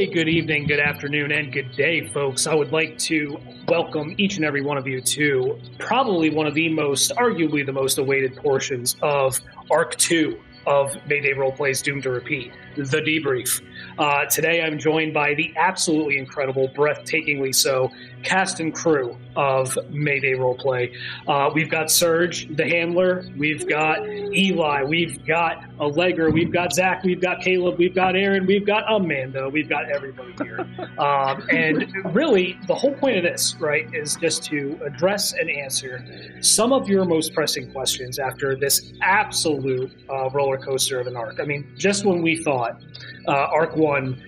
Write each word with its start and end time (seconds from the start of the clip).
Hey, 0.00 0.06
good 0.06 0.30
evening, 0.30 0.66
good 0.66 0.80
afternoon, 0.80 1.30
and 1.30 1.52
good 1.52 1.72
day, 1.72 2.08
folks. 2.08 2.46
I 2.46 2.54
would 2.54 2.72
like 2.72 2.96
to 3.00 3.38
welcome 3.68 4.14
each 4.16 4.36
and 4.36 4.46
every 4.46 4.62
one 4.62 4.78
of 4.78 4.86
you 4.86 5.02
to 5.02 5.60
probably 5.78 6.30
one 6.30 6.46
of 6.46 6.54
the 6.54 6.70
most, 6.70 7.12
arguably 7.16 7.66
the 7.66 7.74
most 7.74 7.98
awaited 7.98 8.34
portions 8.34 8.96
of 9.02 9.38
Arc 9.70 9.94
2 9.96 10.40
of 10.66 10.96
Mayday 11.06 11.34
Roleplay's 11.34 11.82
Doomed 11.82 12.04
to 12.04 12.10
Repeat, 12.12 12.50
The 12.76 13.02
Debrief. 13.02 13.60
Uh, 13.98 14.24
today 14.26 14.62
I'm 14.62 14.78
joined 14.78 15.14
by 15.14 15.34
the 15.34 15.52
absolutely 15.56 16.18
incredible, 16.18 16.68
breathtakingly 16.70 17.54
so, 17.54 17.90
cast 18.22 18.60
and 18.60 18.74
crew 18.74 19.16
of 19.36 19.78
Mayday 19.90 20.32
Roleplay. 20.32 20.94
Uh, 21.26 21.50
we've 21.54 21.70
got 21.70 21.90
Serge, 21.90 22.48
the 22.56 22.66
handler. 22.66 23.24
We've 23.36 23.66
got 23.68 24.06
Eli. 24.08 24.82
We've 24.84 25.24
got 25.26 25.64
Allegra. 25.78 26.30
We've 26.30 26.52
got 26.52 26.72
Zach. 26.72 27.04
We've 27.04 27.20
got 27.20 27.40
Caleb. 27.40 27.78
We've 27.78 27.94
got 27.94 28.16
Aaron. 28.16 28.46
We've 28.46 28.66
got 28.66 28.84
Amanda. 28.92 29.48
We've 29.48 29.68
got 29.68 29.90
everybody 29.90 30.34
here. 30.42 30.66
Um, 31.00 31.46
and 31.50 32.14
really, 32.14 32.58
the 32.66 32.74
whole 32.74 32.92
point 32.94 33.16
of 33.16 33.22
this, 33.22 33.54
right, 33.58 33.88
is 33.94 34.16
just 34.16 34.44
to 34.44 34.78
address 34.84 35.32
and 35.32 35.48
answer 35.48 36.04
some 36.42 36.74
of 36.74 36.88
your 36.88 37.06
most 37.06 37.32
pressing 37.32 37.72
questions 37.72 38.18
after 38.18 38.54
this 38.54 38.92
absolute 39.00 39.90
uh, 40.10 40.28
roller 40.30 40.58
coaster 40.58 41.00
of 41.00 41.06
an 41.06 41.16
arc. 41.16 41.40
I 41.40 41.44
mean, 41.44 41.72
just 41.76 42.04
when 42.04 42.20
we 42.20 42.42
thought 42.42 42.82
uh, 43.30 43.48
Arc 43.52 43.76
1 43.76 44.22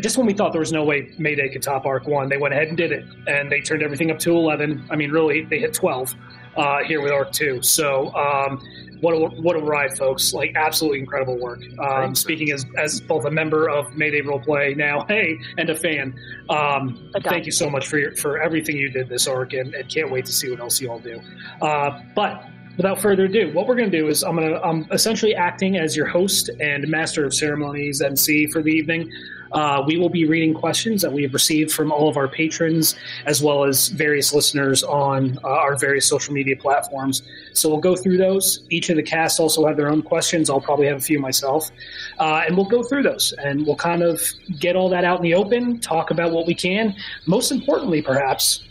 just 0.00 0.16
when 0.16 0.26
we 0.26 0.32
thought 0.32 0.52
there 0.52 0.60
was 0.60 0.72
no 0.72 0.84
way 0.84 1.12
Mayday 1.18 1.48
could 1.48 1.62
top 1.62 1.86
Arc 1.86 2.06
One, 2.06 2.28
they 2.28 2.36
went 2.36 2.54
ahead 2.54 2.68
and 2.68 2.76
did 2.76 2.92
it, 2.92 3.04
and 3.26 3.50
they 3.50 3.60
turned 3.60 3.82
everything 3.82 4.10
up 4.10 4.18
to 4.20 4.32
eleven. 4.32 4.84
I 4.90 4.96
mean, 4.96 5.10
really, 5.10 5.44
they 5.44 5.58
hit 5.58 5.74
twelve 5.74 6.14
uh, 6.56 6.82
here 6.84 7.00
with 7.00 7.12
Arc 7.12 7.32
Two. 7.32 7.62
So, 7.62 8.14
um, 8.14 8.60
what 9.00 9.12
a, 9.12 9.40
what 9.40 9.56
a 9.56 9.60
ride, 9.60 9.96
folks! 9.96 10.32
Like, 10.32 10.52
absolutely 10.56 10.98
incredible 11.00 11.38
work. 11.38 11.60
Um, 11.78 12.14
speaking 12.14 12.50
as 12.50 12.66
as 12.78 13.00
both 13.00 13.24
a 13.24 13.30
member 13.30 13.68
of 13.68 13.94
Mayday 13.96 14.22
Roleplay 14.22 14.76
now, 14.76 15.04
hey, 15.08 15.38
and 15.58 15.70
a 15.70 15.74
fan, 15.74 16.18
um, 16.48 17.10
thank 17.22 17.46
you 17.46 17.52
so 17.52 17.70
much 17.70 17.86
for 17.86 17.98
your, 17.98 18.16
for 18.16 18.42
everything 18.42 18.76
you 18.76 18.90
did 18.90 19.08
this 19.08 19.26
arc, 19.26 19.52
and, 19.52 19.74
and 19.74 19.88
can't 19.88 20.10
wait 20.10 20.26
to 20.26 20.32
see 20.32 20.50
what 20.50 20.60
else 20.60 20.80
you 20.80 20.90
all 20.90 20.98
do. 20.98 21.20
Uh, 21.62 22.00
but 22.14 22.44
without 22.76 23.00
further 23.00 23.24
ado, 23.24 23.52
what 23.52 23.66
we're 23.66 23.76
going 23.76 23.90
to 23.90 23.98
do 23.98 24.08
is 24.08 24.22
I'm 24.22 24.36
going 24.36 24.50
to 24.50 24.62
I'm 24.62 24.86
essentially 24.90 25.34
acting 25.34 25.76
as 25.76 25.96
your 25.96 26.06
host 26.06 26.50
and 26.60 26.86
master 26.88 27.24
of 27.24 27.34
ceremonies 27.34 28.00
MC 28.00 28.46
for 28.46 28.62
the 28.62 28.70
evening. 28.70 29.10
Uh, 29.52 29.82
we 29.86 29.96
will 29.96 30.08
be 30.08 30.26
reading 30.26 30.54
questions 30.54 31.02
that 31.02 31.12
we 31.12 31.22
have 31.22 31.34
received 31.34 31.72
from 31.72 31.90
all 31.90 32.08
of 32.08 32.16
our 32.16 32.28
patrons 32.28 32.94
as 33.26 33.42
well 33.42 33.64
as 33.64 33.88
various 33.88 34.32
listeners 34.32 34.82
on 34.84 35.38
uh, 35.42 35.48
our 35.48 35.76
various 35.76 36.06
social 36.06 36.32
media 36.32 36.56
platforms. 36.56 37.22
So 37.52 37.68
we'll 37.68 37.80
go 37.80 37.96
through 37.96 38.18
those. 38.18 38.64
Each 38.70 38.90
of 38.90 38.96
the 38.96 39.02
cast 39.02 39.40
also 39.40 39.66
have 39.66 39.76
their 39.76 39.90
own 39.90 40.02
questions. 40.02 40.50
I'll 40.50 40.60
probably 40.60 40.86
have 40.86 40.98
a 40.98 41.02
few 41.02 41.18
myself. 41.18 41.70
Uh, 42.18 42.44
and 42.46 42.56
we'll 42.56 42.68
go 42.68 42.82
through 42.84 43.02
those 43.02 43.34
and 43.42 43.66
we'll 43.66 43.76
kind 43.76 44.02
of 44.02 44.22
get 44.58 44.76
all 44.76 44.88
that 44.90 45.04
out 45.04 45.18
in 45.18 45.24
the 45.24 45.34
open, 45.34 45.80
talk 45.80 46.10
about 46.10 46.30
what 46.30 46.46
we 46.46 46.54
can. 46.54 46.94
Most 47.26 47.50
importantly, 47.50 48.02
perhaps, 48.02 48.62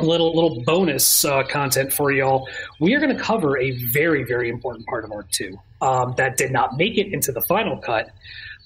little 0.00 0.34
little 0.34 0.62
bonus 0.62 1.24
uh, 1.24 1.42
content 1.44 1.92
for 1.92 2.12
y'all. 2.12 2.48
We 2.80 2.94
are 2.94 3.00
going 3.00 3.16
to 3.16 3.22
cover 3.22 3.58
a 3.58 3.70
very 3.88 4.24
very 4.24 4.48
important 4.48 4.86
part 4.86 5.04
of 5.04 5.12
Arc 5.12 5.30
Two 5.30 5.58
um, 5.80 6.14
that 6.16 6.36
did 6.36 6.52
not 6.52 6.76
make 6.76 6.98
it 6.98 7.12
into 7.12 7.32
the 7.32 7.42
final 7.42 7.78
cut, 7.78 8.10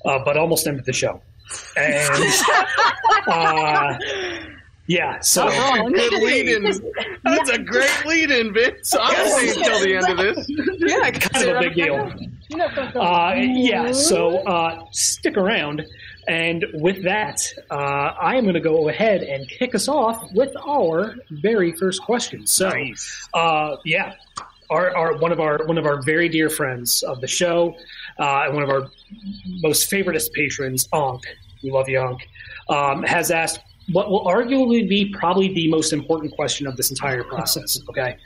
uh, 0.05 0.19
but 0.25 0.36
almost 0.36 0.67
ended 0.67 0.84
the 0.84 0.92
show. 0.92 1.20
And 1.77 2.34
uh, 3.27 3.98
yeah, 4.91 5.20
so 5.20 5.48
Good 5.89 6.12
lead 6.14 6.48
in. 6.48 6.64
That's 7.23 7.51
a 7.51 7.58
great 7.58 8.06
lead 8.06 8.33
in, 8.33 8.53
Vince. 8.53 8.92
I'm 8.98 9.28
staying 9.28 9.58
until 9.58 9.81
the 9.81 9.97
end 9.97 10.08
of 10.08 10.17
this. 10.17 10.47
Yeah, 10.78 11.11
kind 11.12 11.48
of 11.48 11.56
a 11.56 11.61
big 11.61 11.75
deal. 11.75 12.12
Uh, 12.53 13.34
yeah, 13.36 13.92
so 13.92 14.39
uh, 14.39 14.84
stick 14.91 15.36
around. 15.36 15.86
And 16.31 16.64
with 16.75 17.03
that, 17.03 17.42
uh, 17.73 17.75
I 17.75 18.36
am 18.36 18.45
going 18.45 18.55
to 18.55 18.61
go 18.61 18.89
ahead 18.89 19.25
and 19.25 19.48
kick 19.48 19.75
us 19.75 19.89
off 19.89 20.31
with 20.33 20.56
our 20.64 21.17
very 21.33 21.73
first 21.73 22.03
question. 22.03 22.47
So, 22.47 22.70
uh, 23.34 23.78
yeah, 23.84 24.14
our, 24.70 24.96
our 24.96 25.17
one 25.17 25.33
of 25.33 25.40
our 25.40 25.67
one 25.67 25.77
of 25.77 25.86
our 25.86 26.01
very 26.02 26.29
dear 26.29 26.48
friends 26.48 27.02
of 27.02 27.20
the 27.20 27.27
show, 27.27 27.74
uh, 28.20 28.45
and 28.45 28.55
one 28.55 28.63
of 28.63 28.70
our 28.70 28.89
most 29.61 29.90
favoriteest 29.90 30.33
patrons, 30.33 30.86
Onk, 30.92 31.24
we 31.64 31.73
love 31.73 31.89
you, 31.89 31.98
Onk, 31.98 32.20
um, 32.69 33.02
has 33.02 33.33
asked 33.33 33.58
what 33.90 34.08
will 34.08 34.24
arguably 34.24 34.89
be 34.89 35.13
probably 35.13 35.52
the 35.52 35.69
most 35.69 35.92
important 35.92 36.33
question 36.36 36.64
of 36.69 36.77
this 36.77 36.90
entire 36.90 37.24
process. 37.24 37.77
Okay, 37.89 38.17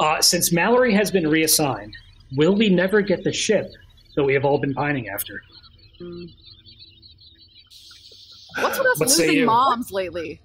uh, 0.00 0.20
since 0.20 0.50
Mallory 0.50 0.92
has 0.94 1.12
been 1.12 1.28
reassigned, 1.28 1.96
will 2.34 2.56
we 2.56 2.68
never 2.68 3.02
get 3.02 3.22
the 3.22 3.32
ship 3.32 3.70
that 4.16 4.24
we 4.24 4.34
have 4.34 4.44
all 4.44 4.58
been 4.58 4.74
pining 4.74 5.08
after? 5.10 5.40
What's 8.60 8.78
with 8.78 8.86
us 8.88 9.00
What 9.00 9.08
losing 9.08 9.44
moms 9.44 9.90
lately? 9.90 10.40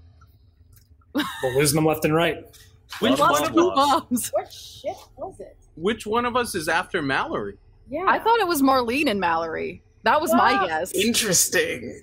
We're 1.13 1.55
losing 1.57 1.75
them 1.75 1.85
left 1.85 2.05
and 2.05 2.13
right. 2.13 2.45
Which 2.99 3.19
Lots 3.19 3.41
one, 3.41 3.51
of 3.51 3.57
of 3.57 3.57
us, 3.57 3.75
moms. 3.75 4.29
What 4.29 4.51
shit 4.51 4.95
was 5.17 5.39
it? 5.39 5.57
which 5.75 6.05
one 6.07 6.25
of 6.25 6.35
us 6.35 6.55
is 6.55 6.67
after 6.67 7.01
Mallory? 7.01 7.57
Yeah. 7.89 8.05
I 8.07 8.19
thought 8.19 8.39
it 8.39 8.47
was 8.47 8.61
Marlene 8.61 9.09
and 9.09 9.19
Mallory. 9.19 9.81
That 10.03 10.21
was 10.21 10.33
my 10.33 10.65
guess. 10.67 10.93
Interesting. 10.93 12.01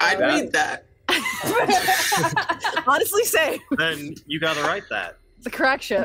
I'd 0.00 0.18
That- 0.18 0.26
read 0.28 0.52
that. 0.52 0.84
Honestly, 2.86 3.24
say 3.24 3.60
then 3.76 4.14
you 4.26 4.40
got 4.40 4.56
to 4.56 4.62
write 4.62 4.84
that. 4.90 5.18
the 5.42 5.50
correction. 5.50 6.04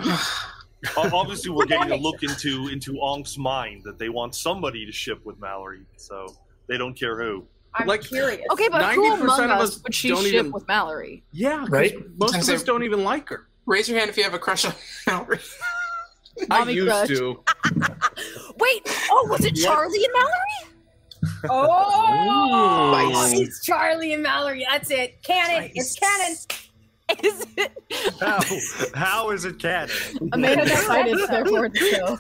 Obviously, 0.98 1.50
we're 1.52 1.66
getting 1.66 1.92
a 1.92 1.96
look 1.96 2.24
into 2.24 2.68
into 2.68 3.00
Onk's 3.02 3.38
mind 3.38 3.84
that 3.86 3.98
they 3.98 4.10
want 4.10 4.36
somebody 4.36 4.86
to 4.86 4.92
ship 4.92 5.24
with 5.26 5.40
Mallory, 5.40 5.86
so 5.96 6.36
they 6.68 6.78
don't 6.78 6.94
care 6.94 7.20
who. 7.22 7.46
I'm 7.78 7.88
like- 7.88 8.02
curious. 8.02 8.42
Okay, 8.52 8.68
but 8.70 8.94
who 8.94 9.04
90% 9.12 9.22
among 9.22 9.40
of 9.46 9.52
us 9.52 9.78
us 9.78 9.84
would 9.84 9.94
she 9.96 10.10
don't 10.10 10.24
ship 10.24 10.34
even- 10.34 10.52
with 10.52 10.68
Mallory? 10.68 11.24
Yeah, 11.32 11.66
Right? 11.70 11.96
Most 12.18 12.36
of 12.36 12.50
us 12.56 12.64
don't 12.64 12.84
even 12.84 13.04
like 13.04 13.30
her. 13.30 13.48
Raise 13.66 13.88
your 13.90 13.98
hand 14.00 14.10
if 14.10 14.18
you 14.18 14.24
have 14.24 14.34
a 14.34 14.40
crush 14.40 14.66
on 14.66 14.74
Mallory. 15.08 15.40
I 16.52 16.60
Mommy 16.60 16.74
used 16.74 16.88
crush. 16.90 17.08
to. 17.10 17.44
Wait, 18.60 18.82
oh, 19.12 19.28
was 19.30 19.44
it 19.44 19.56
Charlie 19.56 20.04
and 20.04 20.14
Mallory? 20.14 20.74
Oh, 21.50 21.68
oh 21.70 23.12
Spice. 23.12 23.40
it's 23.40 23.66
Charlie 23.66 24.14
and 24.14 24.22
Mallory. 24.24 24.66
That's 24.70 24.92
it. 24.92 25.22
Canon. 25.24 25.72
It's 25.74 25.96
canon. 25.98 26.36
Is 27.24 27.46
it? 27.56 27.72
How? 28.20 28.40
How 28.94 29.30
is 29.32 29.46
it 29.46 29.60
canon? 29.60 29.90
Amanda 30.34 30.64
Because 30.66 30.80
decided 30.82 31.14
that's- 31.18 31.30
therefore 31.30 31.66
it's 31.74 31.92
so. 31.98 32.18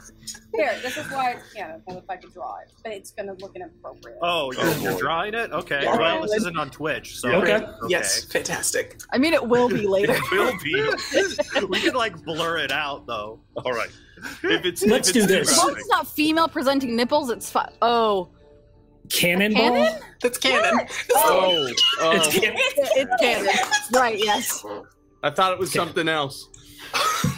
Here, 0.57 0.79
this 0.81 0.97
is 0.97 1.05
why 1.11 1.31
it's 1.31 1.53
canon. 1.53 1.81
Well, 1.85 1.97
if 1.97 2.09
I 2.09 2.17
could 2.17 2.33
draw 2.33 2.57
it, 2.59 2.71
but 2.83 2.91
it's 2.91 3.11
going 3.11 3.27
to 3.27 3.33
look 3.33 3.55
inappropriate. 3.55 4.17
Oh, 4.21 4.51
you're, 4.51 4.61
Oh, 4.63 4.79
you're 4.81 4.97
drawing 4.99 5.33
it? 5.33 5.51
Okay. 5.51 5.81
Yeah. 5.83 5.97
Well, 5.97 6.21
this 6.23 6.33
isn't 6.33 6.57
on 6.57 6.69
Twitch, 6.69 7.17
so 7.19 7.29
Okay. 7.29 7.65
Yes, 7.87 8.23
fantastic. 8.25 8.99
I 9.11 9.17
mean, 9.17 9.33
it 9.33 9.47
will 9.47 9.69
be 9.69 9.87
later. 9.87 10.13
It 10.17 10.31
will 10.31 10.57
be. 10.63 11.65
we 11.69 11.79
can 11.79 11.93
like 11.93 12.21
blur 12.23 12.57
it 12.57 12.71
out 12.71 13.05
though. 13.05 13.39
All 13.63 13.71
right. 13.71 13.89
If 14.43 14.65
it's 14.65 14.83
Let's 14.83 15.09
if 15.09 15.13
do 15.13 15.25
this. 15.25 15.51
As 15.51 15.57
long 15.57 15.69
as 15.71 15.77
it's 15.77 15.89
not 15.89 16.07
female 16.07 16.47
presenting 16.47 16.95
nipples, 16.95 17.29
it's 17.29 17.49
fine. 17.49 17.71
Oh, 17.81 18.29
Cannonball? 19.09 19.61
Cannon? 19.61 20.01
That's 20.21 20.37
canon. 20.37 20.87
Oh. 21.15 21.67
oh, 21.69 21.73
oh. 22.01 22.11
It's 22.15 22.27
can- 22.27 22.53
it's 22.55 23.21
canon. 23.21 23.49
Right? 23.93 24.17
Yes. 24.17 24.65
I 25.23 25.29
thought 25.29 25.53
it 25.53 25.59
was 25.59 25.71
something 25.71 26.07
else. 26.07 26.47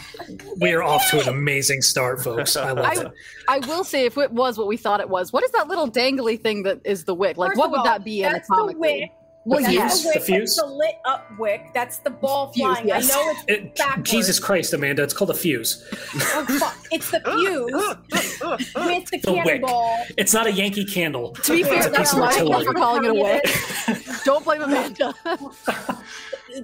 we 0.57 0.71
are 0.73 0.83
off 0.83 1.09
to 1.11 1.21
an 1.21 1.29
amazing 1.29 1.81
start, 1.81 2.21
folks. 2.21 2.55
I 2.55 2.71
love 2.71 2.85
I, 2.85 2.93
it. 3.01 3.11
I 3.47 3.59
will 3.67 3.83
say, 3.83 4.05
if 4.05 4.17
it 4.17 4.31
was 4.31 4.57
what 4.57 4.67
we 4.67 4.77
thought 4.77 4.99
it 4.99 5.09
was, 5.09 5.33
what 5.33 5.43
is 5.43 5.51
that 5.51 5.67
little 5.67 5.89
dangly 5.89 6.39
thing 6.39 6.63
that 6.63 6.81
is 6.83 7.05
the 7.05 7.15
wick? 7.15 7.37
Like, 7.37 7.51
First 7.51 7.59
what 7.59 7.71
would 7.71 7.79
all, 7.79 7.85
that 7.85 8.03
be 8.03 8.21
that's 8.21 8.47
the 8.47 8.53
anatomically? 8.53 8.99
wick. 9.01 9.11
Well, 9.45 9.63
The 9.63 9.71
yes. 9.73 10.01
fuse? 10.01 10.03
the 10.03 10.09
wick. 10.09 10.13
The 10.19 10.25
fuse? 10.33 10.55
The 10.57 10.65
lit 10.65 10.95
up 11.05 11.25
wick. 11.39 11.61
That's 11.73 11.97
the 11.99 12.09
ball 12.09 12.51
Fuse, 12.51 12.65
flying. 12.67 12.87
yes. 12.87 13.09
I 13.11 13.15
know 13.15 13.31
it's 13.31 13.43
It- 13.47 13.75
backwards. 13.75 14.11
Jesus 14.11 14.39
Christ, 14.39 14.73
Amanda! 14.73 15.01
It's 15.01 15.13
called 15.13 15.29
a 15.31 15.33
fuse. 15.33 15.85
Oh, 15.93 16.45
fuck. 16.59 16.77
It's 16.91 17.09
the 17.09 17.19
fuse 17.21 17.71
with 17.71 19.09
the 19.09 19.17
The 19.23 19.31
wick. 19.33 19.45
cannonball. 19.45 20.05
It's 20.17 20.33
not 20.33 20.45
a 20.45 20.51
Yankee 20.51 20.85
candle. 20.85 21.31
To 21.31 21.51
be 21.53 21.63
fair, 21.63 21.77
It's 21.77 21.85
a 21.87 21.89
that's 21.89 22.11
piece 22.11 22.13
of 22.13 22.19
my 22.19 22.31
fault 22.33 22.51
artillery. 22.53 22.65
for 22.65 22.73
calling 22.73 23.05
it 23.05 23.11
a 23.11 23.13
wick. 23.13 24.23
Don't 24.25 24.43
blame 24.45 24.61
Amanda. 24.61 25.13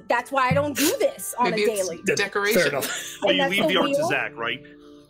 That's 0.08 0.32
why 0.32 0.50
I 0.50 0.54
don't 0.54 0.76
do 0.76 0.94
this 1.00 1.36
on 1.38 1.52
Maybe 1.52 1.66
a 1.66 1.74
it's 1.74 1.88
daily. 1.88 2.02
Fair 2.08 2.16
decoration. 2.16 2.68
enough. 2.70 3.18
Well, 3.22 3.34
you 3.36 3.48
leave 3.48 3.62
the 3.64 3.68
the 3.70 3.78
art 3.78 3.90
to? 3.94 4.06
Zach, 4.08 4.36
right? 4.36 4.62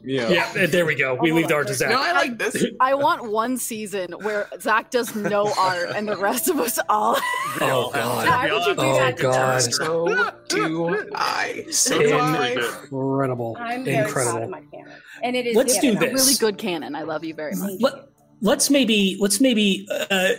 Yeah. 0.05 0.29
Yeah, 0.29 0.65
there 0.67 0.85
we 0.85 0.95
go. 0.95 1.15
We 1.15 1.31
Oh, 1.31 1.35
leave 1.35 1.47
the 1.47 1.55
art 1.55 1.67
to. 1.67 1.73
Zach. 1.73 1.89
No, 1.89 2.01
I 2.01 2.11
like 2.11 2.37
this. 2.37 2.65
I 2.79 2.93
want 2.93 3.29
one 3.31 3.57
season 3.57 4.11
where 4.21 4.47
Zach 4.61 4.91
does 4.91 5.15
no 5.15 5.51
art 5.57 5.89
and 5.95 6.07
the 6.07 6.15
rest 6.17 6.47
of 6.47 6.57
us 6.59 6.77
all. 6.89 7.17
Oh, 7.61 7.89
God. 7.93 8.27
Why 8.27 8.51
would 8.51 8.65
you 8.65 8.75
do 8.75 8.81
Oh, 8.81 8.95
that? 8.99 9.17
God. 9.17 9.61
So 9.61 10.31
do 10.49 11.09
I. 11.15 11.65
So. 11.71 11.99
Incredible. 12.01 13.55
I'm 13.59 13.85
very 13.85 14.11
proud 14.11 14.27
of 14.37 14.43
Incredible. 14.43 14.49
my 14.49 14.61
canon, 14.71 14.93
and 15.23 15.35
it 15.35 15.47
is. 15.47 15.55
Let's 15.55 15.79
do 15.79 15.93
canon. 15.93 16.13
this. 16.13 16.25
really 16.25 16.37
good 16.37 16.57
canon. 16.57 16.95
I 16.95 17.03
love 17.03 17.23
you 17.23 17.33
very 17.33 17.55
much. 17.55 17.71
Let, 17.79 17.93
let's 18.41 18.69
maybe 18.69 19.17
let's 19.19 19.39
maybe 19.39 19.87
uh, 20.11 20.29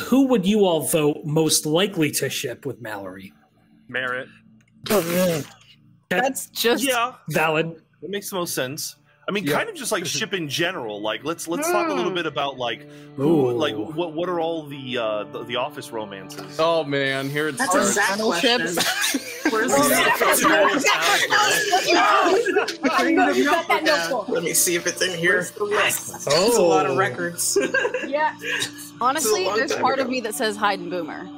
who 0.00 0.26
would 0.26 0.44
you 0.44 0.64
all 0.66 0.82
vote 0.82 1.24
most 1.24 1.64
likely 1.64 2.10
to 2.12 2.28
ship 2.28 2.66
with 2.66 2.80
Mallory? 2.82 3.32
Merit. 3.88 4.28
That's 6.10 6.46
just 6.50 6.84
Yeah, 6.84 7.14
Valid. 7.30 7.80
it 8.02 8.10
makes 8.10 8.30
the 8.30 8.36
most 8.36 8.54
sense. 8.54 8.96
I 9.26 9.30
mean, 9.30 9.44
Yeah. 9.44 9.56
kind 9.56 9.70
of 9.70 9.74
just 9.74 9.90
like 9.90 10.04
ship 10.04 10.34
in 10.34 10.48
general. 10.50 11.00
Like, 11.00 11.24
let's 11.24 11.48
let's 11.48 11.70
talk 11.70 11.88
a 11.88 11.94
little 11.94 12.12
bit 12.12 12.26
about 12.26 12.58
like 12.58 12.86
who, 13.16 13.48
Ooh. 13.48 13.52
like 13.52 13.74
what 13.74 14.12
what 14.12 14.28
are 14.28 14.38
all 14.38 14.66
the 14.66 14.98
uh 14.98 15.24
the, 15.24 15.44
the 15.44 15.56
office 15.56 15.90
romances? 15.92 16.56
Oh 16.60 16.84
man, 16.84 17.30
here 17.30 17.48
it 17.48 17.56
That's 17.56 17.74
a 17.74 17.84
starts. 17.86 17.94
Zach 17.94 18.08
Tunnel 18.10 18.30
question. 18.32 18.60
Where's 19.50 19.70
the 19.72 19.78
I 22.92 23.12
know 23.14 23.28
you 23.30 23.44
got 23.44 23.68
that 23.68 23.84
notebook. 23.84 24.28
Let 24.28 24.42
me 24.42 24.52
see 24.54 24.74
if 24.74 24.86
it's 24.86 25.02
in 25.02 25.16
here. 25.18 25.34
Where's 25.34 25.50
the 25.52 25.64
list? 25.64 26.24
There's 26.26 26.56
a 26.56 26.62
lot 26.62 26.86
of 26.86 26.92
Oh. 26.92 26.96
records. 26.96 27.58
Yeah, 28.06 28.34
Honestly, 29.00 29.44
there's 29.56 29.74
part 29.74 29.94
ago. 29.98 30.04
of 30.04 30.10
me 30.10 30.20
that 30.20 30.34
says 30.34 30.56
Hyde 30.56 30.78
and 30.78 30.90
Boomer. 30.90 31.28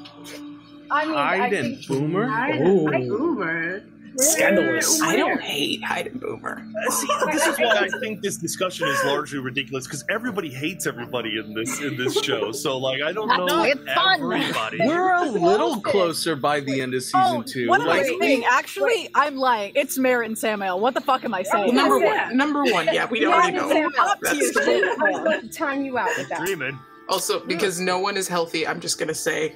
I 0.91 1.05
mean, 1.07 1.15
I 1.15 1.37
Hyde 1.39 1.51
think 1.53 1.65
and 1.79 1.87
Boomer. 1.87 2.63
Ooh. 2.67 3.09
Boomer. 3.09 3.83
Scandalous. 4.19 5.01
I 5.03 5.17
don't 5.17 5.41
hate 5.41 5.83
Hyde 5.85 6.07
and 6.09 6.21
Boomer. 6.21 6.67
See, 6.91 7.07
this 7.33 7.47
is 7.47 7.59
why 7.59 7.89
I 7.93 7.99
think 8.01 8.23
this 8.23 8.37
discussion 8.37 8.89
is 8.89 8.99
largely 9.05 9.39
ridiculous 9.39 9.87
because 9.87 10.05
everybody 10.09 10.49
hates 10.51 10.87
everybody 10.87 11.39
in 11.39 11.53
this 11.55 11.81
in 11.81 11.97
this 11.97 12.21
show. 12.23 12.53
So 12.53 12.79
like, 12.79 13.03
I 13.03 13.13
don't 13.13 13.29
know 13.29 13.63
It's 13.65 13.81
fun. 13.95 14.21
everybody. 14.23 14.79
We're 14.81 15.13
a 15.15 15.31
little 15.31 15.81
closer 15.81 16.35
by 16.37 16.61
the 16.61 16.81
end 16.81 16.95
of 16.95 16.99
oh, 16.99 17.01
season 17.01 17.21
Oh, 17.37 17.43
two. 17.43 17.69
what 17.69 17.81
am 17.81 17.87
Like, 17.87 18.07
I 18.07 18.19
saying? 18.19 18.45
Actually, 18.51 19.09
I'm 19.15 19.37
lying. 19.37 19.73
It's 19.75 19.99
Merritt 19.99 20.29
and 20.29 20.39
Samuel. 20.39 20.81
What 20.81 20.95
the 20.95 21.01
fuck 21.01 21.25
am 21.25 21.35
I 21.35 21.45
Well, 21.53 21.65
saying? 21.65 21.75
number 21.75 21.99
Yeah. 21.99 22.27
one, 22.29 22.37
number 22.37 22.65
one, 22.65 22.87
yeah, 22.93 23.07
we 23.09 23.27
already 23.27 23.57
know. 23.57 23.69
Sam, 23.71 23.91
That's 24.23 24.37
you. 24.39 24.53
the- 24.53 24.97
I'm 25.01 25.25
going 25.25 25.41
to 25.43 25.49
time 25.49 25.85
you 25.85 25.99
out 25.99 26.09
with 26.17 26.29
that. 26.31 26.39
Dreaming. 26.45 26.79
Also, 27.09 27.45
because 27.47 27.79
no 27.81 27.99
one 28.01 28.17
is 28.17 28.27
healthy, 28.29 28.67
I'm 28.67 28.81
just 28.81 28.99
gonna 28.99 29.15
say, 29.15 29.55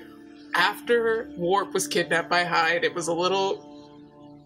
after 0.55 1.31
Warp 1.37 1.73
was 1.75 1.87
kidnapped 1.89 2.29
by 2.31 2.45
Hyde, 2.45 2.85
it 2.85 2.95
was 2.95 3.09
a 3.09 3.13
little. 3.13 3.67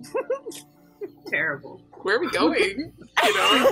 Terrible. 1.27 1.83
Where 2.03 2.17
are 2.17 2.21
we 2.21 2.31
going? 2.33 2.93
You 3.23 3.35
know, 3.35 3.71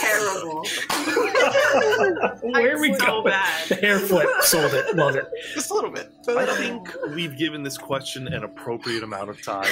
Terrible. 0.00 0.64
Where 2.52 2.78
we 2.80 2.94
So 2.94 3.06
go? 3.06 3.22
bad. 3.24 3.68
The 3.68 3.74
hair 3.76 3.98
flip 3.98 4.26
sold 4.40 4.72
it. 4.74 4.96
Love 4.96 5.16
it. 5.16 5.26
just 5.54 5.70
a 5.70 5.74
little 5.74 5.90
bit. 5.90 6.10
I 6.28 6.46
think 6.56 6.88
we've 7.14 7.36
given 7.36 7.62
this 7.62 7.76
question 7.78 8.26
an 8.28 8.42
appropriate 8.44 9.02
amount 9.02 9.30
of 9.30 9.40
time. 9.42 9.64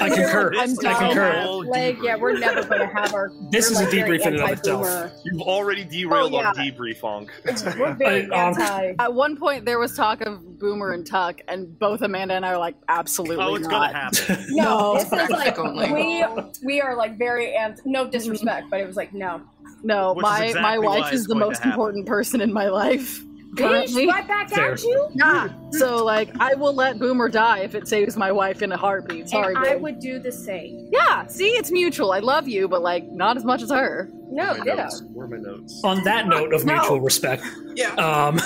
I 0.00 0.10
concur. 0.12 0.52
I'm 0.58 0.70
This 0.70 0.84
I 0.84 0.92
is 0.92 0.98
concur. 0.98 1.36
all 1.46 1.64
Like, 1.66 1.98
yeah, 2.02 2.16
we're 2.16 2.38
never 2.38 2.64
going 2.64 2.80
to 2.80 2.86
have 2.94 3.14
our. 3.14 3.30
This 3.50 3.70
is 3.70 3.78
a 3.80 3.84
like, 3.84 3.90
very 3.92 4.18
debrief 4.18 4.26
in 4.26 4.34
and 4.34 4.42
of 4.42 4.50
itself. 4.50 4.86
anti-boomer. 4.86 5.12
You've 5.24 5.42
already 5.42 5.84
derailed 5.84 6.34
Oh, 6.34 6.38
our 6.38 6.52
yeah. 6.56 6.70
debrief, 6.70 6.96
Funk. 6.98 7.30
We're 7.78 7.94
very 7.94 8.30
I, 8.30 8.48
um, 8.48 8.60
anti. 8.60 8.94
At 8.98 9.14
one 9.14 9.36
point, 9.36 9.64
there 9.64 9.78
was 9.78 9.94
talk 9.96 10.20
of 10.22 10.58
Boomer 10.58 10.92
and 10.92 11.06
Tuck, 11.06 11.40
and 11.48 11.78
both 11.78 12.02
Amanda 12.02 12.34
and 12.34 12.44
I 12.44 12.50
are 12.50 12.58
like, 12.58 12.74
absolutely 12.88 13.36
Oh, 13.44 13.54
it's 13.54 13.68
not. 13.68 13.92
gonna 13.92 13.98
happen. 13.98 14.46
No, 14.50 14.94
No. 14.94 14.94
this 14.94 15.12
is 15.12 15.30
like 15.30 15.58
Only. 15.58 15.92
we 15.92 16.24
we 16.64 16.80
are 16.80 16.96
like 16.96 17.16
very 17.18 17.54
anti. 17.54 17.82
No 17.86 18.08
disrespect, 18.08 18.47
but 18.70 18.80
it 18.80 18.86
was 18.86 18.96
like 18.96 19.12
no. 19.12 19.40
No, 19.82 20.12
Which 20.14 20.24
is 20.26 20.30
my 20.30 20.44
exactly 20.46 20.62
my 20.62 20.78
why 20.78 20.98
wife 21.00 21.12
it's 21.12 21.20
is 21.22 21.26
the 21.26 21.34
going 21.34 21.40
to 21.40 21.46
most 21.46 21.56
happen. 21.58 21.70
important 21.70 22.06
person 22.06 22.40
in 22.40 22.52
my 22.52 22.68
life. 22.68 23.20
Bitch, 23.54 23.58
Currently. 23.58 24.06
right 24.08 24.26
back 24.28 24.50
Fair. 24.50 24.72
at 24.72 24.82
you. 24.82 25.08
Yeah. 25.14 25.48
So 25.72 26.04
like, 26.04 26.28
I 26.40 26.54
will 26.54 26.74
let 26.74 26.98
Boomer 26.98 27.28
die 27.28 27.60
if 27.60 27.74
it 27.74 27.86
saves 27.88 28.16
my 28.16 28.30
wife 28.32 28.60
in 28.62 28.72
a 28.72 28.76
heartbeat. 28.76 29.28
Sorry, 29.28 29.54
and 29.54 29.64
I 29.64 29.74
babe. 29.74 29.82
would 29.82 30.00
do 30.00 30.18
the 30.18 30.30
same. 30.32 30.88
Yeah. 30.92 31.26
See, 31.28 31.48
it's 31.50 31.70
mutual. 31.70 32.12
I 32.12 32.18
love 32.18 32.46
you, 32.48 32.68
but 32.68 32.82
like, 32.82 33.04
not 33.10 33.36
as 33.36 33.44
much 33.44 33.62
as 33.62 33.70
her. 33.70 34.08
No, 34.30 34.44
Where 34.44 34.50
are 34.52 34.58
my 34.58 34.64
ditto. 34.64 34.76
notes? 34.82 35.02
Where 35.14 35.24
are 35.26 35.28
my 35.30 35.36
notes? 35.38 35.80
On 35.84 36.04
that 36.04 36.26
note 36.28 36.52
of 36.52 36.64
No. 36.66 36.74
mutual 36.74 37.00
respect, 37.00 37.42
Yeah. 37.74 37.94
um, 37.94 38.38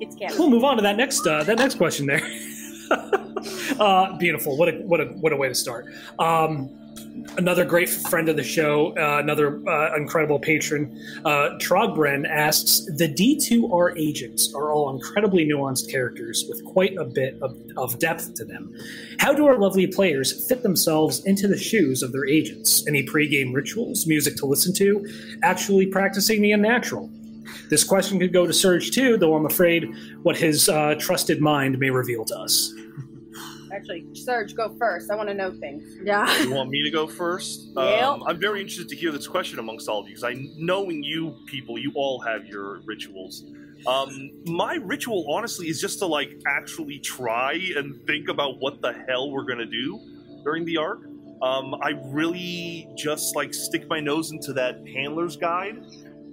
It's 0.00 0.16
canon. 0.16 0.38
we'll 0.38 0.50
move 0.50 0.64
on 0.64 0.76
to 0.76 0.82
that 0.82 0.96
next 0.96 1.24
uh, 1.26 1.44
that 1.44 1.58
next 1.58 1.76
question 1.76 2.06
there. 2.06 2.22
uh, 3.78 4.16
beautiful. 4.18 4.56
What 4.56 4.68
a 4.68 4.72
what 4.82 5.00
a 5.00 5.04
what 5.06 5.32
a 5.32 5.36
way 5.36 5.48
to 5.48 5.54
start. 5.54 5.86
Um, 6.18 6.70
another 7.36 7.64
great 7.64 7.88
friend 7.88 8.28
of 8.28 8.36
the 8.36 8.42
show, 8.42 8.94
uh, 8.96 9.18
another 9.18 9.60
uh, 9.68 9.96
incredible 9.96 10.38
patron, 10.38 11.00
uh, 11.24 11.50
Trogbren 11.58 12.28
asks: 12.28 12.86
The 12.96 13.08
D 13.08 13.38
two 13.38 13.72
R 13.72 13.96
agents 13.96 14.52
are 14.54 14.72
all 14.72 14.90
incredibly 14.90 15.44
nuanced 15.46 15.90
characters 15.90 16.44
with 16.48 16.64
quite 16.64 16.96
a 16.96 17.04
bit 17.04 17.38
of, 17.42 17.56
of 17.76 17.98
depth 17.98 18.34
to 18.34 18.44
them. 18.44 18.74
How 19.18 19.32
do 19.32 19.46
our 19.46 19.58
lovely 19.58 19.86
players 19.86 20.46
fit 20.48 20.62
themselves 20.62 21.24
into 21.24 21.48
the 21.48 21.58
shoes 21.58 22.02
of 22.02 22.12
their 22.12 22.26
agents? 22.26 22.86
Any 22.86 23.04
pregame 23.04 23.54
rituals, 23.54 24.06
music 24.06 24.36
to 24.36 24.46
listen 24.46 24.74
to, 24.74 25.06
actually 25.42 25.86
practicing 25.86 26.42
the 26.42 26.52
unnatural? 26.52 27.10
This 27.70 27.84
question 27.84 28.18
could 28.18 28.32
go 28.32 28.46
to 28.46 28.52
Serge 28.52 28.90
too, 28.90 29.16
though 29.16 29.34
I'm 29.34 29.46
afraid 29.46 29.88
what 30.22 30.36
his 30.36 30.68
uh, 30.68 30.94
trusted 30.98 31.40
mind 31.40 31.78
may 31.78 31.90
reveal 31.90 32.24
to 32.26 32.38
us. 32.38 32.72
Actually, 33.74 34.06
Serge, 34.14 34.54
go 34.54 34.74
first. 34.78 35.10
I 35.10 35.16
want 35.16 35.28
to 35.28 35.34
know 35.34 35.50
things. 35.50 35.98
Yeah. 36.02 36.42
You 36.42 36.52
want 36.52 36.70
me 36.70 36.82
to 36.82 36.90
go 36.90 37.06
first? 37.06 37.70
Yep. 37.84 38.04
Um, 38.04 38.22
I'm 38.26 38.38
very 38.38 38.60
interested 38.60 38.88
to 38.88 38.96
hear 38.96 39.10
this 39.10 39.26
question 39.26 39.58
amongst 39.58 39.88
all 39.88 40.00
of 40.00 40.08
you 40.08 40.14
because 40.14 40.24
I, 40.24 40.46
knowing 40.56 41.02
you 41.02 41.36
people, 41.46 41.76
you 41.76 41.92
all 41.94 42.20
have 42.20 42.46
your 42.46 42.80
rituals. 42.84 43.44
Um, 43.86 44.30
my 44.46 44.76
ritual, 44.76 45.26
honestly, 45.28 45.68
is 45.68 45.80
just 45.80 45.98
to 45.98 46.06
like 46.06 46.40
actually 46.46 46.98
try 47.00 47.60
and 47.76 48.00
think 48.06 48.28
about 48.28 48.60
what 48.60 48.80
the 48.80 48.92
hell 49.08 49.30
we're 49.30 49.44
gonna 49.44 49.66
do 49.66 50.00
during 50.44 50.64
the 50.64 50.76
arc. 50.78 51.00
Um, 51.42 51.74
I 51.82 52.00
really 52.06 52.88
just 52.96 53.36
like 53.36 53.52
stick 53.52 53.88
my 53.88 54.00
nose 54.00 54.30
into 54.30 54.52
that 54.54 54.86
handler's 54.86 55.36
guide. 55.36 55.84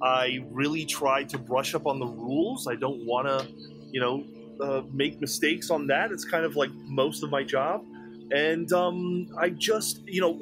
I 0.02 0.46
really 0.50 0.86
try 0.86 1.24
to 1.26 1.38
brush 1.38 1.76
up 1.76 1.86
on 1.86 2.00
the 2.00 2.08
rules. 2.08 2.68
I 2.68 2.76
don't 2.76 3.06
want 3.06 3.28
to, 3.28 3.48
you 3.92 4.00
know, 4.00 4.24
uh, 4.62 4.81
make 4.92 5.19
mistakes 5.22 5.69
on 5.69 5.88
that. 5.88 6.12
It's 6.12 6.25
kind 6.25 6.46
of 6.46 6.56
like 6.56 6.72
most 6.86 7.24
of 7.24 7.30
my 7.30 7.44
job. 7.44 7.86
And 8.31 8.72
um, 8.72 9.28
I 9.38 9.50
just 9.50 10.02
you 10.08 10.22
know 10.22 10.40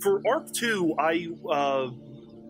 for 0.00 0.22
arc 0.26 0.52
two 0.52 0.94
I 0.98 1.28
uh, 1.50 1.90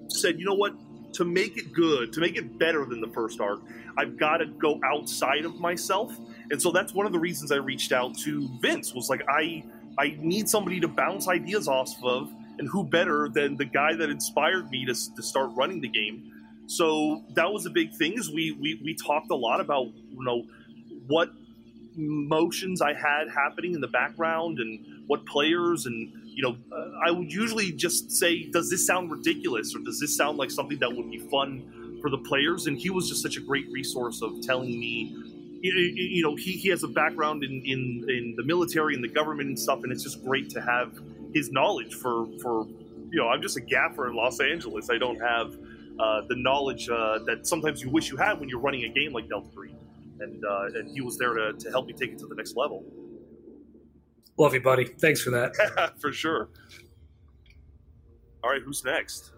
said 0.09 0.39
you 0.39 0.45
know 0.45 0.55
what? 0.55 0.75
To 1.15 1.25
make 1.25 1.57
it 1.57 1.73
good 1.73 2.13
to 2.13 2.21
make 2.21 2.37
it 2.37 2.59
better 2.59 2.85
than 2.85 3.01
the 3.01 3.09
first 3.09 3.41
arc 3.41 3.61
I've 3.97 4.17
got 4.17 4.37
to 4.37 4.47
go 4.47 4.79
outside 4.85 5.45
of 5.45 5.59
myself. 5.59 6.17
And 6.51 6.61
so 6.61 6.71
that's 6.71 6.95
one 6.95 7.07
of 7.07 7.13
the 7.13 7.19
reasons 7.19 7.51
I 7.51 7.57
reached 7.57 7.93
out 7.93 8.17
to 8.19 8.49
Vince 8.61 8.95
was 8.95 9.09
like 9.09 9.23
I 9.29 9.65
I 9.99 10.17
need 10.21 10.49
somebody 10.49 10.81
to 10.81 10.89
bounce 10.89 11.29
ideas 11.29 11.67
off 11.67 11.91
of 12.05 12.31
and 12.59 12.69
who 12.69 12.85
better 12.85 13.29
than 13.29 13.57
the 13.57 13.65
guy 13.65 13.95
that 13.95 14.11
inspired 14.11 14.71
me 14.71 14.85
to, 14.87 15.15
to 15.15 15.23
start 15.23 15.51
running 15.55 15.81
the 15.81 15.89
game? 15.89 16.33
So 16.67 17.25
that 17.35 17.51
was 17.51 17.67
a 17.67 17.71
big 17.71 17.95
thing 17.95 18.15
is 18.19 18.31
we, 18.31 18.53
we 18.53 18.81
we 18.85 18.95
talked 18.95 19.31
a 19.31 19.37
lot 19.37 19.61
about 19.61 19.87
you 19.87 20.23
know 20.25 20.45
what 21.09 21.31
motions 21.97 22.81
I 22.81 22.95
had 22.95 23.29
happening 23.29 23.75
in 23.75 23.81
the 23.81 23.89
background 23.89 24.61
and 24.61 25.05
what 25.09 25.27
players 25.27 25.87
and 25.87 26.13
you 26.25 26.43
know 26.43 26.57
uh, 26.73 26.91
I 27.05 27.11
would 27.11 27.33
usually 27.33 27.73
just 27.73 28.13
say 28.13 28.45
does 28.45 28.71
this 28.71 28.87
sound 28.87 29.11
ridiculous 29.11 29.75
or 29.75 29.81
does 29.81 29.99
this 29.99 30.17
sound 30.17 30.39
like 30.39 30.51
something 30.51 30.79
that 30.79 30.95
would 30.95 31.11
be 31.11 31.19
fun 31.19 31.99
for 32.01 32.11
the 32.11 32.19
players? 32.19 32.69
And 32.69 32.79
he 32.79 32.91
was 32.91 33.09
just 33.09 33.23
such 33.23 33.37
a 33.37 33.41
great 33.41 33.67
resource 33.73 34.23
of 34.23 34.41
telling 34.43 34.79
me 34.79 35.17
you 35.61 36.23
know 36.23 36.37
he, 36.37 36.53
he 36.53 36.69
has 36.69 36.85
a 36.85 36.89
background 36.89 37.43
in, 37.43 37.63
in 37.65 38.05
in 38.09 38.35
the 38.37 38.45
military 38.45 38.95
and 38.95 39.03
the 39.03 39.09
government 39.09 39.49
and 39.49 39.59
stuff 39.59 39.81
and 39.83 39.91
it's 39.91 40.05
just 40.05 40.25
great 40.25 40.49
to 40.51 40.61
have 40.61 40.97
his 41.35 41.51
knowledge 41.51 41.95
for 41.95 42.29
for 42.41 42.65
you 43.11 43.19
know 43.21 43.29
I'm 43.29 43.43
just 43.43 43.57
a 43.57 43.61
gaffer 43.61 44.09
in 44.09 44.15
Los 44.15 44.39
Angeles. 44.41 44.89
I 44.89 44.99
don't 44.99 45.21
have 45.21 45.57
uh, 45.99 46.23
the 46.29 46.37
knowledge 46.37 46.89
uh, 46.89 47.19
that 47.27 47.45
sometimes 47.45 47.83
you 47.83 47.91
wish 47.91 48.09
you 48.11 48.17
had 48.17 48.39
when 48.39 48.49
you're 48.49 48.61
running 48.61 48.85
a 48.85 48.89
game 48.89 49.13
like 49.13 49.29
Delta 49.29 49.49
Green 49.53 49.78
and 50.21 50.45
uh, 50.45 50.67
and 50.75 50.91
he 50.91 51.01
was 51.01 51.19
there 51.19 51.35
to, 51.35 51.53
to 51.53 51.71
help 51.71 51.87
me 51.87 51.93
take 51.93 52.11
it 52.11 52.19
to 52.19 52.27
the 52.27 52.35
next 52.35 52.57
level 52.57 52.85
Love 54.39 54.55
you, 54.55 54.61
buddy. 54.61 54.85
Thanks 54.85 55.21
for 55.21 55.31
that. 55.31 55.95
for 56.01 56.13
sure. 56.13 56.49
All 58.45 58.51
right, 58.51 58.63
who's 58.63 58.85
next? 58.85 59.33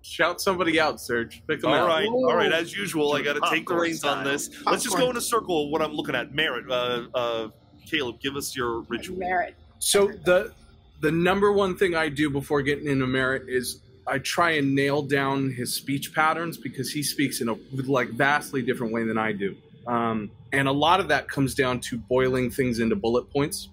Shout 0.00 0.40
somebody 0.40 0.80
out, 0.80 0.98
Serge. 0.98 1.42
Pick 1.46 1.60
them 1.60 1.70
All 1.70 1.76
out. 1.76 1.86
right, 1.88 2.08
all 2.08 2.34
right. 2.34 2.50
As 2.50 2.74
usual, 2.74 3.12
I 3.12 3.20
got 3.20 3.34
to 3.34 3.42
take 3.50 3.68
the 3.68 3.74
reins 3.74 4.02
on 4.02 4.22
style. 4.22 4.32
this. 4.32 4.48
Let's 4.64 4.82
just 4.82 4.96
go 4.96 5.10
in 5.10 5.18
a 5.18 5.20
circle 5.20 5.66
of 5.66 5.70
what 5.70 5.82
I'm 5.82 5.92
looking 5.92 6.14
at. 6.14 6.34
Merit, 6.34 6.70
uh, 6.70 7.06
uh, 7.14 7.48
Caleb, 7.84 8.18
give 8.20 8.34
us 8.34 8.56
your 8.56 8.80
ritual. 8.82 9.18
Merit. 9.18 9.54
So 9.78 10.06
the 10.06 10.54
the 11.00 11.12
number 11.12 11.52
one 11.52 11.76
thing 11.76 11.94
I 11.94 12.08
do 12.08 12.30
before 12.30 12.62
getting 12.62 12.86
into 12.86 13.06
Merit 13.06 13.42
is 13.46 13.82
I 14.08 14.18
try 14.18 14.52
and 14.52 14.74
nail 14.74 15.02
down 15.02 15.50
his 15.50 15.74
speech 15.74 16.14
patterns 16.14 16.56
because 16.56 16.90
he 16.90 17.02
speaks 17.02 17.40
in 17.40 17.48
a 17.48 17.56
like 17.86 18.10
vastly 18.10 18.62
different 18.62 18.92
way 18.92 19.04
than 19.04 19.18
I 19.18 19.32
do. 19.32 19.56
Um, 19.86 20.30
and 20.52 20.66
a 20.66 20.72
lot 20.72 21.00
of 21.00 21.08
that 21.08 21.28
comes 21.28 21.54
down 21.54 21.80
to 21.80 21.98
boiling 21.98 22.50
things 22.50 22.78
into 22.78 22.96
bullet 22.96 23.30
points. 23.30 23.68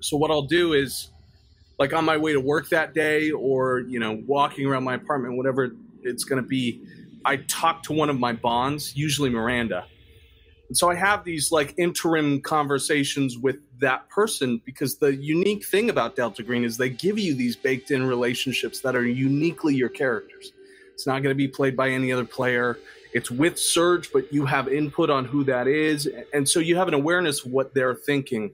So 0.00 0.16
what 0.16 0.30
I'll 0.30 0.42
do 0.42 0.72
is 0.72 1.08
like 1.78 1.92
on 1.92 2.04
my 2.04 2.16
way 2.16 2.32
to 2.32 2.40
work 2.40 2.68
that 2.70 2.94
day 2.94 3.30
or 3.30 3.80
you 3.80 4.00
know 4.00 4.22
walking 4.26 4.66
around 4.66 4.84
my 4.84 4.94
apartment 4.94 5.36
whatever 5.36 5.72
it's 6.02 6.24
going 6.24 6.42
to 6.42 6.48
be 6.48 6.80
i 7.24 7.36
talk 7.36 7.82
to 7.82 7.92
one 7.92 8.08
of 8.08 8.18
my 8.18 8.32
bonds 8.32 8.96
usually 8.96 9.30
miranda 9.30 9.78
and 9.78 9.95
so 10.72 10.90
i 10.90 10.94
have 10.94 11.24
these 11.24 11.52
like 11.52 11.74
interim 11.78 12.40
conversations 12.40 13.38
with 13.38 13.56
that 13.80 14.08
person 14.08 14.60
because 14.64 14.96
the 14.96 15.14
unique 15.14 15.64
thing 15.64 15.90
about 15.90 16.16
delta 16.16 16.42
green 16.42 16.64
is 16.64 16.76
they 16.76 16.90
give 16.90 17.18
you 17.18 17.34
these 17.34 17.56
baked 17.56 17.90
in 17.90 18.06
relationships 18.06 18.80
that 18.80 18.96
are 18.96 19.04
uniquely 19.04 19.74
your 19.74 19.88
characters. 19.88 20.52
It's 20.94 21.06
not 21.06 21.22
going 21.22 21.34
to 21.34 21.34
be 21.34 21.48
played 21.48 21.76
by 21.76 21.90
any 21.90 22.10
other 22.10 22.24
player. 22.24 22.78
It's 23.12 23.30
with 23.30 23.58
Serge 23.58 24.12
but 24.12 24.32
you 24.32 24.46
have 24.46 24.68
input 24.68 25.10
on 25.10 25.24
who 25.24 25.44
that 25.44 25.68
is 25.68 26.08
and 26.32 26.48
so 26.48 26.60
you 26.60 26.76
have 26.76 26.88
an 26.88 26.94
awareness 26.94 27.44
of 27.44 27.52
what 27.52 27.74
they're 27.74 27.94
thinking. 27.94 28.52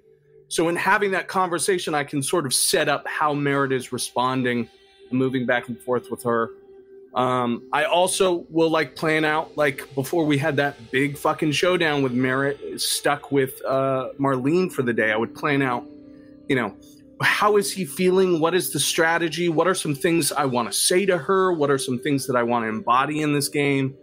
So 0.48 0.68
in 0.68 0.76
having 0.76 1.12
that 1.12 1.28
conversation, 1.28 1.94
I 1.94 2.04
can 2.04 2.22
sort 2.22 2.44
of 2.44 2.52
set 2.52 2.88
up 2.88 3.06
how 3.08 3.32
Merritt 3.32 3.72
is 3.72 3.90
responding 3.90 4.68
moving 5.10 5.46
back 5.46 5.68
and 5.68 5.80
forth 5.80 6.10
with 6.10 6.22
her. 6.24 6.50
Um, 7.14 7.68
I 7.72 7.84
also 7.84 8.46
will 8.48 8.70
like 8.70 8.96
plan 8.96 9.24
out 9.24 9.56
like 9.56 9.94
before 9.94 10.24
we 10.24 10.38
had 10.38 10.56
that 10.56 10.90
big 10.90 11.18
fucking 11.18 11.52
showdown 11.52 12.02
with 12.02 12.12
Merritt 12.12 12.80
stuck 12.80 13.30
with 13.30 13.62
uh, 13.66 14.10
Marlene 14.18 14.72
for 14.72 14.82
the 14.82 14.94
day. 14.94 15.12
I 15.12 15.16
would 15.16 15.34
plan 15.34 15.60
out, 15.60 15.84
you 16.48 16.56
know, 16.56 16.74
how 17.20 17.56
is 17.56 17.70
he 17.70 17.84
feeling? 17.84 18.40
What 18.40 18.54
is 18.54 18.72
the 18.72 18.80
strategy? 18.80 19.48
What 19.48 19.68
are 19.68 19.74
some 19.74 19.94
things 19.94 20.32
I 20.32 20.46
want 20.46 20.72
to 20.72 20.76
say 20.76 21.04
to 21.06 21.18
her? 21.18 21.52
What 21.52 21.70
are 21.70 21.78
some 21.78 21.98
things 21.98 22.26
that 22.26 22.36
I 22.36 22.42
want 22.42 22.64
to 22.64 22.68
embody 22.68 23.20
in 23.20 23.34
this 23.34 23.48
game? 23.48 23.94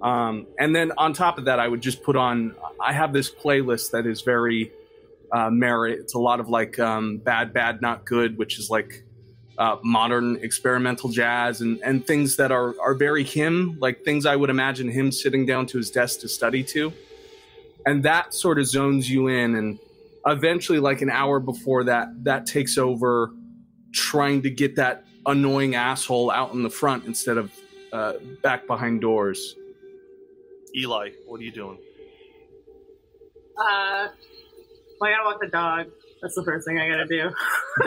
Um, 0.00 0.46
and 0.58 0.74
then 0.74 0.92
on 0.98 1.12
top 1.12 1.38
of 1.38 1.44
that, 1.44 1.60
I 1.60 1.68
would 1.68 1.80
just 1.80 2.02
put 2.02 2.16
on. 2.16 2.54
I 2.80 2.92
have 2.92 3.12
this 3.12 3.30
playlist 3.30 3.90
that 3.92 4.06
is 4.06 4.22
very 4.22 4.72
uh, 5.32 5.50
Merritt. 5.50 6.00
It's 6.00 6.14
a 6.14 6.18
lot 6.18 6.40
of 6.40 6.48
like 6.48 6.78
um, 6.78 7.18
bad, 7.18 7.52
bad, 7.52 7.80
not 7.80 8.04
good, 8.04 8.38
which 8.38 8.58
is 8.58 8.70
like 8.70 9.03
uh, 9.58 9.76
modern 9.82 10.36
experimental 10.36 11.10
jazz 11.10 11.60
and, 11.60 11.80
and 11.82 12.06
things 12.06 12.36
that 12.36 12.50
are, 12.50 12.74
are 12.80 12.94
very 12.94 13.24
him, 13.24 13.76
like 13.80 14.04
things 14.04 14.26
I 14.26 14.36
would 14.36 14.50
imagine 14.50 14.88
him 14.88 15.12
sitting 15.12 15.46
down 15.46 15.66
to 15.66 15.78
his 15.78 15.90
desk 15.90 16.20
to 16.20 16.28
study 16.28 16.62
to. 16.64 16.92
And 17.86 18.02
that 18.04 18.34
sort 18.34 18.58
of 18.58 18.66
zones 18.66 19.10
you 19.10 19.28
in. 19.28 19.54
And 19.56 19.78
eventually, 20.26 20.78
like 20.78 21.02
an 21.02 21.10
hour 21.10 21.38
before 21.38 21.84
that, 21.84 22.08
that 22.24 22.46
takes 22.46 22.78
over 22.78 23.30
trying 23.92 24.42
to 24.42 24.50
get 24.50 24.76
that 24.76 25.04
annoying 25.26 25.74
asshole 25.74 26.30
out 26.30 26.52
in 26.52 26.62
the 26.62 26.70
front 26.70 27.04
instead 27.04 27.38
of 27.38 27.52
uh, 27.92 28.14
back 28.42 28.66
behind 28.66 29.00
doors. 29.00 29.54
Eli, 30.76 31.10
what 31.26 31.40
are 31.40 31.44
you 31.44 31.52
doing? 31.52 31.78
Uh, 33.56 34.08
well, 35.00 35.10
I 35.10 35.14
gotta 35.14 35.24
walk 35.24 35.40
the 35.40 35.46
dog. 35.46 35.86
That's 36.24 36.36
the 36.36 36.42
first 36.42 36.66
thing 36.66 36.78
I 36.78 36.88
gotta 36.88 37.04
do. 37.04 37.30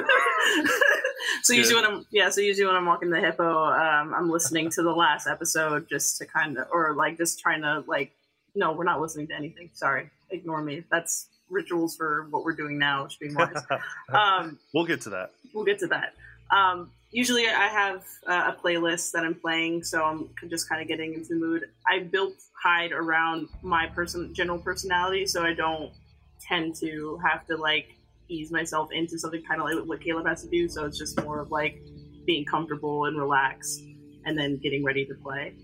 so 1.41 1.53
usually 1.53 1.73
when 1.73 1.85
I'm 1.85 2.05
yeah, 2.11 2.29
so 2.29 2.39
usually 2.39 2.67
when 2.67 2.75
I'm 2.75 2.85
walking 2.85 3.09
the 3.09 3.19
hippo, 3.19 3.63
um, 3.63 4.13
I'm 4.13 4.29
listening 4.29 4.69
to 4.69 4.83
the 4.83 4.91
last 4.91 5.25
episode 5.25 5.89
just 5.89 6.19
to 6.19 6.27
kind 6.27 6.55
of 6.59 6.67
or 6.71 6.93
like 6.93 7.17
just 7.17 7.39
trying 7.39 7.63
to 7.63 7.83
like 7.87 8.11
no, 8.53 8.73
we're 8.73 8.83
not 8.83 9.01
listening 9.01 9.27
to 9.29 9.33
anything. 9.33 9.71
Sorry, 9.73 10.11
ignore 10.29 10.61
me. 10.61 10.83
That's 10.91 11.29
rituals 11.49 11.95
for 11.95 12.27
what 12.29 12.43
we're 12.45 12.53
doing 12.53 12.77
now, 12.77 13.05
which 13.05 13.19
being 13.19 13.33
wise. 13.33 13.55
um, 14.13 14.59
We'll 14.71 14.85
get 14.85 15.01
to 15.01 15.09
that. 15.09 15.31
we'll 15.51 15.65
get 15.65 15.79
to 15.79 15.87
that. 15.87 16.13
Um, 16.51 16.91
usually, 17.09 17.47
I 17.47 17.69
have 17.69 18.05
uh, 18.27 18.53
a 18.55 18.61
playlist 18.63 19.13
that 19.13 19.23
I'm 19.23 19.33
playing, 19.33 19.83
so 19.83 20.03
I'm 20.03 20.29
just 20.47 20.69
kind 20.69 20.79
of 20.79 20.87
getting 20.87 21.15
into 21.15 21.29
the 21.29 21.39
mood. 21.39 21.63
I 21.87 22.03
built 22.03 22.35
Hyde 22.61 22.91
around 22.91 23.49
my 23.63 23.87
person, 23.87 24.31
general 24.35 24.59
personality, 24.59 25.25
so 25.25 25.43
I 25.43 25.53
don't 25.53 25.91
tend 26.39 26.75
to 26.75 27.19
have 27.25 27.47
to 27.47 27.57
like 27.57 27.96
ease 28.29 28.51
myself 28.51 28.89
into 28.91 29.17
something 29.17 29.41
kind 29.43 29.61
of 29.61 29.67
like 29.67 29.87
what 29.87 30.01
Caleb 30.01 30.27
has 30.27 30.43
to 30.43 30.49
do. 30.49 30.67
So 30.67 30.85
it's 30.85 30.97
just 30.97 31.21
more 31.23 31.39
of 31.39 31.51
like 31.51 31.81
being 32.25 32.45
comfortable 32.45 33.05
and 33.05 33.17
relaxed, 33.17 33.81
and 34.25 34.37
then 34.37 34.57
getting 34.57 34.83
ready 34.83 35.05
to 35.05 35.15
play. 35.15 35.55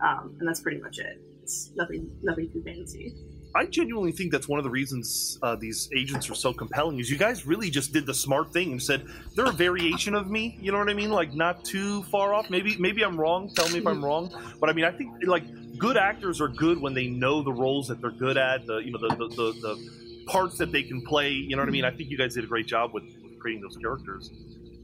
Um, 0.00 0.36
and 0.38 0.48
that's 0.48 0.60
pretty 0.60 0.80
much 0.80 0.98
it. 0.98 1.20
It's 1.42 1.70
nothing, 1.76 2.10
nothing 2.22 2.50
too 2.52 2.62
fancy. 2.62 3.14
I 3.54 3.64
genuinely 3.64 4.12
think 4.12 4.30
that's 4.30 4.46
one 4.46 4.58
of 4.58 4.64
the 4.64 4.70
reasons 4.70 5.38
uh, 5.42 5.56
these 5.56 5.88
agents 5.96 6.28
are 6.28 6.34
so 6.34 6.52
compelling. 6.52 6.98
Is 6.98 7.10
you 7.10 7.16
guys 7.16 7.46
really 7.46 7.70
just 7.70 7.92
did 7.92 8.04
the 8.04 8.12
smart 8.12 8.52
thing 8.52 8.72
and 8.72 8.82
said 8.82 9.06
they're 9.34 9.46
a 9.46 9.52
variation 9.52 10.14
of 10.14 10.30
me. 10.30 10.58
You 10.60 10.70
know 10.70 10.78
what 10.78 10.90
I 10.90 10.94
mean? 10.94 11.10
Like 11.10 11.32
not 11.32 11.64
too 11.64 12.02
far 12.04 12.34
off. 12.34 12.50
Maybe 12.50 12.76
maybe 12.78 13.02
I'm 13.02 13.18
wrong. 13.18 13.50
Tell 13.54 13.68
me 13.70 13.78
if 13.78 13.86
I'm 13.86 14.04
wrong. 14.04 14.30
But 14.60 14.68
I 14.68 14.74
mean, 14.74 14.84
I 14.84 14.90
think 14.90 15.12
like 15.24 15.44
good 15.78 15.96
actors 15.96 16.40
are 16.40 16.48
good 16.48 16.80
when 16.80 16.92
they 16.92 17.08
know 17.08 17.42
the 17.42 17.52
roles 17.52 17.88
that 17.88 18.00
they're 18.02 18.10
good 18.10 18.36
at. 18.36 18.66
The 18.66 18.78
you 18.78 18.92
know 18.92 18.98
the 18.98 19.16
the, 19.16 19.28
the, 19.28 19.52
the 19.62 20.07
parts 20.28 20.58
that 20.58 20.72
they 20.72 20.82
can 20.82 21.02
play. 21.02 21.30
You 21.30 21.56
know 21.56 21.62
what 21.62 21.68
I 21.68 21.72
mean? 21.72 21.84
I 21.84 21.90
think 21.90 22.10
you 22.10 22.18
guys 22.18 22.34
did 22.34 22.44
a 22.44 22.46
great 22.46 22.66
job 22.66 22.92
with, 22.92 23.04
with 23.22 23.38
creating 23.38 23.62
those 23.62 23.76
characters. 23.76 24.30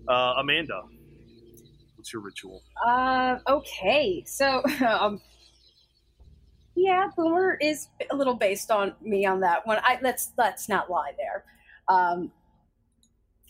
Uh, 0.08 0.34
Amanda, 0.38 0.82
what's 1.96 2.12
your 2.12 2.22
ritual? 2.22 2.62
Uh, 2.86 3.38
okay. 3.48 4.24
So, 4.26 4.62
um, 4.88 5.20
yeah, 6.74 7.08
Boomer 7.16 7.56
is 7.60 7.88
a 8.10 8.16
little 8.16 8.34
based 8.34 8.70
on 8.70 8.94
me 9.00 9.24
on 9.24 9.40
that 9.40 9.66
one. 9.66 9.78
I 9.82 9.98
let's 10.02 10.32
let's 10.36 10.68
not 10.68 10.90
lie 10.90 11.12
there. 11.16 11.44
Um, 11.88 12.32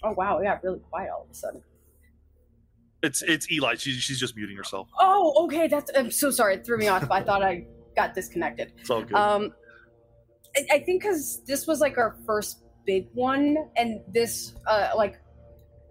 oh 0.02 0.12
wow, 0.12 0.38
it 0.38 0.44
got 0.44 0.62
really 0.62 0.80
quiet 0.90 1.10
all 1.10 1.24
of 1.24 1.30
a 1.30 1.34
sudden. 1.34 1.62
It's 3.02 3.22
it's 3.22 3.50
Eli. 3.50 3.74
She's 3.76 3.96
she's 3.96 4.20
just 4.20 4.36
muting 4.36 4.56
herself. 4.56 4.88
Oh, 5.00 5.44
okay. 5.44 5.68
That's. 5.68 5.90
I'm 5.96 6.10
so 6.10 6.30
sorry. 6.30 6.54
It 6.54 6.66
threw 6.66 6.78
me 6.78 6.88
off. 6.88 7.10
I 7.10 7.22
thought 7.22 7.42
I 7.42 7.66
got 7.96 8.14
disconnected. 8.14 8.72
It's 8.78 8.90
all 8.90 9.02
good. 9.02 9.14
Um, 9.14 9.52
I, 10.56 10.66
I 10.72 10.78
think 10.80 11.02
because 11.02 11.42
this 11.46 11.66
was 11.66 11.80
like 11.80 11.98
our 11.98 12.16
first 12.26 12.62
big 12.86 13.08
one, 13.12 13.56
and 13.76 14.00
this, 14.12 14.54
uh, 14.66 14.90
like, 14.96 15.20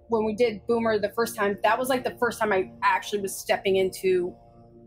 when 0.09 0.25
we 0.25 0.35
did 0.35 0.61
Boomer 0.67 0.99
the 0.99 1.09
first 1.09 1.35
time, 1.35 1.57
that 1.63 1.77
was 1.77 1.89
like 1.89 2.03
the 2.03 2.15
first 2.19 2.39
time 2.39 2.53
I 2.53 2.71
actually 2.83 3.21
was 3.21 3.35
stepping 3.35 3.77
into 3.77 4.35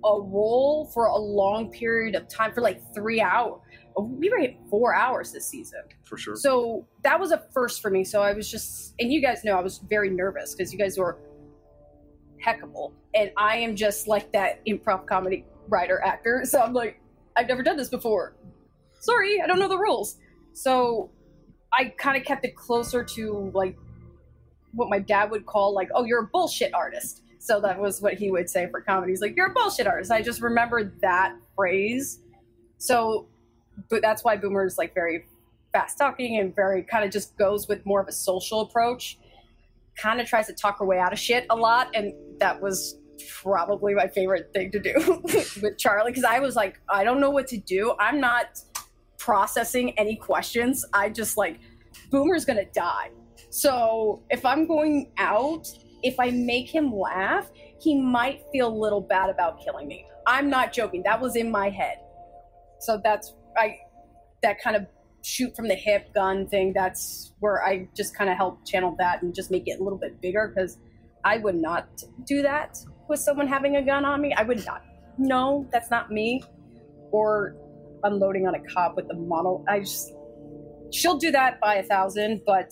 a 0.05 0.21
role 0.21 0.91
for 0.95 1.07
a 1.07 1.17
long 1.17 1.71
period 1.71 2.15
of 2.15 2.29
time 2.29 2.53
for 2.53 2.61
like 2.61 2.81
three 2.95 3.21
hours. 3.21 3.61
We 3.99 4.29
were 4.29 4.39
at 4.41 4.55
four 4.71 4.95
hours 4.95 5.33
this 5.33 5.49
season. 5.49 5.81
for 6.05 6.19
sure. 6.19 6.37
So 6.37 6.87
that 7.03 7.19
was 7.19 7.33
a 7.33 7.43
first 7.53 7.81
for 7.81 7.91
me. 7.91 8.05
So 8.05 8.23
I 8.23 8.35
was 8.35 8.49
just, 8.51 8.95
and 9.01 9.11
you 9.13 9.23
guys 9.23 9.43
know 9.43 9.59
I 9.59 9.63
was 9.63 9.79
very 9.79 10.11
nervous 10.11 10.55
because 10.55 10.73
you 10.73 10.79
guys 10.79 10.99
were 10.99 11.19
heckable. 12.45 12.93
And 13.15 13.31
I 13.37 13.57
am 13.57 13.75
just 13.75 14.07
like 14.07 14.31
that 14.33 14.65
improv 14.67 15.07
comedy 15.07 15.47
writer 15.69 16.01
actor. 16.05 16.43
So 16.45 16.61
I'm 16.61 16.75
like, 16.75 17.01
I've 17.37 17.49
never 17.49 17.63
done 17.63 17.77
this 17.77 17.89
before. 17.89 18.37
Sorry, 19.07 19.41
I 19.41 19.47
don't 19.47 19.59
know 19.59 19.69
the 19.69 19.79
rules. 19.79 20.17
So 20.53 21.11
I 21.73 21.95
kind 21.97 22.17
of 22.17 22.25
kept 22.25 22.45
it 22.45 22.57
closer 22.57 23.05
to 23.05 23.51
like 23.55 23.77
what 24.73 24.89
my 24.91 24.99
dad 24.99 25.31
would 25.31 25.47
call 25.47 25.75
like, 25.75 25.89
oh, 25.95 26.05
you're 26.05 26.25
a 26.25 26.27
bullshit 26.27 26.75
artist. 26.75 27.23
So 27.39 27.61
that 27.61 27.81
was 27.81 28.03
what 28.03 28.15
he 28.15 28.31
would 28.31 28.51
say 28.51 28.69
for 28.69 28.81
comedy. 28.81 29.13
He's 29.13 29.21
like, 29.21 29.37
you're 29.37 29.47
a 29.47 29.55
bullshit 29.55 29.87
artist. 29.87 30.11
I 30.11 30.23
just 30.23 30.43
remembered 30.43 31.01
that 31.03 31.37
phrase. 31.55 32.19
So, 32.79 33.29
but 33.89 34.03
that's 34.03 34.25
why 34.25 34.37
Boomer 34.37 34.67
is 34.67 34.77
like 34.77 34.93
very 34.95 35.27
fast 35.73 35.99
talking 35.99 36.39
and 36.41 36.55
very 36.55 36.83
kind 36.83 37.05
of 37.05 37.13
just 37.13 37.37
goes 37.37 37.69
with 37.69 37.87
more 37.87 38.01
of 38.01 38.09
a 38.09 38.13
social 38.13 38.63
approach. 38.63 39.19
Kind 39.97 40.21
of 40.21 40.27
tries 40.27 40.49
to 40.49 40.53
talk 40.53 40.81
her 40.81 40.85
way 40.85 40.99
out 40.99 41.13
of 41.13 41.19
shit 41.19 41.47
a 41.49 41.57
lot, 41.57 41.95
and 41.95 42.13
that 42.41 42.61
was 42.61 42.99
probably 43.43 43.95
my 43.95 44.09
favorite 44.09 44.51
thing 44.53 44.71
to 44.73 44.79
do 44.79 45.23
with 45.63 45.79
Charlie 45.79 46.11
because 46.11 46.25
I 46.25 46.41
was 46.41 46.57
like, 46.57 46.81
I 46.89 47.05
don't 47.05 47.21
know 47.21 47.31
what 47.31 47.47
to 47.49 47.59
do. 47.59 47.95
I'm 47.99 48.21
not 48.21 48.61
processing 49.19 49.99
any 49.99 50.17
questions. 50.17 50.85
I 50.93 51.09
just 51.09 51.37
like, 51.37 51.61
Boomer's 52.11 52.45
gonna 52.45 52.71
die. 52.73 53.11
So 53.51 54.23
if 54.31 54.45
I'm 54.45 54.67
going 54.67 55.13
out, 55.19 55.67
if 56.03 56.19
I 56.21 56.31
make 56.31 56.69
him 56.69 56.95
laugh, 56.95 57.51
he 57.81 58.01
might 58.01 58.43
feel 58.53 58.69
a 58.69 58.77
little 58.77 59.01
bad 59.01 59.31
about 59.31 59.61
killing 59.65 59.89
me. 59.89 60.07
I'm 60.27 60.51
not 60.51 60.73
joking. 60.73 61.03
That 61.05 61.21
was 61.21 61.37
in 61.37 61.51
my 61.51 61.71
head. 61.71 61.99
So 62.81 63.01
that's 63.03 63.35
I 63.57 63.79
that 64.43 64.61
kind 64.61 64.77
of 64.77 64.87
shoot 65.23 65.57
from 65.57 65.69
the 65.69 65.75
hip 65.75 66.15
gun 66.15 66.47
thing. 66.47 66.73
That's 66.73 67.33
where 67.41 67.65
I 67.65 67.89
just 67.97 68.17
kind 68.17 68.31
of 68.31 68.37
help 68.37 68.65
channel 68.67 68.95
that 68.99 69.23
and 69.23 69.35
just 69.35 69.51
make 69.51 69.65
it 69.67 69.81
a 69.81 69.83
little 69.83 69.99
bit 69.99 70.21
bigger 70.21 70.53
because 70.55 70.79
I 71.25 71.39
would 71.39 71.57
not 71.57 71.89
do 72.25 72.43
that 72.43 72.79
with 73.09 73.19
someone 73.19 73.49
having 73.49 73.77
a 73.77 73.83
gun 73.83 74.05
on 74.05 74.21
me. 74.21 74.33
I 74.35 74.43
would 74.43 74.65
not. 74.65 74.85
No, 75.19 75.67
that's 75.73 75.91
not 75.91 76.11
me. 76.13 76.43
Or 77.11 77.57
unloading 78.05 78.47
on 78.47 78.55
a 78.55 78.61
cop 78.73 78.97
with 78.97 79.09
the 79.09 79.15
model. 79.15 79.65
I 79.69 79.81
just 79.81 80.13
she'll 80.93 81.19
do 81.19 81.31
that 81.33 81.61
by 81.61 81.77
a 81.77 81.83
thousand, 81.83 82.43
but 82.47 82.71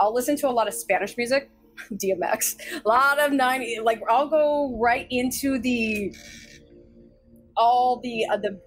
I'll 0.00 0.14
listen 0.14 0.36
to 0.38 0.48
a 0.48 0.50
lot 0.50 0.68
of 0.68 0.74
Spanish 0.74 1.16
music, 1.16 1.50
DMX, 1.92 2.56
a 2.84 2.88
lot 2.88 3.18
of 3.18 3.32
90 3.32 3.80
like 3.80 4.00
I'll 4.08 4.28
go 4.28 4.78
right 4.80 5.06
into 5.10 5.58
the 5.58 6.14
all 7.56 8.00
the 8.02 8.26
uh, 8.26 8.36
the 8.36 8.60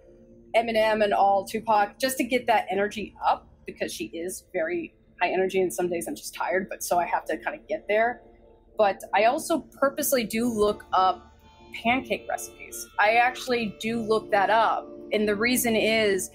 Eminem 0.56 1.04
and 1.04 1.14
all 1.14 1.46
Tupac 1.46 1.98
just 2.00 2.18
to 2.18 2.24
get 2.24 2.48
that 2.48 2.66
energy 2.70 3.16
up 3.26 3.48
because 3.66 3.94
she 3.94 4.06
is 4.08 4.46
very 4.52 4.94
high 5.22 5.30
energy 5.30 5.62
and 5.62 5.74
some 5.74 5.90
days 5.90 6.08
I'm 6.08 6.16
just 6.16 6.34
tired, 6.34 6.68
but 6.70 6.84
so 6.84 7.00
I 7.00 7.06
have 7.06 7.26
to 7.26 7.38
kind 7.38 7.58
of 7.60 7.68
get 7.68 7.86
there. 7.88 8.22
But 8.78 9.02
I 9.14 9.26
also 9.26 9.60
purposely 9.80 10.24
do 10.24 10.48
look 10.48 10.84
up 10.94 11.32
pancake 11.84 12.26
recipes. 12.28 12.88
I 13.00 13.14
actually 13.14 13.76
do 13.80 14.02
look 14.02 14.32
that 14.32 14.50
up. 14.50 14.90
And 15.12 15.28
the 15.28 15.36
reason 15.36 15.76
is 15.76 16.30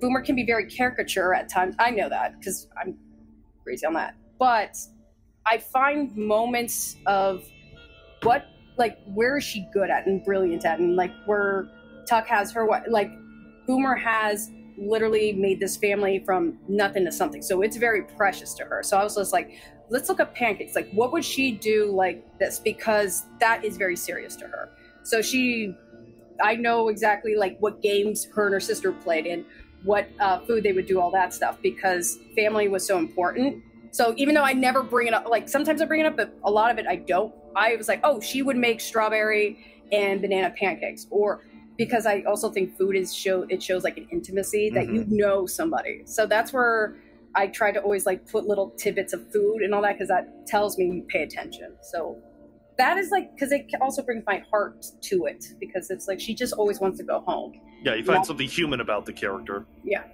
Boomer 0.00 0.22
can 0.22 0.34
be 0.34 0.44
very 0.44 0.66
caricature 0.66 1.34
at 1.34 1.48
times. 1.48 1.74
I 1.78 1.90
know 1.90 2.08
that 2.08 2.38
because 2.38 2.68
I'm 2.80 2.96
crazy 3.62 3.86
on 3.86 3.94
that. 3.94 4.14
But 4.38 4.76
I 5.46 5.58
find 5.58 6.16
moments 6.16 6.96
of 7.06 7.44
what, 8.22 8.46
like, 8.78 8.98
where 9.06 9.36
is 9.38 9.44
she 9.44 9.66
good 9.72 9.90
at 9.90 10.06
and 10.06 10.24
brilliant 10.24 10.64
at, 10.64 10.78
and 10.78 10.96
like 10.96 11.12
where 11.26 11.68
Tuck 12.08 12.26
has 12.28 12.52
her, 12.52 12.64
what, 12.64 12.88
like, 12.90 13.10
Boomer 13.66 13.94
has 13.94 14.50
literally 14.78 15.32
made 15.32 15.60
this 15.60 15.76
family 15.76 16.22
from 16.24 16.58
nothing 16.68 17.04
to 17.04 17.12
something. 17.12 17.42
So 17.42 17.62
it's 17.62 17.76
very 17.76 18.02
precious 18.02 18.54
to 18.54 18.64
her. 18.64 18.82
So 18.82 18.96
I 18.96 19.04
was 19.04 19.16
just 19.16 19.32
like, 19.32 19.52
let's 19.90 20.08
look 20.08 20.18
up 20.18 20.34
pancakes. 20.34 20.74
Like, 20.74 20.90
what 20.92 21.12
would 21.12 21.24
she 21.24 21.52
do 21.52 21.92
like 21.92 22.24
this? 22.38 22.58
Because 22.58 23.26
that 23.38 23.64
is 23.64 23.76
very 23.76 23.96
serious 23.96 24.34
to 24.36 24.46
her. 24.46 24.70
So 25.02 25.20
she, 25.20 25.76
I 26.42 26.56
know 26.56 26.88
exactly 26.88 27.34
like 27.36 27.56
what 27.60 27.82
games 27.82 28.26
her 28.34 28.46
and 28.46 28.54
her 28.54 28.60
sister 28.60 28.92
played 28.92 29.26
in, 29.26 29.44
what 29.84 30.08
uh, 30.20 30.40
food 30.40 30.62
they 30.64 30.72
would 30.72 30.86
do, 30.86 31.00
all 31.00 31.10
that 31.12 31.32
stuff, 31.32 31.58
because 31.62 32.18
family 32.36 32.68
was 32.68 32.86
so 32.86 32.98
important. 32.98 33.62
So 33.92 34.14
even 34.16 34.34
though 34.34 34.42
I 34.42 34.52
never 34.52 34.82
bring 34.82 35.06
it 35.06 35.14
up, 35.14 35.28
like 35.28 35.48
sometimes 35.48 35.82
I 35.82 35.84
bring 35.84 36.00
it 36.00 36.06
up, 36.06 36.16
but 36.16 36.34
a 36.44 36.50
lot 36.50 36.70
of 36.70 36.78
it 36.78 36.86
I 36.86 36.96
don't 36.96 37.32
I 37.54 37.76
was 37.76 37.88
like, 37.88 38.00
oh, 38.04 38.20
she 38.20 38.42
would 38.42 38.56
make 38.56 38.80
strawberry 38.80 39.58
and 39.92 40.20
banana 40.20 40.50
pancakes, 40.58 41.06
or 41.10 41.44
because 41.76 42.06
I 42.06 42.22
also 42.22 42.50
think 42.50 42.76
food 42.76 42.96
is 42.96 43.14
show 43.14 43.46
it 43.48 43.62
shows 43.62 43.84
like 43.84 43.96
an 43.98 44.08
intimacy 44.10 44.70
that 44.70 44.86
you 44.86 45.04
know 45.08 45.46
somebody. 45.46 46.02
So 46.06 46.26
that's 46.26 46.52
where 46.52 46.96
I 47.34 47.46
try 47.46 47.72
to 47.72 47.80
always 47.80 48.06
like 48.06 48.30
put 48.30 48.46
little 48.46 48.70
tidbits 48.70 49.12
of 49.12 49.30
food 49.32 49.62
and 49.62 49.74
all 49.74 49.82
that 49.82 49.94
because 49.94 50.08
that 50.08 50.46
tells 50.46 50.78
me 50.78 50.86
you 50.86 51.02
pay 51.08 51.22
attention. 51.22 51.76
So 51.82 52.18
that 52.78 52.96
is 52.98 53.10
like 53.10 53.34
because 53.34 53.52
it 53.52 53.66
also 53.80 54.02
brings 54.02 54.24
my 54.26 54.42
heart 54.50 54.84
to 55.02 55.26
it 55.26 55.44
because 55.60 55.90
it's 55.90 56.08
like 56.08 56.20
she 56.20 56.34
just 56.34 56.52
always 56.54 56.80
wants 56.80 56.98
to 56.98 57.04
go 57.04 57.20
home. 57.20 57.52
Yeah, 57.82 57.94
you 57.94 58.04
find 58.04 58.18
Yeah. 58.18 58.22
something 58.22 58.48
human 58.48 58.80
about 58.80 59.06
the 59.06 59.12
character. 59.12 59.66
Yeah. 59.84 60.04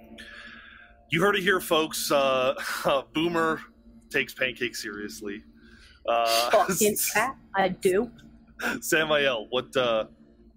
You 1.11 1.21
heard 1.21 1.35
it 1.35 1.41
here, 1.41 1.59
folks. 1.59 2.11
Uh, 2.11 2.53
Boomer 3.13 3.61
takes 4.09 4.33
pancakes 4.33 4.81
seriously. 4.81 5.43
Uh, 6.07 6.49
Fucking 6.51 6.95
fat, 7.13 7.35
I 7.55 7.69
do. 7.69 8.11
Samael, 8.81 9.47
what 9.49 9.75
uh, 9.77 10.05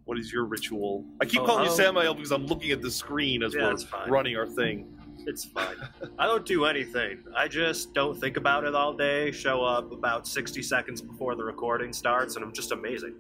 what 0.05 0.19
is 0.19 0.33
your 0.33 0.45
ritual? 0.45 1.05
I 1.21 1.25
keep 1.25 1.41
Oh, 1.41 1.47
calling 1.47 1.67
you. 1.67 1.71
Samael 1.71 2.15
because 2.15 2.33
I'm 2.33 2.47
looking 2.47 2.71
at 2.73 2.83
the 2.83 2.91
screen 2.91 3.43
as 3.43 3.55
Yeah, 3.55 3.75
we're 4.07 4.13
running 4.13 4.37
our 4.37 4.47
thing. 4.47 4.92
It's 5.27 5.45
fine. 5.45 5.77
I 6.19 6.27
don't 6.27 6.45
do 6.45 6.65
anything. 6.65 7.23
I 7.37 7.49
just 7.49 7.95
don't 7.95 8.19
think 8.19 8.37
about 8.37 8.65
it 8.65 8.75
all 8.75 8.93
day, 8.93 9.31
show 9.33 9.63
up 9.65 9.93
about 9.93 10.27
60 10.27 10.63
seconds 10.63 11.01
before 11.01 11.35
the 11.35 11.45
recording 11.45 11.93
starts, 11.93 12.37
and 12.37 12.45
I'm 12.45 12.53
just 12.53 12.73
amazing. 12.73 13.15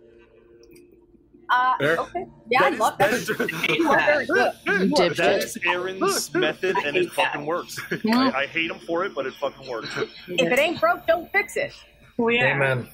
Uh, 1.51 1.75
okay. 1.81 2.25
Yeah, 2.51 2.61
I 2.61 2.63
That 2.63 2.73
is- 2.75 2.79
love 2.81 2.99
that 2.99 3.11
that. 3.11 3.17
is- 3.21 3.29
You 3.79 3.89
very 3.89 4.27
good. 4.27 4.53
You 4.67 4.73
are 4.73 4.79
Dipshit. 4.79 5.17
that 5.17 5.17
good. 5.17 5.45
is 5.45 5.59
Aaron's 5.67 6.35
method, 6.35 6.77
and 6.85 6.97
it 6.97 7.13
fucking 7.13 7.45
works. 7.45 7.79
I, 7.91 8.33
I 8.35 8.47
hate 8.47 8.71
him 8.71 8.79
for 8.87 9.05
it, 9.05 9.15
but 9.15 9.27
it 9.27 9.35
fucking 9.35 9.69
works. 9.71 9.89
If 10.29 10.51
it 10.53 10.59
ain't 10.59 10.81
broke, 10.81 11.07
don't 11.07 11.31
fix 11.31 11.57
it. 11.57 11.73
Well, 12.17 12.31
yeah. 12.35 12.55
Amen. 12.55 12.89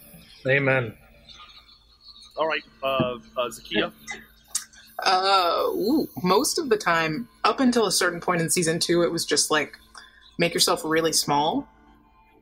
Amen. 0.46 0.94
All 2.36 2.46
right, 2.46 2.62
uh, 2.82 2.86
uh, 2.86 3.48
Zakia. 3.48 3.92
Uh, 5.04 5.64
ooh, 5.68 6.08
most 6.22 6.58
of 6.58 6.68
the 6.68 6.76
time, 6.76 7.28
up 7.44 7.60
until 7.60 7.86
a 7.86 7.92
certain 7.92 8.20
point 8.20 8.40
in 8.40 8.50
season 8.50 8.78
two, 8.78 9.02
it 9.02 9.12
was 9.12 9.24
just 9.24 9.50
like 9.50 9.78
make 10.38 10.54
yourself 10.54 10.82
really 10.84 11.12
small, 11.12 11.68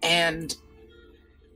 and 0.03 0.57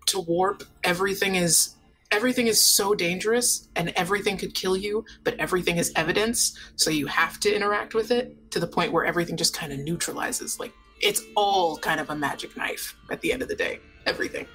to 0.06 0.20
warp 0.20 0.62
everything 0.84 1.36
is 1.36 1.74
everything 2.10 2.48
is 2.48 2.60
so 2.60 2.94
dangerous, 2.94 3.68
and 3.76 3.92
everything 3.96 4.36
could 4.36 4.54
kill 4.54 4.76
you, 4.76 5.04
but 5.24 5.34
everything 5.38 5.78
is 5.78 5.92
evidence, 5.96 6.58
so 6.76 6.90
you 6.90 7.06
have 7.06 7.40
to 7.40 7.54
interact 7.54 7.94
with 7.94 8.10
it 8.10 8.50
to 8.50 8.60
the 8.60 8.66
point 8.66 8.92
where 8.92 9.04
everything 9.04 9.36
just 9.36 9.54
kind 9.54 9.72
of 9.72 9.78
neutralizes. 9.78 10.60
Like 10.60 10.72
it's 11.00 11.22
all 11.34 11.78
kind 11.78 12.00
of 12.00 12.10
a 12.10 12.16
magic 12.16 12.56
knife 12.56 12.94
at 13.10 13.22
the 13.22 13.32
end 13.32 13.40
of 13.40 13.48
the 13.48 13.56
day, 13.56 13.80
everything. 14.04 14.46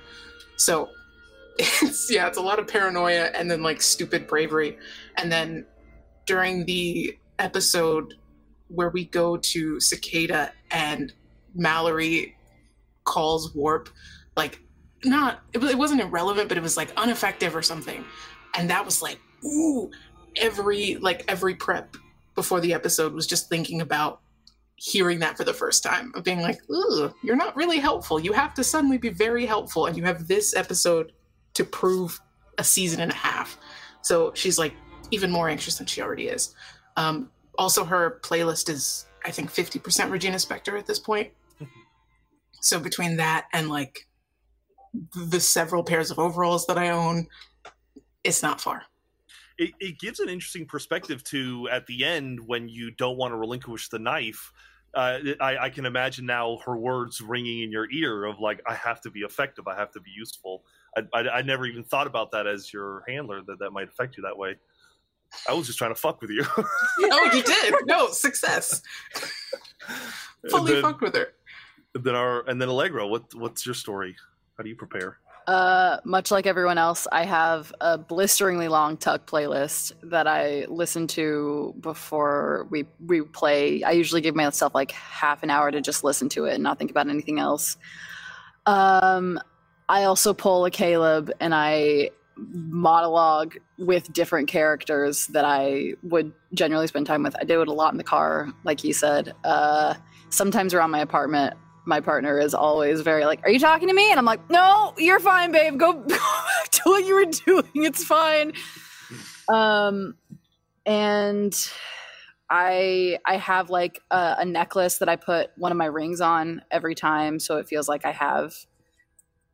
So 0.57 0.89
it's 1.57 2.11
yeah, 2.11 2.27
it's 2.27 2.37
a 2.37 2.41
lot 2.41 2.59
of 2.59 2.67
paranoia 2.67 3.31
and 3.33 3.49
then 3.49 3.63
like 3.63 3.81
stupid 3.81 4.27
bravery, 4.27 4.77
and 5.17 5.31
then 5.31 5.65
during 6.25 6.65
the 6.65 7.17
episode 7.39 8.15
where 8.67 8.89
we 8.89 9.05
go 9.05 9.37
to 9.37 9.79
Cicada 9.79 10.51
and 10.71 11.13
Mallory 11.53 12.35
calls 13.03 13.53
Warp, 13.53 13.89
like, 14.35 14.59
not, 15.03 15.41
it, 15.53 15.63
it 15.63 15.77
wasn't 15.77 16.01
irrelevant, 16.01 16.49
but 16.49 16.57
it 16.57 16.61
was 16.61 16.77
like 16.77 16.91
ineffective 17.01 17.55
or 17.55 17.61
something. 17.61 18.03
And 18.57 18.69
that 18.69 18.83
was 18.83 19.01
like, 19.01 19.19
ooh, 19.45 19.91
every, 20.35 20.95
like, 20.95 21.23
every 21.27 21.55
prep 21.55 21.95
before 22.33 22.59
the 22.59 22.73
episode 22.73 23.13
was 23.13 23.27
just 23.27 23.49
thinking 23.49 23.81
about 23.81 24.21
hearing 24.77 25.19
that 25.19 25.37
for 25.37 25.43
the 25.43 25.53
first 25.53 25.83
time, 25.83 26.11
of 26.15 26.23
being 26.23 26.41
like, 26.41 26.59
ooh, 26.69 27.13
you're 27.23 27.35
not 27.35 27.55
really 27.55 27.77
helpful. 27.77 28.19
You 28.19 28.33
have 28.33 28.53
to 28.55 28.63
suddenly 28.63 28.97
be 28.97 29.09
very 29.09 29.45
helpful, 29.45 29.85
and 29.85 29.95
you 29.95 30.03
have 30.03 30.27
this 30.27 30.55
episode 30.55 31.13
to 31.53 31.63
prove 31.63 32.19
a 32.57 32.63
season 32.63 32.99
and 32.99 33.11
a 33.11 33.15
half. 33.15 33.57
So 34.01 34.33
she's 34.35 34.59
like, 34.59 34.73
even 35.11 35.31
more 35.31 35.49
anxious 35.49 35.77
than 35.77 35.87
she 35.87 36.01
already 36.01 36.27
is. 36.27 36.55
Um, 36.97 37.29
also, 37.57 37.83
her 37.83 38.19
playlist 38.23 38.69
is, 38.69 39.05
I 39.25 39.31
think, 39.31 39.51
50% 39.51 40.11
Regina 40.11 40.37
Spektor 40.37 40.77
at 40.77 40.85
this 40.85 40.99
point. 40.99 41.31
so 42.61 42.79
between 42.79 43.17
that 43.17 43.47
and 43.53 43.69
like 43.69 44.07
the 45.15 45.39
several 45.39 45.83
pairs 45.83 46.11
of 46.11 46.19
overalls 46.19 46.67
that 46.67 46.77
I 46.77 46.89
own, 46.89 47.27
it's 48.23 48.41
not 48.41 48.61
far. 48.61 48.83
It, 49.57 49.71
it 49.79 49.99
gives 49.99 50.19
an 50.19 50.29
interesting 50.29 50.65
perspective 50.65 51.23
to 51.25 51.69
at 51.71 51.85
the 51.87 52.03
end 52.03 52.39
when 52.45 52.67
you 52.67 52.91
don't 52.91 53.17
want 53.17 53.31
to 53.31 53.37
relinquish 53.37 53.89
the 53.89 53.99
knife. 53.99 54.51
Uh, 54.93 55.19
I, 55.41 55.57
I 55.57 55.69
can 55.69 55.85
imagine 55.85 56.25
now 56.25 56.57
her 56.65 56.77
words 56.77 57.19
ringing 57.21 57.61
in 57.63 57.71
your 57.71 57.89
ear 57.91 58.25
of 58.25 58.39
like, 58.39 58.61
"I 58.65 58.75
have 58.75 59.01
to 59.01 59.11
be 59.11 59.21
effective. 59.21 59.67
I 59.67 59.75
have 59.75 59.91
to 59.91 59.99
be 59.99 60.11
useful." 60.11 60.63
I, 60.97 61.03
I, 61.13 61.29
I 61.29 61.41
never 61.41 61.65
even 61.65 61.83
thought 61.83 62.07
about 62.07 62.31
that 62.31 62.47
as 62.47 62.71
your 62.71 63.03
handler 63.07 63.41
that 63.47 63.59
that 63.59 63.71
might 63.71 63.89
affect 63.89 64.15
you 64.17 64.23
that 64.23 64.37
way. 64.37 64.55
I 65.47 65.53
was 65.53 65.67
just 65.67 65.77
trying 65.77 65.93
to 65.93 65.99
fuck 65.99 66.21
with 66.21 66.29
you. 66.29 66.43
oh, 66.57 67.29
you 67.33 67.43
did? 67.43 67.73
No, 67.85 68.09
success. 68.09 68.81
Fully 70.49 70.73
then, 70.73 70.81
fucked 70.81 71.01
with 71.01 71.15
her. 71.15 71.29
then 71.93 72.15
our 72.15 72.47
and 72.47 72.61
then 72.61 72.69
Allegra, 72.69 73.07
What 73.07 73.33
what's 73.35 73.65
your 73.65 73.75
story? 73.75 74.15
How 74.57 74.63
do 74.63 74.69
you 74.69 74.75
prepare? 74.75 75.19
Uh, 75.47 75.97
much 76.03 76.31
like 76.31 76.47
everyone 76.47 76.79
else, 76.79 77.07
I 77.11 77.23
have 77.23 77.71
a 77.79 77.97
blisteringly 77.97 78.67
long 78.67 78.97
Tuck 78.97 79.27
playlist 79.27 79.91
that 80.03 80.27
I 80.27 80.65
listen 80.69 81.05
to 81.07 81.75
before 81.81 82.67
we 82.71 82.85
we 83.05 83.21
play. 83.21 83.83
I 83.83 83.91
usually 83.91 84.21
give 84.21 84.35
myself 84.35 84.73
like 84.73 84.91
half 84.91 85.43
an 85.43 85.51
hour 85.51 85.69
to 85.69 85.81
just 85.81 86.03
listen 86.03 86.29
to 86.29 86.45
it 86.45 86.55
and 86.55 86.63
not 86.63 86.79
think 86.79 86.89
about 86.89 87.09
anything 87.09 87.39
else. 87.39 87.77
Um, 88.65 89.39
I 89.87 90.05
also 90.05 90.33
pull 90.33 90.65
a 90.65 90.71
Caleb 90.71 91.31
and 91.39 91.53
I 91.53 92.09
monologue 92.37 93.57
with 93.77 94.11
different 94.11 94.47
characters 94.47 95.27
that 95.27 95.45
I 95.45 95.93
would 96.03 96.33
generally 96.53 96.87
spend 96.87 97.07
time 97.07 97.23
with. 97.23 97.35
I 97.39 97.43
do 97.43 97.61
it 97.61 97.67
a 97.67 97.73
lot 97.73 97.93
in 97.93 97.97
the 97.97 98.03
car, 98.03 98.49
like 98.63 98.79
he 98.79 98.93
said. 98.93 99.33
Uh, 99.43 99.95
sometimes 100.29 100.73
around 100.73 100.91
my 100.91 100.99
apartment 100.99 101.55
my 101.85 101.99
partner 101.99 102.39
is 102.39 102.53
always 102.53 103.01
very 103.01 103.25
like, 103.25 103.41
"Are 103.43 103.49
you 103.49 103.59
talking 103.59 103.87
to 103.87 103.93
me?" 103.93 104.09
And 104.09 104.19
I'm 104.19 104.25
like, 104.25 104.49
"No, 104.49 104.93
you're 104.97 105.19
fine, 105.19 105.51
babe. 105.51 105.77
Go, 105.77 105.93
go 105.93 106.07
back 106.07 106.69
to 106.71 106.81
what 106.85 107.05
you 107.05 107.15
were 107.15 107.25
doing. 107.25 107.85
It's 107.85 108.03
fine." 108.03 108.53
Um, 109.47 110.15
and 110.85 111.55
I 112.49 113.19
I 113.25 113.37
have 113.37 113.69
like 113.69 114.01
a, 114.11 114.37
a 114.39 114.45
necklace 114.45 114.97
that 114.99 115.09
I 115.09 115.15
put 115.15 115.51
one 115.57 115.71
of 115.71 115.77
my 115.77 115.85
rings 115.85 116.21
on 116.21 116.61
every 116.71 116.95
time, 116.95 117.39
so 117.39 117.57
it 117.57 117.67
feels 117.67 117.87
like 117.87 118.05
I 118.05 118.11
have, 118.11 118.53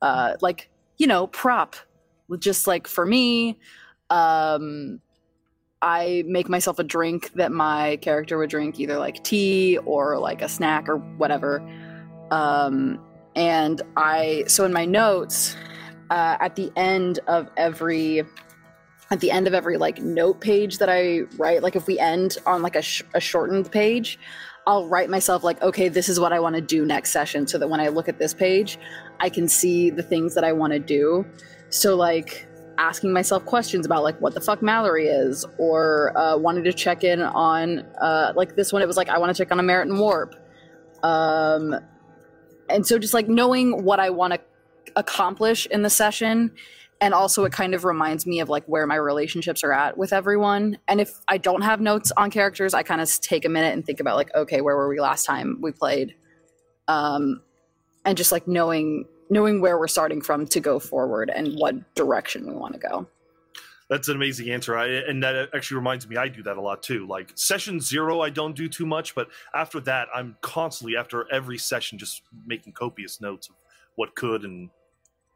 uh, 0.01 0.35
like 0.41 0.69
you 0.97 1.07
know, 1.07 1.27
prop, 1.27 1.75
just 2.39 2.67
like 2.67 2.87
for 2.87 3.05
me. 3.05 3.57
Um, 4.09 5.01
I 5.83 6.23
make 6.27 6.47
myself 6.47 6.77
a 6.77 6.83
drink 6.83 7.31
that 7.33 7.51
my 7.51 7.97
character 8.01 8.37
would 8.37 8.51
drink, 8.51 8.79
either 8.79 8.99
like 8.99 9.23
tea 9.23 9.79
or 9.79 10.19
like 10.19 10.41
a 10.41 10.49
snack 10.49 10.87
or 10.87 10.97
whatever 10.97 11.59
um, 12.31 12.99
and 13.35 13.81
I 13.97 14.45
so 14.47 14.65
in 14.65 14.73
my 14.73 14.85
notes 14.85 15.55
uh, 16.09 16.37
at 16.39 16.55
the 16.55 16.71
end 16.75 17.19
of 17.27 17.49
every 17.57 18.23
at 19.11 19.19
the 19.19 19.29
end 19.29 19.45
of 19.45 19.53
every 19.53 19.77
like 19.77 20.01
note 20.01 20.39
page 20.39 20.77
that 20.77 20.89
I 20.89 21.21
write, 21.37 21.61
like 21.61 21.75
if 21.75 21.85
we 21.85 21.99
end 21.99 22.37
on 22.45 22.61
like 22.61 22.77
a, 22.77 22.81
sh- 22.81 23.03
a 23.13 23.19
shortened 23.19 23.69
page, 23.69 24.17
I'll 24.65 24.87
write 24.87 25.09
myself 25.09 25.43
like, 25.43 25.61
okay, 25.61 25.89
this 25.89 26.07
is 26.07 26.17
what 26.17 26.31
I 26.31 26.39
want 26.39 26.55
to 26.55 26.61
do 26.61 26.85
next 26.85 27.11
session, 27.11 27.45
so 27.45 27.57
that 27.57 27.69
when 27.69 27.81
I 27.81 27.89
look 27.89 28.07
at 28.07 28.19
this 28.19 28.33
page, 28.33 28.79
I 29.19 29.29
can 29.29 29.49
see 29.49 29.89
the 29.89 30.01
things 30.01 30.33
that 30.35 30.45
I 30.45 30.53
want 30.53 30.71
to 30.71 30.79
do. 30.79 31.25
So 31.71 31.95
like 31.95 32.47
asking 32.77 33.11
myself 33.11 33.45
questions 33.45 33.85
about 33.85 34.03
like 34.03 34.19
what 34.21 34.33
the 34.33 34.41
fuck 34.41 34.61
Mallory 34.61 35.07
is, 35.07 35.45
or 35.57 36.15
uh, 36.17 36.37
wanting 36.37 36.63
to 36.65 36.73
check 36.73 37.03
in 37.03 37.21
on 37.21 37.79
uh, 37.99 38.33
like 38.35 38.55
this 38.55 38.71
one. 38.71 38.81
It 38.81 38.87
was 38.87 38.97
like 38.97 39.09
I 39.09 39.17
want 39.17 39.35
to 39.35 39.43
check 39.43 39.51
on 39.51 39.59
a 39.59 39.63
Merit 39.63 39.87
and 39.87 39.99
Warp. 39.99 40.35
Um, 41.03 41.75
and 42.69 42.85
so 42.85 42.99
just 42.99 43.13
like 43.13 43.27
knowing 43.27 43.83
what 43.83 43.99
I 43.99 44.09
want 44.09 44.33
to 44.33 44.39
accomplish 44.95 45.65
in 45.67 45.81
the 45.81 45.89
session 45.89 46.51
and 46.99 47.13
also 47.13 47.43
it 47.45 47.51
kind 47.51 47.73
of 47.73 47.83
reminds 47.83 48.25
me 48.25 48.39
of 48.39 48.49
like 48.49 48.63
where 48.65 48.85
my 48.85 48.95
relationships 48.95 49.63
are 49.63 49.71
at 49.71 49.97
with 49.97 50.13
everyone 50.13 50.77
and 50.87 50.99
if 50.99 51.19
I 51.27 51.37
don't 51.37 51.61
have 51.61 51.79
notes 51.79 52.11
on 52.17 52.29
characters 52.29 52.73
I 52.73 52.83
kind 52.83 52.99
of 52.99 53.09
take 53.21 53.45
a 53.45 53.49
minute 53.49 53.73
and 53.73 53.85
think 53.85 53.99
about 53.99 54.15
like 54.15 54.33
okay 54.35 54.61
where 54.61 54.75
were 54.75 54.89
we 54.89 54.99
last 54.99 55.25
time 55.25 55.59
we 55.61 55.71
played 55.71 56.15
um 56.87 57.41
and 58.05 58.17
just 58.17 58.31
like 58.31 58.47
knowing 58.47 59.05
knowing 59.31 59.61
where 59.61 59.79
we're 59.79 59.87
starting 59.87 60.21
from 60.21 60.45
to 60.45 60.59
go 60.59 60.77
forward 60.77 61.31
and 61.31 61.55
what 61.55 61.95
direction 61.95 62.45
we 62.45 62.53
want 62.53 62.73
to 62.73 62.79
go 62.79 63.07
That's 63.89 64.09
an 64.09 64.15
amazing 64.15 64.51
answer. 64.51 64.77
I, 64.77 64.87
and 64.87 65.23
that 65.23 65.49
actually 65.55 65.77
reminds 65.77 66.07
me, 66.07 66.17
I 66.17 66.27
do 66.27 66.43
that 66.43 66.57
a 66.57 66.61
lot 66.61 66.83
too. 66.83 67.07
Like 67.07 67.31
session 67.35 67.79
zero, 67.79 68.21
I 68.21 68.29
don't 68.29 68.55
do 68.55 68.69
too 68.69 68.85
much, 68.85 69.15
but 69.15 69.29
after 69.55 69.79
that, 69.81 70.07
I'm 70.13 70.35
constantly, 70.41 70.95
after 70.95 71.25
every 71.31 71.57
session, 71.57 71.97
just 71.97 72.21
making 72.45 72.73
copious 72.73 73.19
notes 73.21 73.49
of 73.49 73.55
what 73.95 74.15
could 74.15 74.43
and 74.43 74.69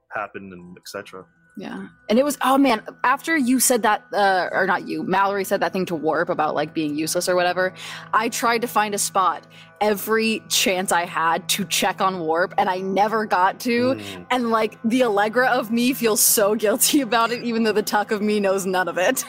happened 0.09 0.53
and 0.53 0.77
etc. 0.77 1.25
Yeah. 1.57 1.87
And 2.09 2.19
it 2.19 2.25
was 2.25 2.37
oh 2.41 2.57
man, 2.57 2.81
after 3.03 3.37
you 3.37 3.59
said 3.59 3.81
that 3.83 4.03
uh 4.11 4.49
or 4.51 4.67
not 4.67 4.87
you, 4.87 5.03
Mallory 5.03 5.43
said 5.43 5.61
that 5.61 5.71
thing 5.73 5.85
to 5.87 5.95
Warp 5.95 6.29
about 6.29 6.53
like 6.53 6.73
being 6.73 6.95
useless 6.95 7.29
or 7.29 7.35
whatever, 7.35 7.73
I 8.13 8.29
tried 8.29 8.61
to 8.61 8.67
find 8.67 8.93
a 8.93 8.97
spot 8.97 9.47
every 9.81 10.41
chance 10.49 10.91
I 10.91 11.05
had 11.05 11.47
to 11.49 11.65
check 11.65 12.01
on 12.01 12.19
Warp 12.19 12.53
and 12.57 12.69
I 12.69 12.79
never 12.79 13.25
got 13.25 13.59
to. 13.61 13.95
Mm. 13.95 14.25
And 14.31 14.49
like 14.49 14.77
the 14.83 15.03
Allegra 15.03 15.47
of 15.47 15.71
me 15.71 15.93
feels 15.93 16.21
so 16.21 16.55
guilty 16.55 17.01
about 17.01 17.31
it, 17.31 17.43
even 17.43 17.63
though 17.63 17.71
the 17.71 17.83
Tuck 17.83 18.11
of 18.11 18.21
me 18.21 18.39
knows 18.39 18.65
none 18.65 18.87
of 18.87 18.97
it. 18.97 19.23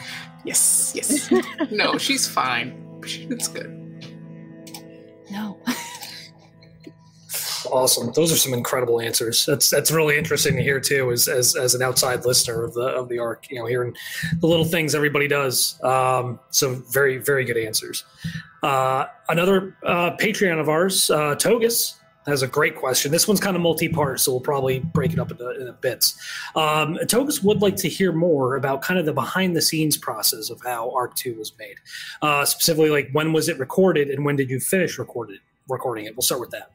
Yes, 0.45 0.93
yes. 0.95 1.31
no, 1.71 1.99
she's 1.99 2.27
fine. 2.27 2.83
It's 3.05 3.49
good. 3.49 3.86
Awesome. 7.67 8.13
Those 8.13 8.33
are 8.33 8.37
some 8.37 8.55
incredible 8.55 9.01
answers. 9.01 9.45
That's 9.45 9.69
that's 9.69 9.91
really 9.91 10.17
interesting 10.17 10.57
to 10.57 10.63
hear 10.63 10.81
too, 10.81 11.11
as 11.13 11.29
as, 11.29 11.57
as 11.57 11.75
an 11.75 11.83
outside 11.83 12.25
listener 12.25 12.65
of 12.65 12.75
the 12.75 12.87
of 12.87 13.09
the 13.09 13.19
arc. 13.19 13.51
You 13.51 13.59
know, 13.59 13.67
hearing 13.67 13.95
the 14.41 14.47
little 14.47 14.65
things 14.65 14.95
everybody 14.95 15.29
does. 15.29 15.83
Um, 15.83 16.41
so 16.51 16.75
very 16.91 17.19
very 17.19 17.45
good 17.45 17.57
answers. 17.59 18.05
Uh, 18.63 19.07
another 19.29 19.77
uh, 19.85 20.17
Patreon 20.17 20.59
of 20.59 20.69
ours, 20.69 21.11
uh, 21.11 21.37
Togus, 21.37 21.97
has 22.27 22.43
a 22.43 22.49
great 22.49 22.75
question. 22.75 23.13
This 23.13 23.29
one's 23.29 23.39
kind 23.39 23.55
of 23.55 23.63
multi-part, 23.63 24.19
so 24.19 24.33
we'll 24.33 24.41
probably 24.41 24.81
break 24.81 25.13
it 25.13 25.21
up 25.21 25.31
into, 25.31 25.49
into 25.51 25.73
bits. 25.75 26.19
Um, 26.57 26.97
Togus 27.03 27.45
would 27.45 27.63
like 27.63 27.77
to 27.77 27.89
hear 27.89 28.11
more 28.11 28.57
about 28.57 28.83
kind 28.83 28.99
of 28.99 29.07
the 29.07 29.13
behind-the-scenes 29.13 29.97
process 29.97 30.51
of 30.51 30.61
how 30.65 30.91
Arc 30.97 31.15
Two 31.15 31.35
was 31.35 31.53
made. 31.59 31.77
Uh, 32.23 32.45
specifically, 32.45 32.91
like 32.91 33.11
when 33.13 33.33
was 33.33 33.49
it 33.49 33.59
recorded 33.59 34.11
and 34.11 34.25
when 34.25 34.35
did 34.35 34.51
you 34.51 34.59
finish 34.59 34.99
recorded 34.99 35.39
recording 35.69 36.07
it? 36.07 36.17
We'll 36.17 36.23
start 36.23 36.41
with 36.41 36.51
that. 36.51 36.73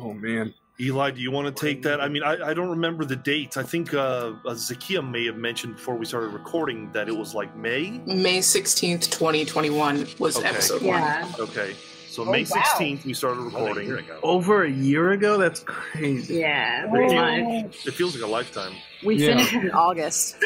Oh 0.00 0.12
man. 0.14 0.54
Eli, 0.80 1.10
do 1.10 1.20
you 1.20 1.30
want 1.30 1.54
to 1.54 1.66
take 1.66 1.82
that? 1.82 2.00
I 2.00 2.08
mean, 2.08 2.22
I, 2.22 2.42
I 2.50 2.54
don't 2.54 2.70
remember 2.70 3.04
the 3.04 3.16
dates. 3.16 3.58
I 3.58 3.62
think 3.62 3.92
uh, 3.92 3.98
uh, 3.98 4.54
Zakia 4.54 5.06
may 5.06 5.26
have 5.26 5.36
mentioned 5.36 5.76
before 5.76 5.94
we 5.94 6.06
started 6.06 6.28
recording 6.28 6.90
that 6.92 7.06
it 7.06 7.14
was 7.14 7.34
like 7.34 7.54
May. 7.54 7.90
May 8.06 8.38
16th, 8.38 9.10
2021 9.10 10.06
was 10.18 10.38
Okay. 10.38 10.48
episode 10.48 10.80
Yeah. 10.80 11.30
Okay, 11.38 11.74
so 12.08 12.22
Oh, 12.22 12.30
May 12.32 12.44
wow. 12.44 12.62
16th 12.62 13.04
we 13.04 13.12
started 13.12 13.42
recording. 13.42 13.98
Over 14.22 14.64
a 14.64 14.70
year 14.70 15.10
ago? 15.12 15.36
That's 15.36 15.60
crazy. 15.60 16.36
Yeah, 16.36 16.86
pretty 16.88 17.14
much. 17.14 17.86
It 17.86 17.92
feels 17.92 18.14
like 18.14 18.24
a 18.24 18.32
lifetime. 18.32 18.72
We 19.04 19.16
Yeah. 19.16 19.36
finished 19.36 19.52
in 19.54 19.70
August. 19.72 20.36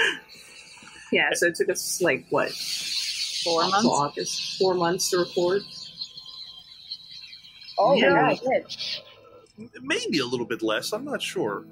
Yeah, 1.12 1.28
so 1.34 1.46
it 1.46 1.54
took 1.54 1.68
us 1.68 2.02
like 2.02 2.26
what 2.30 2.50
Four 2.50 3.62
up 3.62 3.70
months. 3.70 3.86
August, 3.88 4.58
four 4.58 4.74
months 4.74 5.10
to 5.10 5.18
record. 5.18 5.62
Oh, 7.78 7.94
Yeah. 7.94 8.14
yeah, 8.14 8.26
I 8.30 8.34
did. 8.34 8.76
Maybe 9.82 10.18
a 10.18 10.24
little 10.26 10.46
bit 10.46 10.62
less. 10.62 10.92
I'm 10.92 11.04
not 11.04 11.22
sure, 11.22 11.64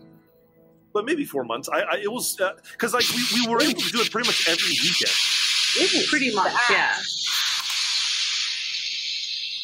but 0.92 1.04
maybe 1.04 1.24
four 1.24 1.44
months. 1.44 1.68
I, 1.68 1.80
I 1.80 1.96
it 2.02 2.10
was 2.12 2.40
uh, 2.40 2.52
because 2.72 2.94
like 2.94 3.04
we, 3.14 3.24
we 3.44 3.52
were 3.52 3.60
able 3.62 3.80
to 3.80 3.90
do 3.90 4.00
it 4.00 4.10
pretty 4.10 4.28
much 4.28 4.48
every 4.48 4.70
weekend. 4.70 6.08
Pretty 6.08 6.34
much, 6.34 6.52
yeah. 6.70 6.94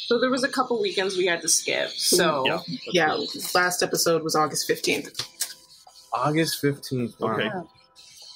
So 0.06 0.18
there 0.18 0.30
was 0.30 0.42
a 0.42 0.48
couple 0.48 0.80
weekends 0.80 1.16
we 1.18 1.26
had 1.26 1.42
to 1.42 1.48
skip. 1.48 1.88
Mm-hmm. 1.90 2.16
So 2.16 2.46
Yeah. 2.46 2.60
Yeah, 3.18 3.24
last 3.54 3.82
episode 3.82 4.22
was 4.24 4.34
August 4.34 4.68
15th. 4.68 5.26
August 6.14 6.62
15th. 6.62 7.20
Wow. 7.20 7.34
Okay. 7.34 7.50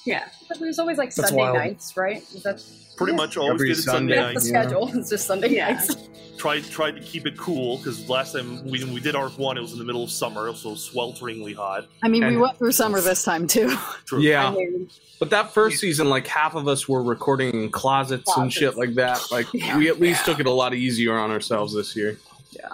yeah, 0.05 0.25
But 0.47 0.57
it 0.61 0.65
was 0.65 0.77
always 0.77 0.99
like 0.99 1.15
That's 1.15 1.29
Sunday 1.29 1.41
wild. 1.41 1.57
nights, 1.57 1.97
right? 1.97 2.21
Is 2.35 2.43
that 2.43 2.63
Pretty 2.97 3.13
much 3.13 3.37
always 3.37 3.53
Every 3.55 3.69
did 3.69 3.77
it 3.77 3.81
Sunday, 3.81 4.15
Sunday. 4.15 4.21
night. 4.21 4.33
that's 4.33 4.45
the 4.47 4.51
Yeah. 4.53 4.61
schedule? 4.63 4.91
It's 4.99 5.09
just 5.09 5.25
Sunday 5.27 5.49
Yeah. 5.49 5.73
nights. 5.73 5.95
Tried 6.37 6.63
tried 6.65 6.95
to 6.95 7.01
keep 7.01 7.27
it 7.27 7.37
cool 7.37 7.77
because 7.77 8.09
last 8.09 8.33
time 8.33 8.65
we 8.67 8.83
we 8.85 8.99
did 8.99 9.15
arc 9.15 9.37
one, 9.37 9.55
it 9.57 9.61
was 9.61 9.71
in 9.73 9.77
the 9.79 9.85
middle 9.85 10.03
of 10.03 10.09
summer, 10.09 10.51
so 10.55 10.71
swelteringly 10.71 11.55
hot. 11.55 11.85
I 12.01 12.07
mean, 12.07 12.25
we 12.25 12.37
went 12.37 12.57
through 12.57 12.71
summer 12.71 12.99
this 13.01 13.23
time 13.23 13.45
too. 13.47 13.69
True. 14.05 14.19
Yeah. 14.19 14.49
I 14.49 14.51
mean, 14.51 14.89
But 15.19 15.29
that 15.29 15.53
first 15.53 15.77
season, 15.79 16.09
like 16.09 16.27
half 16.27 16.55
of 16.55 16.67
us 16.67 16.89
were 16.89 17.03
recording 17.03 17.53
in 17.53 17.69
closets 17.69 18.35
and 18.35 18.51
shit 18.51 18.75
like 18.77 18.95
that. 18.95 19.21
Like 19.31 19.45
Yeah. 19.53 19.77
we 19.77 19.87
at 19.89 19.99
least 20.01 20.21
Yeah. 20.27 20.33
took 20.33 20.39
it 20.41 20.47
a 20.47 20.51
lot 20.51 20.73
easier 20.73 21.15
on 21.17 21.29
ourselves 21.31 21.73
this 21.75 21.95
year. 21.95 22.17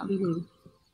Mhm. 0.04 0.44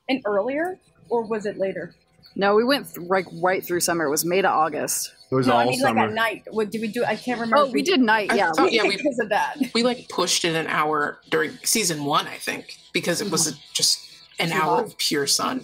and 0.08 0.22
earlier, 0.26 0.78
or 1.08 1.22
was 1.22 1.46
it 1.46 1.58
later? 1.58 1.94
No, 2.36 2.54
we 2.54 2.64
went 2.64 2.86
th- 2.94 3.08
like 3.08 3.26
right 3.42 3.64
through 3.64 3.80
summer. 3.80 4.04
It 4.04 4.10
was 4.10 4.24
May 4.24 4.42
to 4.42 4.48
August. 4.48 5.12
It 5.30 5.34
was 5.34 5.46
no, 5.46 5.54
all 5.54 5.60
I 5.60 5.64
mean 5.64 5.80
summer. 5.80 6.00
like 6.02 6.08
at 6.10 6.14
night. 6.14 6.42
What 6.50 6.70
did 6.70 6.82
we 6.82 6.88
do? 6.88 7.02
I 7.04 7.16
can't 7.16 7.40
remember. 7.40 7.56
Oh, 7.56 7.66
if 7.66 7.72
we 7.72 7.82
did 7.82 8.00
night. 8.00 8.30
Yeah, 8.34 8.52
thought- 8.52 8.66
we- 8.66 8.76
yeah, 8.76 8.82
we- 8.84 8.96
because 8.96 9.18
of 9.18 9.30
that. 9.30 9.56
We 9.74 9.82
like 9.82 10.08
pushed 10.08 10.44
it 10.44 10.54
an 10.54 10.66
hour 10.66 11.18
during 11.30 11.52
season 11.64 12.04
one, 12.04 12.26
I 12.26 12.36
think, 12.36 12.76
because 12.92 13.20
it 13.20 13.30
was 13.30 13.48
mm-hmm. 13.48 13.58
just 13.72 13.98
an 14.38 14.48
Too 14.48 14.54
hour 14.54 14.76
hot. 14.76 14.84
of 14.84 14.98
pure 14.98 15.26
sun. 15.26 15.62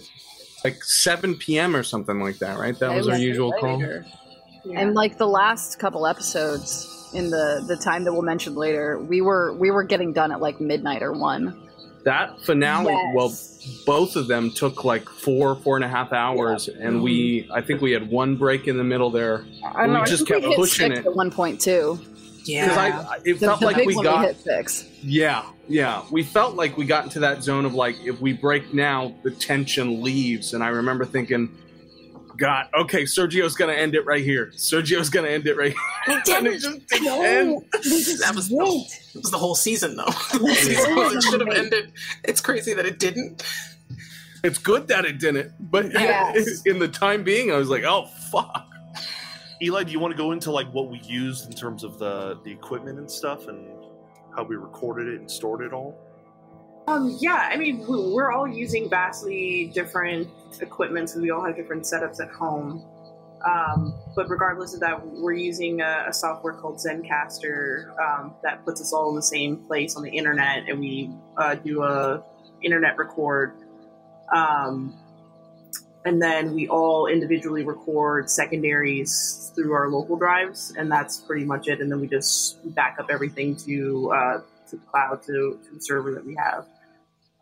like 0.63 0.83
7 0.83 1.35
p.m. 1.35 1.75
or 1.75 1.83
something 1.83 2.19
like 2.19 2.39
that, 2.39 2.57
right? 2.57 2.77
That 2.79 2.91
it 2.91 2.95
was 2.97 3.07
our 3.07 3.17
usual 3.17 3.53
call. 3.59 3.79
Yeah. 3.79 4.79
And 4.79 4.95
like 4.95 5.17
the 5.17 5.27
last 5.27 5.77
couple 5.77 6.07
episodes 6.07 7.11
in 7.13 7.29
the 7.29 7.63
the 7.67 7.75
time 7.77 8.05
that 8.05 8.13
we'll 8.13 8.21
mention 8.21 8.55
later, 8.55 8.97
we 8.97 9.21
were 9.21 9.53
we 9.53 9.71
were 9.71 9.83
getting 9.83 10.13
done 10.13 10.31
at 10.31 10.41
like 10.41 10.59
midnight 10.59 11.03
or 11.03 11.11
one. 11.11 11.69
That 12.05 12.41
finale, 12.41 12.91
Yes. 12.93 13.13
well, 13.15 13.33
both 13.85 14.15
of 14.17 14.27
them 14.27 14.51
took 14.51 14.83
like 14.83 15.07
four, 15.07 15.55
four 15.55 15.75
and 15.77 15.85
a 15.85 15.87
half 15.87 16.11
hours, 16.11 16.67
and 16.67 17.01
we, 17.01 17.49
I 17.53 17.61
think 17.61 17.81
we 17.81 17.91
had 17.91 18.09
one 18.09 18.35
break 18.35 18.67
in 18.67 18.77
the 18.77 18.83
middle 18.83 19.09
there 19.09 19.45
I 19.63 19.87
We 19.87 19.93
know, 19.93 20.01
I 20.01 20.05
just 20.05 20.27
think 20.27 20.29
we 20.29 20.35
kept 20.41 20.45
hit 20.47 20.55
pushing 20.57 20.87
six 20.91 20.99
it. 20.99 21.05
at 21.07 21.15
one 21.15 21.31
point 21.31 21.61
too. 21.61 21.99
Yeah. 22.45 22.75
I, 22.77 23.13
I- 23.15 23.17
it 23.23 23.39
The, 23.39 23.45
felt 23.47 23.61
the 23.61 23.65
like 23.67 23.77
big 23.77 23.87
we 23.87 23.95
one 23.95 24.03
got, 24.03 24.19
we 24.19 24.25
hit 24.27 24.41
six. 24.41 24.85
yeah, 25.01 25.45
yeah, 25.69 26.01
we 26.11 26.23
felt 26.23 26.55
like 26.55 26.75
we 26.77 26.85
got 26.85 27.05
into 27.05 27.19
that 27.21 27.41
zone 27.41 27.63
of 27.63 27.73
like 27.73 27.95
if 28.03 28.19
we 28.19 28.33
break 28.33 28.73
now, 28.73 29.13
the 29.23 29.31
tension 29.31 30.03
leaves, 30.03 30.53
and 30.53 30.61
I 30.63 30.67
remember 30.69 31.05
thinking. 31.05 31.49
God, 32.37 32.67
okay, 32.77 33.03
Sergio's 33.03 33.55
gonna 33.55 33.73
end 33.73 33.95
it 33.95 34.05
right 34.05 34.23
here. 34.23 34.47
Sergio's 34.55 35.09
gonna 35.09 35.27
end 35.27 35.45
it 35.47 35.55
right 35.55 35.73
here. 36.07 36.21
and 36.37 36.47
it 36.47 36.59
just 36.59 36.87
didn't 36.87 37.07
end. 37.07 37.63
that 37.71 38.33
was 38.35 38.49
the, 38.49 38.57
whole- 38.57 38.85
it 39.15 39.21
was 39.21 39.31
the 39.31 39.37
whole 39.37 39.55
season, 39.55 39.95
though. 39.95 40.09
season 40.53 40.95
one, 40.95 41.15
it 41.17 41.23
should 41.23 41.39
have 41.47 41.49
ended. 41.55 41.93
It's 42.23 42.41
crazy 42.41 42.73
that 42.73 42.85
it 42.85 42.99
didn't. 42.99 43.43
It's 44.43 44.57
good 44.57 44.87
that 44.89 45.05
it 45.05 45.19
didn't, 45.19 45.51
but 45.71 45.91
Yes. 45.93 46.63
in 46.65 46.79
the 46.79 46.87
time 46.87 47.23
being, 47.23 47.51
I 47.51 47.55
was 47.57 47.69
like, 47.69 47.83
oh 47.83 48.07
fuck. 48.31 48.67
Eli, 49.61 49.83
do 49.83 49.91
you 49.93 49.99
want 49.99 50.11
to 50.11 50.17
go 50.17 50.31
into 50.33 50.51
like 50.51 50.69
what 50.73 50.89
we 50.89 50.99
used 51.05 51.45
in 51.45 51.53
terms 51.53 51.83
of 51.85 51.97
the 51.99 52.39
the 52.43 52.51
equipment 52.51 52.99
and 52.99 53.09
stuff, 53.09 53.47
and 53.47 53.69
how 54.35 54.43
we 54.43 54.55
recorded 54.57 55.07
it 55.07 55.19
and 55.21 55.31
stored 55.31 55.61
it 55.61 55.71
all? 55.71 55.97
Um, 56.87 57.15
yeah, 57.19 57.49
I 57.51 57.57
mean, 57.57 57.79
we- 57.79 58.13
we're 58.13 58.31
all 58.31 58.47
using 58.47 58.89
vastly 58.89 59.71
different 59.73 60.27
equipment, 60.59 61.09
so 61.09 61.19
we 61.21 61.31
all 61.31 61.43
have 61.43 61.55
different 61.55 61.83
setups 61.83 62.19
at 62.21 62.29
home. 62.29 62.83
Um, 63.45 63.93
but 64.15 64.29
regardless 64.29 64.73
of 64.73 64.79
that, 64.81 65.05
we're 65.05 65.33
using 65.33 65.81
a, 65.81 66.05
a 66.07 66.13
software 66.13 66.53
called 66.53 66.77
Zencastr 66.77 67.89
um, 67.99 68.33
that 68.41 68.63
puts 68.63 68.79
us 68.79 68.93
all 68.93 69.09
in 69.09 69.15
the 69.15 69.21
same 69.21 69.57
place 69.57 69.95
on 69.97 70.03
the 70.03 70.11
internet, 70.11 70.69
and 70.69 70.79
we 70.79 71.11
uh, 71.37 71.55
do 71.55 71.83
a 71.83 72.23
internet 72.61 72.97
record. 72.97 73.53
Um, 74.33 74.97
and 76.05 76.21
then 76.21 76.53
we 76.53 76.67
all 76.67 77.07
individually 77.07 77.63
record 77.63 78.29
secondaries 78.29 79.51
through 79.55 79.73
our 79.73 79.89
local 79.89 80.17
drives, 80.17 80.73
and 80.77 80.91
that's 80.91 81.19
pretty 81.19 81.45
much 81.45 81.67
it. 81.67 81.81
And 81.81 81.91
then 81.91 81.99
we 81.99 82.07
just 82.07 82.73
back 82.75 82.97
up 82.99 83.07
everything 83.09 83.55
to 83.57 84.11
uh, 84.13 84.41
to 84.69 84.75
the 84.77 84.85
cloud 84.85 85.21
to, 85.23 85.59
to 85.63 85.75
the 85.75 85.81
server 85.81 86.13
that 86.13 86.25
we 86.25 86.35
have. 86.35 86.65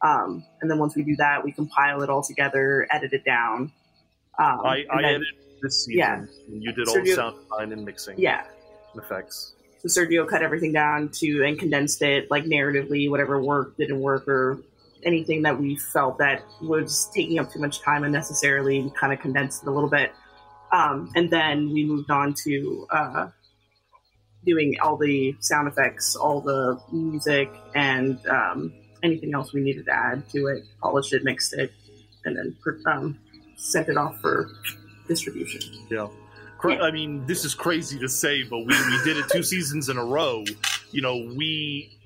Um, 0.04 0.44
and 0.62 0.70
then 0.72 0.80
once 0.80 0.96
we 0.96 1.04
do 1.04 1.16
that, 1.18 1.44
we 1.44 1.52
compile 1.52 2.02
it 2.02 2.10
all 2.10 2.24
together, 2.24 2.88
edit 2.92 3.14
it 3.14 3.24
down. 3.24 3.72
Um, 4.40 4.62
I, 4.66 4.78
and 4.78 4.92
I 4.92 5.02
then- 5.02 5.06
edited 5.16 5.36
this 5.62 5.86
season, 5.86 6.00
yeah. 6.00 6.14
and 6.48 6.64
you 6.64 6.72
did 6.74 6.88
all 6.88 6.96
the 7.04 7.14
sound 7.14 7.36
design 7.44 7.72
and 7.72 7.86
mixing, 7.86 8.18
Yeah. 8.20 8.44
and 8.94 9.04
effects. 9.04 9.54
So 9.86 9.88
Sergio 9.88 10.28
cut 10.28 10.42
everything 10.42 10.74
down 10.74 11.10
to 11.20 11.44
and 11.44 11.58
condensed 11.58 12.02
it 12.02 12.32
like 12.32 12.46
narratively, 12.46 13.10
whatever 13.10 13.42
worked, 13.42 13.78
didn't 13.78 14.00
work, 14.00 14.28
or 14.28 14.60
anything 15.04 15.42
that 15.44 15.60
we 15.60 15.76
felt 15.76 16.18
that 16.20 16.44
was 16.62 17.10
taking 17.16 17.40
up 17.40 17.52
too 17.52 17.60
much 17.60 17.82
time 17.82 18.04
unnecessarily. 18.04 18.82
We 18.82 18.90
kind 18.92 19.14
of 19.14 19.20
condensed 19.20 19.64
it 19.64 19.68
a 19.70 19.72
little 19.72 19.90
bit. 19.90 20.12
Um, 20.72 21.12
and 21.16 21.30
then 21.30 21.72
we 21.74 21.84
moved 21.86 22.10
on 22.12 22.34
to 22.46 22.88
uh, 22.92 23.28
doing 24.46 24.78
all 24.82 24.98
the 24.98 25.36
sound 25.40 25.68
effects, 25.68 26.16
all 26.16 26.42
the 26.42 26.80
music, 26.92 27.52
and 27.76 28.20
um, 28.28 28.74
anything 29.04 29.34
else 29.34 29.54
we 29.54 29.62
needed 29.62 29.86
to 29.86 29.94
add 29.94 30.28
to 30.30 30.48
it. 30.48 30.64
Polished 30.82 31.14
it, 31.14 31.24
mixed 31.24 31.54
it, 31.54 31.72
and 32.26 32.38
then 32.38 32.56
um, 32.86 33.18
sent 33.56 33.90
it 33.90 33.98
off 33.98 34.20
for 34.20 34.50
distribution. 35.08 35.62
Yeah. 35.90 36.08
I 36.64 36.92
mean, 36.92 37.26
this 37.26 37.44
is 37.44 37.56
crazy 37.56 37.98
to 38.00 38.08
say, 38.08 38.44
but 38.44 38.60
we, 38.60 38.66
we 38.68 39.04
did 39.04 39.18
it 39.18 39.26
two 39.32 39.42
seasons 39.54 39.90
in 39.90 39.98
a 39.98 40.06
row. 40.06 40.44
You 40.92 41.02
know, 41.02 41.16
we 41.36 41.98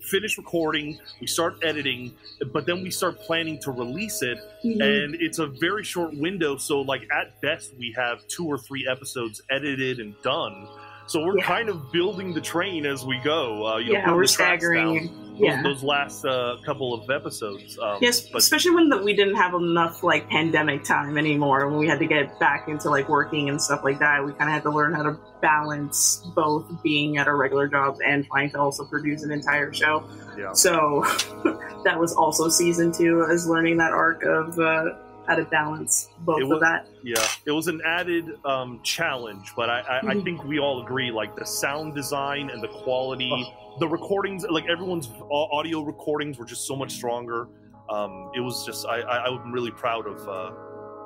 finish 0.00 0.38
recording, 0.38 0.98
we 1.20 1.26
start 1.26 1.56
editing, 1.64 2.14
but 2.52 2.64
then 2.66 2.82
we 2.82 2.90
start 2.90 3.18
planning 3.20 3.58
to 3.62 3.72
release 3.72 4.22
it, 4.22 4.38
and 4.62 5.16
it's 5.16 5.40
a 5.40 5.46
very 5.46 5.82
short 5.82 6.14
window. 6.16 6.56
So, 6.56 6.82
like, 6.82 7.08
at 7.10 7.40
best, 7.40 7.74
we 7.76 7.92
have 7.96 8.26
two 8.28 8.46
or 8.46 8.58
three 8.58 8.86
episodes 8.88 9.42
edited 9.50 9.98
and 9.98 10.14
done. 10.22 10.68
So 11.06 11.24
we're 11.24 11.38
Yeah. 11.38 11.44
kind 11.44 11.68
of 11.68 11.90
building 11.90 12.32
the 12.32 12.40
train 12.40 12.86
as 12.86 13.04
we 13.04 13.18
go. 13.18 13.66
Uh, 13.66 13.78
you 13.78 13.94
yeah, 13.94 14.04
putting 14.04 14.16
we're 14.16 14.26
staggering. 14.26 15.23
Yeah. 15.36 15.62
those, 15.62 15.76
those 15.76 15.84
last 15.84 16.24
uh, 16.24 16.56
couple 16.64 16.94
of 16.94 17.10
episodes. 17.10 17.78
Um, 17.78 17.98
Yes, 18.00 18.20
but 18.20 18.38
especially 18.38 18.72
when 18.72 18.88
the, 18.88 19.02
we 19.02 19.14
didn't 19.14 19.36
have 19.36 19.54
enough 19.54 20.02
like 20.02 20.28
pandemic 20.28 20.84
time 20.84 21.18
anymore. 21.18 21.68
When 21.68 21.78
we 21.78 21.86
had 21.86 21.98
to 21.98 22.06
get 22.06 22.38
back 22.38 22.68
into 22.68 22.90
like 22.90 23.08
working 23.08 23.48
and 23.48 23.60
stuff 23.60 23.82
like 23.84 23.98
that, 23.98 24.24
we 24.24 24.32
kind 24.32 24.48
of 24.50 24.54
had 24.54 24.62
to 24.64 24.70
learn 24.70 24.94
how 24.94 25.02
to 25.02 25.18
balance 25.40 26.24
both 26.34 26.64
being 26.82 27.18
at 27.18 27.28
our 27.28 27.36
regular 27.36 27.68
jobs 27.68 28.00
and 28.06 28.26
trying 28.26 28.50
to 28.50 28.58
also 28.60 28.84
produce 28.84 29.22
an 29.22 29.30
entire 29.30 29.72
show. 29.72 30.08
yeah. 30.38 30.52
So 30.52 31.02
that 31.84 31.98
was 31.98 32.14
also 32.14 32.48
season 32.48 32.92
two, 32.92 33.24
is 33.30 33.46
learning 33.48 33.76
that 33.78 33.92
arc 33.92 34.22
of 34.24 34.58
uh, 34.58 34.94
how 35.26 35.36
to 35.36 35.44
balance 35.44 36.08
both 36.20 36.40
It 36.40 36.50
of 36.50 36.60
that. 36.60 36.86
Yeah, 37.02 37.26
it 37.46 37.50
was 37.50 37.68
an 37.68 37.80
added 37.84 38.38
um, 38.44 38.80
challenge, 38.82 39.52
but 39.56 39.70
I, 39.70 39.80
I, 39.80 40.08
I 40.10 40.20
think 40.22 40.44
we 40.44 40.58
all 40.58 40.82
agree 40.82 41.10
like 41.10 41.36
the 41.36 41.46
sound 41.46 41.94
design 41.94 42.50
and 42.50 42.62
the 42.62 42.68
quality, 42.68 43.52
the 43.80 43.88
recordings, 43.88 44.44
like 44.48 44.66
everyone's 44.68 45.08
audio 45.30 45.80
recordings 45.80 46.38
were 46.38 46.44
just 46.44 46.66
so 46.66 46.76
much 46.76 46.92
stronger. 46.92 47.48
Um, 47.90 48.30
it 48.34 48.40
was 48.40 48.64
just 48.64 48.86
I, 48.86 49.00
I, 49.00 49.26
I'm 49.26 49.52
really 49.52 49.70
proud 49.70 50.06
of 50.06 50.28
uh, 50.28 50.52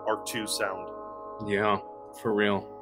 Arc 0.07 0.27
Two 0.27 0.47
sound. 0.47 0.89
Yeah, 1.47 1.79
for 2.21 2.35
real. 2.35 2.75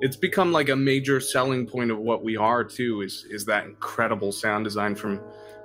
It's 0.00 0.16
become 0.16 0.52
like 0.52 0.68
a 0.68 0.76
major 0.76 1.18
selling 1.20 1.66
point 1.66 1.90
of 1.90 1.98
what 1.98 2.22
we 2.22 2.36
are 2.36 2.62
too. 2.62 3.02
Is 3.02 3.26
is 3.30 3.44
that 3.46 3.64
incredible 3.64 4.32
sound 4.32 4.64
design 4.64 4.94
from 4.94 5.20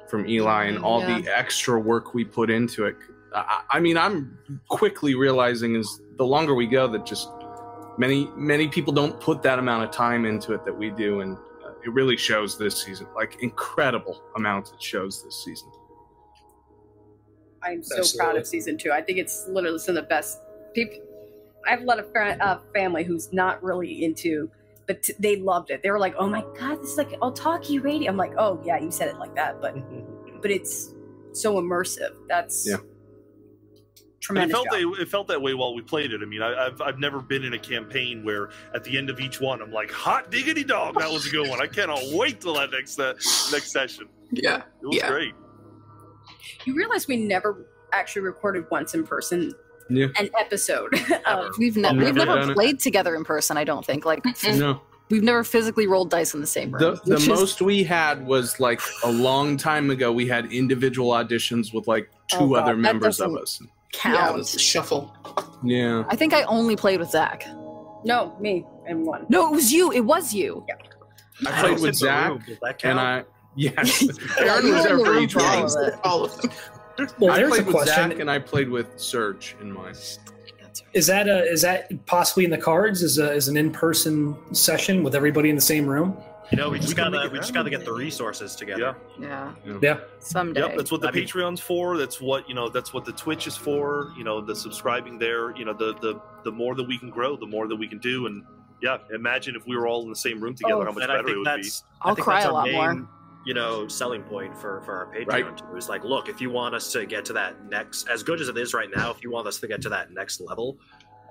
from 0.10 0.28
Eli 0.28 0.66
and 0.66 0.78
all 0.80 1.02
the 1.02 1.28
extra 1.28 1.80
work 1.80 2.14
we 2.14 2.24
put 2.24 2.50
into 2.50 2.86
it. 2.86 2.96
I, 3.34 3.64
I 3.72 3.80
mean, 3.80 3.98
I'm 3.98 4.38
quickly 4.68 5.16
realizing 5.16 5.76
is 5.76 6.02
the 6.18 6.26
longer 6.26 6.54
we 6.54 6.68
go 6.68 6.88
that 6.88 7.06
just 7.06 7.30
many 7.98 8.30
many 8.36 8.68
people 8.68 8.94
don't 8.94 9.20
put 9.20 9.42
that 9.44 9.60
amount 9.60 9.84
of 9.84 9.92
time 9.92 10.26
into 10.26 10.54
it 10.54 10.66
that 10.66 10.78
we 10.78 10.90
do, 10.92 11.22
and 11.22 11.38
uh, 11.66 11.72
it 11.84 11.94
really 11.94 12.18
shows 12.18 12.58
this 12.58 12.84
season. 12.84 13.08
Like 13.16 13.38
incredible 13.42 14.24
amounts 14.36 14.72
it 14.72 14.82
shows 14.82 15.24
this 15.24 15.44
season. 15.44 15.70
I'm 17.64 17.82
so 17.82 18.00
Absolutely. 18.00 18.26
proud 18.26 18.38
of 18.38 18.48
season 18.48 18.78
two. 18.78 18.92
I 18.92 19.02
think 19.02 19.20
it's 19.20 19.48
literally 19.48 19.80
some 19.80 19.96
of 19.96 20.04
the 20.04 20.08
best 20.08 20.40
people. 20.74 21.00
I 21.66 21.72
have 21.72 21.82
a 21.82 21.86
lot 21.86 22.00
of 22.00 22.12
fa- 22.12 22.38
uh, 22.42 22.60
family 22.74 23.06
who's 23.06 23.32
not 23.32 23.64
really 23.64 24.04
into, 24.04 24.52
but 24.86 25.02
t- 25.04 25.14
they 25.18 25.38
loved 25.38 25.72
it. 25.72 25.82
They 25.82 25.92
were 25.92 26.00
like, 26.00 26.16
"Oh 26.18 26.28
my 26.28 26.44
god, 26.60 26.82
this 26.82 26.92
is 26.92 26.98
like 26.98 27.14
all 27.22 27.32
talkie 27.32 27.80
radio." 27.80 28.12
I'm 28.12 28.18
like, 28.18 28.34
"Oh 28.38 28.62
yeah, 28.66 28.80
you 28.80 28.92
said 28.92 29.08
it 29.08 29.18
like 29.18 29.34
that," 29.36 29.62
but 29.62 29.76
but 30.42 30.52
it's 30.52 30.94
so 31.32 31.56
immersive. 31.56 32.16
That's 32.28 32.68
Yeah. 32.68 32.78
And 34.30 34.40
it 34.40 34.50
felt 34.52 34.66
job. 34.72 34.74
that, 34.96 35.02
it 35.02 35.10
felt 35.10 35.28
that 35.28 35.42
way 35.42 35.54
while 35.54 35.74
we 35.76 35.82
played 35.82 36.14
it. 36.14 36.22
I 36.22 36.26
mean, 36.26 36.42
I, 36.42 36.68
I've 36.68 36.82
I've 36.82 37.00
never 37.00 37.22
been 37.22 37.44
in 37.44 37.54
a 37.54 37.60
campaign 37.60 38.24
where 38.24 38.50
at 38.74 38.84
the 38.84 38.98
end 38.98 39.10
of 39.10 39.20
each 39.20 39.42
one 39.42 39.62
I'm 39.62 39.72
like, 39.72 39.92
hot 39.92 40.32
diggity 40.32 40.64
dog, 40.64 40.98
that 41.00 41.12
was 41.12 41.26
a 41.28 41.30
good 41.30 41.50
one. 41.50 41.62
I 41.62 41.68
cannot 41.68 42.00
wait 42.12 42.40
till 42.42 42.54
that 42.56 42.72
next 42.72 43.00
uh, 43.00 43.14
next 43.52 43.72
session. 43.72 44.08
Yeah. 44.32 44.64
It 44.82 44.88
was 44.88 44.96
Yeah. 44.98 45.08
great. 45.10 45.34
You 46.66 46.76
realize 46.76 47.08
we 47.08 47.18
never 47.18 47.66
actually 47.92 48.22
recorded 48.24 48.66
once 48.72 48.94
in 48.94 49.06
person 49.06 49.54
Yeah. 49.90 50.08
an 50.18 50.30
episode 50.40 50.94
of 51.26 51.58
We've, 51.58 51.76
ne- 51.78 51.90
I've 51.90 51.96
we've 51.98 52.16
never 52.16 52.26
never 52.26 52.40
done 52.40 52.50
it. 52.52 52.54
played 52.56 52.80
together 52.80 53.16
in 53.16 53.24
person. 53.24 53.58
I 53.58 53.64
don't 53.64 53.86
think. 53.86 54.06
Like 54.06 54.24
No. 54.46 54.82
we've 55.10 55.22
never 55.24 55.44
physically 55.44 55.86
rolled 55.88 56.10
dice 56.10 56.34
in 56.34 56.42
the 56.42 56.48
same 56.48 56.72
room. 56.72 56.96
The, 57.06 57.12
the 57.12 57.16
is- 57.18 57.28
most 57.28 57.62
we 57.62 57.84
had 57.84 58.26
was 58.26 58.60
like 58.60 58.80
a 59.04 59.12
long 59.12 59.58
time 59.58 59.90
ago. 59.90 60.12
We 60.12 60.28
had 60.28 60.52
individual 60.52 61.12
auditions 61.12 61.74
with 61.74 61.88
like 61.88 62.10
two 62.32 62.38
Oh, 62.40 62.56
other 62.56 62.74
that 62.74 62.80
members 62.80 63.20
of 63.20 63.36
us. 63.36 63.62
Count. 63.94 64.16
Yeah, 64.16 64.30
it 64.30 64.36
was 64.36 64.54
a 64.56 64.60
shuffle. 64.60 65.16
Yeah. 65.64 66.04
I 66.10 66.16
think 66.16 66.34
I 66.34 66.44
only 66.44 66.76
played 66.76 67.00
with 67.00 67.10
Zach. 67.10 67.46
no 68.04 68.36
me 68.40 68.66
and 68.86 69.06
one. 69.06 69.26
No, 69.30 69.48
it 69.52 69.56
was 69.56 69.72
you. 69.72 69.92
It 69.92 70.02
was 70.02 70.34
you. 70.34 70.66
I 71.48 71.62
played 71.62 71.80
with 71.80 71.96
Zach, 71.96 72.42
and 72.84 73.00
I 73.00 73.24
yes, 73.56 74.04
Aaron 74.40 74.66
was 74.66 74.84
were 74.84 74.98
there 74.98 75.00
for 75.00 75.20
each 75.20 75.36
one. 75.36 75.70
All 76.04 76.26
of 76.26 76.42
them. 76.42 76.52
Well, 77.20 77.32
I 77.32 77.38
there's 77.38 77.48
a 77.48 77.50
played 77.50 77.66
with 77.66 77.76
question. 77.76 78.12
Zach 78.12 78.20
and 78.20 78.30
I 78.30 78.40
played 78.40 78.70
with 78.70 79.00
Serge 79.00 79.56
in 79.62 79.72
mine. 79.72 79.96
Is 80.94 81.08
that 81.08 81.28
a, 81.28 81.44
is 81.44 81.62
that 81.64 82.06
possibly 82.06 82.46
in 82.46 82.52
the 82.52 82.58
cards? 82.58 83.02
Is 83.02 83.18
a, 83.18 83.32
is 83.32 83.48
an 83.48 83.58
in 83.58 83.72
person 83.72 84.36
session 84.54 85.04
with 85.04 85.16
everybody 85.16 85.50
in 85.50 85.56
the 85.56 85.62
same 85.62 85.88
room? 85.88 86.18
You 86.54 86.58
know, 86.58 86.70
we 86.70 86.78
just 86.78 86.90
We 86.90 86.94
gotta 86.94 87.30
we 87.34 87.40
just 87.40 87.52
gotta 87.52 87.72
get 87.72 87.84
the 87.84 87.92
resources 87.92 88.56
together. 88.56 88.96
Yeah. 89.20 89.54
Yeah, 89.66 89.78
Yeah. 89.82 90.00
someday. 90.20 90.62
Yep, 90.62 90.78
that's 90.78 90.92
what 90.92 91.02
the 91.02 91.08
I 91.08 91.12
mean- 91.12 91.26
Patreon's 91.26 91.60
for. 91.60 91.98
That's 91.98 92.22
what 92.22 92.48
you 92.48 92.54
know. 92.54 92.70
That's 92.70 92.94
what 92.94 93.06
the 93.06 93.12
Twitch 93.12 93.48
is 93.48 93.58
for. 93.58 94.14
You 94.16 94.24
know, 94.24 94.40
the 94.40 94.56
subscribing 94.56 95.18
there. 95.18 95.56
You 95.58 95.66
know, 95.66 95.74
the 95.74 95.96
the 95.96 96.22
the 96.44 96.52
more 96.52 96.76
that 96.76 96.84
we 96.88 97.00
can 97.00 97.10
grow, 97.10 97.36
the 97.36 97.48
more 97.48 97.68
that 97.68 97.76
we 97.76 97.88
can 97.88 97.98
do. 97.98 98.28
And 98.28 98.44
yeah, 98.84 99.00
imagine 99.16 99.56
if 99.56 99.66
we 99.66 99.76
were 99.76 99.88
all 99.88 100.04
in 100.04 100.10
the 100.10 100.16
same 100.16 100.40
room 100.40 100.54
together, 100.54 100.76
Oh. 100.76 100.86
how 100.86 100.92
much 100.92 101.02
and 101.02 101.12
I 101.12 101.16
better 101.16 101.30
it 101.30 101.32
think 101.34 101.38
would 101.48 101.56
be. 101.56 101.62
that's 101.64 101.84
I'll 102.04 102.12
I 102.12 102.16
think 102.16 102.24
cry 102.24 102.36
that's 102.42 102.50
a 102.52 102.54
lot 102.54 102.66
main, 102.66 102.76
more. 102.76 103.10
You 103.48 103.56
know, 103.56 103.88
selling 103.88 104.22
point 104.22 104.56
for 104.56 104.84
for 104.86 104.94
our 104.94 105.06
Patreon 105.08 105.28
Right. 105.28 105.58
too. 105.58 105.76
Is 105.76 105.90
like, 105.90 106.04
look, 106.04 106.30
if 106.30 106.40
you 106.40 106.52
want 106.52 106.76
us 106.76 106.92
to 106.92 107.08
get 107.08 107.26
to 107.26 107.34
that 107.34 107.66
next, 107.66 108.08
as 108.10 108.22
good 108.22 108.40
as 108.40 108.48
it 108.48 108.60
is 108.60 108.76
right 108.76 108.90
now, 108.96 109.10
if 109.10 109.24
you 109.24 109.32
want 109.32 109.48
us 109.48 109.60
to 109.60 109.68
get 109.68 109.82
to 109.82 109.90
that 109.90 110.12
next 110.12 110.40
level, 110.40 110.78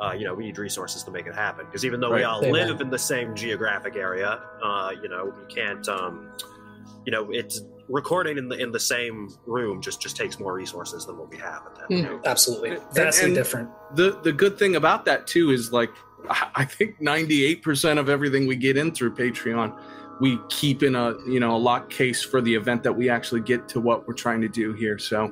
uh, 0.02 0.12
you 0.12 0.24
know, 0.24 0.34
we 0.34 0.46
need 0.46 0.58
resources 0.58 1.02
to 1.04 1.10
make 1.10 1.26
it 1.26 1.34
happen. 1.34 1.66
Because 1.66 1.84
even 1.84 2.00
though 2.00 2.12
we 2.12 2.24
all 2.24 2.40
Amen. 2.44 2.52
live 2.68 2.80
in 2.80 2.90
the 2.90 2.98
same 2.98 3.34
geographic 3.34 3.94
area, 3.96 4.40
uh, 4.62 4.92
you 5.00 5.08
know, 5.08 5.32
we 5.38 5.54
can't. 5.54 5.88
Um, 5.88 6.32
you 7.04 7.12
know, 7.12 7.30
it's 7.30 7.62
recording 7.88 8.38
in 8.38 8.48
the 8.48 8.56
in 8.56 8.72
the 8.72 8.80
same 8.80 9.28
room 9.46 9.80
just 9.80 10.00
just 10.00 10.16
takes 10.16 10.38
more 10.38 10.54
resources 10.54 11.06
than 11.06 11.18
what 11.18 11.30
we 11.30 11.36
have. 11.36 11.62
At 11.66 11.74
that 11.76 11.88
point. 11.88 12.26
Absolutely. 12.26 12.70
And- 12.70 12.82
Vastly 12.92 13.26
and- 13.26 13.34
different. 13.34 13.70
The 13.94 14.18
the 14.22 14.32
good 14.32 14.58
thing 14.58 14.76
about 14.76 15.04
that 15.04 15.26
too 15.26 15.50
is 15.50 15.72
like 15.72 15.90
I 16.28 16.50
I 16.56 16.64
think 16.64 17.00
ninety 17.00 17.44
eight 17.44 17.62
percent 17.62 17.98
of 17.98 18.08
everything 18.08 18.46
we 18.46 18.56
get 18.56 18.76
in 18.76 18.92
through 18.92 19.14
Patreon, 19.14 19.78
we 20.20 20.38
keep 20.48 20.82
in 20.82 20.94
a 20.94 21.14
you 21.28 21.40
know 21.40 21.54
a 21.56 21.58
lock 21.58 21.90
case 21.90 22.22
for 22.22 22.40
the 22.40 22.54
event 22.54 22.82
that 22.84 22.92
we 22.92 23.08
actually 23.08 23.40
get 23.40 23.68
to 23.68 23.80
what 23.80 24.06
we're 24.06 24.14
trying 24.14 24.40
to 24.40 24.48
do 24.48 24.72
here. 24.72 24.98
So, 24.98 25.24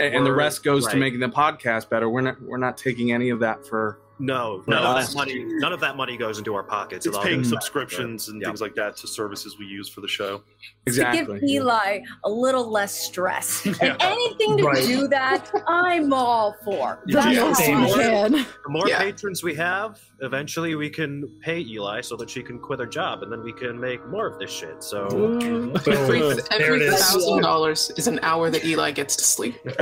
and, 0.00 0.14
and 0.14 0.26
the 0.26 0.32
rest 0.32 0.62
goes 0.64 0.86
to 0.88 0.96
making 0.96 1.20
the 1.20 1.28
podcast 1.28 1.88
better. 1.88 2.08
We're 2.08 2.22
not 2.22 2.40
we're 2.42 2.56
not 2.58 2.76
taking 2.76 3.12
any 3.12 3.30
of 3.30 3.40
that 3.40 3.66
for 3.66 3.98
No, 4.18 4.62
For 4.64 4.70
none 4.70 4.84
of 4.84 5.06
that 5.06 5.14
money. 5.14 5.44
None 5.46 5.72
of 5.72 5.80
that 5.80 5.96
money 5.96 6.16
goes 6.16 6.38
into 6.38 6.54
our 6.54 6.62
pockets. 6.62 7.04
It 7.04 7.10
It's 7.10 7.18
paying 7.18 7.42
goes 7.42 7.50
subscriptions 7.50 8.28
and 8.28 8.40
yeah. 8.40 8.48
things 8.48 8.60
like 8.62 8.74
that 8.76 8.96
to 8.98 9.06
services 9.06 9.58
we 9.58 9.66
use 9.66 9.88
for 9.90 10.00
the 10.00 10.08
show. 10.08 10.42
exactly. 10.86 11.40
To 11.40 11.40
give 11.46 11.50
Eli 11.50 12.00
a 12.24 12.30
little 12.30 12.70
less 12.70 12.92
stress. 12.98 13.66
And 13.80 13.96
anything 14.00 14.56
to 14.56 14.64
Right. 14.64 14.82
do 14.86 15.06
that, 15.08 15.50
I'm 15.66 16.12
all 16.12 16.54
for. 16.64 17.00
The 17.06 17.20
Yeah. 17.30 17.40
most 17.44 17.58
Same 17.58 17.82
we 17.82 17.86
here. 17.88 17.96
can. 17.96 18.32
The 18.32 18.46
more 18.68 18.88
Yeah. 18.88 18.98
patrons 19.00 19.42
we 19.42 19.54
have, 19.56 20.00
eventually 20.20 20.74
we 20.74 20.88
can 20.90 21.28
pay 21.40 21.60
Eli 21.60 22.00
so 22.00 22.16
that 22.16 22.28
she 22.30 22.42
can 22.42 22.58
quit 22.58 22.80
her 22.80 22.86
job, 22.86 23.22
and 23.22 23.30
then 23.30 23.42
we 23.42 23.52
can 23.52 23.78
make 23.78 24.04
more 24.08 24.26
of 24.26 24.38
this 24.38 24.50
shit. 24.50 24.82
So 24.82 25.08
Boom. 25.08 25.76
Every, 25.86 26.20
every 26.50 26.88
thousand 26.90 27.42
dollars 27.42 27.90
is 27.96 28.06
an 28.06 28.18
hour 28.22 28.48
that 28.50 28.64
Eli 28.64 28.90
gets 28.92 29.14
to 29.16 29.24
sleep. 29.24 29.56
you 29.64 29.72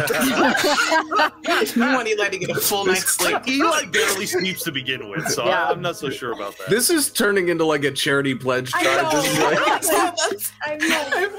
want 1.82 2.08
Eli 2.08 2.28
to 2.28 2.38
get 2.38 2.50
a 2.50 2.54
full 2.54 2.84
night's 2.84 3.14
sleep. 3.14 3.36
Eli 3.46 3.84
barely 3.86 4.26
sleeps 4.26 4.62
to 4.64 4.72
begin 4.72 5.08
with, 5.08 5.26
so 5.28 5.44
Yeah. 5.46 5.68
I'm 5.70 5.80
not 5.80 5.96
so 5.96 6.10
sure 6.10 6.32
about 6.32 6.56
that. 6.58 6.68
This 6.70 6.90
is 6.90 7.10
turning 7.10 7.48
into 7.48 7.64
like 7.64 7.84
a 7.84 7.90
charity 7.90 8.34
pledge 8.34 8.70
I 8.74 8.82
drive. 8.82 9.12
know. 9.12 9.20
Like- 9.44 9.58
I 10.62 10.76
know. 10.76 11.30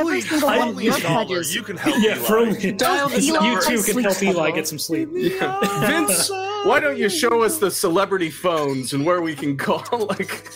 Every 0.00 0.20
single 0.20 0.48
I- 0.48 0.58
one 0.58 0.68
of 0.70 0.82
your 0.82 0.94
pledges. 0.94 1.54
you 1.54 1.62
can 1.62 1.76
help 1.76 1.96
Yeah, 2.00 2.16
Eli. 2.16 2.24
for 2.26 2.38
only, 2.38 2.72
Dial 2.72 3.08
this 3.08 3.26
Eli 3.28 3.44
you 3.46 3.54
number. 3.54 3.66
too 3.66 3.82
can 3.82 4.02
help 4.04 4.22
Eli 4.22 4.50
get 4.52 4.66
some 4.68 4.78
sleep. 4.78 5.08
Yeah. 5.12 5.58
Vince, 5.86 6.30
why 6.64 6.80
don't 6.80 6.96
you 6.98 7.08
show 7.08 7.42
us 7.42 7.58
the 7.58 7.70
celebrity 7.70 8.30
phones 8.30 8.92
and 8.92 9.04
where 9.04 9.20
we 9.22 9.34
can 9.34 9.56
call? 9.56 9.82
Like, 10.06 10.52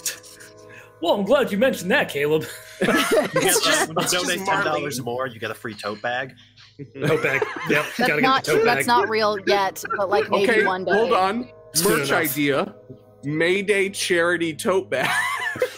Well, 1.01 1.15
I'm 1.15 1.25
glad 1.25 1.53
you 1.53 1.59
mentioned 1.59 1.91
that, 1.91 2.09
Caleb. 2.09 2.45
you 2.81 2.87
get, 2.87 3.31
It's 3.35 3.65
just 3.65 3.89
donate 4.13 4.45
ten 4.47 4.65
dollars 4.65 5.01
Marlene. 5.01 5.05
more, 5.05 5.27
you 5.27 5.39
get 5.39 5.51
a 5.51 5.55
free 5.55 5.75
tote 5.75 6.01
bag. 6.01 6.35
Tote 7.07 7.23
bag. 7.23 7.43
Yep, 7.69 7.85
That's 7.97 7.99
gotta 8.09 8.21
not 8.23 8.45
get 8.45 8.53
the 8.53 8.59
tote 8.59 8.65
that's 8.65 8.79
bag. 8.81 8.87
not 8.87 9.09
real 9.09 9.39
yet, 9.47 9.83
but 9.97 10.09
like 10.09 10.31
maybe 10.31 10.51
okay, 10.51 10.67
one 10.67 10.85
day. 10.85 10.93
hold 10.93 11.13
on. 11.13 11.49
It's 11.73 11.85
Merch 11.85 12.09
enough. 12.09 12.13
idea: 12.31 12.75
Mayday 13.25 13.91
charity 13.91 14.55
tote 14.55 14.89
bag, 14.91 15.11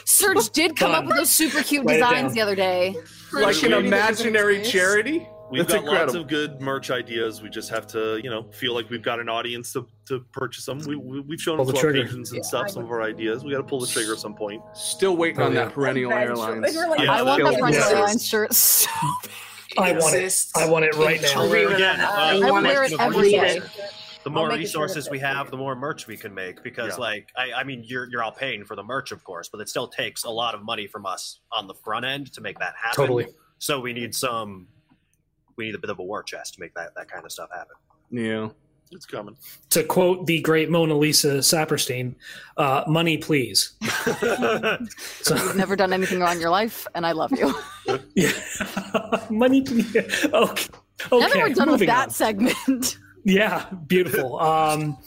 Serge 0.05 0.49
did 0.51 0.77
come 0.77 0.93
up 0.93 1.07
with 1.07 1.17
those 1.17 1.31
super 1.31 1.63
cute 1.63 1.85
Write 1.87 1.97
it 1.97 2.01
designs 2.01 2.23
down. 2.29 2.35
the 2.35 2.41
other 2.43 2.55
day. 2.55 2.97
like 3.33 3.63
an 3.63 3.73
imaginary 3.73 4.63
charity. 4.63 5.27
We've 5.51 5.67
That's 5.67 5.75
got 5.81 5.85
lots 5.85 6.15
of 6.15 6.27
good 6.27 6.61
merch 6.61 6.91
ideas. 6.91 7.41
We 7.41 7.49
just 7.51 7.71
have 7.71 7.87
to, 7.89 8.21
you 8.23 8.31
know, 8.31 8.45
feel 8.51 8.75
like 8.75 8.91
we've 8.91 9.03
got 9.03 9.21
an 9.21 9.29
audience 9.29 9.73
to, 9.75 9.87
to 10.07 10.21
purchase 10.33 10.67
them. 10.67 10.79
We, 10.81 10.97
we, 10.97 11.21
we've 11.21 11.41
shown 11.41 11.57
Pull 11.57 11.67
them 11.67 11.75
the 11.77 11.81
to 11.81 11.93
trigger. 11.93 12.09
and 12.17 12.27
Yeah, 12.33 12.43
stuff 12.43 12.71
some 12.71 12.83
of 12.85 12.91
our 12.91 13.03
ideas. 13.03 13.45
We 13.45 13.53
got 13.53 13.59
to 13.59 13.63
pull 13.63 13.79
the 13.81 13.87
trigger 13.87 14.13
at 14.15 14.19
some 14.19 14.35
point. 14.35 14.61
Still 14.75 15.17
waiting 15.17 15.41
Oh, 15.41 15.45
on 15.47 15.53
yeah. 15.55 15.65
that 15.67 15.73
perennial 15.75 16.11
Eventually. 16.11 16.43
airlines. 16.49 16.75
We're 16.77 16.89
like, 16.89 17.01
Yeah, 17.01 17.13
I 17.13 17.23
want 17.23 17.45
that 17.45 17.55
the 17.57 17.63
would 17.63 17.75
Airlines 17.75 18.27
shirt. 18.27 18.53
So 18.55 18.91
I 19.79 19.93
want 19.93 20.15
it. 20.17 20.47
I 20.57 20.69
want 20.69 20.85
it 20.85 20.95
right 20.97 21.21
now. 21.23 21.43
Again, 21.53 22.01
uh, 22.01 22.09
I 22.11 22.41
I 22.43 22.51
want 22.51 22.65
wear 22.67 22.85
it. 22.85 22.93
it 22.93 23.01
every 23.01 23.23
Read 23.25 23.31
day. 23.33 23.57
it. 23.59 23.63
the 24.25 24.31
more 24.31 24.49
make 24.49 24.61
it 24.63 24.69
sure 24.69 24.83
resources 24.85 25.11
we 25.11 25.19
have, 25.19 25.51
the 25.51 25.57
more 25.57 25.75
merch 25.77 26.07
we 26.07 26.17
can 26.17 26.33
make. 26.35 26.63
Because, 26.63 26.93
Yeah. 26.95 27.05
like, 27.05 27.29
I, 27.37 27.53
I 27.53 27.65
mean, 27.65 27.85
you're 27.85 28.09
you're 28.11 28.23
all 28.23 28.33
paying 28.33 28.65
for 28.65 28.75
the 28.75 28.83
merch, 28.83 29.13
of 29.13 29.23
course, 29.23 29.49
but 29.49 29.61
it 29.61 29.69
still 29.69 29.87
takes 29.89 30.25
a 30.25 30.31
lot 30.31 30.55
of 30.55 30.63
money 30.65 30.87
from 30.87 31.05
us 31.07 31.41
on 31.53 31.67
the 31.67 31.75
front 31.75 32.05
end 32.07 32.33
to 32.33 32.41
make 32.41 32.59
that 32.59 32.75
happen. 32.77 32.97
Totally. 32.97 33.27
So 33.59 33.81
we 33.81 33.93
need 33.93 34.15
some. 34.15 34.67
We 35.57 35.67
need 35.67 35.75
a 35.75 35.79
bit 35.79 35.91
of 35.91 35.99
a 35.99 36.03
war 36.03 36.23
chest 36.23 36.55
to 36.55 36.61
make 36.61 36.75
that 36.75 36.95
that 36.97 37.11
kind 37.11 37.25
of 37.25 37.33
stuff 37.33 37.49
happen. 37.53 37.77
Yeah. 38.11 38.49
It's 38.93 39.07
coming. 39.07 39.37
To 39.71 39.83
quote 39.83 40.27
the 40.27 40.41
great 40.41 40.71
Mona 40.71 40.95
Lisa 40.95 41.39
Saperstein, 41.39 42.15
uh, 42.57 42.85
"Money, 42.87 43.19
please." 43.19 43.73
so, 45.23 45.35
You've 45.35 45.57
never 45.57 45.75
done 45.75 45.93
anything 45.93 46.21
wrong 46.21 46.37
in 46.37 46.41
your 46.41 46.51
life, 46.51 46.87
and 46.95 47.05
I 47.05 47.11
love 47.11 47.33
you. 47.33 47.53
yeah. 48.15 48.31
money, 49.31 49.63
please. 49.63 49.97
Okay. 49.97 50.69
now 51.11 51.19
that 51.19 51.33
we're 51.35 51.49
done 51.53 51.73
with 51.73 51.87
that 51.87 52.09
on. 52.09 52.11
segment. 52.11 52.99
Yeah, 53.25 53.67
beautiful. 53.89 54.39
Um, 54.39 54.99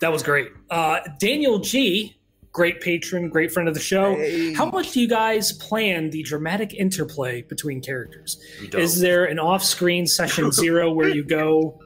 that 0.00 0.10
was 0.10 0.22
great. 0.22 0.48
Uh, 0.70 1.00
Daniel 1.18 1.58
G, 1.58 2.15
great 2.56 2.80
patron, 2.80 3.28
great 3.28 3.52
friend 3.52 3.68
of 3.68 3.74
the 3.74 3.80
show. 3.80 4.16
How 4.56 4.64
much 4.70 4.92
do 4.92 5.00
you 5.02 5.06
guys 5.06 5.52
plan 5.52 6.08
the 6.08 6.22
dramatic 6.22 6.72
interplay 6.72 7.42
between 7.42 7.82
characters? 7.82 8.38
Is 8.72 8.98
there 8.98 9.26
an 9.26 9.38
off-screen 9.38 10.06
session 10.06 10.50
zero 10.62 10.90
where 10.90 11.10
you 11.10 11.22
go, 11.22 11.78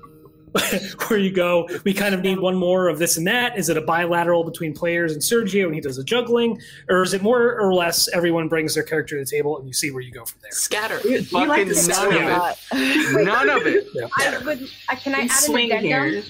where 1.09 1.19
you 1.19 1.33
go? 1.33 1.69
We 1.83 1.93
kind 1.93 2.15
of 2.15 2.21
need 2.23 2.39
one 2.39 2.55
more 2.55 2.87
of 2.87 3.01
this 3.01 3.17
and 3.17 3.27
that. 3.27 3.59
Is 3.59 3.69
it 3.69 3.77
a 3.79 3.81
bilateral 3.81 4.45
between 4.45 4.73
players 4.73 5.13
and 5.13 5.21
Sergio, 5.21 5.67
and 5.67 5.75
he 5.75 5.81
does 5.81 5.97
the 5.97 6.05
juggling, 6.05 6.61
or 6.89 7.03
is 7.03 7.15
it 7.15 7.21
more 7.23 7.59
or 7.61 7.75
less 7.75 8.09
everyone 8.15 8.47
brings 8.49 8.73
their 8.77 8.85
character 8.85 9.17
to 9.19 9.25
the 9.25 9.29
table 9.29 9.59
and 9.59 9.67
you 9.67 9.73
see 9.73 9.91
where 9.91 10.03
you 10.03 10.13
go 10.13 10.25
from 10.25 10.39
there? 10.43 10.53
Scatter. 10.53 10.99
Fucking 11.01 11.49
like 11.49 11.67
to 11.67 11.75
none 11.75 11.75
say 11.75 12.07
of 12.07 12.57
it. 12.73 13.25
None 13.25 13.51
of 13.51 13.67
it. 13.67 13.89
I 14.19 14.39
would. 14.45 14.69
I, 14.89 14.95
can 14.95 15.17
I 15.17 15.29
We 15.49 15.73
add 15.73 15.83
an 15.83 15.89
addendum? 15.89 16.13
here. 16.13 16.23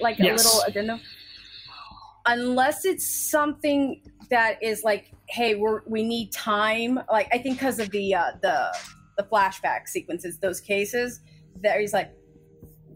Like 0.00 0.18
a 0.18 0.22
Yes. 0.24 0.44
little 0.46 0.62
addendum. 0.66 1.00
Unless 2.26 2.84
it's 2.84 3.06
something 3.30 4.02
that 4.30 4.62
is 4.62 4.84
like, 4.84 5.12
hey, 5.28 5.54
we're 5.56 5.82
we 5.86 6.02
need 6.02 6.32
time. 6.32 7.00
Like 7.10 7.28
I 7.32 7.38
think 7.38 7.58
because 7.58 7.78
of 7.78 7.90
the 7.90 8.14
uh, 8.14 8.32
the 8.42 8.74
the 9.16 9.24
flashback 9.24 9.86
sequences, 9.88 10.38
those 10.38 10.60
cases 10.60 11.20
that 11.62 11.78
he's 11.80 11.92
like, 11.92 12.12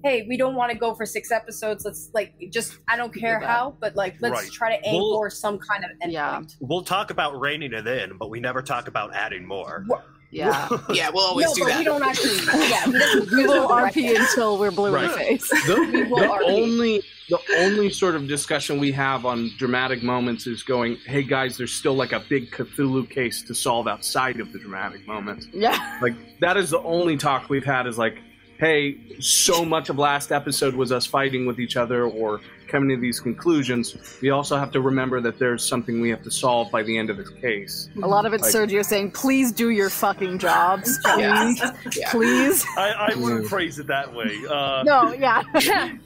hey, 0.05 0.25
we 0.29 0.37
don't 0.37 0.55
want 0.55 0.71
to 0.73 0.79
go 0.79 0.95
for 0.95 1.05
six 1.05 1.31
episodes. 1.33 1.85
Let's 1.85 2.11
like 2.15 2.35
just 2.51 2.79
I 2.89 2.97
don't 2.97 3.13
care 3.15 3.41
that. 3.41 3.49
how, 3.49 3.77
but 3.81 3.97
like 3.97 4.17
let's 4.21 4.33
Right. 4.43 4.53
try 4.53 4.77
to 4.79 4.89
aim 4.89 5.01
Well- 5.03 5.17
for 5.17 5.29
some 5.31 5.59
kind 5.59 5.85
of 5.85 5.91
endpoint. 6.03 6.13
Yeah. 6.13 6.43
We'll 6.61 6.85
talk 6.85 7.11
about 7.11 7.39
reining 7.41 7.73
it 7.73 7.87
in, 7.87 8.17
but 8.19 8.31
we 8.31 8.39
never 8.41 8.63
talk 8.63 8.87
about 8.89 9.15
adding 9.15 9.47
more. 9.47 9.85
Yeah. 10.31 10.69
Yeah, 10.91 11.11
we'll 11.13 11.25
always 11.27 11.47
no, 11.49 11.55
do 11.55 11.61
but 11.65 11.69
that. 11.71 11.79
we 11.79 11.85
don't 11.85 12.03
actually. 12.03 12.37
Yeah, 12.69 12.85
he. 12.85 13.21
We 13.37 13.47
will 13.47 13.69
RP 13.69 14.17
until 14.17 14.59
we're 14.59 14.71
blue 14.71 14.95
in 14.97 15.03
the 15.05 15.09
face. 15.11 15.49
the, 15.49 16.07
will 16.11 16.19
the 16.21 16.27
RP. 16.27 16.43
only 16.49 17.03
the 17.29 17.39
only 17.59 17.91
sort 17.91 18.15
of 18.15 18.29
discussion 18.29 18.79
we 18.79 18.93
have 18.93 19.27
on 19.27 19.51
dramatic 19.59 20.03
moments 20.03 20.47
is 20.47 20.63
going, 20.63 20.97
hey 21.07 21.23
guys, 21.23 21.57
there's 21.57 21.73
still 21.73 21.95
like 21.95 22.13
a 22.13 22.21
big 22.29 22.51
Cthulhu 22.51 23.09
case 23.11 23.43
to 23.43 23.55
solve 23.55 23.89
outside 23.89 24.39
of 24.41 24.53
the 24.53 24.59
dramatic 24.59 25.07
moments. 25.07 25.49
Yeah. 25.53 25.99
Like 26.01 26.15
that 26.41 26.57
is 26.57 26.71
the 26.71 26.81
only 26.81 27.17
talk 27.17 27.49
we've 27.51 27.65
had 27.65 27.87
is 27.87 27.99
like, 27.99 28.19
hey, 28.59 28.97
so 29.21 29.65
much 29.67 29.91
of 29.91 29.99
last 29.99 30.33
episode 30.33 30.75
was 30.75 30.91
us 30.91 31.05
fighting 31.05 31.45
with 31.47 31.61
each 31.61 31.77
other 31.77 32.05
or 32.05 32.41
coming 32.69 32.89
to 32.89 32.97
these 32.97 33.21
conclusions. 33.21 34.17
We 34.23 34.31
also 34.31 34.57
have 34.57 34.71
to 34.73 34.81
remember 34.81 35.21
that 35.21 35.39
there's 35.39 35.63
something 35.63 36.01
we 36.01 36.09
have 36.11 36.23
to 36.23 36.31
solve 36.31 36.71
by 36.71 36.83
the 36.83 36.97
end 36.97 37.11
of 37.11 37.17
this 37.19 37.29
case. 37.41 37.91
A 38.03 38.07
lot 38.09 38.25
of 38.25 38.33
it's 38.33 38.55
Like- 38.55 38.69
Sergio 38.71 38.83
saying, 38.85 39.11
please 39.11 39.53
do 39.53 39.69
your 39.71 39.91
fucking 39.91 40.39
jobs. 40.39 40.99
Please. 41.05 41.61
Yeah. 41.97 42.11
Please. 42.11 42.65
I, 42.79 43.11
I 43.13 43.15
wouldn't 43.17 43.45
Mm. 43.45 43.49
phrase 43.49 43.79
it 43.79 43.87
that 43.89 44.13
way. 44.15 44.35
Uh, 44.49 44.83
No, 44.85 45.13
yeah. 45.13 45.43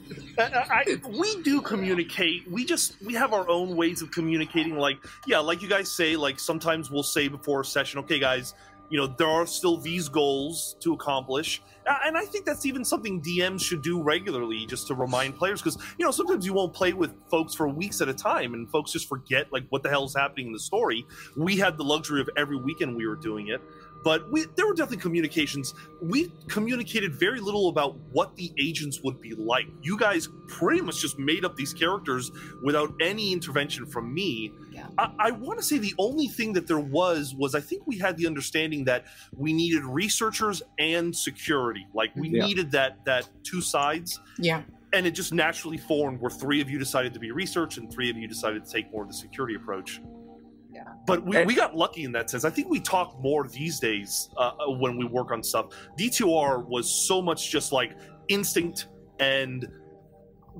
I, 0.41 0.83
I, 0.87 1.01
we 1.17 1.41
do 1.43 1.61
communicate. 1.61 2.49
We 2.49 2.65
just 2.65 3.01
we 3.01 3.13
have 3.13 3.33
our 3.33 3.47
own 3.49 3.75
ways 3.75 4.01
of 4.01 4.11
communicating. 4.11 4.77
Like 4.77 4.97
yeah, 5.25 5.39
like 5.39 5.61
you 5.61 5.69
guys 5.69 5.91
say. 5.91 6.15
Like 6.15 6.39
sometimes 6.39 6.89
we'll 6.91 7.03
say 7.03 7.27
before 7.27 7.61
a 7.61 7.65
session, 7.65 7.99
okay, 7.99 8.19
guys, 8.19 8.53
you 8.89 8.97
know 8.97 9.07
there 9.07 9.27
are 9.27 9.45
still 9.45 9.77
these 9.77 10.09
goals 10.09 10.75
to 10.81 10.93
accomplish, 10.93 11.61
Uh, 11.87 11.97
and 12.05 12.15
I 12.17 12.25
think 12.25 12.45
that's 12.45 12.65
even 12.65 12.85
something 12.85 13.21
DMs 13.21 13.61
should 13.61 13.81
do 13.81 14.01
regularly, 14.01 14.65
just 14.67 14.87
to 14.87 14.93
remind 14.93 15.35
players. 15.35 15.61
Because 15.61 15.77
you 15.97 16.05
know 16.05 16.11
sometimes 16.11 16.45
you 16.45 16.53
won't 16.53 16.73
play 16.73 16.93
with 16.93 17.11
folks 17.29 17.55
for 17.55 17.67
weeks 17.67 18.01
at 18.01 18.09
a 18.09 18.13
time, 18.13 18.53
and 18.53 18.69
folks 18.69 18.91
just 18.91 19.07
forget 19.07 19.51
like 19.51 19.63
what 19.69 19.81
the 19.81 19.89
hell 19.89 20.05
is 20.05 20.15
happening 20.15 20.47
in 20.47 20.53
the 20.53 20.59
story. 20.59 21.05
We 21.35 21.57
had 21.57 21.77
the 21.77 21.83
luxury 21.83 22.21
of 22.21 22.29
every 22.37 22.57
weekend 22.57 22.95
we 22.95 23.07
were 23.07 23.15
doing 23.15 23.47
it. 23.47 23.61
But 24.03 24.31
we, 24.31 24.45
there 24.55 24.65
were 24.65 24.73
definitely 24.73 25.01
communications. 25.01 25.73
We 26.01 26.31
communicated 26.47 27.13
very 27.13 27.39
little 27.39 27.69
about 27.69 27.97
what 28.11 28.35
the 28.35 28.51
agents 28.57 29.01
would 29.03 29.21
be 29.21 29.33
like. 29.35 29.67
You 29.81 29.97
guys 29.97 30.27
pretty 30.47 30.81
much 30.81 30.99
just 31.01 31.19
made 31.19 31.45
up 31.45 31.55
these 31.55 31.73
characters 31.73 32.31
without 32.63 32.93
any 33.01 33.31
intervention 33.31 33.85
from 33.85 34.13
me. 34.13 34.51
Yeah. 34.71 34.87
I, 34.97 35.11
I 35.19 35.31
want 35.31 35.59
to 35.59 35.65
say 35.65 35.77
the 35.77 35.93
only 35.99 36.27
thing 36.27 36.53
that 36.53 36.67
there 36.67 36.79
was 36.79 37.35
was 37.35 37.53
I 37.55 37.59
think 37.61 37.85
we 37.85 37.97
had 37.97 38.17
the 38.17 38.25
understanding 38.27 38.85
that 38.85 39.05
we 39.35 39.53
needed 39.53 39.83
researchers 39.83 40.63
and 40.79 41.15
security. 41.15 41.85
Like 41.93 42.15
we 42.15 42.29
Yeah. 42.29 42.45
needed 42.45 42.71
that 42.71 43.05
that 43.05 43.29
two 43.43 43.61
sides, 43.61 44.19
Yeah. 44.39 44.63
and 44.93 45.05
it 45.05 45.11
just 45.11 45.33
naturally 45.33 45.77
formed 45.77 46.19
where 46.21 46.31
three 46.31 46.61
of 46.61 46.69
you 46.69 46.79
decided 46.79 47.13
to 47.13 47.19
be 47.19 47.31
research 47.31 47.77
and 47.77 47.91
three 47.91 48.09
of 48.09 48.17
you 48.17 48.27
decided 48.27 48.65
to 48.65 48.71
take 48.71 48.91
more 48.91 49.03
of 49.03 49.09
the 49.09 49.13
security 49.13 49.55
approach. 49.55 50.01
Yeah. 50.83 50.93
But 51.05 51.23
we, 51.25 51.37
And- 51.37 51.47
we 51.47 51.55
got 51.55 51.75
lucky 51.75 52.03
in 52.03 52.11
that 52.13 52.29
sense. 52.29 52.45
I 52.45 52.49
think 52.49 52.69
we 52.69 52.79
talk 52.79 53.19
more 53.21 53.47
these 53.47 53.79
days 53.79 54.29
uh, 54.37 54.51
uh, 54.59 54.71
when 54.71 54.97
we 54.97 55.05
work 55.05 55.31
on 55.31 55.43
stuff. 55.43 55.67
D2R 55.97 56.65
was 56.67 57.07
so 57.07 57.21
much 57.21 57.51
just 57.51 57.71
like 57.71 57.95
instinct 58.27 58.87
and 59.19 59.67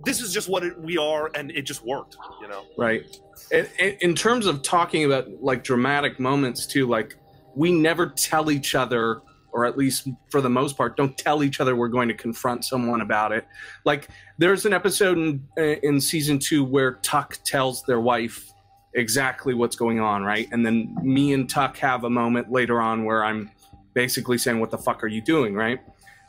this 0.05 0.21
is 0.21 0.33
just 0.33 0.47
what 0.49 0.63
it, 0.63 0.79
we 0.79 0.97
are 0.97 1.31
and 1.35 1.51
it 1.51 1.63
just 1.63 1.83
worked, 1.85 2.17
you 2.41 2.47
know. 2.47 2.63
Right. 2.77 3.03
And, 3.51 3.67
and 3.79 3.97
in 4.01 4.15
terms 4.15 4.45
of 4.45 4.61
talking 4.61 5.05
about 5.05 5.27
like 5.41 5.63
dramatic 5.63 6.19
moments 6.19 6.65
too, 6.65 6.87
like 6.87 7.17
we 7.55 7.71
never 7.71 8.07
tell 8.07 8.51
each 8.51 8.75
other, 8.75 9.21
or 9.51 9.65
at 9.65 9.77
least 9.77 10.07
for 10.29 10.39
the 10.39 10.49
most 10.49 10.77
part, 10.77 10.95
don't 10.95 11.17
tell 11.17 11.43
each 11.43 11.59
other 11.59 11.75
we're 11.75 11.89
going 11.89 12.07
to 12.07 12.13
confront 12.13 12.63
someone 12.63 13.01
about 13.01 13.33
it. 13.33 13.45
Like 13.83 14.07
there's 14.37 14.65
an 14.65 14.73
episode 14.73 15.17
in 15.17 15.45
in 15.57 15.99
season 15.99 16.39
two 16.39 16.63
where 16.63 16.93
Tuck 17.01 17.37
tells 17.43 17.83
their 17.83 17.99
wife 17.99 18.50
exactly 18.93 19.53
what's 19.53 19.75
going 19.75 19.99
on, 19.99 20.23
right? 20.23 20.47
And 20.51 20.65
then 20.65 20.95
me 21.01 21.33
and 21.33 21.49
Tuck 21.49 21.77
have 21.77 22.03
a 22.03 22.09
moment 22.09 22.51
later 22.51 22.81
on 22.81 23.05
where 23.05 23.23
I'm 23.23 23.51
basically 23.93 24.37
saying, 24.37 24.59
"What 24.59 24.71
the 24.71 24.77
fuck 24.77 25.03
are 25.03 25.07
you 25.07 25.21
doing?" 25.21 25.55
Right? 25.55 25.79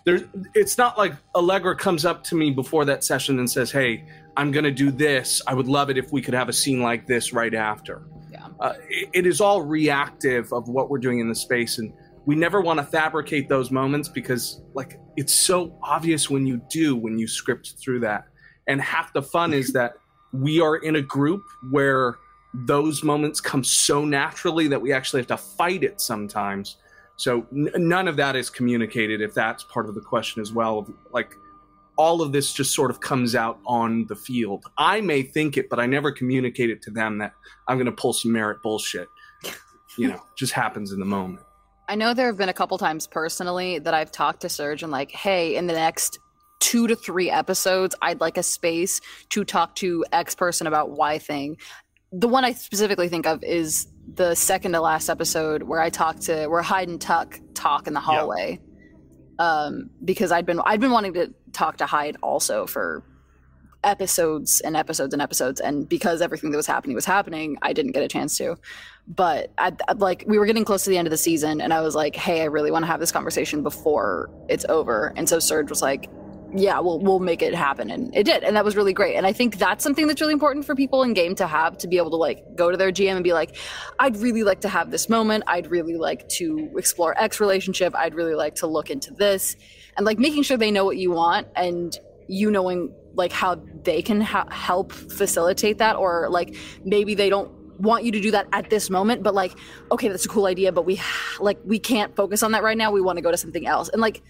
There's, 0.05 0.22
it's 0.55 0.79
not 0.79 0.98
like 0.98 1.14
Allegra 1.35 1.77
comes 1.77 2.05
up 2.05 2.25
to 2.25 2.35
me 2.35 2.51
before 2.51 2.85
that 2.87 3.05
session 3.05 3.38
and 3.38 3.51
says, 3.51 3.70
"Hey, 3.70 4.05
I'm 4.37 4.51
going 4.51 4.64
to 4.64 4.70
do 4.70 4.90
this. 4.90 5.42
I 5.46 5.55
would 5.55 5.68
love 5.68 5.90
it 5.90 5.98
if 5.98 6.12
we 6.12 6.22
could 6.22 6.35
have 6.35 6.48
a 6.48 6.53
scene 6.53 6.81
like 6.81 7.07
this 7.07 7.33
right 7.33 7.55
after." 7.55 8.03
Yeah. 8.31 8.48
Uh, 8.61 8.75
it, 8.88 9.09
it 9.12 9.27
is 9.27 9.40
all 9.40 9.62
reactive 9.62 10.53
of 10.53 10.68
what 10.68 10.90
we're 10.90 10.98
doing 10.98 11.20
in 11.20 11.29
the 11.29 11.35
space, 11.35 11.79
and 11.79 11.92
we 12.27 12.35
never 12.37 12.61
want 12.61 12.79
to 12.79 12.85
fabricate 12.85 13.48
those 13.48 13.70
moments 13.70 14.09
because, 14.09 14.62
like, 14.75 15.01
it's 15.16 15.33
so 15.33 15.77
obvious 15.83 16.31
when 16.31 16.46
you 16.46 16.61
do 16.70 16.96
when 16.96 17.18
you 17.18 17.27
script 17.27 17.75
through 17.81 18.01
that. 18.01 18.25
And 18.68 18.81
half 18.81 19.12
the 19.12 19.22
fun 19.22 19.53
is 19.53 19.72
that 19.72 19.94
we 20.33 20.61
are 20.61 20.77
in 20.77 20.96
a 20.96 21.03
group 21.03 21.42
where 21.70 22.16
those 22.55 23.03
moments 23.03 23.41
come 23.41 23.65
so 23.65 24.05
naturally 24.05 24.69
that 24.69 24.81
we 24.81 24.93
actually 24.93 25.21
have 25.21 25.29
to 25.29 25.37
fight 25.37 25.83
it 25.83 26.01
sometimes. 26.01 26.77
So 27.17 27.47
n- 27.53 27.71
none 27.77 28.09
of 28.09 28.17
that 28.17 28.37
is 28.37 28.51
communicated 28.51 29.21
if 29.21 29.35
that's 29.35 29.65
part 29.65 29.88
of 29.88 29.95
the 29.95 30.01
question 30.01 30.43
as 30.43 30.53
well. 30.53 30.87
Like 31.12 31.35
all 31.97 32.23
of 32.23 32.33
this 32.33 32.53
just 32.53 32.75
sort 32.75 32.91
of 32.91 33.01
comes 33.01 33.35
out 33.35 33.59
on 33.67 34.07
the 34.07 34.17
field. 34.17 34.65
I 34.77 35.01
may 35.01 35.23
think 35.23 35.57
it, 35.57 35.69
but 35.69 35.79
I 35.79 35.87
never 35.87 36.12
communicate 36.12 36.71
it 36.71 36.83
to 36.83 36.91
them 36.91 37.19
that 37.19 37.33
I'm 37.69 37.77
going 37.77 37.87
to 37.87 37.93
pull 37.93 38.12
some 38.12 38.33
Merritt 38.33 38.62
bullshit. 38.62 39.09
You 39.97 40.09
know, 40.09 40.23
just 40.37 40.53
happens 40.53 40.93
in 40.93 41.01
the 41.01 41.07
moment. 41.07 41.45
I 41.88 41.95
know 41.95 42.15
there 42.15 42.27
have 42.27 42.38
been 42.38 42.49
a 42.49 42.55
couple 42.55 42.79
times 42.79 43.07
personally 43.07 43.79
that 43.79 43.93
I've 43.93 44.12
talked 44.12 44.41
to 44.43 44.49
Serge 44.49 44.83
and 44.83 44.93
like, 44.93 45.11
hey, 45.11 45.57
in 45.57 45.67
the 45.67 45.75
next 45.75 46.19
two 46.61 46.87
to 46.87 46.97
three 46.97 47.29
episodes, 47.29 47.95
I'd 48.01 48.21
like 48.21 48.38
a 48.38 48.43
space 48.43 49.01
to 49.31 49.45
talk 49.45 49.75
to 49.77 50.05
X 50.12 50.35
person 50.35 50.67
about 50.67 50.91
Y 50.91 51.19
thing. 51.19 51.57
The 52.12 52.29
one 52.29 52.44
I 52.44 52.53
specifically 52.53 53.09
think 53.09 53.27
of 53.27 53.42
is 53.42 53.87
the 54.14 54.35
second 54.35 54.72
to 54.72 54.81
last 54.81 55.09
episode 55.09 55.62
where 55.62 55.81
I 55.81 55.88
talked 55.88 56.22
to 56.22 56.46
where 56.48 56.61
Hyde 56.62 56.88
and 56.88 57.01
Tuck 57.01 57.40
talk 57.55 57.87
in 57.87 57.94
the 57.94 58.01
hallway. 58.01 58.61
Um, 59.38 59.90
because 60.05 60.31
I'd 60.31 60.44
been 60.44 60.61
I'd 60.64 60.81
been 60.81 60.90
wanting 60.90 61.14
to 61.14 61.33
talk 61.53 61.79
to 61.79 61.87
Hyde 61.87 62.16
also 62.22 62.66
for 62.66 63.03
episodes 63.83 64.61
and 64.61 64.77
episodes 64.77 65.12
and 65.12 65.22
episodes. 65.22 65.59
And 65.61 65.88
because 65.88 66.20
everything 66.20 66.51
that 66.51 66.57
was 66.57 66.66
happening 66.66 66.94
was 66.94 67.05
happening 67.05 67.57
i 67.62 67.72
didn't 67.72 67.92
get 67.92 68.03
a 68.03 68.09
chance 68.09 68.37
to. 68.38 68.57
But 69.09 69.51
I, 69.59 69.72
I- 69.88 69.94
like 69.94 70.25
we 70.29 70.38
were 70.38 70.46
getting 70.46 70.64
close 70.64 70.85
to 70.85 70.90
the 70.90 70.98
end 70.98 71.09
of 71.09 71.11
the 71.11 71.16
season 71.16 71.61
and 71.61 71.72
i 71.75 71.81
was 71.81 71.94
like 71.96 72.14
hey 72.14 72.42
i 72.42 72.44
really 72.44 72.70
want 72.70 72.85
to 72.85 72.87
have 72.87 73.01
this 73.01 73.11
conversation 73.11 73.62
before 73.62 74.31
it's 74.48 74.64
over. 74.68 75.12
And 75.16 75.29
so 75.29 75.38
serge 75.38 75.70
was 75.70 75.83
like 75.83 76.09
yeah 76.55 76.79
we'll 76.81 76.99
we'll 77.01 77.19
make 77.19 77.43
it 77.43 77.55
happen. 77.55 77.91
And 77.91 78.15
it 78.15 78.25
did. 78.25 78.43
And 78.43 78.57
that 78.57 78.65
was 78.65 78.77
really 78.77 78.93
great. 78.93 79.17
And 79.17 79.27
i 79.27 79.33
think 79.33 79.59
that's 79.59 79.83
something 79.83 80.07
that's 80.07 80.21
really 80.21 80.33
important 80.33 80.65
for 80.65 80.75
people 80.75 81.03
in 81.03 81.15
game 81.15 81.35
to 81.37 81.47
have 81.47 81.79
to 81.79 81.88
be 81.88 81.97
able 81.97 82.11
to 82.11 82.17
like 82.17 82.57
go 82.57 82.71
to 82.71 82.77
their 82.77 82.93
gm 82.93 83.12
and 83.17 83.25
be 83.25 83.33
like 83.33 83.57
i'd 83.99 84.17
really 84.17 84.43
like 84.43 84.61
to 84.61 84.69
have 84.69 84.91
this 84.91 85.09
moment. 85.09 85.45
I'd 85.47 85.71
really 85.71 85.97
like 85.97 86.29
to 86.31 86.71
explore 86.77 87.19
x 87.19 87.41
relationship. 87.41 87.95
I'd 87.95 88.15
really 88.15 88.35
like 88.35 88.55
to 88.57 88.67
look 88.67 88.91
into 88.91 89.12
this. 89.12 89.57
And 89.97 90.07
like 90.07 90.19
making 90.19 90.43
sure 90.43 90.57
they 90.57 90.71
know 90.71 90.85
what 90.85 90.97
you 90.97 91.11
want 91.11 91.49
and 91.55 91.97
you 92.29 92.51
knowing 92.51 92.95
like 93.15 93.33
how 93.33 93.57
they 93.85 94.01
can 94.03 94.21
ha- 94.21 94.49
help 94.51 94.93
facilitate 94.93 95.79
that 95.79 95.97
or 95.97 96.29
like 96.31 96.57
maybe 96.85 97.15
they 97.15 97.29
don't 97.29 97.51
want 97.79 98.05
you 98.05 98.12
to 98.12 98.21
do 98.21 98.31
that 98.31 98.47
at 98.53 98.71
this 98.71 98.88
moment 98.91 99.23
but 99.23 99.35
like 99.35 99.53
okay 99.91 100.09
that's 100.09 100.25
a 100.25 100.29
cool 100.29 100.47
idea 100.47 100.71
but 100.71 100.85
we 100.87 101.01
like 101.41 101.59
we 101.64 101.79
can't 101.79 102.14
focus 102.14 102.43
on 102.43 102.53
that 102.53 102.62
right 102.62 102.79
now. 102.79 102.91
We 102.91 103.01
want 103.01 103.16
to 103.16 103.22
go 103.22 103.31
to 103.31 103.37
something 103.37 103.66
else. 103.66 103.89
And 103.89 104.01
like 104.01 104.22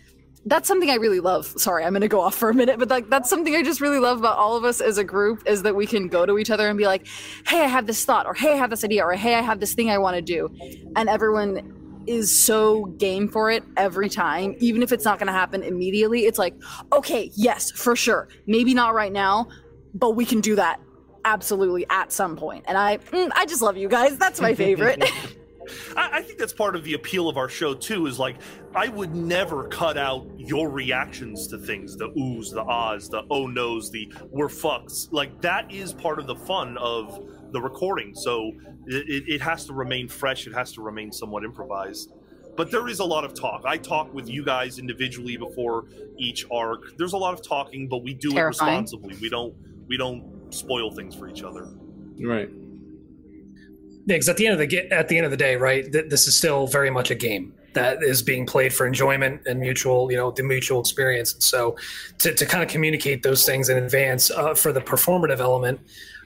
that's 0.46 0.66
something 0.66 0.90
I 0.90 0.96
really 0.96 1.20
love. 1.20 1.46
Sorry, 1.56 1.84
I'm 1.84 1.92
going 1.92 2.00
to 2.00 2.08
go 2.08 2.20
off 2.20 2.34
for 2.34 2.50
a 2.50 2.54
minute, 2.54 2.78
but 2.78 2.90
like 2.90 3.08
that's 3.08 3.30
something 3.30 3.54
I 3.54 3.62
just 3.62 3.80
really 3.80 3.98
love 3.98 4.18
about 4.18 4.38
all 4.38 4.56
of 4.56 4.64
us 4.64 4.80
as 4.80 4.98
a 4.98 5.04
group 5.04 5.42
is 5.46 5.62
that 5.62 5.76
we 5.76 5.86
can 5.86 6.08
go 6.08 6.26
to 6.26 6.38
each 6.38 6.50
other 6.50 6.68
and 6.68 6.76
be 6.76 6.86
like, 6.86 7.06
"Hey, 7.46 7.60
I 7.60 7.66
have 7.66 7.86
this 7.86 8.04
thought," 8.04 8.26
or 8.26 8.34
"Hey, 8.34 8.52
I 8.52 8.56
have 8.56 8.70
this 8.70 8.84
idea," 8.84 9.04
or 9.04 9.12
"Hey, 9.12 9.34
I 9.34 9.40
have 9.40 9.60
this 9.60 9.74
thing 9.74 9.90
I 9.90 9.98
want 9.98 10.16
to 10.16 10.22
do," 10.22 10.50
and 10.96 11.08
everyone 11.08 11.78
is 12.06 12.36
so 12.36 12.86
game 12.86 13.28
for 13.28 13.50
it 13.50 13.62
every 13.76 14.08
time, 14.08 14.56
even 14.58 14.82
if 14.82 14.92
it's 14.92 15.04
not 15.04 15.18
going 15.18 15.28
to 15.28 15.32
happen 15.32 15.62
immediately. 15.62 16.26
It's 16.26 16.38
like, 16.38 16.54
okay, 16.92 17.30
yes, 17.34 17.70
for 17.70 17.94
sure, 17.94 18.28
maybe 18.46 18.74
not 18.74 18.94
right 18.94 19.12
now, 19.12 19.48
but 19.94 20.10
we 20.10 20.24
can 20.24 20.40
do 20.40 20.56
that 20.56 20.80
absolutely 21.24 21.86
at 21.90 22.12
some 22.12 22.36
point. 22.36 22.64
And 22.66 22.76
I, 22.76 22.98
mm, 22.98 23.30
I 23.36 23.46
just 23.46 23.62
love 23.62 23.76
you 23.76 23.88
guys. 23.88 24.18
That's 24.18 24.40
my 24.40 24.54
favorite. 24.56 25.04
I, 25.96 26.18
I 26.18 26.22
think 26.22 26.38
that's 26.38 26.52
part 26.52 26.76
of 26.76 26.84
the 26.84 26.94
appeal 26.94 27.28
of 27.28 27.36
our 27.36 27.48
show 27.48 27.74
too. 27.74 28.06
Is 28.06 28.18
like 28.18 28.36
I 28.74 28.88
would 28.88 29.14
never 29.14 29.68
cut 29.68 29.96
out 29.96 30.26
your 30.36 30.68
reactions 30.68 31.46
to 31.48 31.58
things, 31.58 31.96
the 31.96 32.08
oohs, 32.10 32.52
the 32.52 32.62
ahs, 32.62 33.08
the 33.08 33.24
oh 33.30 33.46
no's, 33.46 33.90
the 33.90 34.12
we're 34.30 34.48
fucks. 34.48 35.08
Like 35.10 35.40
that 35.42 35.70
is 35.70 35.92
part 35.92 36.18
of 36.18 36.26
the 36.26 36.36
fun 36.36 36.76
of 36.78 37.28
the 37.52 37.60
recording. 37.60 38.14
So 38.14 38.52
it, 38.86 39.24
it 39.28 39.40
has 39.42 39.66
to 39.66 39.72
remain 39.72 40.08
fresh. 40.08 40.46
It 40.46 40.54
has 40.54 40.72
to 40.72 40.82
remain 40.82 41.12
somewhat 41.12 41.44
improvised. 41.44 42.12
But 42.56 42.70
there 42.70 42.88
is 42.88 42.98
a 42.98 43.04
lot 43.04 43.24
of 43.24 43.32
talk. 43.34 43.62
I 43.64 43.78
talk 43.78 44.12
with 44.12 44.28
you 44.28 44.44
guys 44.44 44.78
individually 44.78 45.36
before 45.36 45.86
each 46.18 46.44
arc. 46.50 46.96
There's 46.98 47.14
a 47.14 47.18
lot 47.18 47.32
of 47.32 47.46
talking, 47.46 47.88
but 47.88 48.02
we 48.02 48.12
do 48.12 48.36
it 48.36 48.40
responsibly. 48.40 49.16
We 49.20 49.30
don't 49.30 49.54
we 49.86 49.96
don't 49.96 50.52
spoil 50.52 50.90
things 50.90 51.14
for 51.14 51.28
each 51.28 51.42
other. 51.42 51.68
Right. 52.20 52.50
Because 54.06 54.28
at 54.28 54.36
the 54.36 54.46
end 54.46 54.60
of 54.60 54.68
the 54.68 54.92
at 54.92 55.08
the 55.08 55.16
end 55.16 55.24
of 55.24 55.30
the 55.30 55.36
day, 55.36 55.56
right? 55.56 55.90
Th- 55.90 56.06
this 56.08 56.26
is 56.26 56.36
still 56.36 56.66
very 56.66 56.90
much 56.90 57.10
a 57.10 57.14
game 57.14 57.54
that 57.74 58.02
is 58.02 58.22
being 58.22 58.46
played 58.46 58.72
for 58.72 58.86
enjoyment 58.86 59.40
and 59.46 59.58
mutual, 59.60 60.10
you 60.10 60.16
know, 60.16 60.30
the 60.30 60.42
mutual 60.42 60.80
experience. 60.80 61.32
And 61.32 61.42
So, 61.42 61.76
to, 62.18 62.34
to 62.34 62.46
kind 62.46 62.62
of 62.62 62.68
communicate 62.68 63.22
those 63.22 63.46
things 63.46 63.68
in 63.68 63.82
advance 63.82 64.30
uh, 64.30 64.54
for 64.54 64.72
the 64.72 64.80
performative 64.80 65.38
element, 65.38 65.80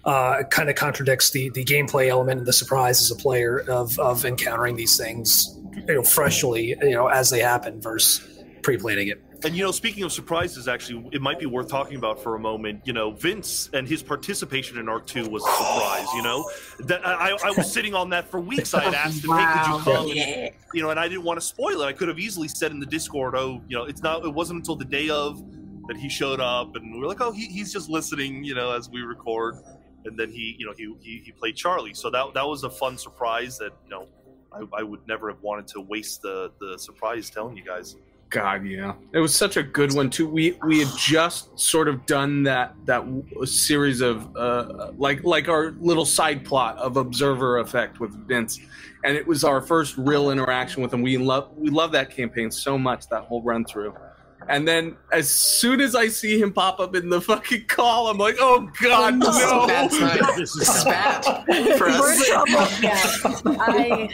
uh, 0.05 0.43
kind 0.45 0.71
of 0.71 0.77
contradicts 0.77 1.31
the 1.31 1.51
the 1.51 1.65
gameplay 1.65 2.09
element 2.09 2.39
and 2.39 2.47
the 2.47 2.53
surprise 2.53 3.01
as 3.03 3.11
a 3.11 3.17
player 3.17 3.61
of 3.69 3.99
of 3.99 4.25
encountering 4.25 4.77
these 4.77 4.97
things, 4.97 5.59
you 5.89 5.95
know, 5.95 6.03
freshly, 6.03 6.77
you 6.81 6.93
know, 6.93 7.09
as 7.09 7.31
they 7.31 7.41
happen 7.41 7.81
versus 7.81 8.27
pre-planning 8.63 9.09
it. 9.09 9.23
And 9.45 9.57
you 9.57 9.65
know, 9.65 9.71
speaking 9.71 10.03
of 10.03 10.13
surprises, 10.13 10.67
actually, 10.69 11.09
it 11.13 11.21
might 11.21 11.39
be 11.39 11.47
worth 11.47 11.69
talking 11.69 11.97
about 11.97 12.23
for 12.23 12.35
a 12.35 12.39
moment. 12.39 12.81
You 12.85 12.93
know, 12.93 13.11
Vince 13.11 13.69
and 13.73 13.87
his 13.87 14.03
participation 14.03 14.79
in 14.79 14.89
Arc 14.89 15.07
Two 15.07 15.29
was 15.29 15.45
a 15.45 15.51
surprise. 15.51 16.07
You 16.15 16.23
know, 16.23 16.51
that 16.81 17.07
I, 17.07 17.37
I 17.45 17.51
was 17.57 17.71
sitting 17.71 17.95
on 17.95 18.11
that 18.11 18.29
for 18.29 18.41
weeks. 18.41 18.73
I 18.75 18.85
had 18.85 18.95
asked 18.95 19.25
him, 19.25 19.31
"Hey, 19.31 19.47
could 19.53 19.67
you 19.67 19.79
come?" 19.83 20.11
And, 20.11 20.51
you 20.75 20.83
know, 20.83 20.91
and 20.91 20.99
I 20.99 21.09
didn't 21.09 21.25
want 21.25 21.39
to 21.39 21.47
spoil 21.47 21.83
it. 21.83 21.85
I 21.85 21.93
could 21.93 22.09
have 22.09 22.19
easily 22.19 22.49
said 22.49 22.71
in 22.73 22.81
the 22.81 22.87
Discord, 22.87 23.35
"Oh, 23.35 23.61
you 23.69 23.77
know, 23.77 23.85
it's 23.85 24.03
not." 24.03 24.25
It 24.25 24.33
wasn't 24.33 24.59
until 24.59 24.77
the 24.77 24.85
day 24.85 25.09
of 25.09 25.43
that 25.89 25.97
he 25.97 26.09
showed 26.09 26.41
up, 26.41 26.75
and 26.75 26.95
we 26.95 27.03
are 27.03 27.07
like, 27.07 27.21
"Oh, 27.21 27.33
he, 27.33 27.47
he's 27.47 27.73
just 27.73 27.89
listening," 27.89 28.45
you 28.45 28.55
know, 28.55 28.73
as 28.73 28.89
we 28.89 29.03
record. 29.03 29.57
And 30.05 30.17
then 30.17 30.31
he, 30.31 30.55
you 30.59 30.67
know, 30.67 30.73
he, 30.77 30.95
he 31.01 31.23
he 31.25 31.33
played 31.33 31.57
Charlie. 31.57 31.95
So 31.95 32.11
that 32.11 32.33
that 32.35 32.47
was 32.47 32.63
a 32.63 32.71
fun 32.71 32.97
surprise 32.97 33.59
that 33.59 33.73
you 33.85 33.91
know 33.91 34.07
I, 34.53 34.81
I 34.81 34.83
would 34.83 35.07
never 35.07 35.29
have 35.29 35.43
wanted 35.43 35.67
to 35.69 35.81
waste 35.81 36.23
the 36.23 36.53
the 36.61 36.79
surprise 36.79 37.29
telling 37.29 37.57
you 37.57 37.65
guys. 37.65 37.97
God, 38.29 38.67
yeah, 38.67 38.95
it 39.13 39.21
was 39.21 39.35
such 39.35 39.57
a 39.57 39.63
good 39.63 39.95
one 39.95 40.11
too. 40.11 40.29
We 40.29 40.59
we 40.67 40.81
had 40.81 40.89
just 40.97 41.59
sort 41.59 41.87
of 41.87 42.05
done 42.07 42.43
that 42.43 42.75
that 42.85 43.05
series 43.45 44.01
of 44.01 44.35
uh, 44.37 44.93
like 44.99 45.23
like 45.23 45.49
our 45.49 45.73
little 45.81 46.05
side 46.05 46.45
plot 46.45 46.77
of 46.79 46.97
Observer 46.97 47.59
Effect 47.59 48.01
with 48.01 48.13
Vince, 48.27 48.59
and 49.05 49.17
it 49.17 49.27
was 49.27 49.45
our 49.45 49.61
first 49.61 49.97
real 49.97 50.31
interaction 50.31 50.83
with 50.83 50.93
him. 50.93 51.03
We 51.03 51.19
love 51.19 51.53
we 51.57 51.71
love 51.71 51.93
that 51.93 52.11
campaign 52.11 52.51
so 52.51 52.77
much 52.77 53.09
that 53.09 53.23
whole 53.23 53.43
run 53.43 53.65
through. 53.65 53.95
And 54.49 54.67
then 54.67 54.97
as 55.13 55.31
soon 55.31 55.81
as 55.81 55.95
I 55.95 56.09
see 56.09 56.41
him 56.41 56.53
pop 56.53 56.79
up 56.81 56.95
in 56.95 57.09
the 57.09 57.21
fucking 57.21 57.67
call, 57.67 58.09
I'm 58.09 58.19
like, 58.19 58.37
oh 58.39 58.71
God, 58.81 59.15
oh, 59.23 59.27
This 59.27 59.37
is 59.37 59.43
no! 59.43 59.67
bad 59.67 59.93
sign. 59.93 60.39
This 60.39 60.51
is 60.51 60.59
This 60.59 60.77
is 60.77 60.85
bad 60.85 61.25
for 61.79 61.89
We're 61.89 62.13
in 62.13 62.23
trouble. 62.25 62.53
Yeah. 62.83 63.57
I. 63.61 64.09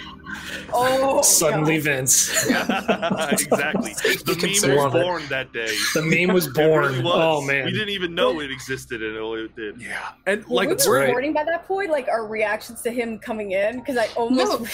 Oh. 0.73 1.21
Suddenly, 1.23 1.77
God. 1.77 1.85
Vince, 1.85 2.47
exactly. 2.47 3.93
The 4.25 4.35
meme 4.35 4.39
concerned. 4.41 4.77
was 4.77 4.93
born 4.93 5.23
that 5.29 5.53
day. 5.53 5.75
the 5.95 6.03
meme 6.03 6.35
was 6.35 6.49
born. 6.49 6.85
really 6.85 7.03
was. 7.03 7.13
Oh 7.15 7.43
man, 7.43 7.67
we 7.67 7.73
didn't 7.73 7.91
even 7.91 8.15
know 8.15 8.41
it 8.41 8.51
existed 8.51 9.03
until 9.03 9.35
it 9.35 9.55
did. 9.55 9.81
Yeah, 9.81 10.13
and 10.27 10.47
like 10.49 10.69
we 10.69 10.75
That's 10.75 10.89
were 10.89 10.97
right. 10.99 11.07
recording 11.07 11.33
by 11.35 11.45
that 11.45 11.67
point, 11.67 11.91
like 11.91 12.09
our 12.09 12.27
reactions 12.27 12.81
to 12.83 12.91
him 12.91 13.19
coming 13.19 13.53
in, 13.53 13.81
because 13.81 13.97
I 13.99 14.07
almost. 14.17 14.61
No. 14.61 14.67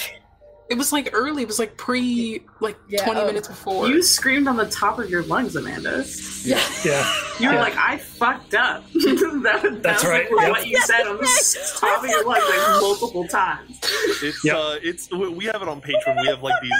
It 0.70 0.76
was 0.76 0.92
like 0.92 1.08
early. 1.14 1.42
It 1.42 1.48
was 1.48 1.58
like 1.58 1.76
pre, 1.78 2.42
like 2.60 2.76
Yeah, 2.88 3.04
20 3.04 3.20
oh. 3.20 3.26
minutes 3.26 3.48
before. 3.48 3.88
You 3.88 4.02
screamed 4.02 4.46
on 4.48 4.56
the 4.56 4.66
top 4.68 4.98
of 4.98 5.08
your 5.08 5.22
lungs, 5.22 5.56
Amanda. 5.56 6.04
yeah. 6.44 6.60
yeah. 6.84 7.12
You 7.40 7.48
were 7.48 7.54
Yeah. 7.54 7.60
like, 7.60 7.76
"I 7.76 7.96
fucked 7.98 8.54
up." 8.54 8.84
that, 8.92 9.78
That's 9.82 10.02
was 10.02 10.10
right. 10.10 10.30
Like 10.32 10.46
Yep. 10.48 10.50
what 10.50 10.66
you 10.66 10.80
said 10.82 11.06
on 11.06 11.16
the 11.18 11.76
top 11.80 12.02
of 12.04 12.10
your 12.10 12.26
lungs 12.26 12.44
like 12.48 12.80
multiple 12.80 13.26
times. 13.28 13.78
It's 14.22 14.44
Yep. 14.44 14.56
uh, 14.56 14.76
it's 14.82 15.10
we 15.10 15.28
we 15.28 15.44
have 15.46 15.62
it 15.62 15.68
on 15.68 15.80
Patreon. 15.80 16.20
We 16.20 16.26
have 16.28 16.42
like 16.42 16.60
these, 16.60 16.72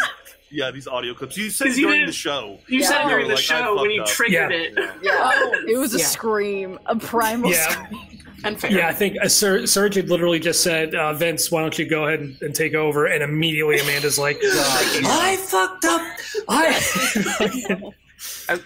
yeah, 0.51 0.70
these 0.72 0.89
audio 0.89 1.14
clips. 1.14 1.36
You 1.36 1.49
said 1.51 1.68
you 1.68 1.74
during 1.86 1.93
didn't- 2.01 2.07
the 2.09 2.12
show. 2.12 2.59
You 2.66 2.80
Yeah. 2.80 2.86
said 2.89 3.03
You 3.05 3.09
during 3.11 3.24
were 3.26 3.28
the 3.28 3.34
like, 3.36 3.45
show 3.45 3.80
when 3.80 3.91
you 3.93 4.03
up." 4.03 4.09
triggered 4.09 4.51
Yeah. 4.51 4.59
it. 4.59 4.74
yeah. 5.03 5.12
Oh, 5.34 5.64
It 5.68 5.78
was 5.78 5.95
a 5.95 5.99
Yeah. 5.99 6.05
scream, 6.07 6.78
a 6.86 6.97
primal 6.97 7.51
Yeah. 7.53 7.68
scream. 7.68 8.17
And 8.45 8.61
fair. 8.61 8.70
Yeah, 8.72 8.89
I 8.89 8.93
think 8.93 9.16
uh, 9.22 9.28
Ser- 9.28 9.66
Serge 9.66 9.95
had 9.97 10.09
literally 10.09 10.39
just 10.39 10.62
said, 10.62 10.95
uh, 10.95 11.12
"Vince, 11.14 11.51
why 11.51 11.61
don't 11.62 11.78
you 11.78 11.86
go 11.89 12.07
ahead 12.07 12.20
and, 12.20 12.41
and 12.43 12.55
take 12.55 12.74
over?" 12.74 13.07
And 13.07 13.22
immediately 13.22 13.78
Amanda's 13.80 14.18
like, 14.18 14.39
"I 14.43 15.36
fucked 15.41 15.84
up. 15.84 16.03
I." 16.49 17.91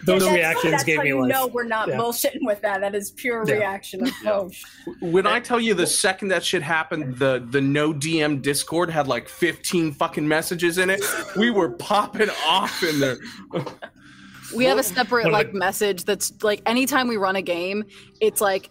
Those 0.06 0.22
that's- 0.22 0.34
reactions 0.34 0.70
that's 0.72 0.84
gave 0.84 0.96
how 0.98 1.02
me 1.02 1.08
you 1.10 1.20
life. 1.20 1.28
know 1.30 1.46
we're 1.46 1.64
not 1.64 1.86
Yeah. 1.88 1.98
bullshitting 1.98 2.38
with 2.42 2.62
that. 2.62 2.80
That 2.80 2.94
is 2.94 3.10
pure 3.10 3.44
Yeah. 3.46 3.56
reaction 3.56 4.02
of 4.06 4.12
oh, 4.24 4.50
sh- 4.50 4.64
When 5.00 5.26
I 5.26 5.40
tell 5.40 5.60
you 5.60 5.74
the 5.74 5.86
second 5.86 6.28
that 6.28 6.42
shit 6.42 6.62
happened, 6.62 7.18
the 7.18 7.46
the 7.50 7.60
no 7.60 7.92
DM 7.92 8.40
Discord 8.40 8.88
had 8.88 9.08
like 9.08 9.28
15 9.28 9.92
fucking 9.92 10.26
messages 10.26 10.78
in 10.78 10.88
it. 10.88 11.02
We 11.36 11.50
were 11.50 11.68
popping 11.72 12.30
off 12.46 12.82
in 12.82 12.98
there. 13.00 13.18
We 14.54 14.64
have 14.66 14.78
a 14.78 14.82
separate 14.82 15.30
like 15.30 15.52
message 15.52 16.04
that's 16.04 16.32
like 16.42 16.62
anytime 16.64 17.06
we 17.08 17.16
run 17.18 17.36
a 17.36 17.42
game, 17.42 17.84
it's 18.20 18.40
like 18.40 18.70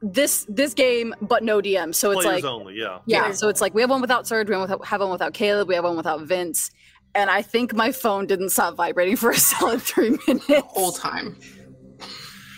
this 0.00 0.46
this 0.48 0.74
game 0.74 1.14
but 1.20 1.42
no 1.42 1.60
DM. 1.60 1.94
So 1.94 2.12
it's 2.12 2.22
Players 2.24 2.42
like 2.42 2.52
only, 2.52 2.74
yeah. 2.74 2.98
yeah, 3.06 3.32
so 3.32 3.48
it's 3.48 3.60
like 3.60 3.74
we 3.74 3.80
have 3.80 3.90
one 3.90 4.00
without 4.00 4.26
Serge, 4.26 4.48
we 4.48 4.54
have 4.54 4.60
one 4.60 4.70
without, 4.70 4.86
have 4.86 5.00
one 5.00 5.10
without 5.10 5.34
Caleb, 5.34 5.68
we 5.68 5.74
have 5.74 5.84
one 5.84 5.96
without 5.96 6.22
Vince. 6.22 6.70
And 7.14 7.30
I 7.30 7.42
think 7.42 7.74
my 7.74 7.90
phone 7.90 8.26
didn't 8.26 8.50
stop 8.50 8.76
vibrating 8.76 9.16
for 9.16 9.30
a 9.30 9.36
solid 9.38 9.82
three 9.82 10.18
minutes. 10.26 10.44
whole 10.66 10.92
time. 10.92 11.36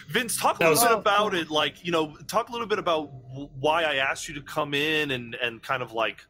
Vince, 0.08 0.36
talk 0.36 0.58
a 0.58 0.64
little 0.64 0.72
was- 0.72 0.82
bit 0.82 0.92
about 0.92 1.34
it. 1.34 1.50
Like, 1.50 1.84
you 1.84 1.92
know, 1.92 2.16
talk 2.26 2.48
a 2.48 2.52
little 2.52 2.66
bit 2.66 2.78
about 2.80 3.10
why 3.60 3.84
I 3.84 3.96
asked 3.96 4.28
you 4.28 4.34
to 4.34 4.42
come 4.42 4.74
in 4.74 5.12
and 5.12 5.36
and 5.36 5.62
kind 5.62 5.82
of 5.82 5.92
like, 5.92 6.26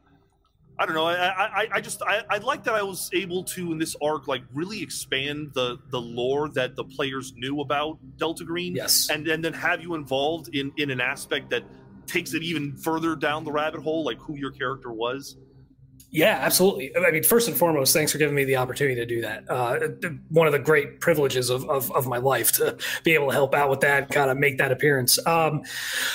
I 0.81 0.87
don't 0.87 0.95
know. 0.95 1.07
I 1.07 1.63
I, 1.63 1.69
I 1.75 1.81
just 1.81 2.03
I, 2.03 2.23
I 2.31 2.39
like 2.39 2.65
that 2.65 2.75
I 2.75 2.83
was 2.83 3.11
able 3.13 3.45
to 3.45 3.71
in 3.71 3.79
this 3.79 3.95
arc 4.03 4.27
like 4.27 4.43
really 4.55 4.83
expand 4.83 5.53
the 5.55 5.79
the 5.91 6.01
lore 6.01 6.49
that 6.51 6.75
the 6.75 6.85
players 6.85 7.35
knew 7.37 7.61
about 7.61 7.99
Delta 8.17 8.45
Green. 8.45 8.75
Yes. 8.75 9.11
and 9.11 9.29
and 9.29 9.45
then 9.45 9.53
have 9.53 9.83
you 9.83 9.95
involved 9.95 10.49
in 10.55 10.73
in 10.79 10.91
an 10.91 11.01
aspect 11.01 11.51
that 11.51 11.65
takes 12.07 12.33
it 12.33 12.43
even 12.43 12.77
further 12.77 13.15
down 13.15 13.45
the 13.45 13.53
rabbit 13.53 13.83
hole, 13.83 14.05
like 14.05 14.19
who 14.19 14.37
your 14.37 14.51
character 14.51 14.91
was. 14.91 15.37
Yeah, 16.13 16.39
absolutely. 16.41 16.93
I 16.97 17.13
mean, 17.13 17.23
first 17.23 17.47
and 17.47 17.57
foremost, 17.57 17.93
thanks 17.93 18.11
for 18.11 18.19
giving 18.19 18.35
me 18.35 18.45
the 18.45 18.57
opportunity 18.57 18.97
to 18.97 19.07
do 19.07 19.21
that. 19.21 19.49
Uh, 19.49 19.79
one 20.29 20.49
of 20.49 20.53
the 20.53 20.59
great 20.59 21.01
privileges 21.01 21.51
of, 21.51 21.69
of, 21.71 21.93
of 21.93 22.09
my 22.09 22.19
life 22.19 22.51
to 22.53 22.77
be 23.05 23.15
able 23.15 23.29
to 23.29 23.33
help 23.33 23.55
out 23.55 23.71
with 23.71 23.81
that, 23.81 24.09
kind 24.09 24.29
of 24.29 24.37
make 24.37 24.59
that 24.59 24.73
appearance. 24.73 25.25
Um, 25.25 25.63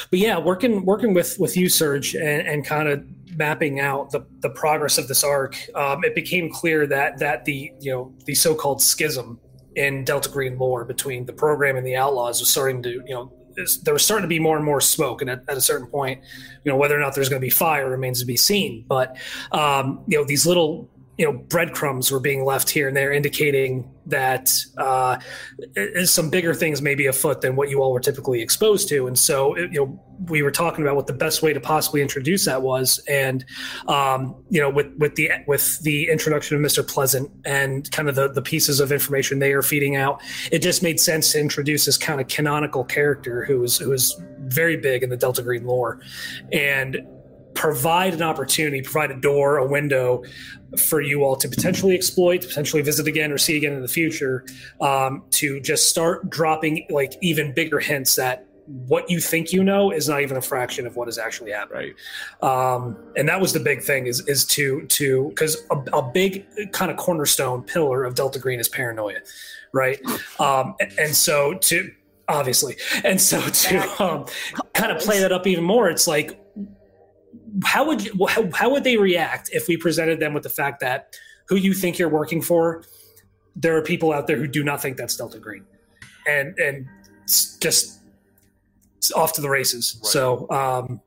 but 0.10 0.20
yeah, 0.20 0.38
working 0.38 0.86
working 0.86 1.14
with 1.14 1.40
with 1.40 1.56
you, 1.56 1.70
Serge, 1.70 2.14
and, 2.14 2.46
and 2.46 2.66
kind 2.66 2.90
of 2.90 3.06
mapping 3.38 3.80
out 3.80 4.12
the, 4.12 4.26
the 4.40 4.50
progress 4.50 4.98
of 4.98 5.08
this 5.08 5.24
arc, 5.24 5.58
um, 5.76 6.04
it 6.04 6.16
became 6.16 6.52
clear 6.52 6.88
that 6.88 7.20
that 7.20 7.46
the 7.46 7.72
you 7.80 7.92
know 7.92 8.14
the 8.26 8.36
so 8.36 8.56
called 8.56 8.82
schism 8.82 9.40
in 9.76 10.04
Delta 10.04 10.30
Green 10.30 10.58
lore 10.58 10.86
between 10.86 11.26
the 11.26 11.34
program 11.34 11.76
and 11.78 11.86
the 11.86 11.96
Outlaws 11.96 12.40
was 12.40 12.50
starting 12.50 12.82
to 12.84 12.90
you 12.90 13.14
know 13.14 13.32
there 13.84 13.94
was 13.94 14.04
starting 14.04 14.24
to 14.24 14.28
be 14.28 14.40
more 14.40 14.58
and 14.58 14.66
more 14.66 14.82
smoke, 14.82 15.22
and 15.22 15.30
at, 15.30 15.44
at 15.48 15.58
a 15.58 15.62
certain 15.62 15.88
point, 15.88 16.22
you 16.64 16.72
know 16.72 16.78
whether 16.78 16.96
or 16.96 17.00
not 17.00 17.16
there's 17.16 17.30
going 17.30 17.42
to 17.42 17.46
be 17.46 17.50
fire 17.50 17.90
remains 17.90 18.20
to 18.20 18.26
be 18.26 18.38
seen. 18.38 18.86
But 18.88 19.18
um, 19.52 20.04
you 20.08 20.18
know 20.18 20.26
these 20.26 20.46
little 20.46 20.90
you 21.18 21.26
know 21.26 21.38
breadcrumbs 21.38 22.12
were 22.12 22.20
being 22.20 22.44
left 22.44 22.70
here 22.70 22.88
and 22.88 22.96
there, 22.96 23.12
indicating 23.12 23.90
that 24.08 24.52
uh, 24.78 25.18
some 26.04 26.30
bigger 26.30 26.54
things 26.54 26.82
may 26.82 26.94
be 26.94 27.08
afoot 27.08 27.42
than 27.42 27.56
what 27.56 27.70
you 27.70 27.82
all 27.82 27.92
were 27.92 28.00
typically 28.00 28.42
exposed 28.42 28.88
to. 28.90 29.08
And 29.08 29.18
so 29.18 29.58
you 29.58 29.70
know 29.70 30.02
we 30.28 30.42
were 30.42 30.52
talking 30.52 30.84
about 30.84 30.96
what 30.96 31.08
the 31.08 31.14
best 31.14 31.42
way 31.42 31.54
to 31.54 31.60
possibly 31.60 32.02
introduce 32.02 32.46
that 32.46 32.62
was, 32.62 33.00
and 33.08 33.46
um, 33.88 34.36
you 34.50 34.60
know 34.60 34.70
with 34.70 34.94
with 34.98 35.16
the 35.16 35.32
with 35.48 35.80
the 35.82 36.10
introduction 36.10 36.58
of 36.58 36.62
Mr. 36.62 36.86
Pleasant 36.86 37.32
and 37.46 37.90
kind 37.92 38.10
of 38.10 38.16
the 38.16 38.28
the 38.28 38.42
pieces 38.42 38.80
of 38.80 38.92
information 38.92 39.40
they 39.40 39.54
are 39.54 39.62
feeding 39.62 39.96
out, 39.96 40.22
it 40.52 40.60
just 40.60 40.84
made 40.84 41.00
sense 41.00 41.32
to 41.32 41.40
introduce 41.40 41.86
this 41.86 41.98
kind 41.98 42.20
of 42.20 42.28
canonical 42.28 42.84
character 42.84 43.46
who 43.46 43.60
was 43.60 43.78
who 43.78 43.90
was 43.90 44.22
very 44.40 44.78
big 44.78 45.02
in 45.02 45.10
the 45.10 45.18
Delta 45.18 45.42
Green 45.42 45.66
lore, 45.66 46.02
and 46.52 46.98
provide 47.56 48.14
an 48.14 48.22
opportunity, 48.22 48.82
provide 48.82 49.12
a 49.12 49.20
door, 49.20 49.58
a 49.58 49.66
window 49.66 50.24
for 50.78 51.02
you 51.02 51.24
all 51.24 51.36
to 51.38 51.48
potentially 51.48 51.96
exploit, 51.96 52.42
to 52.42 52.48
potentially 52.48 52.82
visit 52.82 53.08
again 53.08 53.32
or 53.32 53.38
see 53.38 53.58
again 53.58 53.74
in 53.74 53.82
the 53.82 53.88
future, 53.88 54.46
um, 54.82 55.24
to 55.32 55.60
just 55.62 55.90
start 55.90 56.30
dropping 56.30 56.86
like 56.90 57.14
even 57.22 57.54
bigger 57.54 57.80
hints 57.80 58.16
that 58.16 58.46
what 58.88 59.10
you 59.10 59.20
think 59.20 59.54
you 59.54 59.64
know 59.64 59.92
is 59.92 60.10
not 60.10 60.22
even 60.22 60.38
a 60.38 60.42
fraction 60.42 60.88
of 60.88 60.96
what 60.96 61.08
is 61.08 61.18
actually 61.18 61.52
happening. 61.52 61.94
Um, 62.42 62.98
and 63.16 63.30
that 63.30 63.40
was 63.40 63.54
the 63.54 63.60
big 63.60 63.84
thing 63.84 64.08
is 64.08 64.22
is 64.28 64.44
to 64.46 64.86
to 64.88 65.30
because 65.30 65.64
a, 65.70 65.78
a 65.98 66.02
big 66.02 66.46
kind 66.72 66.92
of 66.92 66.98
cornerstone 66.98 67.62
pillar 67.64 68.04
of 68.04 68.16
Delta 68.16 68.40
Green 68.40 68.60
is 68.60 68.68
paranoia, 68.68 69.20
right? 69.72 70.00
Um, 70.40 70.76
and, 70.80 70.94
and 70.98 71.16
so 71.16 71.54
to 71.54 71.92
obviously, 72.28 72.76
and 73.04 73.22
so 73.22 73.40
to 73.40 74.04
um, 74.04 74.26
kind 74.74 74.92
of 74.92 75.00
play 75.00 75.20
that 75.20 75.32
up 75.32 75.46
even 75.46 75.64
more, 75.64 75.90
it's 75.90 76.08
like 76.08 76.40
how 77.64 77.86
would 77.86 78.04
you 78.04 78.28
how, 78.28 78.50
how 78.54 78.70
would 78.70 78.84
they 78.84 78.98
react 78.98 79.50
if 79.54 79.68
we 79.68 79.78
presented 79.78 80.20
them 80.20 80.34
with 80.34 80.44
the 80.44 80.50
fact 80.50 80.80
that 80.82 81.16
who 81.48 81.56
you 81.56 81.74
think 81.74 81.98
you're 81.98 82.10
working 82.10 82.42
for 82.42 82.84
there 83.56 83.76
are 83.78 83.82
people 83.82 84.12
out 84.12 84.28
there 84.28 84.38
who 84.38 84.48
do 84.48 84.64
not 84.64 84.82
think 84.82 84.98
that's 84.98 85.16
delta 85.16 85.40
green 85.40 85.66
and 86.28 86.58
and 86.60 86.88
just 87.60 88.02
it's 88.98 89.12
off 89.12 89.34
to 89.34 89.42
the 89.42 89.50
races 89.50 90.00
Right. 90.04 90.12
so 90.12 90.50
um 90.50 91.02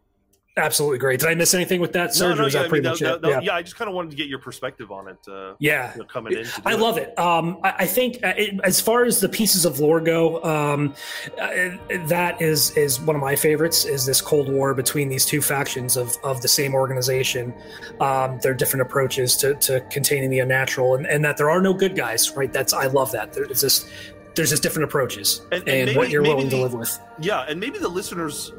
absolutely 0.59 0.99
great 0.99 1.21
did 1.21 1.29
i 1.29 1.35
miss 1.35 1.55
anything 1.55 1.81
with 1.81 1.93
that 1.93 2.15
Serge, 2.15 2.39
or 2.39 2.45
was 2.45 2.53
yeah, 2.55 2.61
that 2.61 2.67
I 2.67 2.69
pretty 2.69 2.83
mean, 2.83 2.91
much 2.93 3.01
that- 3.01 3.15
it? 3.17 3.23
that- 3.23 3.29
yeah. 3.31 3.41
yeah, 3.41 3.55
I 3.55 3.63
just 3.63 3.77
kind 3.77 3.89
of 3.89 3.95
wanted 3.95 4.11
to 4.11 4.17
get 4.17 4.27
your 4.29 4.39
perspective 4.41 4.91
on 4.93 5.09
it. 5.09 5.19
Uh, 5.27 5.55
yeah 5.59 5.93
you 5.95 6.01
know, 6.01 6.05
coming 6.07 6.33
in. 6.37 6.47
I 6.67 6.75
love 6.75 6.99
it. 6.99 7.19
Um, 7.19 7.59
I, 7.65 7.71
I 7.81 7.87
think 7.87 8.17
uh, 8.25 8.35
it, 8.37 8.61
as 8.65 8.81
far 8.81 9.05
as 9.05 9.21
the 9.21 9.29
pieces 9.29 9.65
of 9.65 9.81
lore 9.81 10.01
go, 10.01 10.43
um, 10.45 10.95
uh, 11.41 11.71
that 12.07 12.41
is 12.43 12.77
is 12.77 13.01
one 13.01 13.17
of 13.17 13.23
my 13.23 13.37
favorites. 13.37 13.85
Is 13.85 14.05
this 14.05 14.21
Cold 14.21 14.49
War 14.51 14.75
between 14.75 15.09
these 15.09 15.25
two 15.25 15.41
factions 15.41 15.97
of, 15.97 16.17
of 16.25 16.41
the 16.43 16.49
same 16.49 16.75
organization? 16.75 17.55
Um, 18.01 18.39
their 18.43 18.55
different 18.55 18.83
approaches 18.83 19.37
to, 19.37 19.55
to 19.57 19.81
containing 19.91 20.31
the 20.31 20.41
unnatural, 20.41 20.95
and, 20.95 21.07
and 21.07 21.25
that 21.25 21.37
there 21.37 21.51
are 21.51 21.61
no 21.61 21.73
good 21.75 21.97
guys. 21.97 22.31
Right? 22.37 22.53
That's 22.53 22.73
I 22.73 22.87
love 22.87 23.13
that. 23.13 23.33
There's 23.33 23.61
just 23.61 23.89
there's 24.35 24.51
just 24.51 24.63
different 24.63 24.85
approaches 24.85 25.41
And- 25.51 25.61
and, 25.63 25.69
and 25.69 25.87
maybe- 25.87 25.97
what 25.99 26.11
you're 26.11 26.23
willing 26.23 26.49
to 26.51 26.57
live 26.59 26.75
with. 26.75 26.97
Yeah, 27.21 27.41
and 27.49 27.59
maybe 27.59 27.79
the 27.79 27.89
listeners, 27.89 28.53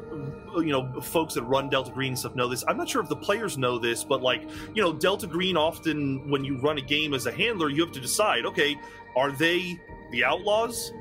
you 0.56 0.72
know, 0.72 1.00
folks 1.00 1.34
that 1.34 1.42
run 1.44 1.68
Delta 1.68 1.90
Green 1.90 2.08
and 2.08 2.18
stuff 2.18 2.34
know 2.34 2.48
this. 2.48 2.64
I'm 2.68 2.76
not 2.76 2.88
sure 2.88 3.02
if 3.02 3.08
the 3.08 3.16
players 3.16 3.58
know 3.58 3.78
this, 3.78 4.04
but 4.04 4.22
like, 4.22 4.48
you 4.74 4.82
know, 4.82 4.92
Delta 4.92 5.26
Green 5.26 5.56
often, 5.56 6.28
when 6.30 6.44
you 6.44 6.58
run 6.58 6.78
a 6.78 6.82
game 6.82 7.14
as 7.14 7.26
a 7.26 7.32
handler, 7.32 7.68
you 7.68 7.84
have 7.84 7.92
to 7.92 8.00
decide, 8.00 8.44
okay, 8.46 8.76
are 9.16 9.32
they 9.32 9.80
the 10.10 10.24
outlaws, 10.24 10.92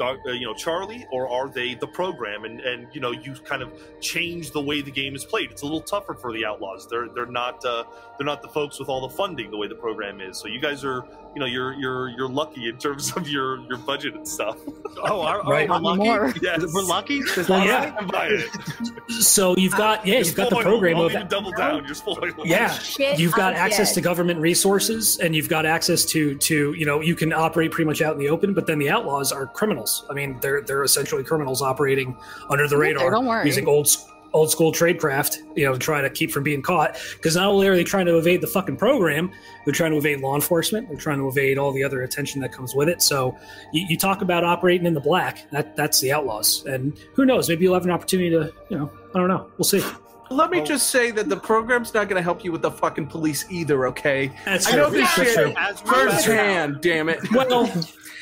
uh, 0.00 0.14
you 0.26 0.46
know, 0.46 0.54
Charlie, 0.54 1.06
or 1.10 1.28
are 1.28 1.48
they 1.48 1.74
the 1.74 1.86
program? 1.86 2.44
And 2.44 2.60
and 2.60 2.88
you 2.92 3.00
know, 3.00 3.10
you 3.10 3.34
kind 3.34 3.62
of 3.62 3.72
change 4.00 4.52
the 4.52 4.60
way 4.60 4.80
the 4.80 4.90
game 4.90 5.14
is 5.14 5.24
played. 5.24 5.50
It's 5.50 5.62
a 5.62 5.64
little 5.64 5.80
tougher 5.80 6.14
for 6.14 6.32
the 6.32 6.44
outlaws. 6.44 6.88
They're 6.88 7.08
they're 7.08 7.26
not 7.26 7.64
uh, 7.64 7.84
they're 8.16 8.26
not 8.26 8.42
the 8.42 8.48
folks 8.48 8.78
with 8.78 8.88
all 8.88 9.06
the 9.06 9.14
funding 9.14 9.50
the 9.50 9.56
way 9.56 9.66
the 9.68 9.74
program 9.74 10.20
is. 10.20 10.38
So 10.38 10.48
you 10.48 10.60
guys 10.60 10.84
are, 10.84 11.04
you 11.34 11.40
know, 11.40 11.46
you're 11.46 11.72
you're 11.74 12.08
you're 12.08 12.28
lucky 12.28 12.68
in 12.68 12.76
terms 12.78 13.12
of 13.16 13.28
your 13.28 13.58
your 13.68 13.78
budget 13.78 14.14
and 14.14 14.26
stuff. 14.26 14.56
Oh, 15.04 15.20
are, 15.20 15.40
oh, 15.44 15.50
Right. 15.50 15.68
we're 15.68 15.78
lucky. 15.78 16.02
More. 16.04 16.34
Yes. 16.42 16.64
We're 16.74 16.82
lucky. 16.82 17.20
Well, 17.48 17.64
yeah. 17.64 17.84
right? 17.84 17.94
I'm 18.00 18.06
buying 18.08 18.40
it. 18.40 19.12
So 19.22 19.56
you've 19.56 19.76
got 19.76 20.04
yeah, 20.06 20.14
You're 20.16 20.24
you've 20.24 20.34
got 20.34 20.50
the 20.50 20.56
program 20.56 20.96
of 20.98 21.28
double 21.28 21.52
down. 21.52 21.84
You're 21.84 21.94
spoiling. 21.94 22.34
yeah 22.44 22.70
Shit, 22.72 23.18
you've 23.20 23.32
got 23.34 23.52
I'm 23.54 23.58
access 23.60 23.90
dead. 23.90 23.94
to 23.96 24.00
government 24.00 24.40
resources 24.40 25.18
and 25.18 25.34
you've 25.36 25.48
got 25.48 25.66
access 25.66 26.04
to 26.06 26.36
to 26.38 26.72
you 26.72 26.84
know 26.86 27.00
you 27.00 27.14
can 27.14 27.32
operate 27.32 27.70
pretty 27.70 27.86
much 27.86 28.02
out 28.02 28.12
in 28.14 28.18
the 28.18 28.28
open 28.28 28.54
but 28.54 28.66
then 28.66 28.78
the 28.78 28.90
outlaws 28.90 29.30
are 29.32 29.46
criminals 29.46 30.04
i 30.10 30.14
mean 30.14 30.38
they're 30.40 30.62
they're 30.62 30.82
essentially 30.84 31.22
criminals 31.24 31.62
operating 31.62 32.16
under 32.50 32.66
the 32.68 32.74
Okay, 32.76 32.88
radar 32.94 33.10
don't 33.10 33.26
worry. 33.26 33.46
using 33.46 33.66
old 33.68 33.86
s- 33.86 34.06
old 34.34 34.50
school 34.50 34.70
tradecraft 34.72 35.38
you 35.56 35.64
know 35.64 35.72
to 35.72 35.78
try 35.78 36.00
to 36.00 36.10
keep 36.10 36.30
from 36.30 36.42
being 36.42 36.60
caught 36.62 36.98
because 37.14 37.34
not 37.36 37.46
only 37.46 37.66
are 37.66 37.74
they 37.74 37.82
trying 37.84 38.04
to 38.06 38.18
evade 38.18 38.40
the 38.40 38.46
fucking 38.46 38.76
program 38.76 39.30
they're 39.64 39.72
trying 39.72 39.90
to 39.90 39.96
evade 39.96 40.20
law 40.20 40.34
enforcement 40.34 40.86
they're 40.88 40.98
trying 40.98 41.18
to 41.18 41.26
evade 41.28 41.56
all 41.58 41.72
the 41.72 41.82
other 41.82 42.02
attention 42.02 42.40
that 42.40 42.52
comes 42.52 42.74
with 42.74 42.88
it 42.88 43.00
so 43.00 43.36
you, 43.72 43.86
you 43.88 43.96
talk 43.96 44.20
about 44.20 44.44
operating 44.44 44.86
in 44.86 44.92
the 44.94 45.00
black 45.00 45.50
that 45.50 45.74
that's 45.76 46.00
the 46.00 46.12
outlaws 46.12 46.64
and 46.66 46.98
who 47.14 47.24
knows 47.24 47.48
maybe 47.48 47.64
you'll 47.64 47.74
have 47.74 47.84
an 47.84 47.90
opportunity 47.90 48.28
to 48.30 48.52
you 48.68 48.78
know 48.78 48.90
i 49.14 49.18
don't 49.18 49.28
know 49.28 49.50
we'll 49.56 49.64
see 49.64 49.82
Let 50.30 50.50
me 50.50 50.62
just 50.62 50.90
say 50.90 51.10
that 51.12 51.30
the 51.30 51.38
program's 51.38 51.94
not 51.94 52.06
going 52.06 52.16
to 52.20 52.22
help 52.22 52.44
you 52.44 52.52
with 52.52 52.60
the 52.60 52.70
fucking 52.70 53.06
police 53.06 53.46
either. 53.50 53.86
Okay, 53.86 54.30
that's 54.44 54.70
I 54.70 54.76
know 54.76 54.90
true. 54.90 54.98
this 55.00 55.16
That's 55.16 55.30
shit 55.32 55.38
true. 55.38 55.54
As 55.56 55.82
we 55.82 55.88
found 55.90 56.08
out. 56.10 56.12
firsthand. 56.16 56.80
Damn 56.82 57.08
it. 57.08 57.32
well 57.32 57.64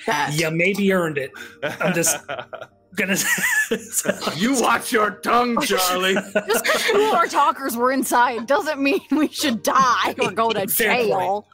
That. 0.07 0.31
you 0.35 0.49
maybe 0.53 0.93
earned 0.93 1.19
it 1.19 1.33
I'm 1.65 1.93
just- 1.95 2.19
gonna 2.97 3.17
You 4.37 4.61
watch 4.61 4.93
your 4.93 5.11
tongue, 5.13 5.61
Charlie. 5.63 6.15
Just 6.15 6.65
because 6.65 6.83
two 6.85 7.01
of 7.03 7.15
our 7.15 7.27
talkers 7.27 7.77
were 7.77 7.93
inside 7.93 8.47
doesn't 8.47 8.81
mean 8.81 9.01
we 9.11 9.29
should 9.29 9.63
die 9.63 10.15
or 10.21 10.31
go 10.33 10.51
to 10.51 10.67
Fair 10.67 10.97
jail. 11.07 11.47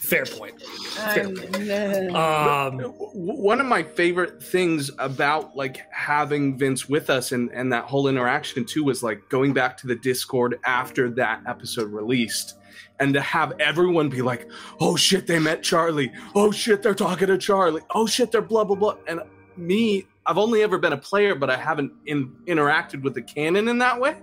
fair 0.00 0.24
point 0.26 0.60
fair 0.60 1.28
point 1.28 2.10
Um, 2.10 2.16
um 2.16 2.80
one 3.14 3.60
of 3.60 3.66
my 3.66 3.82
favorite 3.82 4.42
things 4.42 4.90
about 4.98 5.54
like 5.56 5.82
having 5.92 6.58
Vince 6.58 6.88
with 6.88 7.10
us 7.10 7.30
and 7.32 7.48
and 7.52 7.72
that 7.72 7.84
whole 7.84 8.08
interaction 8.08 8.64
too 8.64 8.82
was 8.82 9.02
like 9.04 9.20
going 9.28 9.52
back 9.52 9.76
to 9.78 9.86
the 9.86 9.94
Discord 9.94 10.58
after 10.64 11.08
that 11.10 11.42
episode 11.46 11.92
released 11.92 12.56
and 13.00 13.14
to 13.14 13.20
have 13.20 13.52
everyone 13.60 14.08
be 14.08 14.22
like, 14.22 14.50
"Oh 14.80 14.96
shit, 14.96 15.28
they 15.28 15.38
met 15.38 15.62
Charlie. 15.62 16.10
Oh 16.34 16.50
shit, 16.50 16.82
they're 16.82 16.94
talking 16.94 17.28
to 17.28 17.38
Charlie. 17.38 17.82
Oh 17.94 18.06
shit, 18.08 18.32
they're 18.32 18.42
blah 18.42 18.64
blah 18.64 18.74
blah." 18.74 18.96
And 19.06 19.20
me, 19.56 20.06
I've 20.28 20.38
only 20.38 20.62
ever 20.62 20.76
been 20.76 20.92
a 20.92 20.98
player, 20.98 21.34
but 21.34 21.48
I 21.48 21.56
haven't 21.56 21.90
in, 22.04 22.36
interacted 22.46 23.02
with 23.02 23.14
the 23.14 23.22
canon 23.22 23.66
in 23.66 23.78
that 23.78 23.98
way. 23.98 24.16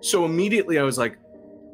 So 0.00 0.26
immediately 0.26 0.78
I 0.78 0.82
was 0.82 0.98
like, 0.98 1.16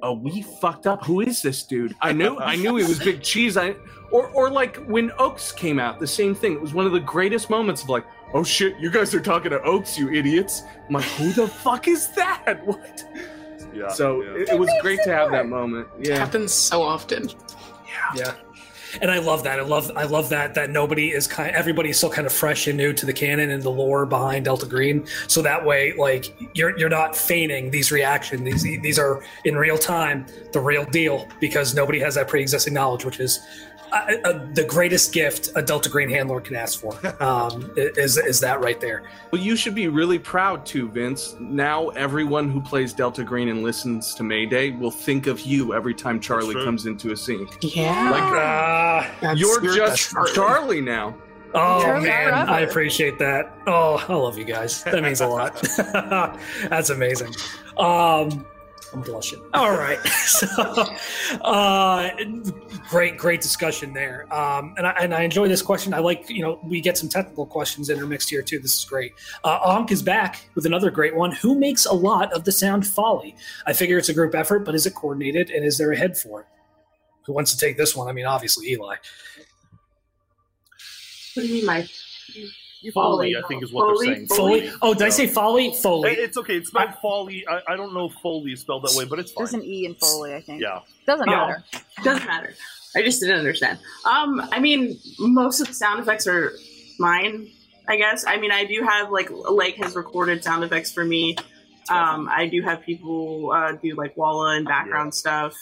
"Oh, 0.03 0.13
we 0.13 0.43
fucked 0.43 0.87
up. 0.87 1.05
Who 1.05 1.21
is 1.21 1.43
this 1.43 1.65
dude?" 1.65 1.95
I 2.01 2.13
knew 2.13 2.39
I 2.39 2.55
knew 2.55 2.77
he 2.77 2.85
was 2.85 3.01
Big 3.01 3.23
Cheese. 3.31 3.57
I 3.57 3.75
or 4.13 4.29
or 4.29 4.49
like 4.49 4.77
when 4.87 5.11
Oaks 5.19 5.51
came 5.51 5.81
out, 5.81 5.99
the 5.99 6.07
same 6.07 6.33
thing. 6.33 6.53
It 6.53 6.61
was 6.61 6.73
one 6.73 6.87
of 6.87 6.93
the 6.93 7.01
greatest 7.01 7.51
moments 7.51 7.83
of 7.83 7.89
like, 7.89 8.07
"Oh 8.33 8.45
shit, 8.45 8.79
you 8.79 8.89
guys 8.89 9.13
are 9.15 9.21
talking 9.21 9.51
to 9.51 9.61
Oaks, 9.63 9.99
you 9.99 10.13
idiots." 10.13 10.63
I'm 10.87 10.95
like, 10.95 11.05
"Who 11.05 11.33
the 11.33 11.49
fuck 11.49 11.89
is 11.89 12.09
that?" 12.15 12.65
What? 12.67 13.05
yeah. 13.75 13.89
So 13.89 14.23
yeah. 14.23 14.43
it, 14.43 14.49
it 14.51 14.59
was 14.59 14.71
great 14.81 15.01
to 15.05 15.13
have 15.13 15.33
that 15.33 15.49
moment. 15.49 15.89
Yeah. 15.99 16.13
It 16.13 16.19
happens 16.19 16.53
so 16.53 16.83
often. 16.83 17.29
Yeah. 17.29 18.15
Yeah 18.15 18.35
and 19.01 19.11
i 19.11 19.19
love 19.19 19.43
that 19.43 19.59
i 19.59 19.63
love 19.63 19.91
i 19.97 20.05
love 20.05 20.29
that 20.29 20.55
that 20.55 20.71
nobody 20.71 21.11
is 21.11 21.27
kind 21.27 21.55
everybody's 21.55 21.97
still 21.97 22.11
kind 22.11 22.27
of 22.27 22.33
fresh 22.33 22.67
and 22.67 22.77
new 22.77 22.93
to 22.93 23.07
the 23.07 23.13
canon 23.13 23.51
and 23.51 23.63
the 23.63 23.71
lore 23.71 24.05
behind 24.05 24.45
delta 24.45 24.67
green 24.67 25.07
so 25.29 25.41
that 25.43 25.65
way 25.65 25.93
like 25.95 26.35
you're 26.55 26.77
you're 26.79 26.89
not 26.89 27.17
feigning 27.17 27.71
these 27.71 27.91
reactions 27.91 28.43
these 28.43 28.63
these 28.83 28.99
are 28.99 29.23
in 29.45 29.57
real 29.57 29.79
time 29.79 30.27
the 30.53 30.61
real 30.61 30.85
deal 30.87 31.27
because 31.41 31.75
nobody 31.75 31.99
has 31.99 32.15
that 32.15 32.29
pre-existing 32.29 32.75
knowledge 32.75 33.05
which 33.05 33.21
is 33.21 33.41
uh, 33.93 34.17
uh, 34.25 34.47
the 34.55 34.65
greatest 34.65 35.13
gift 35.13 35.51
a 35.55 35.63
delta 35.63 35.89
green 35.89 36.09
handler 36.09 36.41
can 36.41 36.57
ask 36.57 36.81
for 36.81 36.95
um, 37.23 37.71
is 37.77 38.17
is 38.17 38.41
that 38.41 38.61
right 38.61 38.81
there 38.81 39.03
Well, 39.31 39.41
you 39.41 39.57
should 39.57 39.75
be 39.75 39.89
really 39.89 40.19
proud 40.19 40.67
too, 40.67 40.89
Vince. 40.91 41.37
Now 41.41 41.89
everyone 41.91 42.51
who 42.51 42.61
plays 42.61 42.93
Delta 42.93 43.25
Green 43.25 43.49
and 43.49 43.63
listens 43.63 44.15
to 44.17 44.23
Mayday 44.23 44.71
will 44.71 44.91
think 44.91 45.27
of 45.27 45.41
you 45.41 45.73
every 45.75 45.95
time 45.95 46.21
Charlie 46.21 46.55
comes 46.55 46.85
into 46.85 47.13
a 47.13 47.17
scene. 47.17 47.49
Yeah. 47.63 48.11
Like 48.11 48.33
That's- 49.21 49.39
you're 49.39 49.63
you're 49.63 49.77
just 49.77 50.11
the 50.11 50.15
Charlie. 50.15 50.33
Charlie 50.35 50.81
now. 50.81 51.15
Oh 51.55 51.83
Charlie 51.83 52.09
man, 52.09 52.31
forever. 52.31 52.51
I 52.51 52.61
appreciate 52.61 53.19
that. 53.19 53.53
Oh, 53.67 54.03
I 54.09 54.15
love 54.15 54.39
you 54.39 54.45
guys. 54.45 54.83
That 54.85 55.03
means 55.03 55.21
a 55.21 55.27
lot. 55.27 55.61
That's 56.71 56.89
amazing. 56.91 57.35
Um, 57.77 58.47
I'm 58.95 59.01
blushing. 59.03 59.43
All 59.55 59.71
right. 59.73 59.99
so, 60.27 60.47
uh, 61.43 62.11
great, 62.89 63.17
great 63.17 63.41
discussion 63.41 63.93
there. 63.93 64.33
Um, 64.33 64.75
and 64.77 64.87
I, 64.87 64.91
and 64.93 65.15
I 65.15 65.23
enjoy 65.23 65.49
this 65.49 65.63
question. 65.63 65.95
I 65.95 65.99
like, 65.99 66.29
you 66.29 66.43
know, 66.43 66.61
we 66.63 66.81
get 66.81 66.99
some 66.99 67.09
technical 67.09 67.47
questions 67.47 67.89
intermixed 67.91 68.29
here 68.31 68.43
too. 68.43 68.59
This 68.59 68.77
is 68.77 68.85
great. 68.85 69.13
Uh, 69.45 69.61
Onk 69.61 69.91
is 69.91 70.03
back 70.03 70.45
with 70.55 70.67
another 70.67 70.91
great 70.91 71.15
one. 71.15 71.33
Who 71.33 71.59
makes 71.59 71.87
a 71.87 71.93
lot 71.95 72.33
of 72.33 72.45
the 72.45 72.53
sound 72.53 72.87
folly? 72.87 73.35
I 73.67 73.73
figure 73.73 73.97
it's 73.99 74.09
a 74.11 74.15
group 74.15 74.35
effort, 74.35 74.61
but 74.61 74.75
is 74.75 74.87
it 74.87 74.95
coordinated 74.95 75.51
and 75.51 75.65
is 75.65 75.79
there 75.79 75.93
a 75.93 75.97
head 75.97 76.17
for 76.19 76.41
it? 76.43 76.47
Who 77.27 77.33
wants 77.33 77.53
to 77.53 77.59
take 77.59 77.77
this 77.77 77.95
one? 77.97 78.09
I 78.09 78.13
mean, 78.13 78.27
obviously 78.27 78.71
Eli. 78.73 78.97
What 81.35 81.43
do 81.43 81.47
you 81.47 81.55
mean, 81.55 81.67
Mike? 81.67 81.89
Foley, 82.93 83.37
I 83.37 83.43
think 83.47 83.63
is 83.63 83.73
what 83.73 83.85
Foley? 83.95 84.07
they're 84.07 84.15
saying. 84.17 84.27
Foley. 84.29 84.71
Oh, 84.83 84.93
did 84.93 85.03
I 85.05 85.09
say 85.11 85.29
folly? 85.29 85.73
Foley. 85.81 86.11
It- 86.11 86.19
It's 86.19 86.37
okay. 86.37 86.57
It's 86.57 86.69
spelled 86.69 86.95
Foley. 87.01 87.47
I, 87.49 87.61
I 87.69 87.77
don't 87.77 87.95
know 87.95 88.07
if 88.07 88.13
Foley 88.15 88.53
is 88.53 88.61
spelled 88.61 88.83
that 88.83 88.95
way, 88.97 89.05
but 89.05 89.19
it's 89.21 89.31
fine. 89.31 89.43
There's 89.45 89.55
an 89.55 89.63
E 89.65 89.87
in 89.87 89.95
Foley, 89.95 90.35
I 90.35 90.41
think. 90.41 90.61
Yeah. 90.61 90.81
Doesn't 91.07 91.27
No. 91.27 91.33
matter. 91.33 91.65
Doesn't 92.03 92.27
matter. 92.27 92.55
I 92.97 93.03
just 93.03 93.21
didn't 93.21 93.39
understand. 93.39 93.79
Um, 94.05 94.43
I 94.53 94.59
mean, 94.59 94.99
most 95.21 95.61
of 95.61 95.69
the 95.69 95.75
sound 95.75 96.01
effects 96.01 96.27
are 96.27 96.53
mine. 96.99 97.49
I 97.89 97.97
guess. 97.97 98.25
I 98.27 98.37
mean, 98.37 98.51
I 98.53 98.65
do 98.65 98.83
have 98.83 99.11
like 99.11 99.29
Lake 99.31 99.77
has 99.77 99.95
recorded 99.97 100.43
sound 100.45 100.63
effects 100.65 100.93
for 100.93 101.05
me. 101.05 101.37
Um, 101.89 102.29
I 102.31 102.47
do 102.47 102.63
have 102.63 102.83
people 102.83 103.51
uh, 103.53 103.73
do 103.73 103.95
like 103.97 104.17
Walla 104.17 104.57
and 104.57 104.67
background 104.67 105.15
stuff. 105.15 105.55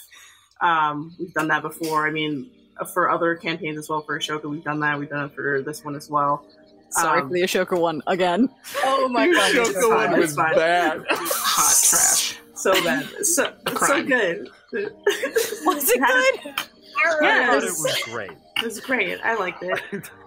Um, 0.60 1.14
we've 1.18 1.32
done 1.34 1.48
that 1.48 1.62
before. 1.62 2.06
I 2.06 2.10
mean, 2.10 2.50
for 2.92 3.10
other 3.10 3.34
campaigns 3.34 3.78
as 3.78 3.88
well. 3.88 4.00
For 4.02 4.18
Ashoka, 4.18 4.44
we've 4.50 4.64
done 4.64 4.80
that. 4.80 4.98
We've 4.98 5.08
done 5.08 5.26
it 5.26 5.34
for 5.34 5.62
this 5.62 5.84
one 5.84 5.96
as 5.96 6.08
well. 6.10 6.44
Sorry 6.90 7.20
Um, 7.20 7.28
for 7.28 7.34
the 7.34 7.42
Ashoka 7.42 7.78
one 7.80 8.02
again. 8.08 8.48
oh 8.84 9.08
my 9.08 9.26
god, 9.30 9.52
Ashoka 9.54 9.70
it's 9.70 9.88
one 9.88 10.12
it's 10.14 10.18
was 10.18 10.34
fine. 10.36 10.54
bad. 10.56 11.04
Hot 11.10 11.84
trash. 11.88 12.38
so 12.54 12.72
bad, 12.84 13.06
so 13.24 13.52
so 13.78 14.02
good. 14.04 14.48
Was 14.72 15.88
it 15.90 16.00
good? 16.44 16.54
I 17.02 17.18
Yeah, 17.22 17.46
thought 17.46 17.56
it 17.58 17.62
it 17.64 17.70
was, 17.70 17.78
was 17.82 18.02
great. 18.06 18.30
it 18.32 18.64
was 18.64 18.80
great. 18.80 19.18
I 19.22 19.34
liked 19.36 19.62
it. 19.62 20.10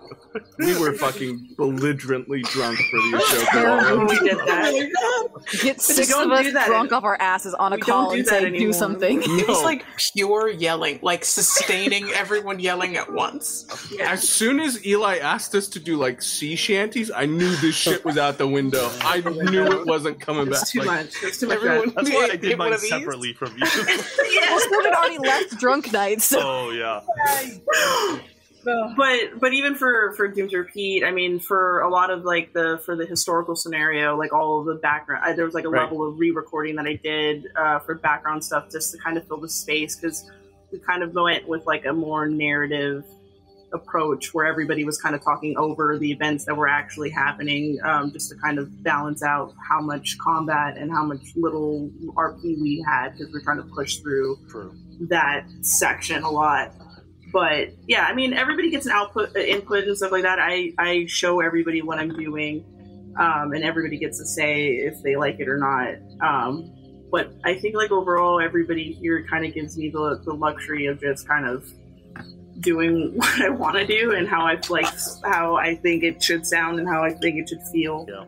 We 0.60 0.80
were 0.80 0.94
fucking 0.94 1.56
belligerently 1.58 2.42
drunk 2.44 2.78
for 2.78 2.98
the 2.98 3.20
show. 3.52 4.06
We 4.06 4.20
did 4.30 4.38
that. 4.40 4.92
Oh 4.98 5.42
Get 5.62 5.82
six 5.82 6.14
of 6.14 6.32
us 6.32 6.54
that 6.54 6.68
drunk 6.68 6.92
any- 6.92 6.98
off 6.98 7.04
our 7.04 7.18
asses 7.22 7.54
on 7.54 7.74
a 7.74 7.76
We 7.76 7.82
don't 7.82 7.90
call 7.90 8.12
do 8.12 8.18
and 8.18 8.26
that 8.28 8.30
say, 8.30 8.40
do 8.42 8.48
anymore. 8.56 8.74
something. 8.74 9.22
It 9.24 9.48
was 9.48 9.62
like 9.64 9.86
pure 9.98 10.50
yelling, 10.50 11.00
like 11.02 11.26
sustaining 11.26 12.10
everyone 12.10 12.60
yelling 12.60 12.96
at 12.98 13.12
once. 13.12 13.66
As 14.02 14.28
soon 14.28 14.60
as 14.60 14.86
Eli 14.86 15.18
asked 15.18 15.54
us 15.56 15.68
to 15.70 15.80
do 15.80 15.98
like 15.98 16.22
sea 16.22 16.56
shanties, 16.56 17.12
I 17.12 17.26
knew 17.26 17.56
this 17.58 17.76
shit 17.76 18.04
was 18.06 18.18
out 18.18 18.38
the 18.38 18.48
window. 18.48 18.90
I 19.02 19.20
knew 19.22 19.66
it 19.82 19.86
wasn't 19.86 20.20
coming 20.20 20.46
back. 20.50 20.62
It's 20.62 20.72
too 20.72 20.80
Like, 20.80 20.88
much. 21.06 21.14
It's 21.24 21.40
too 21.40 21.48
much. 21.48 21.58
Everyone- 21.58 21.94
That's 21.96 22.10
why 22.10 22.26
I 22.26 22.30
Hit 22.32 22.42
did 22.42 22.50
one 22.60 22.70
mine 22.70 22.74
of 22.74 22.82
these? 22.82 22.90
separately 22.90 23.34
from 23.34 23.54
you. 23.58 23.66
Well, 24.54 24.60
Stephen 24.60 24.94
already 24.94 25.18
left 25.18 25.58
drunk 25.58 25.92
nights, 25.92 26.26
so 26.26 26.40
oh 26.42 26.70
yeah. 26.72 27.02
but 28.64 29.40
but 29.40 29.54
even 29.54 29.76
for 29.76 30.14
for 30.14 30.28
Doom 30.28 30.50
to 30.50 30.58
Repeat, 30.58 31.04
I 31.04 31.12
mean, 31.12 31.40
for 31.40 31.82
a 31.82 31.90
lot 31.90 32.10
of 32.10 32.24
like 32.24 32.54
the 32.54 32.82
for 32.86 32.96
the 32.96 33.06
historical 33.06 33.56
scenario, 33.56 34.18
like 34.18 34.34
all 34.34 34.60
of 34.60 34.66
the 34.66 34.76
background, 34.76 35.24
I, 35.26 35.34
there 35.34 35.46
was 35.46 35.54
like 35.54 35.66
a 35.66 35.70
Right. 35.70 35.82
level 35.84 36.08
of 36.08 36.20
re-recording 36.20 36.76
that 36.76 36.86
I 36.86 36.96
did 36.96 37.48
uh, 37.56 37.80
for 37.80 37.96
background 37.96 38.44
stuff 38.44 38.70
just 38.72 38.92
to 38.92 38.98
kind 39.00 39.18
of 39.18 39.28
fill 39.28 39.40
the 39.40 39.50
space 39.50 39.96
because 39.96 40.30
we 40.72 40.80
kind 40.80 41.04
of 41.04 41.14
went 41.14 41.48
with 41.48 41.66
like 41.66 41.86
a 41.86 41.94
more 41.94 42.28
narrative 42.28 43.04
approach 43.74 44.34
where 44.34 44.46
everybody 44.46 44.84
was 44.84 45.02
kind 45.02 45.16
of 45.16 45.24
talking 45.24 45.58
over 45.58 45.98
the 45.98 46.12
events 46.12 46.46
that 46.46 46.56
were 46.56 46.68
actually 46.68 47.10
happening, 47.10 47.80
um, 47.84 48.12
just 48.12 48.30
to 48.30 48.36
kind 48.38 48.60
of 48.60 48.84
balance 48.84 49.24
out 49.24 49.54
how 49.68 49.82
much 49.82 50.16
combat 50.20 50.78
and 50.78 50.92
how 50.92 51.04
much 51.04 51.22
little 51.36 51.90
RP 52.16 52.62
we 52.62 52.86
had 52.88 53.14
because 53.14 53.34
we're 53.34 53.42
trying 53.44 53.58
to 53.58 53.68
push 53.76 53.98
through 53.98 54.38
True. 54.48 54.74
that 55.10 55.46
section 55.62 56.24
a 56.24 56.30
lot. 56.30 56.72
But 57.34 57.70
yeah, 57.88 58.06
I 58.06 58.14
mean, 58.14 58.34
everybody 58.34 58.70
gets 58.70 58.86
an 58.86 58.92
output, 58.92 59.36
uh, 59.36 59.40
input, 59.40 59.86
and 59.86 59.98
stuff 59.98 60.12
like 60.12 60.22
that. 60.22 60.38
I 60.40 60.72
I 60.78 61.06
show 61.08 61.42
everybody 61.42 61.82
what 61.82 61.98
I'm 61.98 62.16
doing, 62.16 62.64
um, 63.20 63.54
and 63.54 63.64
everybody 63.64 63.98
gets 63.98 64.20
to 64.20 64.26
say 64.26 64.68
if 64.68 65.02
they 65.02 65.16
like 65.16 65.40
it 65.40 65.50
or 65.50 65.58
not. 65.58 65.96
Um, 66.22 66.72
but 67.12 67.34
I 67.44 67.56
think 67.56 67.76
like 67.76 67.92
overall, 67.92 68.40
everybody 68.40 68.94
here 68.94 69.26
kind 69.28 69.46
of 69.46 69.54
gives 69.54 69.76
me 69.76 69.90
the 69.90 70.22
the 70.24 70.34
luxury 70.34 70.86
of 70.86 71.02
just 71.02 71.28
kind 71.28 71.48
of 71.48 71.68
doing 72.60 73.14
what 73.16 73.42
I 73.42 73.50
want 73.50 73.76
to 73.78 73.88
do 73.88 74.14
and 74.14 74.28
how 74.28 74.46
I 74.46 74.60
like 74.70 74.94
how 75.26 75.56
I 75.56 75.76
think 75.76 76.04
it 76.04 76.22
should 76.22 76.46
sound 76.46 76.80
and 76.80 76.88
how 76.88 77.04
I 77.04 77.14
think 77.14 77.40
it 77.40 77.50
should 77.50 77.64
feel. 77.72 78.06
Yeah. 78.08 78.26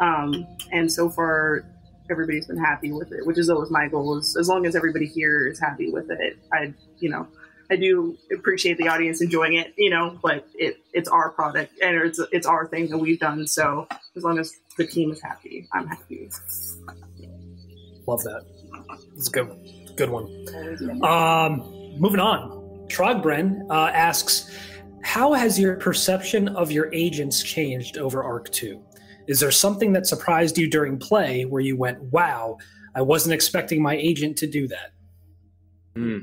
Um, 0.00 0.46
and 0.72 0.92
so 0.92 1.08
far, 1.10 1.64
everybody's 2.10 2.46
been 2.48 2.58
happy 2.58 2.90
with 2.90 3.12
it, 3.12 3.24
which 3.24 3.38
is 3.38 3.50
always 3.50 3.70
my 3.70 3.86
goal. 3.86 4.18
Is 4.18 4.36
as 4.36 4.48
long 4.48 4.66
as 4.66 4.74
everybody 4.74 5.06
here 5.06 5.46
is 5.46 5.60
happy 5.60 5.92
with 5.92 6.10
it, 6.10 6.36
I 6.52 6.74
you 6.98 7.10
know 7.10 7.28
I 7.70 7.76
do 7.76 8.16
appreciate 8.32 8.78
the 8.78 8.88
audience 8.88 9.20
enjoying 9.20 9.54
it, 9.54 9.74
you 9.76 9.90
know, 9.90 10.18
but 10.22 10.46
it 10.54 10.78
it's 10.94 11.08
our 11.08 11.30
product 11.30 11.72
and 11.82 11.96
it's 11.96 12.18
it's 12.32 12.46
our 12.46 12.66
thing 12.66 12.88
that 12.88 12.98
we've 12.98 13.20
done. 13.20 13.46
So 13.46 13.86
as 14.16 14.24
long 14.24 14.38
as 14.38 14.54
the 14.78 14.86
team 14.86 15.10
is 15.10 15.20
happy, 15.20 15.68
I'm 15.72 15.86
happy. 15.86 16.30
Love 18.06 18.22
that. 18.22 18.42
It's 19.16 19.28
a 19.28 19.30
good, 19.30 19.48
one. 19.48 19.94
good 19.96 20.10
one. 20.10 21.04
Um, 21.04 21.60
moving 21.98 22.20
on. 22.20 22.86
Trogbren 22.88 23.66
uh, 23.70 23.90
asks, 23.92 24.50
"How 25.02 25.34
has 25.34 25.58
your 25.58 25.76
perception 25.76 26.48
of 26.48 26.72
your 26.72 26.92
agents 26.94 27.42
changed 27.42 27.98
over 27.98 28.22
Arc 28.22 28.50
Two? 28.50 28.82
Is 29.26 29.40
there 29.40 29.50
something 29.50 29.92
that 29.92 30.06
surprised 30.06 30.56
you 30.56 30.70
during 30.70 30.98
play 30.98 31.44
where 31.44 31.60
you 31.60 31.76
went, 31.76 32.00
"Wow, 32.00 32.56
I 32.94 33.02
wasn't 33.02 33.34
expecting 33.34 33.82
my 33.82 33.94
agent 33.94 34.38
to 34.38 34.46
do 34.46 34.68
that"? 34.68 34.92
Hmm. 35.94 36.18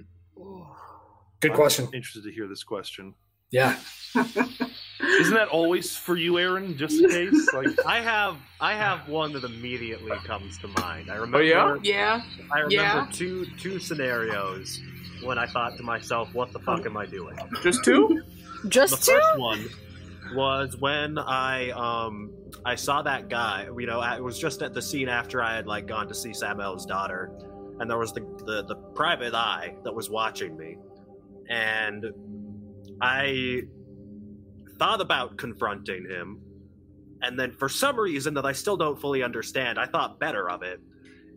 Good 1.50 1.56
question. 1.56 1.86
I'm 1.88 1.94
interested 1.94 2.24
to 2.24 2.32
hear 2.32 2.48
this 2.48 2.64
question. 2.64 3.14
Yeah. 3.52 3.78
Isn't 4.16 5.34
that 5.34 5.48
always 5.50 5.96
for 5.96 6.16
you, 6.18 6.40
Aaron? 6.40 6.78
Just 6.78 7.02
in 7.02 7.10
case, 7.10 7.50
like 7.54 7.68
I 7.86 8.00
have 8.02 8.38
I 8.60 8.74
have 8.74 9.08
one 9.08 9.34
that 9.34 9.44
immediately 9.44 10.18
comes 10.26 10.58
to 10.60 10.68
mind. 10.80 11.10
I 11.12 11.16
remember 11.16 11.38
Oh, 11.38 11.42
yeah? 11.42 11.76
Yeah. 11.84 12.22
I 12.52 12.60
remember 12.60 12.74
Yeah. 12.74 13.08
two 13.12 13.46
two 13.58 13.80
scenarios 13.80 14.80
when 15.24 15.38
I 15.38 15.46
thought 15.48 15.78
to 15.78 15.84
myself, 15.84 16.34
"What 16.34 16.52
the 16.54 16.60
fuck 16.60 16.86
am 16.86 16.98
I 16.98 17.06
doing?" 17.06 17.38
Just 17.62 17.84
two? 17.84 18.24
The 18.64 18.70
just 18.70 19.04
two? 19.06 19.12
first 19.14 19.40
one 19.40 19.70
was 20.34 20.76
when 20.80 21.18
I 21.20 21.70
um 21.72 22.32
I 22.66 22.76
saw 22.76 23.02
that 23.04 23.30
guy. 23.30 23.68
You 23.78 23.86
know, 23.86 24.02
it 24.02 24.24
was 24.24 24.40
just 24.40 24.62
at 24.62 24.74
the 24.74 24.82
scene 24.82 25.08
after 25.10 25.42
I 25.44 25.56
had 25.56 25.68
like 25.68 25.86
gone 25.88 26.08
to 26.08 26.16
see 26.16 26.34
Samuel's 26.34 26.86
daughter, 26.86 27.32
and 27.80 27.90
there 27.90 27.98
was 28.00 28.12
the 28.14 28.22
the, 28.46 28.64
the 28.64 28.76
private 28.96 29.34
eye 29.36 29.76
that 29.84 29.94
was 29.94 30.10
watching 30.10 30.58
me, 30.58 30.78
and 31.50 32.06
I 33.02 33.64
thought 34.78 35.02
about 35.02 35.38
confronting 35.38 36.10
him, 36.10 36.40
and 37.22 37.40
then 37.40 37.52
for 37.52 37.70
some 37.70 38.00
reason 38.00 38.34
that 38.36 38.46
I 38.46 38.52
still 38.52 38.78
don't 38.78 39.00
fully 39.00 39.24
understand, 39.24 39.80
I 39.80 39.86
thought 39.86 40.20
better 40.20 40.50
of 40.50 40.64
it, 40.64 40.80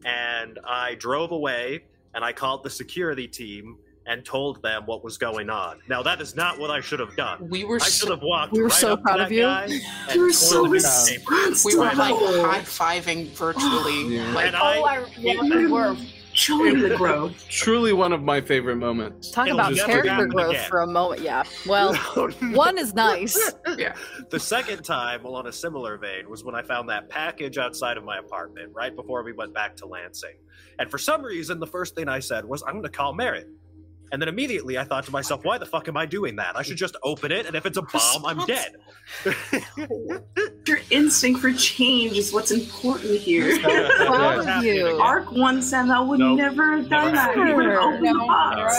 and 0.05 0.59
I 0.67 0.95
drove 0.97 1.33
away 1.33 1.85
and 2.15 2.25
I 2.25 2.33
called 2.33 2.65
the 2.65 2.71
security 2.71 3.29
team 3.29 3.77
and 4.07 4.25
told 4.25 4.63
them 4.63 4.85
what 4.87 5.05
was 5.05 5.19
going 5.19 5.51
on. 5.51 5.81
Now 5.89 6.03
that 6.03 6.21
is 6.21 6.35
not 6.35 6.59
what 6.59 6.71
I 6.71 6.81
should 6.81 6.99
have 6.99 7.15
done. 7.15 7.49
We 7.49 7.65
were 7.65 7.77
I 7.77 7.85
should 7.85 8.09
so, 8.09 8.15
have 8.15 8.23
walked. 8.23 8.53
We 8.53 8.61
were 8.61 8.69
right 8.69 8.73
so 8.75 8.95
up 8.95 9.03
proud 9.03 9.21
of 9.21 9.31
you. 9.31 9.43
guy 9.43 9.67
You 10.15 10.23
were 10.23 10.33
so 10.33 10.63
the 10.65 10.71
newspaper. 10.71 11.35
we 11.65 11.77
were 11.77 11.85
like 11.85 12.15
high 12.17 12.61
fiving 12.61 13.29
virtually. 13.37 14.17
Yeah. 14.17 14.33
Like 14.33 14.47
And 14.47 14.57
I, 14.57 14.79
oh, 14.79 14.85
I, 14.85 15.07
yeah, 15.19 15.43
we 15.43 15.67
were. 15.67 15.97
Showing 16.33 16.81
the 16.81 16.97
growth. 16.97 17.47
Truly 17.49 17.93
one 17.93 18.13
of 18.13 18.23
my 18.23 18.41
favorite 18.41 18.77
moments. 18.77 19.31
Talk 19.31 19.49
It'll 19.49 19.59
about 19.61 19.75
just 19.75 19.87
character 19.87 20.27
growth 20.27 20.51
again. 20.51 20.69
for 20.69 20.81
a 20.83 20.87
moment. 20.87 21.23
Yeah. 21.23 21.43
Well, 21.67 21.95
one 22.53 22.79
is 22.79 22.95
nice. 22.95 23.53
Yeah. 23.77 23.95
The 24.31 24.41
second 24.41 24.83
time, 24.83 25.23
well, 25.23 25.37
on 25.37 25.47
a 25.47 25.53
similar 25.53 25.99
vein, 25.99 26.29
was 26.29 26.43
when 26.43 26.55
I 26.55 26.63
found 26.63 26.89
that 26.89 27.09
package 27.09 27.59
outside 27.59 27.97
of 27.97 28.05
my 28.05 28.19
apartment 28.19 28.73
right 28.75 28.95
before 28.95 29.23
we 29.23 29.33
went 29.33 29.53
back 29.55 29.77
to 29.77 29.87
Lansing. 29.87 30.37
And 30.79 30.91
for 30.91 30.99
some 30.99 31.23
reason, 31.23 31.61
the 31.61 31.67
first 31.67 31.95
thing 31.95 32.09
I 32.09 32.19
said 32.19 32.45
was, 32.45 32.63
"I'm 32.63 32.75
going 32.75 32.83
to 32.85 32.89
call 32.89 33.13
Merritt." 33.15 33.49
And 34.11 34.23
then 34.23 34.29
immediately 34.29 34.79
I 34.79 34.85
thought 34.85 35.05
to 35.05 35.11
myself, 35.11 35.45
"Why 35.45 35.59
the 35.59 35.67
fuck 35.67 35.87
am 35.89 35.97
I 35.97 36.07
doing 36.07 36.37
that? 36.37 36.57
I 36.57 36.63
should 36.63 36.77
just 36.79 36.97
open 37.03 37.31
it, 37.31 37.47
and 37.47 37.55
if 37.55 37.67
it's 37.67 37.77
a 37.77 37.83
bomb, 37.83 38.25
I'm 38.27 38.47
dead." 38.47 38.77
Your 40.67 40.79
instinct 40.91 41.41
for 41.41 41.53
change 41.53 42.17
is 42.19 42.33
what's 42.33 42.51
important 42.51 43.21
here. 43.21 43.59
Proud 43.61 44.45
Yeah. 44.47 44.59
of 44.59 44.65
you. 44.65 44.87
Arc 45.01 45.31
one 45.33 45.61
Samuel 45.63 46.07
would 46.09 46.19
Nope. 46.21 46.39
never 46.39 46.77
have 46.77 46.89
done 46.89 47.13
Never 47.13 47.17
that. 47.17 47.47
He 47.49 47.55
would 47.55 47.67
have 47.67 47.79
opened 47.83 48.07
the 48.07 48.13
No, 48.13 48.27
box. 48.27 48.75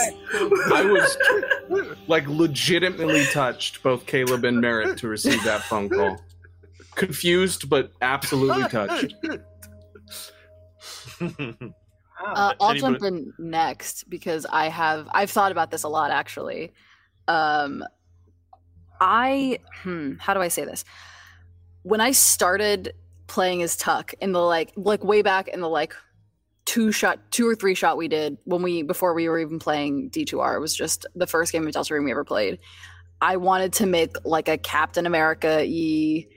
I 0.72 0.84
was 0.84 1.96
like 2.08 2.26
legitimately 2.28 3.24
touched, 3.26 3.82
both 3.82 4.06
Caleb 4.06 4.44
and 4.44 4.60
Merritt, 4.60 4.98
to 4.98 5.08
receive 5.08 5.42
that 5.44 5.62
phone 5.62 5.88
call. 5.88 6.20
Confused, 6.96 7.68
but 7.70 7.92
absolutely 8.02 8.68
touched. 8.68 9.14
Uh, 12.22 12.54
I'll 12.60 12.70
Anybody- 12.70 12.80
jump 12.80 13.02
in 13.02 13.32
next 13.38 14.08
because 14.10 14.46
I 14.46 14.68
have 14.68 15.08
I've 15.12 15.30
thought 15.30 15.52
about 15.52 15.70
this 15.70 15.84
a 15.84 15.88
lot 15.88 16.10
actually. 16.10 16.72
Um, 17.28 17.84
I 19.00 19.58
hmm, 19.82 20.14
how 20.18 20.34
do 20.34 20.40
I 20.40 20.48
say 20.48 20.64
this? 20.64 20.84
When 21.82 22.00
I 22.00 22.10
started 22.10 22.92
playing 23.26 23.62
as 23.62 23.76
Tuck 23.76 24.12
in 24.20 24.32
the 24.32 24.40
like 24.40 24.72
like 24.76 25.02
way 25.04 25.22
back 25.22 25.48
in 25.48 25.60
the 25.60 25.68
like 25.68 25.94
two 26.66 26.92
shot 26.92 27.18
two 27.30 27.48
or 27.48 27.54
three 27.54 27.74
shot 27.74 27.96
we 27.96 28.08
did 28.08 28.36
when 28.44 28.62
we 28.62 28.82
before 28.82 29.14
we 29.14 29.28
were 29.28 29.38
even 29.38 29.58
playing 29.58 30.10
D2R 30.10 30.56
it 30.56 30.60
was 30.60 30.74
just 30.76 31.06
the 31.14 31.26
first 31.26 31.52
game 31.52 31.66
of 31.66 31.72
Delta 31.72 31.88
Green 31.94 32.04
we 32.04 32.10
ever 32.10 32.24
played. 32.24 32.58
I 33.22 33.36
wanted 33.36 33.72
to 33.74 33.86
make 33.86 34.14
like 34.24 34.48
a 34.48 34.58
Captain 34.58 35.06
America 35.06 35.64
e 35.64 36.28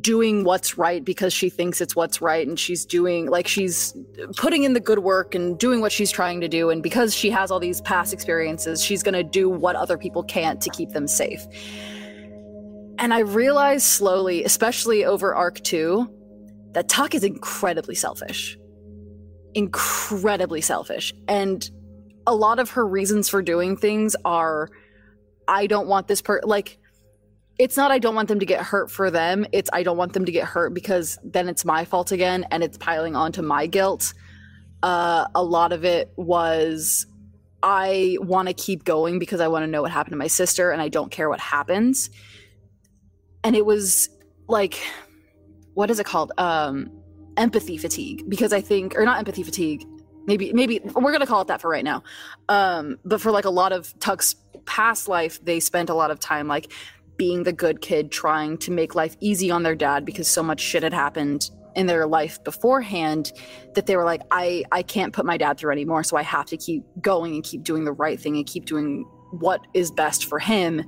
doing 0.00 0.44
what's 0.44 0.78
right 0.78 1.04
because 1.04 1.32
she 1.32 1.50
thinks 1.50 1.80
it's 1.80 1.96
what's 1.96 2.20
right 2.20 2.46
and 2.46 2.58
she's 2.58 2.84
doing 2.84 3.26
like 3.26 3.48
she's 3.48 3.94
putting 4.36 4.62
in 4.62 4.72
the 4.72 4.80
good 4.80 5.00
work 5.00 5.34
and 5.34 5.58
doing 5.58 5.80
what 5.80 5.90
she's 5.90 6.10
trying 6.10 6.40
to 6.40 6.48
do. 6.48 6.70
And 6.70 6.82
because 6.82 7.14
she 7.14 7.30
has 7.30 7.50
all 7.50 7.58
these 7.58 7.80
past 7.80 8.12
experiences 8.12 8.82
she's 8.82 9.02
going 9.02 9.14
to 9.14 9.24
do 9.24 9.48
what 9.48 9.76
other 9.76 9.98
people 9.98 10.22
can't 10.22 10.60
to 10.60 10.70
keep 10.70 10.90
them 10.90 11.06
safe. 11.06 11.42
And 12.98 13.14
i 13.14 13.20
realized 13.20 13.86
slowly 13.86 14.44
especially 14.44 15.04
over 15.04 15.34
arc 15.34 15.60
2 15.60 16.08
that 16.72 16.88
tuck 16.88 17.14
is 17.14 17.24
incredibly 17.24 17.96
selfish. 17.96 18.56
Incredibly 19.54 20.60
selfish. 20.60 21.12
And 21.26 21.68
a 22.26 22.34
lot 22.34 22.58
of 22.58 22.70
her 22.70 22.86
reasons 22.86 23.28
for 23.28 23.42
doing 23.42 23.76
things 23.76 24.14
are 24.24 24.68
i 25.48 25.66
don't 25.66 25.88
want 25.88 26.06
this 26.06 26.22
per 26.22 26.40
like 26.44 26.78
it's 27.60 27.76
not 27.76 27.90
I 27.90 27.98
don't 27.98 28.14
want 28.14 28.28
them 28.28 28.40
to 28.40 28.46
get 28.46 28.62
hurt 28.62 28.90
for 28.90 29.10
them. 29.10 29.46
It's 29.52 29.68
I 29.70 29.82
don't 29.82 29.98
want 29.98 30.14
them 30.14 30.24
to 30.24 30.32
get 30.32 30.44
hurt 30.44 30.72
because 30.72 31.18
then 31.22 31.46
it's 31.46 31.62
my 31.62 31.84
fault 31.84 32.10
again 32.10 32.46
and 32.50 32.64
it's 32.64 32.78
piling 32.78 33.14
onto 33.14 33.42
my 33.42 33.66
guilt. 33.66 34.14
Uh, 34.82 35.26
a 35.34 35.44
lot 35.44 35.74
of 35.74 35.84
it 35.84 36.10
was 36.16 37.06
I 37.62 38.16
want 38.22 38.48
to 38.48 38.54
keep 38.54 38.84
going 38.84 39.18
because 39.18 39.42
I 39.42 39.48
want 39.48 39.64
to 39.64 39.66
know 39.66 39.82
what 39.82 39.90
happened 39.90 40.14
to 40.14 40.16
my 40.16 40.26
sister 40.26 40.70
and 40.70 40.80
I 40.80 40.88
don't 40.88 41.10
care 41.10 41.28
what 41.28 41.38
happens. 41.38 42.08
And 43.44 43.54
it 43.54 43.66
was 43.66 44.08
like, 44.48 44.80
what 45.74 45.90
is 45.90 45.98
it 45.98 46.06
called? 46.06 46.32
Um, 46.38 46.90
empathy 47.36 47.76
fatigue 47.76 48.24
because 48.26 48.54
I 48.54 48.62
think, 48.62 48.96
or 48.96 49.04
not 49.04 49.18
empathy 49.18 49.42
fatigue, 49.42 49.84
maybe 50.24 50.54
maybe 50.54 50.80
we're 50.94 51.12
gonna 51.12 51.26
call 51.26 51.42
it 51.42 51.48
that 51.48 51.60
for 51.60 51.68
right 51.68 51.84
now. 51.84 52.04
Um, 52.48 52.98
but 53.04 53.20
for 53.20 53.30
like 53.30 53.44
a 53.44 53.50
lot 53.50 53.72
of 53.72 53.92
Tuck's 54.00 54.34
past 54.64 55.08
life, 55.08 55.44
they 55.44 55.60
spent 55.60 55.90
a 55.90 55.94
lot 55.94 56.10
of 56.10 56.20
time 56.20 56.48
like 56.48 56.72
being 57.20 57.42
the 57.42 57.52
good 57.52 57.82
kid, 57.82 58.10
trying 58.10 58.56
to 58.56 58.70
make 58.70 58.94
life 58.94 59.14
easy 59.20 59.50
on 59.50 59.62
their 59.62 59.74
dad 59.74 60.06
because 60.06 60.26
so 60.26 60.42
much 60.42 60.58
shit 60.58 60.82
had 60.82 60.94
happened 60.94 61.50
in 61.76 61.86
their 61.86 62.06
life 62.06 62.42
beforehand 62.44 63.30
that 63.74 63.84
they 63.84 63.94
were 63.94 64.04
like, 64.06 64.22
I 64.30 64.64
I 64.72 64.82
can't 64.82 65.12
put 65.12 65.26
my 65.26 65.36
dad 65.36 65.58
through 65.58 65.70
anymore, 65.70 66.02
so 66.02 66.16
I 66.16 66.22
have 66.22 66.46
to 66.46 66.56
keep 66.56 66.82
going 67.02 67.34
and 67.34 67.44
keep 67.44 67.62
doing 67.62 67.84
the 67.84 67.92
right 67.92 68.18
thing 68.18 68.36
and 68.36 68.46
keep 68.46 68.64
doing 68.64 69.04
what 69.32 69.60
is 69.74 69.90
best 69.90 70.24
for 70.24 70.38
him. 70.38 70.82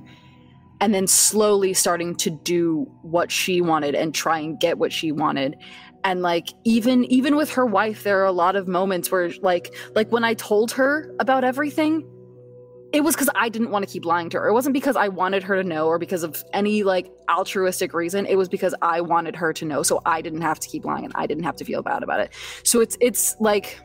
And 0.81 0.91
then 0.91 1.05
slowly 1.05 1.75
starting 1.75 2.15
to 2.15 2.31
do 2.31 2.91
what 3.03 3.31
she 3.31 3.61
wanted 3.61 3.93
and 3.93 4.11
try 4.11 4.39
and 4.39 4.59
get 4.59 4.79
what 4.79 4.91
she 4.91 5.11
wanted. 5.11 5.55
And 6.03 6.23
like 6.23 6.47
even 6.63 7.03
even 7.05 7.35
with 7.35 7.51
her 7.51 7.65
wife 7.67 8.01
there 8.01 8.19
are 8.21 8.25
a 8.25 8.31
lot 8.31 8.55
of 8.55 8.67
moments 8.67 9.11
where 9.11 9.29
like 9.41 9.73
like 9.95 10.11
when 10.11 10.25
i 10.25 10.33
told 10.33 10.71
her 10.71 11.15
about 11.19 11.45
everything 11.45 12.03
it 12.93 13.03
was 13.03 13.15
because 13.15 13.29
i 13.35 13.49
didn't 13.49 13.71
want 13.71 13.85
to 13.85 13.91
keep 13.91 14.05
lying 14.05 14.29
to 14.29 14.39
her. 14.39 14.47
It 14.47 14.53
wasn't 14.53 14.73
because 14.73 14.95
i 14.95 15.07
wanted 15.07 15.43
her 15.43 15.61
to 15.61 15.67
know 15.67 15.87
or 15.87 15.97
because 15.99 16.23
of 16.23 16.43
any 16.53 16.83
like 16.83 17.11
altruistic 17.29 17.93
reason. 17.93 18.25
It 18.25 18.37
was 18.37 18.47
because 18.47 18.73
i 18.81 19.01
wanted 19.01 19.35
her 19.35 19.51
to 19.53 19.65
know 19.65 19.83
so 19.83 20.01
i 20.05 20.21
didn't 20.21 20.41
have 20.41 20.59
to 20.59 20.69
keep 20.69 20.85
lying 20.85 21.03
and 21.05 21.13
i 21.15 21.25
didn't 21.25 21.43
have 21.43 21.55
to 21.57 21.65
feel 21.65 21.81
bad 21.81 22.03
about 22.03 22.19
it. 22.19 22.33
So 22.63 22.79
it's 22.79 22.97
it's 23.01 23.35
like 23.39 23.79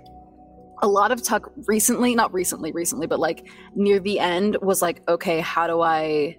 a 0.82 0.86
lot 0.86 1.10
of 1.10 1.22
tuck 1.22 1.50
recently 1.66 2.14
not 2.14 2.32
recently 2.32 2.70
recently 2.70 3.08
but 3.08 3.18
like 3.18 3.48
near 3.74 3.98
the 3.98 4.20
end 4.20 4.56
was 4.62 4.80
like 4.80 5.02
okay 5.08 5.40
how 5.40 5.66
do 5.66 5.80
i 5.80 6.36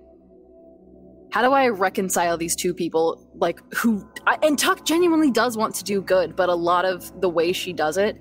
how 1.32 1.44
do 1.44 1.52
I 1.52 1.68
reconcile 1.68 2.38
these 2.38 2.56
two 2.56 2.74
people 2.74 3.30
like 3.36 3.60
who 3.74 4.10
I, 4.26 4.38
and 4.42 4.58
Tuck 4.58 4.84
genuinely 4.84 5.30
does 5.30 5.56
want 5.56 5.76
to 5.76 5.84
do 5.84 6.02
good, 6.02 6.36
but 6.36 6.50
a 6.50 6.56
lot 6.56 6.86
of 6.86 7.22
the 7.22 7.30
way 7.30 7.54
she 7.54 7.72
does 7.72 7.98
it 7.98 8.18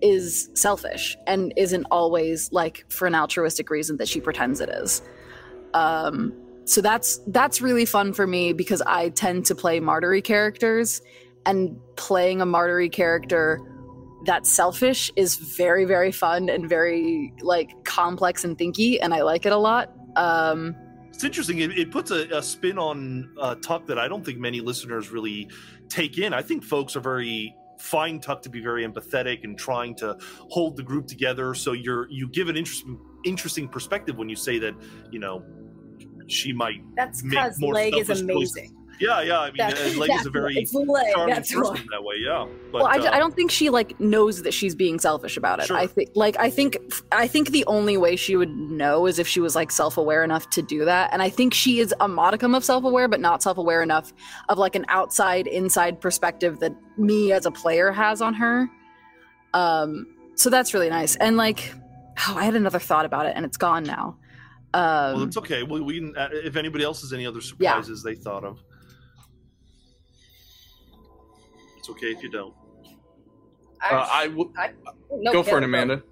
is 0.00 0.50
selfish 0.54 1.16
and 1.26 1.52
isn't 1.56 1.86
always 1.90 2.52
like 2.52 2.84
for 2.88 3.06
an 3.06 3.14
altruistic 3.14 3.70
reason 3.70 3.96
that 3.96 4.08
she 4.08 4.20
pretends 4.20 4.60
it 4.60 4.68
is. 4.68 5.02
Um 5.74 6.32
so 6.64 6.80
that's 6.80 7.18
that's 7.28 7.60
really 7.60 7.84
fun 7.84 8.12
for 8.12 8.26
me 8.26 8.52
because 8.52 8.82
I 8.82 9.10
tend 9.10 9.46
to 9.46 9.54
play 9.54 9.80
martyry 9.80 10.20
characters 10.20 11.00
and 11.44 11.78
playing 11.96 12.40
a 12.40 12.46
martyry 12.46 12.88
character 12.88 13.60
that's 14.24 14.50
selfish 14.50 15.10
is 15.14 15.36
very 15.36 15.84
very 15.84 16.10
fun 16.10 16.48
and 16.48 16.68
very 16.68 17.32
like 17.40 17.84
complex 17.84 18.44
and 18.44 18.58
thinky 18.58 18.98
and 19.00 19.14
I 19.14 19.22
like 19.22 19.46
it 19.46 19.52
a 19.52 19.58
lot. 19.58 19.92
Um 20.16 20.74
it's 21.16 21.24
interesting. 21.24 21.60
It, 21.60 21.78
it 21.78 21.90
puts 21.90 22.10
a, 22.10 22.28
a, 22.28 22.42
spin 22.42 22.78
on 22.78 23.30
uh, 23.40 23.54
Tuck 23.54 23.86
that 23.86 23.98
I 23.98 24.06
don't 24.06 24.22
think 24.22 24.38
many 24.38 24.60
listeners 24.60 25.08
really 25.10 25.48
take 25.88 26.18
in. 26.18 26.34
I 26.34 26.42
think 26.42 26.62
folks 26.62 26.94
are 26.94 27.00
very 27.00 27.56
find 27.78 28.22
Tuck 28.22 28.42
to 28.42 28.50
be 28.50 28.60
very 28.60 28.86
empathetic 28.86 29.44
and 29.44 29.58
trying 29.58 29.94
to 29.96 30.16
hold 30.50 30.76
the 30.76 30.82
group 30.82 31.06
together. 31.06 31.54
So 31.54 31.72
you're 31.72 32.08
you 32.10 32.28
give 32.28 32.48
an 32.48 32.56
interesting 32.56 32.98
interesting 33.24 33.68
perspective 33.68 34.16
when 34.16 34.28
you 34.28 34.36
say 34.36 34.58
that 34.58 34.74
you 35.10 35.18
know 35.18 35.44
she 36.28 36.52
might. 36.52 36.82
That's 36.96 37.22
because 37.22 37.60
Leg 37.60 37.96
is 37.96 38.10
amazing. 38.10 38.64
Choices. 38.64 38.75
Yeah, 38.98 39.20
yeah. 39.22 39.40
I 39.40 39.50
mean, 39.50 39.98
Leg 39.98 40.10
is 40.12 40.26
a 40.26 40.30
very 40.30 40.64
charming 40.64 41.34
that's 41.34 41.52
person 41.52 41.74
why. 41.74 41.84
that 41.90 42.02
way. 42.02 42.16
Yeah. 42.18 42.46
But, 42.72 42.82
well, 42.82 42.86
I, 42.86 42.98
uh, 42.98 43.12
I, 43.12 43.18
don't 43.18 43.34
think 43.34 43.50
she 43.50 43.70
like 43.70 43.98
knows 44.00 44.42
that 44.42 44.54
she's 44.54 44.74
being 44.74 44.98
selfish 44.98 45.36
about 45.36 45.60
it. 45.60 45.66
Sure. 45.66 45.76
I 45.76 45.86
think, 45.86 46.10
like, 46.14 46.36
I 46.38 46.50
think, 46.50 46.78
I 47.12 47.26
think 47.26 47.50
the 47.50 47.64
only 47.66 47.96
way 47.96 48.16
she 48.16 48.36
would 48.36 48.54
know 48.56 49.06
is 49.06 49.18
if 49.18 49.28
she 49.28 49.40
was 49.40 49.54
like 49.54 49.70
self-aware 49.70 50.24
enough 50.24 50.48
to 50.50 50.62
do 50.62 50.84
that. 50.84 51.12
And 51.12 51.22
I 51.22 51.28
think 51.28 51.52
she 51.54 51.80
is 51.80 51.94
a 52.00 52.08
modicum 52.08 52.54
of 52.54 52.64
self-aware, 52.64 53.08
but 53.08 53.20
not 53.20 53.42
self-aware 53.42 53.82
enough 53.82 54.12
of 54.48 54.58
like 54.58 54.74
an 54.74 54.86
outside, 54.88 55.46
inside 55.46 56.00
perspective 56.00 56.60
that 56.60 56.74
me 56.96 57.32
as 57.32 57.46
a 57.46 57.50
player 57.50 57.92
has 57.92 58.22
on 58.22 58.34
her. 58.34 58.70
Um, 59.54 60.06
so 60.34 60.50
that's 60.50 60.74
really 60.74 60.90
nice. 60.90 61.16
And 61.16 61.36
like, 61.36 61.72
oh, 62.28 62.34
I 62.36 62.44
had 62.44 62.54
another 62.54 62.78
thought 62.78 63.04
about 63.04 63.26
it, 63.26 63.32
and 63.36 63.44
it's 63.44 63.56
gone 63.56 63.84
now. 63.84 64.16
Um, 64.74 65.14
well, 65.14 65.22
it's 65.22 65.36
okay. 65.38 65.62
Well, 65.62 65.82
we 65.82 65.98
can, 65.98 66.16
uh, 66.16 66.28
if 66.32 66.56
anybody 66.56 66.84
else 66.84 67.00
has 67.00 67.12
any 67.12 67.26
other 67.26 67.40
surprises 67.40 68.02
yeah. 68.04 68.12
they 68.12 68.14
thought 68.14 68.44
of. 68.44 68.62
It's 71.86 71.96
okay 71.96 72.10
if 72.10 72.20
you 72.20 72.28
don't. 72.28 72.52
Uh, 73.80 74.08
I 74.10 74.26
will 74.26 74.50
no, 75.12 75.32
go 75.32 75.44
for 75.44 75.58
it, 75.58 75.62
Amanda. 75.62 76.02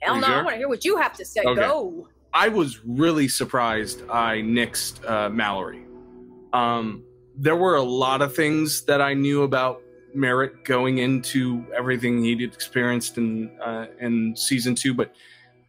Hell 0.00 0.16
no! 0.16 0.26
Sure? 0.26 0.34
I 0.34 0.42
want 0.42 0.50
to 0.50 0.56
hear 0.56 0.68
what 0.68 0.84
you 0.84 0.96
have 0.96 1.12
to 1.18 1.24
say. 1.24 1.42
Okay. 1.46 1.60
Go. 1.60 2.08
I 2.34 2.48
was 2.48 2.80
really 2.84 3.28
surprised 3.28 4.02
I 4.10 4.38
nixed 4.38 5.08
uh, 5.08 5.28
Mallory. 5.30 5.84
Um, 6.52 7.04
there 7.36 7.54
were 7.54 7.76
a 7.76 7.82
lot 7.82 8.22
of 8.22 8.34
things 8.34 8.82
that 8.86 9.00
I 9.00 9.14
knew 9.14 9.44
about 9.44 9.82
Merritt 10.14 10.64
going 10.64 10.98
into 10.98 11.64
everything 11.76 12.24
he'd 12.24 12.42
experienced 12.42 13.18
in 13.18 13.56
uh, 13.60 13.86
in 14.00 14.34
season 14.34 14.74
two, 14.74 14.94
but 14.94 15.14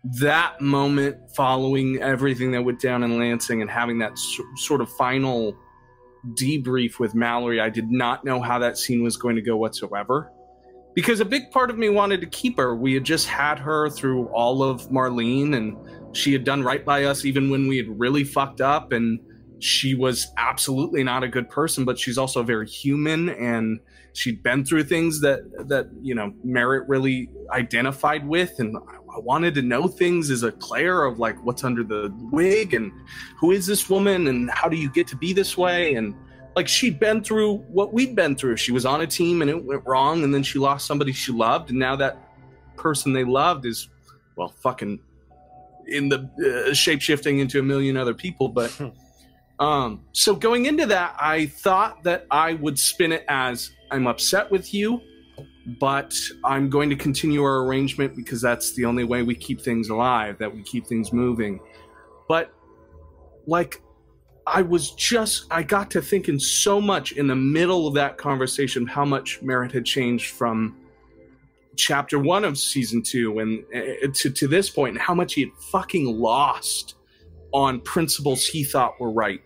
that 0.06 0.60
moment 0.60 1.18
following 1.36 2.02
everything 2.02 2.52
that 2.54 2.64
went 2.64 2.82
down 2.82 3.04
in 3.04 3.20
Lansing 3.20 3.62
and 3.62 3.70
having 3.70 4.00
that 4.00 4.18
so- 4.18 4.44
sort 4.56 4.82
of 4.82 4.90
final 4.94 5.56
debrief 6.32 7.00
with 7.00 7.16
Mallory, 7.16 7.60
I 7.60 7.70
did 7.70 7.92
not 7.92 8.24
know 8.24 8.42
how 8.42 8.60
that 8.60 8.78
scene 8.78 9.04
was 9.04 9.18
going 9.18 9.36
to 9.36 9.42
go 9.42 9.58
whatsoever. 9.58 10.32
Because 10.96 11.20
a 11.20 11.26
big 11.26 11.50
part 11.52 11.70
of 11.72 11.78
me 11.78 11.90
wanted 11.90 12.22
to 12.22 12.28
keep 12.28 12.58
her. 12.58 12.76
We 12.76 12.94
had 12.94 13.04
just 13.04 13.28
had 13.28 13.58
her 13.60 13.90
through 13.90 14.28
all 14.28 14.62
of 14.62 14.90
Marlene, 14.90 15.56
and 15.56 15.76
she 16.16 16.32
had 16.34 16.44
done 16.44 16.62
right 16.62 16.86
by 16.86 17.06
us 17.06 17.26
even 17.26 17.50
when 17.50 17.68
we 17.68 17.78
had 17.78 18.00
really 18.00 18.24
fucked 18.24 18.62
up. 18.62 18.92
And 18.92 19.20
she 19.64 19.96
was 19.96 20.32
absolutely 20.38 21.04
not 21.04 21.24
a 21.24 21.28
good 21.28 21.50
person, 21.50 21.86
but 21.86 21.98
she's 21.98 22.18
also 22.18 22.44
very 22.44 22.68
human, 22.68 23.30
and 23.30 23.80
she'd 24.14 24.44
been 24.44 24.66
through 24.66 24.84
things 24.84 25.22
that 25.22 25.40
that 25.68 25.88
you 26.02 26.14
know 26.14 26.34
Merritt 26.44 26.88
really 26.88 27.30
identified 27.50 28.28
with, 28.28 28.60
and 28.60 28.76
I 28.78 29.20
wanted 29.20 29.54
to 29.56 29.62
know 29.62 29.88
things 29.88 30.30
as 30.30 30.44
a 30.44 30.52
player 30.52 31.04
of 31.04 31.20
like 31.20 31.42
what's 31.46 31.64
under 31.64 31.84
the 31.84 32.14
wig 32.32 32.74
and 32.74 32.92
who 33.38 33.52
is 33.52 33.66
this 33.66 33.90
woman 33.90 34.28
and 34.28 34.50
how 34.52 34.68
do 34.68 34.76
you 34.76 34.90
get 34.90 35.08
to 35.08 35.16
be 35.16 35.34
this 35.34 35.56
way 35.58 35.94
and 35.94 36.16
like 36.56 36.68
she'd 36.68 37.00
been 37.00 37.24
through 37.24 37.58
what 37.70 37.94
we'd 37.94 38.16
been 38.16 38.36
through. 38.36 38.58
She 38.58 38.72
was 38.72 38.86
on 38.86 39.02
a 39.02 39.08
team 39.08 39.42
and 39.42 39.50
it 39.50 39.64
went 39.64 39.84
wrong 39.86 40.24
and 40.24 40.34
then 40.34 40.44
she 40.44 40.60
lost 40.60 40.88
somebody 40.88 41.12
she 41.12 41.32
loved 41.32 41.70
and 41.70 41.80
now 41.80 41.96
that 41.96 42.18
person 42.76 43.14
they 43.14 43.24
loved 43.24 43.66
is 43.66 43.88
well 44.36 44.50
fucking 44.62 45.00
in 45.86 46.10
the 46.10 46.68
uh, 46.70 46.74
shape 46.74 47.02
shifting 47.02 47.40
into 47.40 47.60
a 47.60 47.64
million 47.64 47.98
other 47.98 48.14
people 48.14 48.50
but. 48.50 48.76
um 49.60 50.04
so 50.12 50.36
going 50.36 50.66
into 50.66 50.86
that 50.86 51.16
I 51.20 51.46
thought 51.46 52.04
that 52.04 52.26
I 52.32 52.54
would 52.56 52.78
spin 52.78 53.12
it 53.12 53.26
as 53.28 53.72
I'm 53.92 54.08
upset 54.08 54.50
with 54.50 54.74
you 54.74 55.02
but 55.66 56.16
I'm 56.44 56.70
going 56.70 56.90
to 56.90 56.96
continue 56.96 57.44
our 57.44 57.64
arrangement 57.66 58.16
because 58.16 58.42
that's 58.42 58.74
the 58.74 58.86
only 58.86 59.04
way 59.04 59.24
we 59.24 59.36
keep 59.36 59.62
things 59.62 59.90
alive, 59.90 60.38
that 60.40 60.54
we 60.54 60.62
keep 60.62 60.86
things 60.86 61.14
moving. 61.14 61.60
But 62.28 62.54
like 63.48 63.82
I 64.46 64.62
was 64.62 64.92
just 64.92 65.46
I 65.52 65.64
got 65.64 65.90
to 65.92 66.02
thinking 66.02 66.38
so 66.38 66.82
much 66.82 67.14
in 67.14 67.28
the 67.28 67.36
middle 67.36 67.88
of 67.88 67.94
that 67.94 68.18
conversation 68.18 68.86
how 68.86 69.06
much 69.06 69.42
Merritt 69.42 69.72
had 69.72 69.86
changed 69.86 70.32
from 70.32 70.78
chapter 71.76 72.20
1 72.20 72.44
of 72.44 72.58
season 72.58 73.02
2 73.02 73.40
and 73.40 73.64
uh, 73.74 74.08
to 74.14 74.30
to 74.30 74.48
this 74.48 74.70
point 74.70 74.96
and 74.96 75.02
how 75.02 75.14
much 75.14 75.34
he 75.34 75.42
had 75.42 75.52
fucking 75.72 76.06
lost 76.20 76.96
on 77.54 77.80
principles 77.82 78.46
he 78.46 78.64
thought 78.64 79.00
were 79.00 79.12
right. 79.12 79.42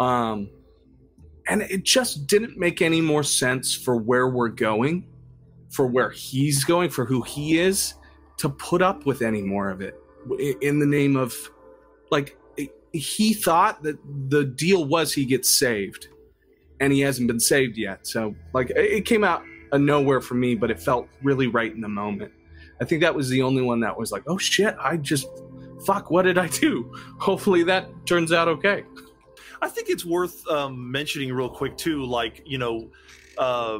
Um 0.00 0.50
and 1.48 1.62
it 1.62 1.84
just 1.84 2.26
didn't 2.26 2.58
make 2.58 2.82
any 2.82 3.00
more 3.00 3.22
sense 3.22 3.74
for 3.74 3.96
where 3.96 4.28
we're 4.28 4.48
going 4.48 5.06
for 5.76 5.86
where 5.86 6.10
he's 6.10 6.64
going, 6.64 6.88
for 6.88 7.04
who 7.04 7.22
he 7.22 7.58
is, 7.58 7.94
to 8.38 8.48
put 8.48 8.82
up 8.82 9.06
with 9.06 9.22
any 9.22 9.42
more 9.42 9.70
of 9.70 9.80
it 9.80 10.00
in 10.60 10.78
the 10.78 10.86
name 10.86 11.16
of 11.16 11.34
like 12.10 12.36
he 12.92 13.32
thought 13.32 13.82
that 13.82 13.96
the 14.28 14.44
deal 14.44 14.84
was 14.84 15.12
he 15.12 15.24
gets 15.24 15.48
saved 15.48 16.08
and 16.80 16.92
he 16.92 17.00
hasn't 17.00 17.28
been 17.28 17.38
saved 17.38 17.78
yet 17.78 18.06
so 18.06 18.34
like 18.52 18.70
it 18.70 19.04
came 19.04 19.22
out 19.22 19.42
of 19.70 19.80
nowhere 19.80 20.20
for 20.20 20.34
me 20.34 20.54
but 20.54 20.70
it 20.70 20.80
felt 20.80 21.08
really 21.22 21.46
right 21.46 21.72
in 21.72 21.80
the 21.80 21.88
moment 21.88 22.32
i 22.80 22.84
think 22.84 23.00
that 23.00 23.14
was 23.14 23.28
the 23.28 23.40
only 23.40 23.62
one 23.62 23.78
that 23.78 23.96
was 23.96 24.10
like 24.10 24.24
oh 24.26 24.36
shit 24.36 24.74
i 24.80 24.96
just 24.96 25.28
fuck 25.86 26.10
what 26.10 26.22
did 26.22 26.36
i 26.36 26.48
do 26.48 26.92
hopefully 27.18 27.62
that 27.62 27.88
turns 28.06 28.32
out 28.32 28.48
okay 28.48 28.84
i 29.62 29.68
think 29.68 29.88
it's 29.88 30.04
worth 30.04 30.46
um, 30.48 30.90
mentioning 30.90 31.32
real 31.32 31.48
quick 31.48 31.76
too 31.76 32.04
like 32.04 32.42
you 32.44 32.58
know 32.58 32.90
uh, 33.38 33.78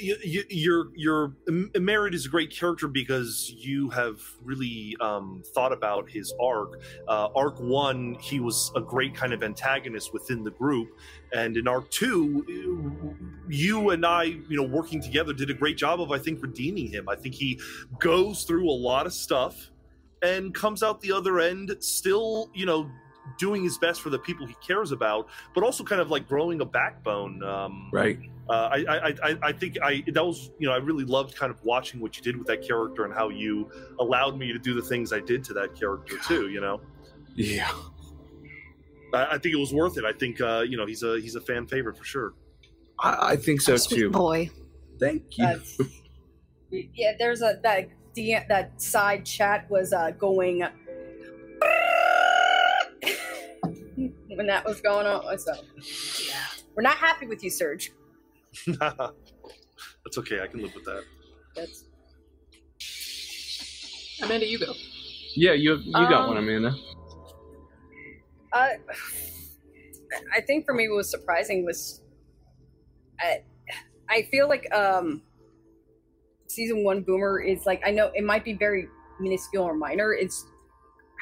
you, 0.00 0.44
you're 0.50 0.88
you're 0.94 1.32
Merritt 1.78 2.14
is 2.14 2.26
a 2.26 2.28
great 2.28 2.50
character 2.50 2.88
because 2.88 3.50
you 3.56 3.90
have 3.90 4.20
really 4.42 4.96
um, 5.00 5.42
thought 5.54 5.72
about 5.72 6.10
his 6.10 6.34
arc. 6.40 6.80
Uh, 7.06 7.28
arc 7.34 7.58
one, 7.60 8.16
he 8.20 8.40
was 8.40 8.70
a 8.76 8.80
great 8.80 9.14
kind 9.14 9.32
of 9.32 9.42
antagonist 9.42 10.12
within 10.12 10.44
the 10.44 10.50
group, 10.50 10.88
and 11.32 11.56
in 11.56 11.66
arc 11.68 11.90
two, 11.90 13.16
you 13.48 13.90
and 13.90 14.04
I, 14.04 14.24
you 14.24 14.56
know, 14.56 14.64
working 14.64 15.00
together, 15.00 15.32
did 15.32 15.50
a 15.50 15.54
great 15.54 15.76
job 15.76 16.00
of 16.00 16.10
I 16.10 16.18
think 16.18 16.42
redeeming 16.42 16.88
him. 16.88 17.08
I 17.08 17.16
think 17.16 17.34
he 17.34 17.60
goes 17.98 18.44
through 18.44 18.68
a 18.68 18.72
lot 18.72 19.06
of 19.06 19.12
stuff 19.12 19.70
and 20.22 20.54
comes 20.54 20.82
out 20.82 21.00
the 21.00 21.12
other 21.12 21.40
end 21.40 21.74
still, 21.80 22.50
you 22.54 22.66
know, 22.66 22.90
doing 23.38 23.62
his 23.62 23.76
best 23.78 24.00
for 24.00 24.10
the 24.10 24.18
people 24.18 24.46
he 24.46 24.54
cares 24.66 24.90
about, 24.92 25.28
but 25.54 25.62
also 25.62 25.84
kind 25.84 26.00
of 26.00 26.10
like 26.10 26.26
growing 26.26 26.60
a 26.60 26.64
backbone. 26.64 27.42
Um, 27.42 27.90
Right. 27.92 28.18
uh, 28.48 28.70
I, 28.72 28.76
I, 28.88 29.08
I, 29.22 29.38
I 29.42 29.52
think 29.52 29.76
I 29.82 30.02
that 30.12 30.24
was 30.24 30.50
you 30.58 30.66
know 30.66 30.72
I 30.74 30.78
really 30.78 31.04
loved 31.04 31.36
kind 31.36 31.50
of 31.52 31.62
watching 31.62 32.00
what 32.00 32.16
you 32.16 32.22
did 32.22 32.36
with 32.36 32.46
that 32.46 32.66
character 32.66 33.04
and 33.04 33.12
how 33.12 33.28
you 33.28 33.70
allowed 34.00 34.38
me 34.38 34.52
to 34.52 34.58
do 34.58 34.72
the 34.74 34.82
things 34.82 35.12
I 35.12 35.20
did 35.20 35.44
to 35.44 35.52
that 35.54 35.74
character 35.78 36.16
too. 36.26 36.48
You 36.48 36.60
know, 36.62 36.80
Yeah. 37.34 37.70
I, 39.14 39.24
I 39.34 39.38
think 39.38 39.54
it 39.54 39.58
was 39.58 39.72
worth 39.74 39.98
it. 39.98 40.04
I 40.04 40.12
think 40.12 40.40
uh, 40.40 40.64
you 40.66 40.76
know 40.78 40.86
he's 40.86 41.02
a 41.02 41.20
he's 41.20 41.34
a 41.34 41.40
fan 41.40 41.66
favorite 41.66 41.96
for 41.98 42.04
sure. 42.04 42.32
I, 43.00 43.32
I 43.32 43.36
think 43.36 43.60
so 43.60 43.76
Sweet 43.76 43.98
too. 43.98 44.10
boy. 44.10 44.50
Thank 44.98 45.38
you. 45.38 45.44
That's, 45.46 45.78
yeah, 46.70 47.12
there's 47.18 47.40
a 47.42 47.58
that 47.62 47.88
D- 48.18 48.36
that 48.48 48.82
side 48.82 49.24
chat 49.24 49.70
was 49.70 49.92
uh, 49.92 50.10
going 50.12 50.58
when 54.36 54.46
that 54.48 54.64
was 54.64 54.80
going 54.80 55.06
on. 55.06 55.38
So 55.38 55.52
Yeah. 56.28 56.34
we're 56.74 56.82
not 56.82 56.96
happy 56.96 57.26
with 57.28 57.44
you, 57.44 57.50
Serge. 57.50 57.92
That's 58.66 60.18
okay. 60.18 60.40
I 60.42 60.46
can 60.48 60.62
live 60.62 60.74
with 60.74 60.84
that. 60.84 61.04
That's 61.54 61.84
Amanda, 64.22 64.46
you 64.48 64.58
go. 64.58 64.72
yeah, 65.36 65.52
you 65.52 65.76
you 65.76 65.92
got 65.92 66.22
Um, 66.22 66.28
one, 66.28 66.36
Amanda. 66.38 66.74
uh, 68.52 68.68
I 70.34 70.40
think 70.40 70.64
for 70.66 70.74
me, 70.74 70.88
what 70.88 70.96
was 70.96 71.10
surprising 71.10 71.64
was 71.64 72.00
I 73.20 73.42
I 74.10 74.22
feel 74.30 74.48
like 74.48 74.66
um 74.74 75.22
season 76.48 76.82
one 76.82 77.02
Boomer 77.02 77.40
is 77.40 77.66
like 77.66 77.80
I 77.86 77.90
know 77.90 78.10
it 78.14 78.24
might 78.24 78.44
be 78.44 78.54
very 78.54 78.88
minuscule 79.20 79.64
or 79.64 79.74
minor. 79.74 80.12
It's 80.14 80.46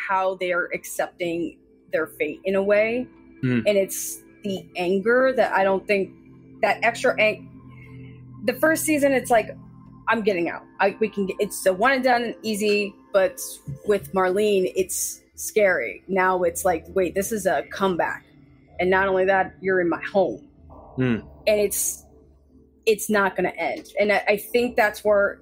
how 0.09 0.37
they're 0.37 0.66
accepting 0.74 1.59
their 1.93 2.07
fate 2.07 2.41
in 2.45 2.55
a 2.57 2.62
way, 2.62 3.07
Hmm. 3.41 3.61
and 3.66 3.77
it's 3.77 4.22
the 4.45 4.64
anger 4.77 5.33
that 5.37 5.53
I 5.53 5.64
don't 5.64 5.87
think 5.87 6.11
that 6.62 6.79
extra 6.83 7.18
ang- 7.20 7.51
The 8.45 8.53
first 8.55 8.85
season, 8.85 9.12
it's 9.12 9.31
like 9.31 9.49
I'm 10.09 10.22
getting 10.22 10.49
out. 10.49 10.62
I 10.79 10.97
we 11.01 11.09
can 11.09 11.27
get 11.27 11.37
it's 11.41 11.66
a 11.66 11.72
one 11.72 11.93
and 11.93 12.05
done, 12.05 12.35
easy. 12.43 12.95
But 13.12 13.41
with 13.87 14.12
Marlene, 14.12 14.72
it's 14.77 15.22
scary. 15.37 16.03
Now 16.07 16.43
it's 16.43 16.64
like, 16.66 16.85
wait, 16.95 17.14
this 17.14 17.33
is 17.33 17.47
a 17.47 17.62
comeback, 17.70 18.24
and 18.79 18.91
not 18.91 19.09
only 19.09 19.24
that, 19.24 19.55
you're 19.61 19.81
in 19.81 19.89
my 19.89 20.03
home, 20.05 20.47
Hmm. 20.97 21.16
and 21.47 21.61
it's 21.61 22.05
it's 22.87 23.11
not 23.11 23.37
going 23.37 23.51
to 23.51 23.57
end. 23.59 23.89
And 24.01 24.12
I, 24.12 24.24
I 24.28 24.37
think 24.37 24.76
that's 24.76 25.05
where 25.05 25.41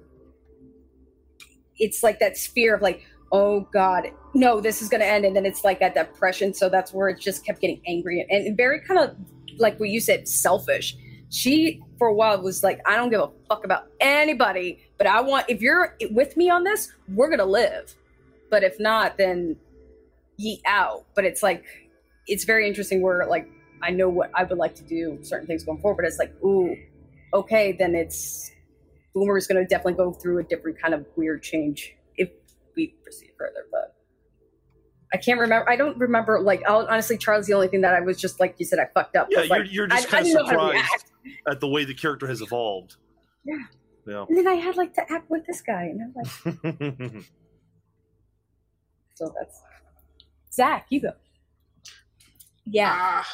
it's 1.77 2.03
like 2.03 2.19
that 2.19 2.37
fear 2.37 2.75
of 2.75 2.81
like, 2.81 3.05
oh 3.31 3.61
God, 3.71 4.11
no, 4.33 4.59
this 4.59 4.81
is 4.81 4.89
going 4.89 5.01
to 5.01 5.07
end, 5.07 5.25
and 5.25 5.35
then 5.35 5.45
it's 5.45 5.63
like 5.63 5.79
that 5.79 5.93
depression. 5.93 6.53
So 6.53 6.69
that's 6.69 6.93
where 6.93 7.09
it 7.09 7.19
just 7.19 7.45
kept 7.45 7.61
getting 7.61 7.81
angry 7.87 8.25
and, 8.29 8.55
very 8.57 8.79
kind 8.81 8.99
of 8.99 9.15
like 9.57 9.79
what 9.79 9.89
you 9.89 9.99
said, 9.99 10.27
selfish. 10.27 10.97
She 11.29 11.81
for 11.97 12.07
a 12.07 12.13
while 12.13 12.41
was 12.41 12.63
like, 12.63 12.81
I 12.85 12.95
don't 12.95 13.09
give 13.09 13.21
a 13.21 13.29
fuck 13.49 13.65
about 13.65 13.87
anybody, 13.99 14.79
but 14.97 15.07
I 15.07 15.21
want 15.21 15.45
if 15.49 15.61
you're 15.61 15.95
with 16.11 16.37
me 16.37 16.49
on 16.49 16.63
this, 16.63 16.91
we're 17.09 17.29
gonna 17.29 17.45
live. 17.45 17.93
But 18.49 18.63
if 18.63 18.79
not, 18.79 19.17
then 19.17 19.57
ye 20.37 20.61
out. 20.65 21.05
But 21.15 21.25
it's 21.25 21.41
like 21.41 21.65
it's 22.27 22.43
very 22.43 22.67
interesting 22.67 23.01
where 23.01 23.25
like 23.25 23.49
I 23.81 23.91
know 23.91 24.09
what 24.09 24.31
I 24.33 24.43
would 24.43 24.57
like 24.57 24.75
to 24.75 24.83
do 24.83 25.19
certain 25.23 25.47
things 25.47 25.63
going 25.63 25.79
forward, 25.79 25.97
but 25.97 26.05
it's 26.05 26.19
like, 26.19 26.33
ooh, 26.43 26.75
okay, 27.35 27.73
then 27.73 27.95
it's 27.95 28.51
Boomer 29.13 29.37
is 29.37 29.47
gonna 29.47 29.65
definitely 29.65 29.93
go 29.93 30.11
through 30.11 30.39
a 30.39 30.43
different 30.43 30.81
kind 30.81 30.93
of 30.93 31.05
weird 31.15 31.43
change 31.43 31.95
if 32.17 32.29
we 32.75 32.95
proceed 33.03 33.31
further. 33.37 33.65
But 33.71 33.95
I 35.13 35.17
can't 35.17 35.39
remember. 35.39 35.69
I 35.69 35.75
don't 35.75 35.97
remember. 35.97 36.41
Like, 36.41 36.63
I'll, 36.67 36.85
honestly, 36.87 37.17
Charlie's 37.17 37.47
the 37.47 37.53
only 37.53 37.67
thing 37.67 37.81
that 37.81 37.93
I 37.93 38.01
was 38.01 38.19
just 38.19 38.39
like 38.39 38.55
you 38.57 38.65
said. 38.65 38.79
I 38.79 38.87
fucked 38.93 39.15
up. 39.15 39.27
Yeah, 39.29 39.39
you're, 39.39 39.47
like, 39.47 39.71
you're 39.71 39.87
just 39.87 40.07
I 40.07 40.09
kind 40.09 40.25
didn't 40.25 40.41
of 40.41 40.47
know 40.47 40.51
surprised 40.51 41.11
at 41.47 41.59
the 41.59 41.67
way 41.67 41.85
the 41.85 41.93
character 41.93 42.27
has 42.27 42.41
evolved. 42.41 42.95
Yeah. 43.45 43.55
Yeah. 44.07 44.25
And 44.27 44.37
then 44.37 44.47
I 44.47 44.55
had 44.55 44.75
like 44.75 44.93
to 44.95 45.11
act 45.11 45.29
with 45.29 45.45
this 45.47 45.61
guy, 45.61 45.83
and 45.83 46.01
I'm 46.01 46.13
like, 46.15 47.23
so 49.15 49.33
that's 49.39 49.61
Zach. 50.51 50.85
You 50.89 51.01
go. 51.01 51.11
Yeah. 52.65 52.93
Ah, 52.95 53.27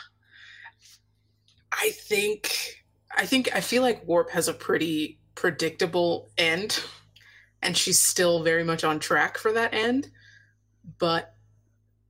I 1.71 1.89
think 1.89 2.80
I 3.17 3.25
think 3.25 3.49
I 3.55 3.61
feel 3.61 3.81
like 3.81 4.07
Warp 4.07 4.31
has 4.31 4.47
a 4.47 4.53
pretty 4.53 5.19
predictable 5.35 6.29
end, 6.37 6.83
and 7.61 7.75
she's 7.75 7.99
still 7.99 8.43
very 8.43 8.63
much 8.63 8.83
on 8.83 8.99
track 8.99 9.37
for 9.37 9.51
that 9.53 9.73
end. 9.73 10.09
But 10.99 11.33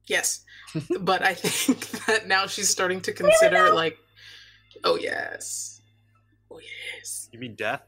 yes, 0.07 0.43
but 0.99 1.23
I 1.23 1.33
think 1.33 2.05
that 2.05 2.27
now 2.27 2.47
she's 2.47 2.69
starting 2.69 3.01
to 3.01 3.13
consider 3.13 3.73
like, 3.73 3.97
oh 4.83 4.97
yes, 4.97 5.81
oh 6.51 6.59
yes. 6.59 7.29
You 7.31 7.39
mean 7.39 7.55
death? 7.55 7.81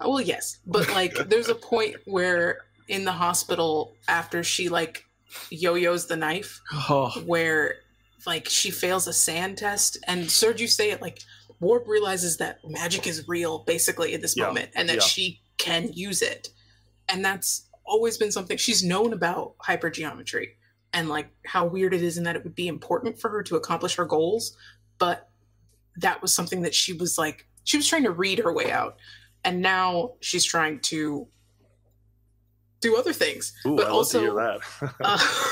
Oh, 0.00 0.10
Well, 0.10 0.20
yes, 0.20 0.58
but 0.66 0.88
like, 0.94 1.14
there's 1.28 1.48
a 1.48 1.54
point 1.54 1.96
where 2.06 2.58
in 2.88 3.04
the 3.04 3.12
hospital 3.12 3.94
after 4.08 4.42
she 4.42 4.68
like 4.68 5.04
yo-yos 5.50 6.06
the 6.06 6.16
knife, 6.16 6.60
Oh, 6.72 7.10
where 7.24 7.76
like 8.26 8.48
she 8.48 8.70
fails 8.70 9.06
a 9.06 9.12
SAN 9.12 9.56
test, 9.56 9.98
and 10.06 10.30
Serge, 10.30 10.60
you 10.60 10.68
say 10.68 10.90
it 10.90 11.00
like 11.00 11.20
Warp 11.62 11.86
realizes 11.88 12.36
that 12.38 12.58
magic 12.68 13.06
is 13.06 13.26
real, 13.28 13.60
basically 13.60 14.12
in 14.12 14.20
this 14.20 14.36
Yeah, 14.36 14.46
moment, 14.48 14.70
and 14.74 14.88
that 14.88 14.96
yeah. 14.96 15.00
she 15.02 15.40
can 15.58 15.90
use 15.92 16.20
it, 16.20 16.48
and 17.08 17.24
that's 17.24 17.68
always 17.84 18.18
been 18.18 18.30
something 18.32 18.56
she's 18.56 18.82
known 18.84 19.12
about 19.12 19.56
hypergeometry 19.58 20.48
and 20.92 21.08
like 21.08 21.28
how 21.46 21.66
weird 21.66 21.92
it 21.94 22.02
is 22.02 22.16
and 22.16 22.26
that 22.26 22.36
it 22.36 22.44
would 22.44 22.54
be 22.54 22.68
important 22.68 23.18
for 23.18 23.28
her 23.28 23.42
to 23.42 23.56
accomplish 23.56 23.96
her 23.96 24.04
goals 24.04 24.56
but 24.98 25.28
that 25.96 26.22
was 26.22 26.32
something 26.32 26.62
that 26.62 26.72
she 26.74 26.92
was 26.92 27.18
like 27.18 27.44
she 27.64 27.76
was 27.76 27.86
trying 27.88 28.04
to 28.04 28.12
read 28.12 28.38
her 28.38 28.52
way 28.52 28.70
out 28.70 28.96
and 29.44 29.60
now 29.60 30.12
she's 30.20 30.44
trying 30.44 30.78
to 30.78 31.26
do 32.80 32.96
other 32.96 33.12
things 33.12 33.52
Ooh, 33.66 33.74
But 33.76 33.86
I 33.86 33.88
love 33.88 33.96
also- 33.96 34.18
to 34.20 34.24
hear 34.26 34.58
that. 34.80 34.94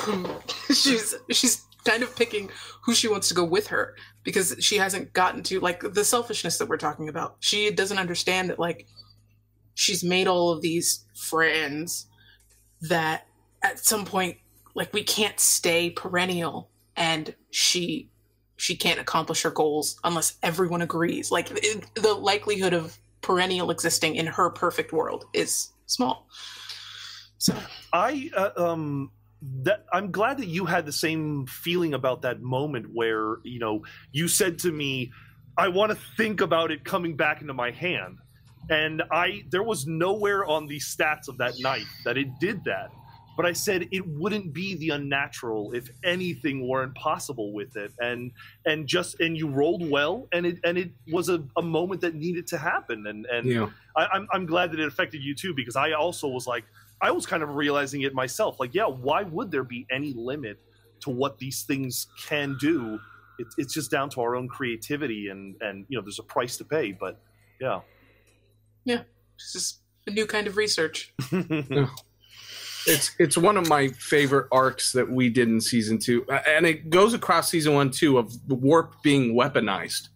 um, 0.08 0.36
she's 0.74 1.14
she's 1.32 1.62
kind 1.90 2.02
of 2.04 2.14
picking 2.14 2.48
who 2.84 2.94
she 2.94 3.08
wants 3.08 3.28
to 3.28 3.34
go 3.34 3.44
with 3.44 3.66
her 3.66 3.96
because 4.22 4.54
she 4.60 4.76
hasn't 4.76 5.12
gotten 5.12 5.42
to 5.42 5.58
like 5.58 5.80
the 5.92 6.04
selfishness 6.04 6.56
that 6.58 6.68
we're 6.68 6.76
talking 6.76 7.08
about. 7.08 7.36
She 7.40 7.70
doesn't 7.70 7.98
understand 7.98 8.50
that 8.50 8.60
like 8.60 8.86
she's 9.74 10.04
made 10.04 10.28
all 10.28 10.52
of 10.52 10.62
these 10.62 11.04
friends 11.16 12.06
that 12.82 13.26
at 13.62 13.80
some 13.80 14.04
point 14.04 14.36
like 14.74 14.92
we 14.92 15.02
can't 15.02 15.40
stay 15.40 15.90
perennial 15.90 16.70
and 16.96 17.34
she 17.50 18.08
she 18.56 18.76
can't 18.76 19.00
accomplish 19.00 19.42
her 19.42 19.50
goals 19.50 19.98
unless 20.04 20.36
everyone 20.42 20.82
agrees. 20.82 21.32
Like 21.32 21.50
it, 21.50 21.84
the 21.94 22.14
likelihood 22.14 22.72
of 22.72 22.96
perennial 23.20 23.70
existing 23.70 24.14
in 24.14 24.26
her 24.26 24.50
perfect 24.50 24.92
world 24.92 25.24
is 25.32 25.72
small. 25.86 26.28
So 27.38 27.54
I 27.92 28.30
uh, 28.36 28.50
um 28.56 29.10
that 29.42 29.86
I'm 29.92 30.10
glad 30.10 30.38
that 30.38 30.48
you 30.48 30.66
had 30.66 30.86
the 30.86 30.92
same 30.92 31.46
feeling 31.46 31.94
about 31.94 32.22
that 32.22 32.42
moment 32.42 32.86
where 32.92 33.36
you 33.42 33.58
know 33.58 33.84
you 34.12 34.28
said 34.28 34.58
to 34.60 34.72
me, 34.72 35.12
"I 35.56 35.68
want 35.68 35.92
to 35.92 35.98
think 36.16 36.40
about 36.40 36.70
it 36.70 36.84
coming 36.84 37.16
back 37.16 37.40
into 37.40 37.54
my 37.54 37.70
hand," 37.70 38.18
and 38.68 39.02
I 39.10 39.44
there 39.50 39.62
was 39.62 39.86
nowhere 39.86 40.44
on 40.44 40.66
the 40.66 40.78
stats 40.78 41.28
of 41.28 41.38
that 41.38 41.58
night 41.58 41.86
that 42.04 42.18
it 42.18 42.38
did 42.38 42.64
that. 42.64 42.90
But 43.36 43.46
I 43.46 43.54
said 43.54 43.88
it 43.90 44.06
wouldn't 44.06 44.52
be 44.52 44.74
the 44.74 44.90
unnatural 44.90 45.72
if 45.72 45.88
anything 46.04 46.68
weren't 46.68 46.94
possible 46.94 47.54
with 47.54 47.74
it, 47.76 47.92
and 47.98 48.32
and 48.66 48.86
just 48.86 49.20
and 49.20 49.34
you 49.34 49.48
rolled 49.48 49.88
well, 49.88 50.28
and 50.32 50.44
it 50.44 50.58
and 50.64 50.76
it 50.76 50.90
was 51.10 51.30
a, 51.30 51.42
a 51.56 51.62
moment 51.62 52.02
that 52.02 52.14
needed 52.14 52.46
to 52.48 52.58
happen, 52.58 53.06
and 53.06 53.24
and 53.24 53.46
yeah. 53.46 53.70
I, 53.96 54.06
I'm, 54.12 54.28
I'm 54.32 54.44
glad 54.44 54.72
that 54.72 54.80
it 54.80 54.86
affected 54.86 55.22
you 55.22 55.34
too 55.34 55.54
because 55.54 55.76
I 55.76 55.92
also 55.92 56.28
was 56.28 56.46
like 56.46 56.64
I 57.02 57.10
was 57.10 57.26
kind 57.26 57.42
of 57.42 57.54
realizing 57.54 58.02
it 58.02 58.14
myself 58.14 58.60
like 58.60 58.74
yeah 58.74 58.86
why 58.86 59.22
would 59.22 59.50
there 59.50 59.64
be 59.64 59.86
any 59.90 60.12
limit 60.14 60.58
to 61.00 61.10
what 61.10 61.38
these 61.38 61.62
things 61.62 62.06
can 62.26 62.56
do 62.60 62.98
it, 63.38 63.46
it's 63.56 63.72
just 63.72 63.90
down 63.90 64.10
to 64.10 64.20
our 64.20 64.36
own 64.36 64.48
creativity 64.48 65.28
and 65.28 65.54
and 65.62 65.86
you 65.88 65.96
know 65.96 66.02
there's 66.02 66.18
a 66.18 66.22
price 66.24 66.56
to 66.58 66.64
pay 66.64 66.92
but 66.92 67.20
yeah 67.60 67.80
yeah, 68.84 69.02
This 69.38 69.54
is 69.54 69.80
a 70.06 70.10
new 70.10 70.26
kind 70.26 70.46
of 70.46 70.56
research. 70.56 71.12
It's 72.86 73.10
it's 73.18 73.36
one 73.36 73.58
of 73.58 73.68
my 73.68 73.88
favorite 73.88 74.48
arcs 74.50 74.92
that 74.92 75.10
we 75.10 75.28
did 75.28 75.48
in 75.48 75.60
season 75.60 75.98
two, 75.98 76.24
Uh, 76.30 76.40
and 76.48 76.64
it 76.64 76.88
goes 76.88 77.12
across 77.12 77.50
season 77.50 77.74
one 77.74 77.90
too 77.90 78.16
of 78.16 78.32
the 78.48 78.54
warp 78.54 79.02
being 79.02 79.34
weaponized. 79.34 80.08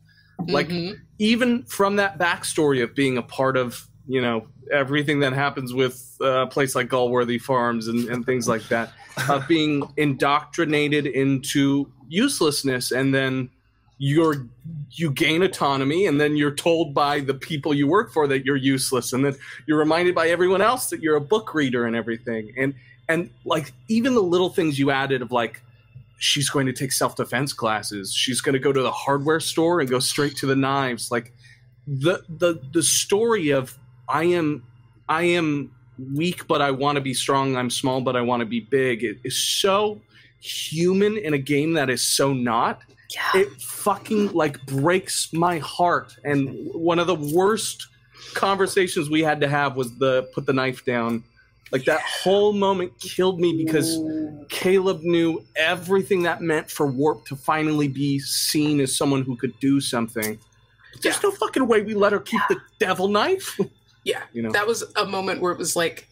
Like 0.48 0.68
Mhm. 0.68 0.96
even 1.18 1.64
from 1.66 1.96
that 1.96 2.18
backstory 2.18 2.82
of 2.82 2.94
being 2.94 3.18
a 3.18 3.22
part 3.22 3.58
of 3.58 3.86
you 4.06 4.20
know 4.20 4.46
everything 4.72 5.20
that 5.20 5.32
happens 5.32 5.72
with 5.72 6.16
uh, 6.20 6.42
a 6.42 6.46
place 6.46 6.74
like 6.74 6.88
Galworthy 6.88 7.40
Farms 7.40 7.88
and, 7.88 8.08
and 8.08 8.24
things 8.24 8.48
like 8.48 8.66
that, 8.68 8.92
of 9.28 9.46
being 9.48 9.88
indoctrinated 9.96 11.06
into 11.06 11.90
uselessness, 12.08 12.92
and 12.92 13.14
then 13.14 13.50
you're 13.98 14.46
you 14.92 15.10
gain 15.10 15.42
autonomy, 15.42 16.06
and 16.06 16.20
then 16.20 16.36
you're 16.36 16.54
told 16.54 16.94
by 16.94 17.20
the 17.20 17.34
people 17.34 17.72
you 17.72 17.86
work 17.86 18.12
for 18.12 18.26
that 18.26 18.44
you're 18.44 18.56
useless, 18.56 19.12
and 19.12 19.24
then 19.24 19.36
you're 19.66 19.78
reminded 19.78 20.14
by 20.14 20.28
everyone 20.28 20.62
else 20.62 20.90
that 20.90 21.00
you're 21.00 21.16
a 21.16 21.20
book 21.20 21.54
reader 21.54 21.86
and 21.86 21.96
everything, 21.96 22.52
and 22.56 22.74
and 23.08 23.30
like 23.44 23.72
even 23.88 24.14
the 24.14 24.22
little 24.22 24.50
things 24.50 24.78
you 24.78 24.90
added 24.90 25.22
of 25.22 25.30
like 25.30 25.62
she's 26.18 26.48
going 26.48 26.66
to 26.66 26.72
take 26.72 26.92
self 26.92 27.16
defense 27.16 27.52
classes. 27.52 28.12
She's 28.12 28.40
going 28.40 28.54
to 28.54 28.58
go 28.58 28.72
to 28.72 28.82
the 28.82 28.90
hardware 28.90 29.40
store 29.40 29.80
and 29.80 29.88
go 29.88 29.98
straight 29.98 30.36
to 30.36 30.46
the 30.46 30.56
knives. 30.56 31.10
Like 31.10 31.32
the 31.86 32.22
the 32.28 32.60
the 32.72 32.82
story 32.82 33.50
of 33.50 33.78
I 34.08 34.24
am 34.24 34.62
I 35.08 35.22
am 35.22 35.70
weak, 36.14 36.46
but 36.46 36.62
I 36.62 36.70
want 36.70 36.96
to 36.96 37.00
be 37.00 37.14
strong. 37.14 37.56
I'm 37.56 37.70
small, 37.70 38.00
but 38.00 38.16
I 38.16 38.20
want 38.20 38.40
to 38.40 38.46
be 38.46 38.60
big. 38.60 39.04
It 39.04 39.18
is 39.24 39.36
so 39.36 40.00
human 40.40 41.16
in 41.16 41.34
a 41.34 41.38
game 41.38 41.72
that 41.74 41.90
is 41.90 42.02
so 42.02 42.32
not. 42.32 42.82
Yeah. 43.14 43.42
It 43.42 43.62
fucking 43.62 44.32
like 44.32 44.64
breaks 44.66 45.32
my 45.32 45.58
heart. 45.58 46.16
And 46.24 46.68
one 46.74 46.98
of 46.98 47.06
the 47.06 47.14
worst 47.14 47.86
conversations 48.34 49.08
we 49.08 49.22
had 49.22 49.40
to 49.40 49.48
have 49.48 49.76
was 49.76 49.96
the 49.98 50.28
put 50.34 50.46
the 50.46 50.52
knife 50.52 50.84
down. 50.84 51.22
Like 51.72 51.84
that 51.86 52.02
whole 52.02 52.52
moment 52.52 52.98
killed 53.00 53.40
me 53.40 53.64
because 53.64 53.98
Caleb 54.48 55.00
knew 55.02 55.44
everything 55.56 56.22
that 56.22 56.40
meant 56.40 56.70
for 56.70 56.86
Warp 56.86 57.26
to 57.26 57.36
finally 57.36 57.88
be 57.88 58.18
seen 58.20 58.80
as 58.80 58.94
someone 58.94 59.22
who 59.22 59.36
could 59.36 59.58
do 59.60 59.80
something. 59.80 60.38
There's 61.02 61.20
no 61.22 61.32
fucking 61.32 61.66
way 61.66 61.82
we 61.82 61.94
let 61.94 62.12
her 62.12 62.20
keep 62.20 62.40
the 62.48 62.60
devil 62.78 63.08
knife. 63.08 63.58
Yeah, 64.04 64.22
You 64.32 64.42
know. 64.42 64.52
that 64.52 64.66
was 64.66 64.84
a 64.96 65.06
moment 65.06 65.40
where 65.40 65.52
it 65.52 65.58
was 65.58 65.74
like, 65.76 66.08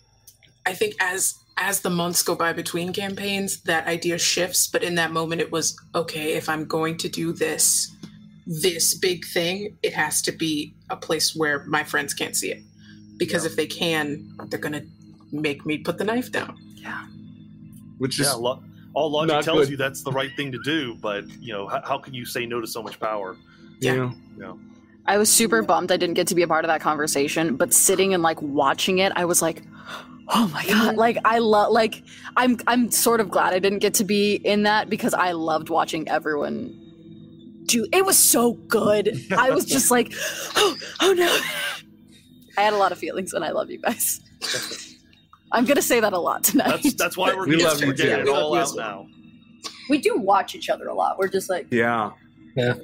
I 0.66 0.72
think 0.74 0.94
as 1.00 1.34
as 1.58 1.80
the 1.80 1.90
months 1.90 2.22
go 2.22 2.34
by 2.34 2.52
between 2.54 2.92
campaigns, 2.94 3.60
that 3.64 3.86
idea 3.86 4.16
shifts. 4.18 4.66
But 4.66 4.82
in 4.82 4.94
that 4.94 5.12
moment, 5.12 5.40
it 5.42 5.52
was 5.52 5.76
okay. 5.94 6.32
If 6.32 6.48
I'm 6.48 6.64
going 6.64 6.96
to 6.98 7.08
do 7.10 7.32
this, 7.32 7.94
this 8.46 8.94
big 8.94 9.26
thing, 9.26 9.76
it 9.82 9.92
has 9.92 10.22
to 10.22 10.32
be 10.32 10.74
a 10.88 10.96
place 10.96 11.36
where 11.36 11.64
my 11.66 11.84
friends 11.84 12.14
can't 12.14 12.34
see 12.34 12.50
it, 12.50 12.62
because 13.18 13.44
if 13.44 13.54
they 13.56 13.66
can, 13.66 14.34
they're 14.48 14.58
gonna 14.58 14.82
make 15.30 15.66
me 15.66 15.78
put 15.78 15.98
the 15.98 16.04
knife 16.04 16.32
down. 16.32 16.56
Yeah, 16.76 17.04
which 17.98 18.18
is 18.18 18.26
Yeah, 18.26 18.32
lo- 18.32 18.62
all 18.94 19.10
logic 19.10 19.28
not 19.34 19.44
tells 19.44 19.60
good. 19.60 19.70
you 19.72 19.76
that's 19.76 20.02
the 20.02 20.12
right 20.12 20.30
thing 20.36 20.50
to 20.52 20.58
do, 20.64 20.96
but 21.02 21.28
you 21.40 21.52
know, 21.52 21.68
how, 21.68 21.82
how 21.84 21.98
can 21.98 22.14
you 22.14 22.24
say 22.24 22.46
no 22.46 22.60
to 22.62 22.66
so 22.66 22.82
much 22.82 22.98
power? 22.98 23.36
Yeah. 23.80 24.10
Yeah. 24.38 24.54
I 25.06 25.18
was 25.18 25.30
super 25.30 25.62
bummed 25.62 25.90
I 25.90 25.96
didn't 25.96 26.14
get 26.14 26.26
to 26.28 26.34
be 26.34 26.42
a 26.42 26.48
part 26.48 26.64
of 26.64 26.68
that 26.68 26.80
conversation, 26.80 27.56
but 27.56 27.72
sitting 27.72 28.14
and 28.14 28.22
like 28.22 28.40
watching 28.40 28.98
it, 28.98 29.12
I 29.16 29.24
was 29.24 29.42
like, 29.42 29.62
"Oh 30.28 30.48
my 30.54 30.64
god!" 30.66 30.96
Like 30.96 31.18
I 31.24 31.38
love, 31.38 31.72
like 31.72 32.02
I'm, 32.36 32.58
I'm 32.66 32.90
sort 32.90 33.20
of 33.20 33.28
glad 33.30 33.52
I 33.52 33.58
didn't 33.58 33.80
get 33.80 33.94
to 33.94 34.04
be 34.04 34.36
in 34.36 34.62
that 34.62 34.88
because 34.88 35.12
I 35.14 35.32
loved 35.32 35.70
watching 35.70 36.08
everyone 36.08 36.78
do. 37.66 37.86
It 37.92 38.04
was 38.04 38.16
so 38.18 38.52
good. 38.52 39.18
I 39.36 39.50
was 39.50 39.64
just 39.64 39.90
like, 39.90 40.12
"Oh, 40.56 40.76
oh 41.00 41.12
no!" 41.14 41.26
I 42.58 42.60
had 42.62 42.74
a 42.74 42.76
lot 42.78 42.92
of 42.92 42.98
feelings, 42.98 43.32
and 43.32 43.44
I 43.44 43.50
love 43.50 43.70
you 43.70 43.78
guys. 43.78 44.20
I'm 45.52 45.64
gonna 45.64 45.82
say 45.82 46.00
that 46.00 46.12
a 46.12 46.18
lot 46.18 46.44
tonight. 46.44 46.68
That's 46.82 46.94
that's 46.94 47.16
why 47.16 47.34
we're, 47.34 47.46
We 47.46 47.58
yes, 47.58 47.72
love 47.72 47.80
you 47.80 47.86
we're 47.88 47.92
getting 47.94 48.14
too. 48.14 48.20
it 48.20 48.24
We 48.24 48.30
all 48.32 48.50
you 48.52 48.56
out 48.58 48.62
as 48.62 48.74
now. 48.76 49.06
We 49.90 49.98
do 49.98 50.16
watch 50.16 50.54
each 50.54 50.70
other 50.70 50.86
a 50.86 50.94
lot. 50.94 51.18
We're 51.18 51.28
just 51.28 51.50
like, 51.50 51.66
Yeah. 51.70 52.12
Yeah. 52.56 52.74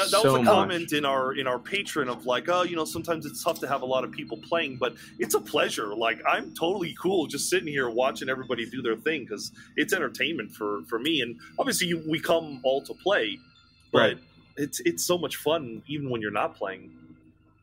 That, 0.00 0.10
that 0.10 0.22
So 0.22 0.24
was 0.24 0.34
a 0.34 0.38
much. 0.42 0.46
comment 0.46 0.92
in 0.92 1.04
our 1.04 1.32
in 1.34 1.46
our 1.46 1.58
Patreon 1.58 2.08
of 2.08 2.26
like, 2.26 2.48
oh, 2.48 2.62
you 2.62 2.76
know, 2.76 2.84
sometimes 2.84 3.26
it's 3.26 3.42
tough 3.44 3.60
to 3.60 3.68
have 3.68 3.82
a 3.82 3.86
lot 3.86 4.04
of 4.04 4.10
people 4.12 4.38
playing, 4.48 4.76
but 4.76 4.94
it's 5.18 5.34
a 5.34 5.40
pleasure. 5.40 5.94
Like 5.94 6.20
I'm 6.28 6.52
totally 6.54 6.94
cool 7.00 7.26
just 7.26 7.48
sitting 7.48 7.68
here 7.68 7.88
watching 7.90 8.28
everybody 8.28 8.64
do 8.68 8.82
their 8.82 8.96
thing 8.96 9.24
because 9.24 9.52
it's 9.76 9.92
entertainment 9.92 10.52
for 10.52 10.82
for 10.88 10.98
me. 10.98 11.20
And 11.20 11.38
obviously, 11.58 11.88
you, 11.88 12.02
we 12.08 12.18
come 12.20 12.60
all 12.64 12.82
to 12.82 12.94
play, 12.94 13.38
but 13.92 13.98
Right. 13.98 14.18
it's 14.56 14.80
it's 14.80 15.04
so 15.04 15.18
much 15.18 15.36
fun 15.36 15.82
even 15.86 16.10
when 16.10 16.20
you're 16.20 16.30
not 16.30 16.56
playing 16.56 16.90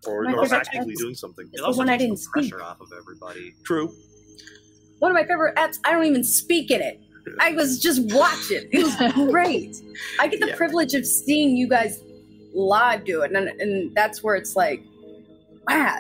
or, 0.08 0.24
My 0.24 0.34
or 0.34 0.44
favorite 0.44 0.68
actively 0.68 0.96
doing 0.96 1.16
something. 1.16 1.48
It 1.52 1.58
the 1.58 1.66
also 1.66 1.80
one 1.80 1.90
I 1.90 1.98
didn't 1.98 2.16
the 2.16 2.22
speak. 2.22 2.50
pressure 2.52 2.64
off 2.64 2.80
of 2.82 2.92
everybody. 2.98 3.54
True. 3.64 3.94
one 5.00 5.12
of 5.12 5.16
my 5.16 5.26
favorite 5.26 5.56
apps. 5.56 5.78
I 5.84 5.92
don't 5.92 6.06
even 6.06 6.24
speak 6.24 6.72
in 6.72 6.82
it. 6.82 7.02
I 7.40 7.52
was 7.52 7.80
just 7.80 8.02
watching. 8.16 8.70
It 8.72 8.84
was 8.84 8.96
great. 9.32 9.76
I 10.20 10.28
get 10.28 10.40
the 10.40 10.48
Yeah. 10.48 10.56
privilege 10.56 10.94
of 10.94 11.06
seeing 11.06 11.58
you 11.58 11.68
guys 11.68 12.02
live 12.58 13.06
do 13.06 13.22
it, 13.22 13.32
and, 13.32 13.48
and 13.62 13.96
that's 13.96 14.24
where 14.24 14.36
it's 14.36 14.56
like, 14.56 14.84
wow, 15.68 16.00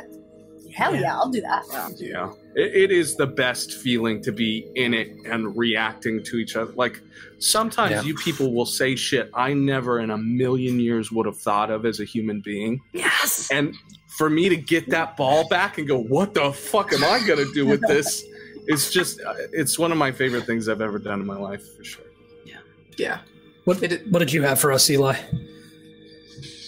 hell 0.73 0.95
yeah, 0.95 1.15
I'll 1.15 1.29
do 1.29 1.41
that. 1.41 1.63
Yeah. 1.97 2.31
It, 2.55 2.75
it 2.75 2.91
is 2.91 3.15
the 3.15 3.27
best 3.27 3.73
feeling 3.73 4.21
to 4.23 4.31
be 4.31 4.67
in 4.75 4.93
it 4.93 5.09
and 5.25 5.55
reacting 5.57 6.23
to 6.23 6.37
each 6.37 6.55
other. 6.55 6.71
Like 6.73 7.01
sometimes 7.39 7.91
Yeah. 7.91 8.01
you 8.03 8.15
people 8.15 8.53
will 8.53 8.65
say 8.65 8.95
shit 8.95 9.29
I 9.33 9.53
never 9.53 9.99
in 9.99 10.11
a 10.11 10.17
million 10.17 10.79
years 10.79 11.11
would 11.11 11.25
have 11.25 11.37
thought 11.37 11.69
of 11.71 11.85
as 11.85 11.99
a 11.99 12.05
human 12.05 12.41
being. 12.41 12.81
Yes. 12.93 13.49
And 13.51 13.75
for 14.17 14.29
me 14.29 14.49
to 14.49 14.55
get 14.57 14.89
that 14.89 15.15
ball 15.17 15.47
back 15.47 15.77
and 15.77 15.87
go, 15.87 15.99
what 16.01 16.33
the 16.33 16.51
fuck 16.51 16.91
am 16.93 17.03
I 17.03 17.19
going 17.25 17.45
to 17.45 17.51
do 17.53 17.65
with 17.65 17.81
this? 17.87 18.23
It's 18.69 18.91
just, 18.91 19.21
uh, 19.21 19.33
it's 19.53 19.79
one 19.79 19.93
of 19.93 19.97
my 19.97 20.11
favorite 20.11 20.43
things 20.45 20.67
I've 20.67 20.81
ever 20.81 20.99
done 20.99 21.21
in 21.21 21.25
my 21.25 21.37
life, 21.37 21.63
for 21.77 21.85
sure. 21.85 22.03
Yeah, 22.43 22.57
yeah. 22.97 23.19
What, 23.63 23.81
It- 23.81 24.05
what 24.11 24.19
did 24.19 24.33
you 24.33 24.41
have 24.43 24.59
for 24.59 24.73
us, 24.73 24.89
Eli? 24.89 25.15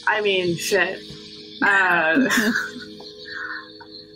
I 0.09 0.21
mean, 0.21 0.55
shit. 0.57 0.99
Uh, 1.61 2.29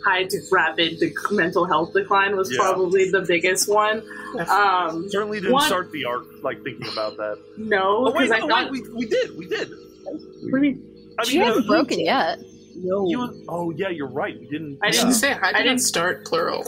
high 0.04 0.24
to 0.24 0.38
rapid 0.52 0.98
dec- 1.00 1.30
mental 1.32 1.64
health 1.64 1.92
decline 1.94 2.36
was 2.36 2.50
Yeah. 2.50 2.58
probably 2.58 3.10
the 3.10 3.22
biggest 3.22 3.68
one. 3.68 4.02
Um, 4.48 5.08
Certainly 5.08 5.40
didn't 5.40 5.52
One- 5.52 5.66
start 5.66 5.90
the 5.92 6.04
arc 6.04 6.24
like 6.42 6.62
thinking 6.62 6.86
about 6.92 7.16
that. 7.16 7.38
no, 7.56 8.08
Oh 8.08 8.12
wait, 8.12 8.28
because 8.28 8.32
I 8.32 8.38
no, 8.40 8.48
thought 8.48 8.70
wait, 8.72 8.82
we, 8.88 8.92
we 8.94 9.06
did, 9.06 9.36
we 9.38 9.46
did. 9.46 9.68
what 10.04 10.18
do 10.18 10.46
you 10.56 10.60
mean? 10.60 10.82
I 11.18 11.24
she 11.24 11.38
mean, 11.38 11.46
hasn't 11.46 11.66
broken 11.66 12.00
yet. 12.00 12.38
no. 12.76 13.08
You, 13.08 13.44
oh 13.48 13.70
yeah, 13.70 13.88
you're 13.88 14.08
right. 14.08 14.38
We 14.38 14.46
didn't. 14.46 14.78
I 14.82 14.88
I 14.88 14.90
didn't 14.90 15.06
didn't 15.06 15.18
say 15.20 15.32
I, 15.32 15.38
I 15.48 15.52
didn't 15.52 15.66
didn't- 15.66 15.80
start 15.82 16.24
plural. 16.26 16.64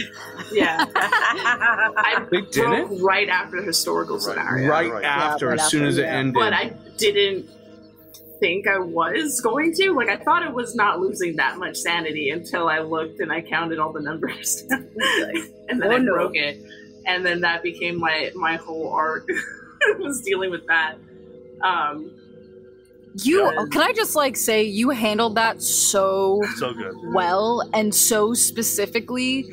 yeah, 0.52 0.84
I 0.94 2.24
They 2.30 2.40
broke 2.42 2.52
didn't? 2.52 3.02
right 3.02 3.28
after 3.28 3.60
historical 3.60 4.14
Right. 4.16 4.22
scenario. 4.22 4.70
right, 4.70 4.90
right. 4.92 5.04
after, 5.04 5.46
Yeah, 5.46 5.50
right 5.50 5.60
as 5.60 5.68
soon 5.68 5.80
after, 5.82 5.88
as 5.88 5.98
it 5.98 6.02
yeah. 6.02 6.16
ended. 6.18 6.34
but 6.34 6.52
I 6.52 6.72
didn't 6.96 7.50
think 8.40 8.66
I 8.66 8.78
was 8.78 9.40
going 9.40 9.72
to. 9.74 9.92
Like 9.92 10.08
I 10.08 10.16
thought 10.16 10.42
I 10.42 10.50
was 10.50 10.74
not 10.74 11.00
losing 11.00 11.36
that 11.36 11.58
much 11.58 11.76
sanity 11.76 12.30
until 12.30 12.68
I 12.68 12.80
looked 12.80 13.20
and 13.20 13.30
I 13.32 13.42
counted 13.42 13.78
all 13.78 13.92
the 13.92 14.00
numbers, 14.00 14.64
and 14.70 15.80
then 15.80 15.92
Oh, 15.92 15.96
I 15.96 15.98
no. 15.98 16.12
broke 16.12 16.36
it, 16.36 16.58
and 17.06 17.24
then 17.24 17.40
that 17.42 17.62
became 17.62 17.98
my 17.98 18.30
my 18.34 18.56
whole 18.56 18.92
arc 18.92 19.28
was 19.98 20.20
dealing 20.22 20.50
with 20.50 20.66
that. 20.68 20.96
Um, 21.64 22.10
You 23.14 23.50
Yeah. 23.56 23.64
can 23.72 23.82
I 23.82 23.92
just 23.94 24.16
like 24.16 24.36
say 24.36 24.62
you 24.62 24.90
handled 24.90 25.34
that 25.36 25.62
so 25.62 26.40
So 26.58 26.72
good. 26.72 26.94
well 27.12 27.68
and 27.74 27.94
so 27.94 28.34
specifically. 28.34 29.44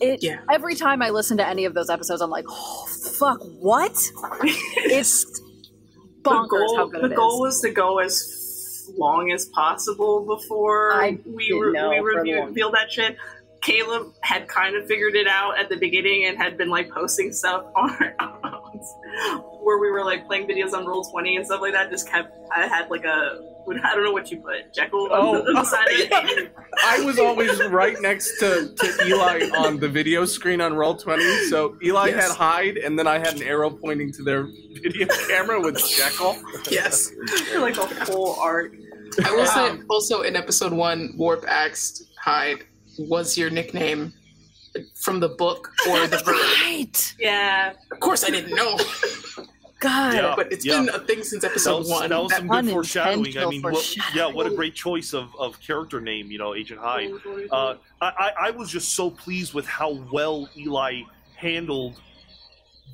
It 0.00 0.22
Yeah. 0.22 0.40
every 0.52 0.76
time 0.76 1.02
I 1.02 1.10
listen 1.10 1.38
to 1.38 1.46
any 1.46 1.64
of 1.64 1.74
those 1.74 1.90
episodes, 1.90 2.20
I'm 2.22 2.30
like, 2.30 2.44
oh 2.48 2.86
fuck, 3.18 3.40
what? 3.60 3.96
It's 4.90 5.24
the 5.24 5.47
bonkers 6.32 6.48
goal, 6.48 6.76
how 6.76 6.86
good 6.86 7.02
the 7.02 7.06
it 7.06 7.12
is. 7.12 7.16
goal 7.16 7.40
was 7.40 7.60
to 7.62 7.70
go 7.70 7.98
as 7.98 8.90
long 8.96 9.30
as 9.32 9.46
possible 9.46 10.24
before 10.26 10.92
I 10.94 11.18
we 11.26 11.50
re- 11.52 11.70
we 11.72 11.98
for 11.98 12.04
review, 12.18 12.36
long. 12.38 12.46
revealed 12.48 12.74
that 12.74 12.90
shit. 12.90 13.16
Caleb 13.60 14.12
had 14.20 14.46
kind 14.48 14.76
of 14.76 14.86
figured 14.86 15.14
it 15.16 15.26
out 15.26 15.58
at 15.58 15.68
the 15.68 15.76
beginning 15.76 16.24
and 16.26 16.38
had 16.38 16.56
been 16.56 16.70
like 16.70 16.90
posting 16.90 17.32
stuff 17.32 17.64
on 17.76 17.90
our 17.90 18.14
accounts 18.78 18.94
where 19.62 19.78
we 19.78 19.90
were 19.90 20.04
like 20.04 20.26
playing 20.26 20.46
videos 20.48 20.72
on 20.72 20.86
Roll 20.86 21.04
Twenty 21.04 21.36
and 21.36 21.44
stuff 21.46 21.60
like 21.60 21.72
that. 21.72 21.90
Just 21.90 22.08
kept 22.08 22.36
I 22.54 22.66
had 22.66 22.88
like 22.90 23.04
a 23.04 23.44
I 23.84 23.94
don't 23.94 24.04
know 24.04 24.12
what 24.12 24.30
you 24.30 24.38
put 24.40 24.72
Jekyll 24.74 25.08
Oh, 25.10 25.46
on 25.46 25.54
the 25.54 25.64
side 25.64 25.88
of 25.88 26.30
it. 26.38 26.54
I 26.86 27.00
was 27.04 27.18
always 27.18 27.62
right 27.64 28.00
next 28.00 28.38
to, 28.38 28.72
to 28.74 29.06
Eli 29.06 29.42
on 29.58 29.78
the 29.78 29.88
video 29.88 30.24
screen 30.24 30.62
on 30.62 30.72
Roll20. 30.72 31.50
So 31.50 31.76
Eli 31.84 32.08
Yes. 32.08 32.28
had 32.28 32.36
Hyde, 32.36 32.78
and 32.78 32.98
then 32.98 33.06
I 33.06 33.18
had 33.18 33.34
an 33.36 33.42
arrow 33.42 33.68
pointing 33.68 34.10
to 34.12 34.22
their 34.22 34.48
video 34.82 35.06
camera 35.28 35.60
with 35.60 35.76
Jekyll. 35.86 36.36
Yes. 36.70 37.10
for 37.52 37.58
like 37.60 37.74
the 37.74 37.84
whole 38.06 38.36
art. 38.40 38.74
I 39.22 39.32
will 39.32 39.44
say 39.44 39.68
Um, 39.68 39.84
also 39.90 40.22
in 40.22 40.34
episode 40.34 40.72
one, 40.72 41.12
Warp 41.18 41.44
asked 41.46 42.04
Hyde, 42.24 42.64
was 42.98 43.36
your 43.36 43.50
nickname 43.50 44.14
from 44.94 45.20
the 45.20 45.28
book 45.28 45.70
or 45.88 46.06
the 46.06 46.18
verb? 46.18 46.36
Right. 46.62 47.14
Yeah, 47.18 47.72
Of 47.92 48.00
course 48.00 48.24
I 48.24 48.30
didn't 48.30 48.54
know. 48.54 48.78
God. 49.80 50.14
Yeah. 50.14 50.34
but 50.36 50.52
it's 50.52 50.64
yeah. 50.64 50.80
been 50.80 50.88
a 50.88 50.98
thing 50.98 51.22
since 51.22 51.42
That 51.42 51.52
episode 51.52 51.78
was, 51.78 51.88
one. 51.90 52.08
that 52.10 52.20
was 52.20 52.30
That- 52.30 52.38
some 52.38 52.48
good 52.48 52.66
foreshadowing. 52.70 53.08
I 53.08 53.12
Unintentional 53.44 53.50
mean, 53.50 53.62
what, 53.62 53.96
yeah, 54.14 54.26
what 54.26 54.46
a 54.46 54.50
great 54.54 54.74
choice 54.74 55.14
of, 55.14 55.28
of 55.38 55.60
character 55.60 56.00
name, 56.00 56.30
you 56.32 56.38
know, 56.38 56.54
Agent 56.54 56.80
Hyde. 56.80 57.12
Uh, 57.52 57.74
I, 58.00 58.06
I, 58.06 58.32
I 58.46 58.50
was 58.50 58.70
just 58.70 58.94
so 58.94 59.08
pleased 59.10 59.54
with 59.54 59.66
how 59.66 59.92
well 60.12 60.48
Eli 60.56 61.02
handled 61.36 62.00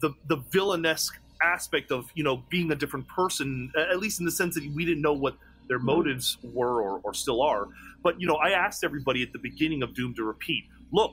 the 0.03 0.11
the 0.29 0.37
villainesque 0.53 1.15
aspect 1.43 1.91
of 1.91 2.11
you 2.15 2.23
know 2.25 2.43
being 2.51 2.71
a 2.73 2.75
different 2.75 3.09
person, 3.09 3.73
at 3.79 3.99
least 3.99 4.19
in 4.21 4.27
the 4.27 4.31
sense 4.33 4.55
that 4.57 4.71
we 4.75 4.85
didn't 4.85 5.01
know 5.03 5.15
what 5.15 5.37
their 5.69 5.79
motives 5.79 6.37
were 6.43 6.83
or, 6.83 7.01
or 7.05 7.15
still 7.15 7.41
are. 7.41 7.69
But 8.03 8.21
you 8.21 8.27
know, 8.27 8.35
I 8.37 8.51
asked 8.51 8.85
everybody 8.85 9.23
at 9.23 9.33
the 9.33 9.39
beginning 9.39 9.83
of 9.83 9.95
Doom 9.95 10.13
to 10.17 10.25
repeat: 10.25 10.65
Look, 10.93 11.13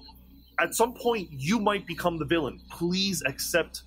at 0.59 0.75
some 0.75 0.93
point 0.93 1.29
you 1.31 1.59
might 1.59 1.85
become 1.87 2.17
the 2.17 2.25
villain. 2.25 2.59
Please 2.69 3.23
accept 3.25 3.83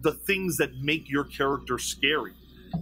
the 0.00 0.12
things 0.12 0.56
that 0.56 0.74
make 0.76 1.08
your 1.08 1.24
character 1.24 1.78
scary. 1.78 2.32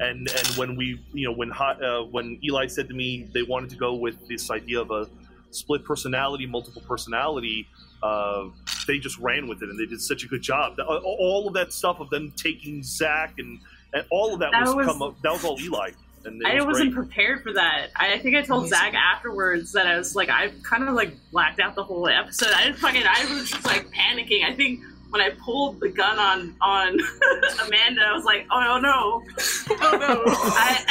And 0.00 0.28
and 0.28 0.46
when 0.56 0.76
we 0.76 1.00
you 1.12 1.26
know 1.26 1.32
when 1.32 1.52
uh, 1.52 2.02
when 2.10 2.38
Eli 2.44 2.66
said 2.66 2.88
to 2.88 2.94
me 2.94 3.28
they 3.32 3.42
wanted 3.42 3.70
to 3.70 3.76
go 3.76 3.94
with 3.94 4.28
this 4.28 4.50
idea 4.50 4.80
of 4.80 4.90
a 4.90 5.08
split 5.50 5.84
personality, 5.84 6.46
multiple 6.46 6.82
personality. 6.86 7.66
Uh, 8.02 8.48
they 8.86 8.98
just 8.98 9.18
ran 9.18 9.48
with 9.48 9.60
it, 9.62 9.68
and 9.70 9.78
they 9.78 9.86
did 9.86 10.00
such 10.00 10.22
a 10.22 10.28
good 10.28 10.42
job. 10.42 10.78
All 10.86 11.48
of 11.48 11.54
that 11.54 11.72
stuff 11.72 11.98
of 12.00 12.10
them 12.10 12.32
taking 12.36 12.82
Zach 12.82 13.34
and 13.38 13.58
and 13.92 14.04
all 14.10 14.34
of 14.34 14.40
that, 14.40 14.52
That 14.52 14.66
was, 14.66 14.74
was- 14.74 14.86
come 14.86 15.02
up. 15.02 15.16
That 15.22 15.32
was 15.32 15.44
all 15.44 15.58
Eli. 15.60 15.90
And 16.28 16.42
it 16.42 16.46
I 16.46 16.54
was 16.56 16.66
wasn't 16.66 16.94
great. 16.94 17.06
prepared 17.06 17.42
for 17.42 17.52
that. 17.54 17.88
I, 17.96 18.14
I 18.14 18.18
think 18.18 18.36
I 18.36 18.42
told 18.42 18.68
Zach 18.68 18.94
afterwards 18.94 19.72
that 19.72 19.86
I 19.86 19.96
was 19.98 20.14
like, 20.14 20.28
I 20.28 20.50
kind 20.62 20.84
of 20.88 20.94
like 20.94 21.12
blacked 21.32 21.60
out 21.60 21.74
the 21.74 21.84
whole 21.84 22.08
episode. 22.08 22.50
I 22.54 22.64
didn't 22.64 22.78
fucking, 22.78 23.02
I 23.08 23.24
was 23.34 23.50
just 23.50 23.64
like 23.64 23.86
panicking. 23.90 24.44
I 24.44 24.54
think 24.54 24.80
when 25.10 25.22
I 25.22 25.30
pulled 25.42 25.80
the 25.80 25.88
gun 25.88 26.18
on 26.18 26.54
on 26.60 26.88
Amanda, 27.66 28.02
I 28.02 28.12
was 28.12 28.24
like, 28.24 28.46
oh 28.50 28.78
no, 28.78 29.22
oh 29.70 29.96
no. 29.98 30.22
I, 30.26 30.84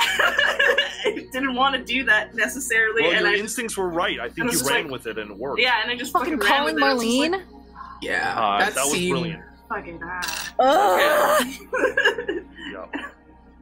I 1.05 1.27
didn't 1.31 1.53
want 1.53 1.75
to 1.75 1.83
do 1.83 2.03
that 2.05 2.33
necessarily, 2.33 3.03
Well, 3.03 3.11
and 3.11 3.21
your 3.21 3.29
I 3.29 3.35
instincts 3.35 3.77
were 3.77 3.89
right. 3.89 4.19
I 4.19 4.25
I 4.25 4.29
think 4.29 4.49
was 4.49 4.61
you 4.63 4.67
ran 4.69 4.83
like- 4.85 4.91
with 4.91 5.07
it, 5.07 5.17
and 5.19 5.31
it 5.31 5.38
worked. 5.38 5.61
yeah, 5.61 5.81
and 5.83 5.91
I 5.91 5.95
just 5.95 6.11
Fucking 6.13 6.39
fucking 6.39 6.51
ran 6.51 6.57
calling 6.59 6.75
with 6.75 6.83
it. 6.83 7.05
Just 7.05 7.05
Marlene. 7.05 7.31
like, 7.31 7.41
Yeah, 8.01 8.33
Uh, 8.41 8.59
that, 8.59 8.73
that 8.73 8.85
was 8.85 8.93
brilliant. 9.07 9.43
fucking 9.69 9.99
ah. 10.03 10.53
Ugh. 10.59 11.47
Yeah. 12.71 13.07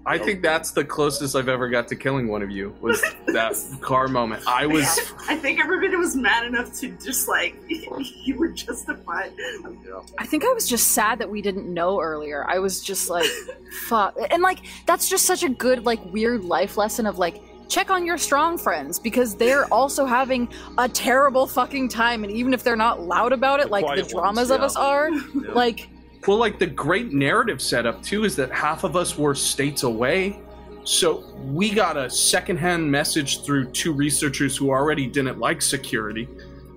I 0.08 0.18
think 0.18 0.42
that's 0.42 0.72
the 0.72 0.86
closest 0.86 1.36
I've 1.36 1.50
ever 1.50 1.68
got 1.68 1.88
to 1.88 1.96
killing 1.96 2.28
one 2.28 2.44
of 2.44 2.52
you 2.52 2.76
was 2.80 3.02
that 3.28 3.56
car 3.82 4.08
moment. 4.08 4.44
I 4.48 4.66
was 4.68 4.86
I 5.28 5.36
think 5.36 5.60
everybody 5.60 5.96
was 5.96 6.16
mad 6.16 6.46
enough 6.46 6.74
to 6.80 6.90
just 7.04 7.28
like 7.28 7.56
you 7.68 8.38
were 8.38 8.50
justified. 8.50 9.34
yeah. 9.38 10.02
I 10.18 10.26
think 10.26 10.46
I 10.46 10.54
was 10.54 10.68
just 10.68 10.90
sad 10.92 11.20
that 11.20 11.30
we 11.30 11.42
didn't 11.42 11.72
know 11.72 12.00
earlier. 12.02 12.46
I 12.48 12.60
was 12.60 12.82
just 12.82 13.10
like, 13.10 13.30
fuck. 13.88 14.16
And 14.30 14.42
like, 14.42 14.60
that's 14.86 15.10
just 15.10 15.26
such 15.26 15.44
a 15.44 15.50
good, 15.50 15.86
like, 15.86 16.04
weird 16.14 16.44
life 16.44 16.78
lesson 16.78 17.06
of 17.06 17.18
like, 17.18 17.42
check 17.68 17.90
on 17.90 18.06
your 18.06 18.18
strong 18.18 18.58
friends 18.58 19.00
because 19.00 19.36
they're 19.36 19.66
also 19.74 20.06
having 20.06 20.48
a 20.78 20.88
terrible 20.88 21.48
fucking 21.48 21.90
time. 21.90 22.24
And 22.24 22.32
even 22.32 22.54
if 22.54 22.64
they're 22.64 22.76
not 22.76 23.02
loud 23.02 23.34
about 23.34 23.60
it, 23.60 23.72
like 23.72 23.86
the 23.96 24.04
dramas 24.04 24.50
ones, 24.50 24.52
of 24.52 24.62
us 24.62 24.76
are, 24.76 25.10
like, 25.54 25.90
well, 26.28 26.38
like 26.38 26.60
the 26.60 26.68
great 26.68 27.14
narrative 27.14 27.62
setup 27.62 28.02
too 28.04 28.24
is 28.24 28.36
that 28.38 28.52
half 28.52 28.84
of 28.84 28.96
us 28.96 29.18
were 29.18 29.36
states 29.36 29.84
away, 29.84 30.40
so 30.84 31.24
we 31.44 31.72
got 31.72 31.98
a 31.98 32.10
secondhand 32.10 32.90
message 32.90 33.44
through 33.44 33.72
two 33.72 33.92
researchers 33.94 34.56
who 34.58 34.70
already 34.70 35.08
didn't 35.08 35.40
like 35.40 35.62
security. 35.62 36.28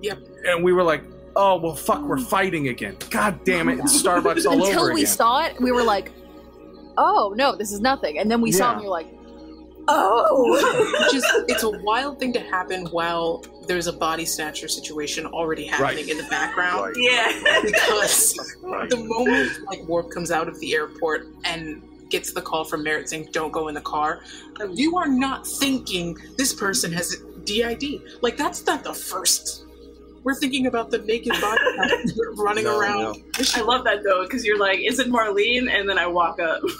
Yep. 0.01 0.19
and 0.45 0.63
we 0.63 0.71
were 0.71 0.83
like, 0.83 1.03
"Oh 1.35 1.57
well, 1.57 1.75
fuck, 1.75 2.01
we're 2.03 2.17
mm. 2.17 2.27
fighting 2.27 2.69
again. 2.69 2.95
God 3.09 3.43
damn 3.43 3.67
it, 3.69 3.79
it's 3.79 4.01
Starbucks 4.01 4.45
all 4.45 4.53
until 4.53 4.53
over 4.53 4.61
again. 4.61 4.71
Until 4.71 4.93
we 4.93 5.01
again." 5.01 5.13
saw 5.13 5.45
it, 5.45 5.59
we 5.59 5.71
were 5.71 5.83
like, 5.83 6.11
oh, 6.99 7.33
no, 7.35 7.55
this 7.55 7.71
is 7.71 7.79
nothing. 7.79 8.19
And 8.19 8.29
then 8.29 8.41
we 8.41 8.51
saw 8.51 8.65
it 8.65 8.67
Yeah. 8.67 8.73
and 8.73 8.81
you're 8.83 8.91
like, 8.91 9.07
oh. 9.87 10.99
Which 11.05 11.15
is, 11.15 11.25
it's 11.47 11.63
a 11.63 11.69
wild 11.79 12.19
thing 12.19 12.33
to 12.33 12.39
happen 12.39 12.85
while 12.87 13.43
there's 13.69 13.85
a 13.85 13.93
body 13.93 14.25
snatcher 14.25 14.67
situation 14.67 15.27
already 15.27 15.63
happening 15.67 16.05
Right. 16.07 16.09
in 16.09 16.17
the 16.17 16.23
background. 16.23 16.81
Right. 16.81 16.95
Yeah. 16.97 17.61
Because 17.61 18.35
Right. 18.63 18.89
the 18.89 18.97
moment 18.97 19.51
like 19.67 19.87
Warp 19.87 20.09
comes 20.09 20.31
out 20.31 20.47
of 20.47 20.59
the 20.59 20.73
airport 20.73 21.27
and 21.45 21.83
gets 22.09 22.33
the 22.33 22.41
call 22.41 22.65
from 22.65 22.81
Merritt 22.83 23.07
saying, 23.09 23.29
"Don't 23.31 23.51
go 23.51 23.67
in 23.67 23.75
the 23.75 23.81
car," 23.81 24.21
you 24.73 24.97
are 24.97 25.07
not 25.07 25.45
thinking 25.45 26.17
this 26.35 26.51
person 26.51 26.91
has 26.93 27.15
DID. 27.45 28.01
Like 28.21 28.37
that's 28.37 28.65
not 28.65 28.83
the 28.83 28.93
first. 28.93 29.65
We're 30.23 30.35
thinking 30.35 30.67
about 30.67 30.91
the 30.91 30.99
naked 30.99 31.33
body 31.41 31.61
running 32.35 32.65
No, 32.65 32.79
around. 32.79 33.23
I 33.55 33.61
love 33.61 33.83
that 33.85 34.03
though, 34.03 34.23
because 34.23 34.45
you're 34.45 34.57
like, 34.59 34.79
is 34.79 34.99
it 34.99 35.07
Marlene? 35.07 35.69
And 35.71 35.87
then 35.89 35.97
I 35.97 36.07
walk 36.07 36.39
up. 36.39 36.61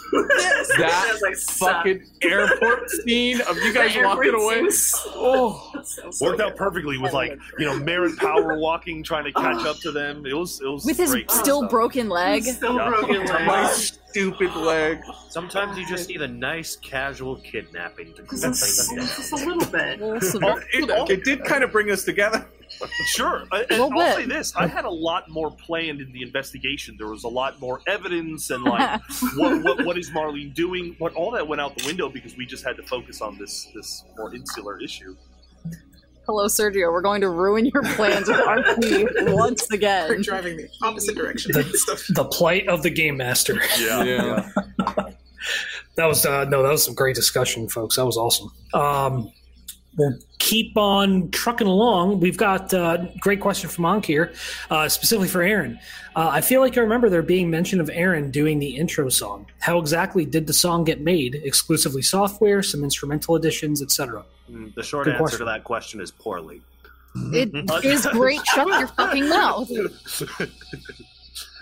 That 0.78 1.08
was 1.12 1.22
like. 1.22 1.36
Fucking 1.36 2.04
airport 2.22 2.90
scene 2.90 3.40
of 3.42 3.56
you 3.58 3.72
guys 3.72 3.94
walking 3.96 4.34
away. 4.34 4.68
scene 4.70 5.00
Oh, 5.14 5.70
so- 5.84 6.10
so 6.10 6.24
Worked 6.26 6.38
good. 6.38 6.46
out 6.52 6.56
perfectly 6.56 6.98
with 6.98 7.12
like 7.12 7.32
you 7.58 7.66
know 7.66 7.78
Merritt 7.78 8.16
Power 8.18 8.58
walking, 8.58 9.02
trying 9.02 9.24
to 9.24 9.32
catch 9.32 9.64
oh. 9.64 9.70
up 9.70 9.78
to 9.78 9.92
them. 9.92 10.24
It 10.26 10.34
was 10.34 10.60
it 10.60 10.66
was 10.68 10.84
With 10.84 10.96
his 10.96 11.10
great 11.10 11.30
still 11.30 11.60
stuff. 11.60 11.70
broken 11.70 12.08
leg. 12.08 12.44
Still 12.44 12.76
Yeah. 12.76 12.88
broken 12.88 13.24
my 13.46 13.66
stupid 13.72 14.54
leg. 14.56 15.00
Sometimes 15.28 15.78
you 15.78 15.86
just 15.86 16.08
need 16.08 16.22
a 16.22 16.28
nice 16.28 16.76
casual 16.76 17.36
kidnapping 17.36 18.14
to 18.14 18.22
Just, 18.22 18.90
just 18.90 19.32
a 19.32 19.36
little 19.36 19.66
bit. 19.70 20.00
Oh, 20.02 20.16
It, 20.72 20.88
it- 20.90 21.10
it 21.10 21.24
did 21.24 21.44
kind 21.44 21.62
of 21.64 21.72
bring 21.72 21.90
us 21.90 22.04
together. 22.04 22.46
Sure. 23.06 23.44
I, 23.52 23.64
and 23.70 23.82
I'll 23.82 23.90
bit. 23.90 24.14
say 24.14 24.26
this: 24.26 24.54
I 24.56 24.66
had 24.66 24.84
a 24.84 24.90
lot 24.90 25.28
more 25.28 25.50
planned 25.50 26.00
in 26.00 26.12
the 26.12 26.22
investigation. 26.22 26.96
There 26.98 27.08
was 27.08 27.24
a 27.24 27.28
lot 27.28 27.60
more 27.60 27.80
evidence 27.86 28.50
and 28.50 28.64
like 28.64 29.00
what, 29.36 29.62
what 29.62 29.84
what 29.86 29.98
is 29.98 30.10
Marlene 30.10 30.54
doing? 30.54 30.96
But 30.98 31.14
all 31.14 31.30
that 31.32 31.46
went 31.46 31.60
out 31.60 31.76
the 31.76 31.86
window 31.86 32.08
because 32.08 32.36
we 32.36 32.46
just 32.46 32.64
had 32.64 32.76
to 32.76 32.82
focus 32.82 33.20
on 33.20 33.38
this 33.38 33.68
this 33.74 34.04
more 34.16 34.34
insular 34.34 34.80
issue. 34.80 35.16
Hello, 36.26 36.46
Sergio. 36.46 36.92
We're 36.92 37.00
going 37.00 37.22
to 37.22 37.28
ruin 37.28 37.66
your 37.66 37.82
plans 37.82 38.28
with 38.28 38.36
RP 38.36 39.34
once 39.34 39.68
again. 39.70 40.06
We're 40.08 40.14
again. 40.14 40.22
driving 40.22 40.56
the 40.58 40.68
opposite 40.82 41.16
direction. 41.16 41.52
The, 41.52 42.12
the 42.14 42.24
plight 42.24 42.68
of 42.68 42.82
the 42.82 42.90
game 42.90 43.16
master. 43.16 43.60
Yeah. 43.78 44.48
That 45.96 46.06
was 46.06 46.24
uh, 46.24 46.44
no, 46.44 46.62
that 46.62 46.70
was 46.70 46.84
some 46.84 46.94
great 46.94 47.16
discussion, 47.16 47.68
folks. 47.68 47.96
That 47.96 48.06
was 48.06 48.16
awesome. 48.16 48.50
Um, 48.72 49.24
we'll 49.24 49.32
keep 50.38 50.76
on 50.76 51.30
trucking 51.30 51.66
along. 51.66 52.20
We've 52.20 52.36
got 52.36 52.72
uh, 52.72 53.06
great 53.20 53.40
question 53.40 53.68
from 53.68 53.84
Ankh 53.84 54.06
here, 54.06 54.32
uh, 54.70 54.88
specifically 54.88 55.28
for 55.28 55.42
Aaron. 55.42 55.78
Uh, 56.16 56.28
I 56.32 56.40
feel 56.40 56.60
like 56.60 56.76
I 56.76 56.80
remember 56.80 57.08
there 57.08 57.22
being 57.22 57.50
mention 57.50 57.80
of 57.80 57.90
Aaron 57.92 58.30
doing 58.30 58.58
the 58.58 58.76
intro 58.76 59.08
song. 59.08 59.46
How 59.60 59.78
exactly 59.78 60.24
did 60.24 60.46
the 60.46 60.52
song 60.52 60.84
get 60.84 61.00
made? 61.00 61.34
Exclusively 61.44 62.02
software, 62.02 62.62
some 62.62 62.82
instrumental 62.84 63.36
additions, 63.36 63.82
etc. 63.82 64.24
Mm, 64.50 64.74
The 64.74 64.82
short 64.82 65.04
Good 65.04 65.12
answer 65.14 65.22
question. 65.22 65.38
to 65.40 65.44
that 65.46 65.64
question 65.64 66.00
is 66.00 66.10
poorly. 66.10 66.62
It 67.32 67.50
is 67.84 68.06
great. 68.06 68.40
Shut 68.46 68.68
your 68.68 68.86
fucking 68.88 69.28
mouth. 69.28 69.68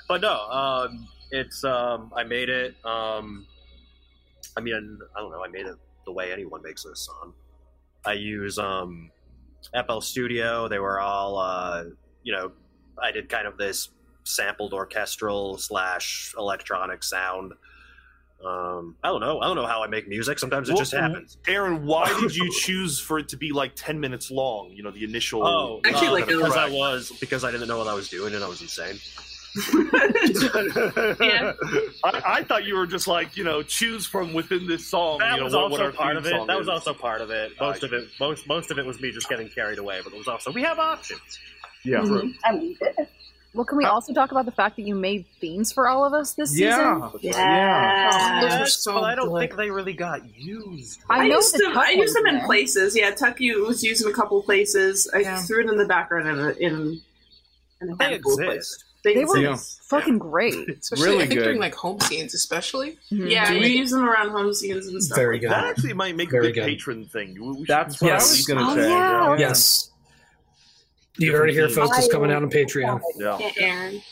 but 0.08 0.20
no, 0.20 0.40
um, 0.50 1.08
it's 1.30 1.64
um, 1.64 2.12
I 2.14 2.22
made 2.24 2.48
it. 2.50 2.74
Um, 2.84 3.46
I 4.56 4.60
mean, 4.60 4.98
I 5.16 5.20
don't 5.20 5.30
know. 5.30 5.42
I 5.42 5.48
made 5.48 5.66
it 5.66 5.76
the 6.04 6.12
way 6.12 6.32
anyone 6.32 6.62
makes 6.62 6.84
a 6.84 6.94
song. 6.94 7.32
I 8.08 8.14
use 8.14 8.58
um, 8.58 9.10
FL 9.86 10.00
Studio. 10.00 10.66
They 10.66 10.78
were 10.78 10.98
all, 10.98 11.38
uh, 11.38 11.84
you 12.22 12.32
know, 12.32 12.52
I 13.00 13.12
did 13.12 13.28
kind 13.28 13.46
of 13.46 13.58
this 13.58 13.90
sampled 14.24 14.72
orchestral 14.72 15.58
slash 15.58 16.34
electronic 16.38 17.02
sound. 17.02 17.52
Um, 18.42 18.96
I 19.04 19.08
don't 19.08 19.20
know. 19.20 19.40
I 19.40 19.46
don't 19.46 19.56
know 19.56 19.66
how 19.66 19.82
I 19.82 19.88
make 19.88 20.08
music. 20.08 20.38
Sometimes 20.38 20.70
it 20.70 20.72
Well, 20.72 20.80
just 20.80 20.92
happens. 20.94 21.36
Aaron, 21.46 21.84
why 21.84 22.08
did 22.20 22.34
you 22.34 22.50
choose 22.60 22.98
for 22.98 23.18
it 23.18 23.28
to 23.30 23.36
be 23.36 23.52
like 23.52 23.72
ten 23.74 24.00
minutes 24.00 24.30
long? 24.30 24.70
You 24.70 24.84
know, 24.84 24.90
the 24.90 25.04
initial. 25.04 25.46
Oh, 25.46 25.80
Actually, 25.84 26.06
uh, 26.08 26.12
like, 26.12 26.26
because 26.28 26.42
was- 26.44 26.56
I 26.56 26.70
was 26.70 27.12
because 27.20 27.44
I 27.44 27.50
didn't 27.50 27.68
know 27.68 27.76
what 27.78 27.88
I 27.88 27.94
was 27.94 28.08
doing 28.08 28.34
and 28.34 28.42
I 28.42 28.48
was 28.48 28.62
insane. 28.62 28.98
Yeah. 31.20 31.52
I, 32.04 32.22
I 32.24 32.42
thought 32.44 32.64
you 32.64 32.74
were 32.76 32.86
just 32.86 33.06
like 33.06 33.36
you 33.36 33.44
know 33.44 33.62
choose 33.62 34.06
from 34.06 34.32
within 34.32 34.66
this 34.66 34.86
song. 34.86 35.18
That 35.18 35.32
you 35.32 35.38
know, 35.38 35.44
was 35.44 35.54
what, 35.54 35.70
what 35.70 35.80
also 35.80 35.84
our 35.84 35.92
part 35.92 36.16
of 36.16 36.26
it. 36.26 36.30
song 36.30 36.46
That 36.46 36.58
was 36.58 36.68
also 36.68 36.94
part 36.94 37.20
of 37.20 37.30
it. 37.30 37.52
Most 37.60 37.82
I- 37.82 37.86
of 37.86 37.92
it, 37.92 38.08
most 38.20 38.46
most 38.48 38.70
of 38.70 38.78
it 38.78 38.86
was 38.86 39.00
me 39.00 39.10
just 39.10 39.28
getting 39.28 39.48
carried 39.48 39.78
away. 39.78 40.00
But 40.02 40.12
it 40.12 40.18
was 40.18 40.28
also 40.28 40.52
we 40.52 40.62
have 40.62 40.78
options. 40.78 41.20
Yeah. 41.84 41.98
Mm-hmm. 42.00 42.28
I 42.44 42.52
mean, 42.52 42.76
Well, 43.54 43.64
can 43.64 43.78
we 43.78 43.84
uh, 43.84 43.90
also 43.92 44.12
talk 44.12 44.30
about 44.30 44.44
the 44.44 44.52
fact 44.52 44.76
that 44.76 44.82
you 44.82 44.94
made 44.94 45.24
themes 45.40 45.72
for 45.72 45.88
all 45.88 46.04
of 46.04 46.12
us 46.12 46.34
this 46.34 46.56
Yeah. 46.58 47.08
season? 47.10 47.20
yeah. 47.32 48.10
Oh, 48.12 48.40
those 48.42 48.52
were 48.52 48.58
Yes, 48.60 48.78
so 48.78 48.94
but 48.94 49.04
I 49.04 49.14
don't 49.14 49.30
good. 49.30 49.38
think 49.48 49.56
they 49.56 49.70
really 49.70 49.94
got 49.94 50.20
used. 50.38 51.00
I, 51.08 51.20
I, 51.24 51.28
know 51.28 51.36
used 51.36 51.54
them. 51.58 51.78
I 51.78 51.90
used 51.90 52.14
them 52.14 52.26
in 52.26 52.36
there. 52.36 52.46
places. 52.46 52.96
Yeah, 52.96 53.10
Tuck 53.12 53.40
you 53.40 53.64
was 53.64 53.82
used 53.82 54.04
in 54.04 54.10
a 54.10 54.14
couple 54.14 54.42
places. 54.42 55.08
I 55.14 55.20
Yeah. 55.20 55.38
threw 55.42 55.64
it 55.64 55.70
in 55.70 55.76
the 55.78 55.86
background 55.86 56.28
in 56.28 56.38
a, 56.38 56.50
in, 56.58 57.00
in 57.80 57.90
a 57.90 57.96
They 57.96 58.04
handful 58.10 58.32
of 58.34 58.38
places. 58.46 58.84
They, 59.04 59.14
They 59.14 59.24
were 59.24 59.38
exist. 59.38 59.82
Fucking 59.88 60.18
great. 60.18 60.54
Especially, 60.80 61.04
Really 61.06 61.16
I 61.24 61.26
think 61.28 61.38
good. 61.38 61.44
during 61.44 61.60
like 61.60 61.74
home 61.74 62.00
scenes, 62.00 62.34
especially. 62.34 62.98
Mhm. 63.12 63.30
Yeah, 63.30 63.46
Do 63.48 63.54
you 63.54 63.60
we- 63.60 63.66
use 63.68 63.90
them 63.92 64.04
around 64.04 64.30
home 64.30 64.52
scenes 64.52 64.86
and 64.88 65.02
stuff. 65.02 65.16
Very 65.16 65.36
like 65.36 65.42
good. 65.42 65.50
That 65.52 65.64
actually 65.64 65.92
might 65.94 66.16
make 66.16 66.30
Very 66.30 66.48
a 66.48 66.52
good 66.52 66.64
good. 66.66 66.78
Patreon 66.78 67.10
thing. 67.10 67.34
We- 67.40 67.58
we 67.60 67.64
That's 67.64 68.00
what 68.02 68.08
Yes. 68.08 68.28
I 68.28 68.32
was 68.32 68.46
going 68.46 68.58
to 68.58 68.64
Oh, 68.64 68.74
say. 68.74 68.90
yeah. 68.90 69.36
Yes. 69.38 69.90
You 71.16 71.32
heard 71.32 71.50
it 71.50 71.52
here, 71.54 71.68
folks. 71.68 71.98
It's 71.98 72.08
coming 72.12 72.30
out 72.30 72.42
on 72.42 72.50
Patreon. 72.50 73.00
Yeah. 73.16 73.38
Yeah, 73.38 73.50
Aaron. 73.58 74.02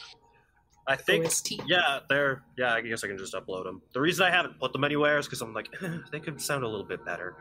I 0.89 0.95
think. 0.97 1.27
OST. 1.27 1.61
Yeah, 1.67 1.99
they're. 2.09 2.43
Yeah, 2.57 2.73
I 2.75 2.81
guess 2.81 3.03
I 3.03 3.09
can 3.09 3.19
just 3.19 3.35
upload 3.35 3.65
them. 3.65 3.83
The 3.93 4.01
reason 4.01 4.25
I 4.25 4.31
haven't 4.31 4.59
put 4.61 4.73
them 4.73 4.85
anywhere 4.85 5.19
is 5.19 5.27
because 5.27 5.41
I'm 5.43 5.53
like, 5.53 5.69
they 6.13 6.21
could 6.21 6.41
sound 6.41 6.63
a 6.65 6.69
little 6.69 6.87
bit 6.87 7.05
better. 7.05 7.35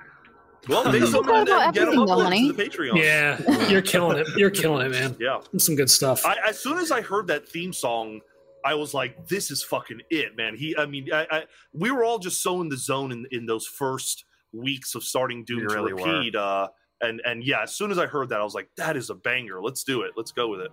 Well, 0.68 0.92
make 0.92 1.02
You 1.02 1.08
some 1.08 1.24
forgot 1.24 1.40
and 1.40 1.50
about 1.50 1.74
get 1.74 1.86
them 1.86 1.90
everything, 1.90 2.06
though, 2.06 2.16
uploaded 2.18 2.48
to 2.48 2.54
the 2.54 2.64
Patreon. 2.64 3.02
Yeah, 3.02 3.70
you're 3.70 3.82
killing 3.82 4.18
it. 4.18 4.28
You're 4.36 4.50
killing 4.50 4.86
it, 4.86 4.90
man. 4.90 5.16
Yeah. 5.20 5.40
Some 5.58 5.76
good 5.76 5.90
stuff. 5.90 6.26
I, 6.26 6.38
as 6.48 6.60
soon 6.60 6.78
as 6.78 6.92
I 6.92 7.02
heard 7.02 7.28
that 7.28 7.48
theme 7.48 7.72
song, 7.74 8.22
I 8.64 8.74
was 8.74 8.94
like, 8.94 9.28
"This 9.28 9.52
is 9.52 9.64
fucking 9.64 10.02
it, 10.10 10.36
man." 10.36 10.56
He, 10.56 10.76
I 10.78 10.86
mean, 10.86 11.10
I, 11.14 11.28
I, 11.30 11.44
we 11.74 11.92
were 11.92 12.04
all 12.04 12.18
just 12.18 12.42
so 12.42 12.62
in 12.62 12.70
the 12.70 12.78
zone 12.78 13.12
in, 13.12 13.28
in 13.32 13.46
those 13.46 13.68
first 13.68 14.26
weeks 14.54 14.96
of 14.96 15.04
starting 15.04 15.44
Doom 15.46 15.60
We 15.60 15.68
to 15.68 15.74
really 15.76 15.94
repeat. 15.94 16.36
Uh, 16.36 16.70
and 17.02 17.22
and 17.26 17.44
yeah, 17.44 17.62
as 17.62 17.76
soon 17.76 17.92
as 17.92 18.00
I 18.00 18.08
heard 18.08 18.30
that, 18.30 18.42
I 18.42 18.44
was 18.44 18.56
like, 18.56 18.70
"That 18.78 18.98
is 18.98 19.10
a 19.12 19.16
banger. 19.16 19.62
Let's 19.62 19.84
do 19.84 20.02
it. 20.02 20.12
Let's 20.18 20.32
go 20.32 20.48
with 20.48 20.62
it." 20.62 20.72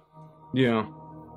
Yeah. 0.54 0.86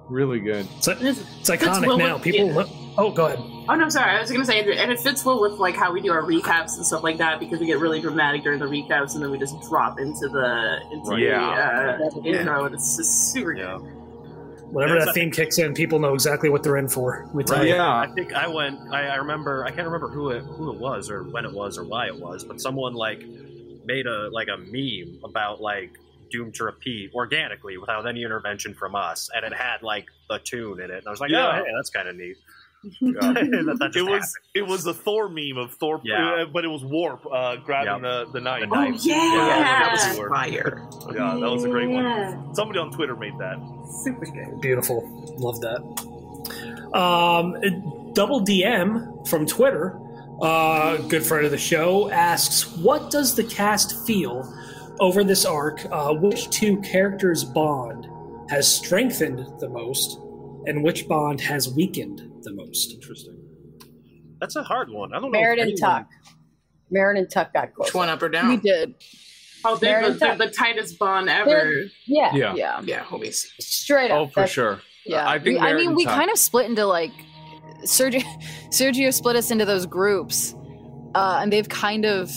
Really 0.10 0.40
good. 0.40 0.68
It's, 0.78 0.88
it's 0.88 1.20
Fits 1.20 1.50
iconic 1.50 1.88
well 1.88 1.98
now. 1.98 2.14
with- 2.16 2.24
People. 2.24 2.54
yeah. 2.54 2.66
Oh, 2.98 3.12
go 3.12 3.26
ahead. 3.26 3.40
Oh 3.68 3.76
no, 3.76 3.90
sorry. 3.90 4.12
I 4.16 4.22
was 4.22 4.32
gonna 4.32 4.46
say, 4.46 4.60
and 4.60 4.92
it 4.92 5.00
fits 5.00 5.26
well 5.26 5.42
with 5.42 5.54
like 5.54 5.76
how 5.76 5.92
we 5.92 6.00
do 6.02 6.12
our 6.12 6.22
recaps 6.22 6.78
and 6.78 6.86
stuff 6.86 7.04
like 7.04 7.18
that 7.18 7.40
because 7.40 7.60
we 7.60 7.66
get 7.66 7.80
really 7.80 8.00
dramatic 8.00 8.44
during 8.44 8.60
the 8.60 8.66
recaps, 8.66 9.16
and 9.16 9.24
then 9.24 9.32
we 9.32 9.38
just 9.40 9.60
drop 9.68 10.00
into 10.00 10.30
the 10.30 10.80
into 10.92 11.18
Yeah. 11.20 11.98
the 11.98 12.06
uh, 12.06 12.22
intro, 12.24 12.66
and 12.66 12.76
it's 12.76 12.96
just 12.96 13.34
super 13.34 13.54
good. 13.54 13.62
Yeah. 13.64 13.78
Whenever 14.70 15.04
that 15.04 15.14
theme 15.14 15.32
kicks 15.32 15.58
in, 15.58 15.74
people 15.74 16.00
know 16.00 16.14
exactly 16.14 16.50
what 16.50 16.64
they're 16.64 16.78
in 16.78 16.88
for. 16.88 17.24
Let 17.28 17.36
me 17.36 17.44
tell 17.44 17.66
you. 17.66 17.74
Yeah. 17.76 17.88
I 18.00 18.08
think 18.08 18.34
I 18.34 18.48
went. 18.48 18.80
I, 18.94 19.08
I 19.08 19.16
remember. 19.16 19.66
I 19.66 19.72
can't 19.72 19.86
remember 19.88 20.08
who 20.10 20.30
it 20.30 20.44
who 20.44 20.72
it 20.72 20.80
was 20.80 21.10
or 21.10 21.24
when 21.24 21.44
it 21.46 21.52
was 21.54 21.78
or 21.78 21.84
why 21.84 22.08
it 22.08 22.16
was, 22.20 22.44
but 22.46 22.62
someone 22.62 22.94
like 22.94 23.24
made 23.86 24.06
a 24.08 24.30
like 24.32 24.48
a 24.48 24.58
meme 24.58 25.20
about 25.24 25.60
like 25.60 26.00
doomed 26.32 26.56
to 26.56 26.64
repeat 26.66 27.12
organically 27.14 27.78
without 27.78 28.08
any 28.08 28.24
intervention 28.24 28.74
from 28.74 28.96
us, 28.96 29.30
and 29.34 29.46
it 29.46 29.54
had 29.54 29.82
like 29.84 30.06
the 30.30 30.40
tune 30.40 30.80
in 30.82 30.92
it. 30.92 30.98
And 31.00 31.08
I 31.08 31.12
was 31.12 31.20
like, 31.20 31.32
Yeah. 31.32 31.48
oh, 31.48 31.64
hey, 31.64 31.72
that's 31.78 31.90
kind 31.90 32.08
of 32.08 32.16
neat. 32.16 32.38
That- 33.02 33.78
that 33.80 33.86
It 33.88 33.94
just 33.94 34.06
was 34.10 34.34
it 34.54 34.62
was 34.68 34.86
a 34.86 34.94
Thor 34.94 35.28
meme 35.28 35.58
of 35.58 35.74
Thor, 35.74 36.00
Yeah. 36.04 36.44
uh, 36.44 36.46
but 36.46 36.64
it 36.66 36.68
was 36.68 36.84
Warp 36.84 37.26
uh, 37.32 37.56
grabbing 37.58 38.04
the 38.04 38.26
the 38.32 38.40
knife. 38.42 38.62
The 38.70 38.76
Oh 38.76 38.82
knife. 38.90 39.00
yeah, 39.04 39.16
that 39.16 40.16
was 40.18 40.28
fire. 40.30 40.88
Yeah, 41.14 41.38
that 41.40 41.50
was 41.52 41.64
a 41.64 41.70
great 41.70 41.90
one. 41.90 42.54
Somebody 42.54 42.80
on 42.80 42.92
Twitter 42.92 43.16
made 43.16 43.38
that. 43.40 43.58
Super 44.04 44.26
good. 44.26 44.62
Beautiful. 44.62 45.02
Love 45.40 45.60
that. 45.62 45.82
Um, 46.94 48.12
Double 48.14 48.40
DM 48.42 49.28
from 49.28 49.46
Twitter, 49.46 50.00
uh, 50.42 50.98
good 51.10 51.26
friend 51.26 51.44
of 51.46 51.52
the 51.52 51.58
show, 51.58 52.10
asks, 52.10 52.66
"What 52.78 53.10
does 53.12 53.36
the 53.36 53.44
cast 53.44 54.06
feel 54.08 54.44
over 55.00 55.24
this 55.24 55.46
arc? 55.46 55.86
Uh, 55.92 56.14
which 56.14 56.50
two 56.50 56.80
characters' 56.82 57.44
bond 57.44 58.08
has 58.50 58.68
strengthened 58.68 59.40
the 59.60 59.70
most, 59.70 60.18
and 60.68 60.84
which 60.84 61.08
bond 61.08 61.42
has 61.42 61.70
weakened 61.74 62.22
the 62.44 62.54
most?" 62.54 62.94
Interesting. 62.94 63.38
That's 64.40 64.56
a 64.56 64.64
hard 64.64 64.90
one. 64.90 65.14
I 65.14 65.20
don't 65.20 65.32
know. 65.32 65.40
if 65.40 65.42
Merritt 65.44 65.60
and 65.60 65.72
anyone- 65.72 65.92
Tuck. 65.92 66.08
Merritt 66.92 67.18
and 67.18 67.30
Tuck 67.32 67.54
got 67.54 67.74
close. 67.74 67.88
Which 67.88 67.96
one 67.96 68.10
up 68.10 68.22
or 68.22 68.30
down? 68.30 68.50
We 68.50 68.58
did. 68.58 68.94
Oh, 69.64 69.76
they're, 69.78 70.02
Very 70.02 70.14
the, 70.14 70.20
they're 70.20 70.38
the 70.38 70.50
tightest 70.52 71.00
bond 71.00 71.30
ever. 71.30 71.50
They're- 71.50 71.86
Yeah, 72.06 72.36
Yeah. 72.36 72.54
Yeah. 72.56 72.82
Yeah, 72.84 73.04
homies. 73.04 73.46
straight 73.60 74.12
up. 74.12 74.18
Oh, 74.20 74.28
for 74.28 74.46
sure. 74.46 74.82
Yeah. 75.06 75.28
I 75.28 75.40
think 75.40 75.60
we, 75.60 75.66
I 75.66 75.74
mean, 75.74 75.96
we 75.96 76.04
Tuck. 76.06 76.14
kind 76.16 76.30
of 76.30 76.38
split 76.38 76.68
into 76.70 76.86
like 76.86 77.12
Sergio. 77.84 78.22
Sergio 78.70 79.12
split 79.12 79.36
us 79.36 79.50
into 79.52 79.66
those 79.66 79.86
groups, 79.88 80.54
uh, 81.16 81.40
and 81.42 81.52
they've 81.52 81.68
kind 81.70 82.06
of 82.06 82.32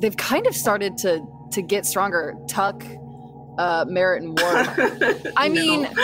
they've 0.00 0.16
kind 0.16 0.46
of 0.48 0.54
started 0.56 0.96
to 0.98 1.20
to 1.52 1.62
get 1.62 1.86
stronger. 1.86 2.34
Tuck, 2.48 2.84
uh, 3.58 3.84
Merritt, 3.88 4.22
and 4.22 4.38
Ward. 4.38 5.32
I 5.36 5.48
mean, 5.48 5.88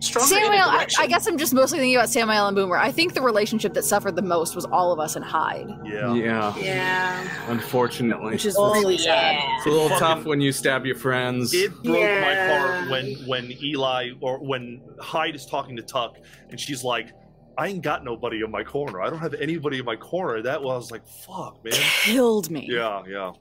Stronger 0.00 0.28
Samael. 0.28 0.68
I. 0.68 0.86
I 0.98 1.06
guess 1.06 1.26
I'm 1.26 1.38
just 1.38 1.54
mostly 1.54 1.78
thinking 1.78 1.96
about 1.96 2.10
Samael 2.10 2.46
and 2.46 2.54
Boomer. 2.54 2.76
I 2.76 2.90
think 2.92 3.14
the 3.14 3.22
relationship 3.22 3.72
that 3.72 3.84
suffered 3.84 4.16
the 4.16 4.22
most 4.22 4.54
was 4.54 4.66
all 4.66 4.92
of 4.92 5.00
us 5.00 5.16
and 5.16 5.24
Hyde, 5.24 5.66
Yeah. 5.84 6.12
Yeah. 6.12 6.54
yeah. 6.58 7.28
Unfortunately. 7.50 8.32
which 8.32 8.44
is 8.44 8.54
Oh, 8.58 8.72
really 8.74 8.98
sad. 8.98 9.36
yeah. 9.36 9.56
It's 9.56 9.66
a 9.66 9.70
little 9.70 9.88
Fucking- 9.88 10.00
tough 10.06 10.24
when 10.26 10.42
you 10.42 10.52
stab 10.52 10.84
your 10.84 10.96
friends. 10.96 11.54
It 11.54 11.70
broke 11.82 11.96
my 12.00 12.34
heart 12.34 12.90
when 12.90 13.14
when 13.26 13.52
Eli 13.62 14.10
or 14.20 14.38
when 14.44 14.82
Hyde 15.00 15.34
is 15.36 15.46
talking 15.46 15.74
to 15.76 15.82
Tuck 15.82 16.18
and 16.50 16.60
she's 16.60 16.84
like, 16.84 17.12
"I 17.56 17.68
ain't 17.68 17.82
got 17.82 18.04
nobody 18.04 18.42
in 18.44 18.50
my 18.50 18.62
corner. 18.62 19.00
I 19.00 19.08
don't 19.08 19.20
have 19.20 19.32
anybody 19.34 19.78
in 19.78 19.86
my 19.86 19.96
corner." 19.96 20.42
That 20.42 20.62
was 20.62 20.90
like, 20.90 21.06
"Fuck, 21.06 21.64
man." 21.64 21.72
Killed 22.02 22.50
me. 22.50 22.66
Yeah, 22.70 23.02
yeah. 23.08 23.32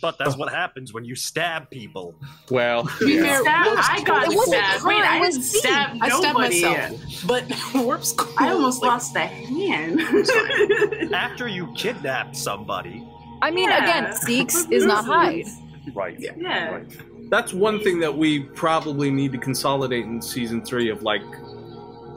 But 0.00 0.16
that's 0.18 0.36
what 0.36 0.48
uh-huh. 0.48 0.56
happens 0.56 0.92
when 0.92 1.04
you 1.04 1.14
stab 1.14 1.68
people. 1.70 2.14
well, 2.50 2.86
Stab- 2.96 3.06
I 3.46 4.02
got 4.04 4.30
It 4.32 4.36
wasn't 4.36 4.56
stabbed. 4.56 4.84
Wait, 4.84 5.02
I 5.02 5.20
was 5.20 5.34
didn't 5.36 5.52
me. 5.52 5.58
stab 5.60 5.98
I 6.00 6.08
stabbed 6.08 6.22
nobody. 6.22 6.62
myself. 6.62 7.26
But 7.26 7.44
Warp's 7.74 8.12
cool. 8.12 8.32
I 8.38 8.50
almost 8.50 8.82
Like, 8.82 8.90
lost 8.90 9.16
a 9.16 9.20
hand. 9.20 10.00
After 11.14 11.48
you 11.48 11.72
kidnapped 11.76 12.36
somebody, 12.36 13.06
I 13.42 13.50
mean, 13.50 13.68
Yeah. 13.68 13.84
again, 13.84 14.12
Seeks 14.16 14.66
is 14.70 14.84
not 14.84 15.04
Hyde. 15.04 15.46
Right. 15.94 16.16
Yeah. 16.18 16.32
yeah. 16.36 16.70
Right. 16.70 17.30
that's 17.30 17.52
one 17.52 17.80
thing 17.80 18.00
that 18.00 18.16
we 18.16 18.40
probably 18.40 19.10
need 19.10 19.32
to 19.32 19.38
consolidate 19.38 20.04
in 20.04 20.20
season 20.20 20.64
three 20.64 20.88
of 20.90 21.02
like 21.02 21.22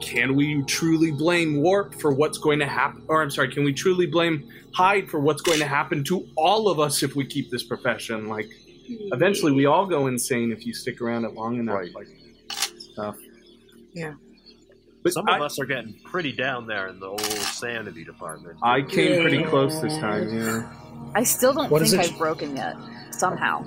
can 0.02 0.36
we 0.36 0.62
truly 0.64 1.12
blame 1.12 1.62
warp 1.62 1.96
for 1.96 2.12
what's 2.12 2.38
going 2.38 2.60
to 2.60 2.66
happen 2.66 3.04
or 3.08 3.22
i'm 3.22 3.30
sorry 3.30 3.52
can 3.52 3.64
we 3.64 3.74
truly 3.74 4.06
blame 4.06 4.48
hyde 4.74 5.10
for 5.10 5.20
what's 5.20 5.42
going 5.42 5.60
to 5.60 5.68
happen 5.68 6.04
to 6.04 6.28
all 6.36 6.68
of 6.68 6.80
us 6.80 7.04
if 7.04 7.16
we 7.16 7.26
keep 7.26 7.50
this 7.52 7.64
profession 7.64 8.28
like 8.28 8.50
eventually 9.12 9.52
we 9.52 9.66
all 9.66 9.86
go 9.86 10.08
insane 10.08 10.52
if 10.52 10.66
you 10.66 10.74
stick 10.74 11.00
around 11.02 11.26
it 11.26 11.34
long 11.34 11.58
enough 11.58 11.76
Right. 11.76 11.94
like 11.96 12.08
stuff 12.78 13.18
Yeah. 13.94 14.14
but 15.04 15.14
some 15.14 15.28
I, 15.30 15.38
of 15.38 15.42
us 15.44 15.60
are 15.60 15.66
getting 15.66 15.94
pretty 16.04 16.32
down 16.34 16.68
there 16.68 16.88
in 16.88 17.00
the 17.00 17.08
old 17.08 17.22
sanity 17.22 18.04
department. 18.04 18.58
I 18.62 18.82
came 18.82 19.22
pretty 19.22 19.44
close 19.44 19.80
this 19.82 19.98
time 20.00 20.30
yeah 20.38 20.74
I 21.16 21.24
still 21.24 21.54
don't 21.54 21.70
What 21.70 21.82
is 21.82 21.92
think? 21.92 22.12
I've 22.12 22.18
broken 22.18 22.56
yet. 22.56 22.76
Somehow. 23.12 23.64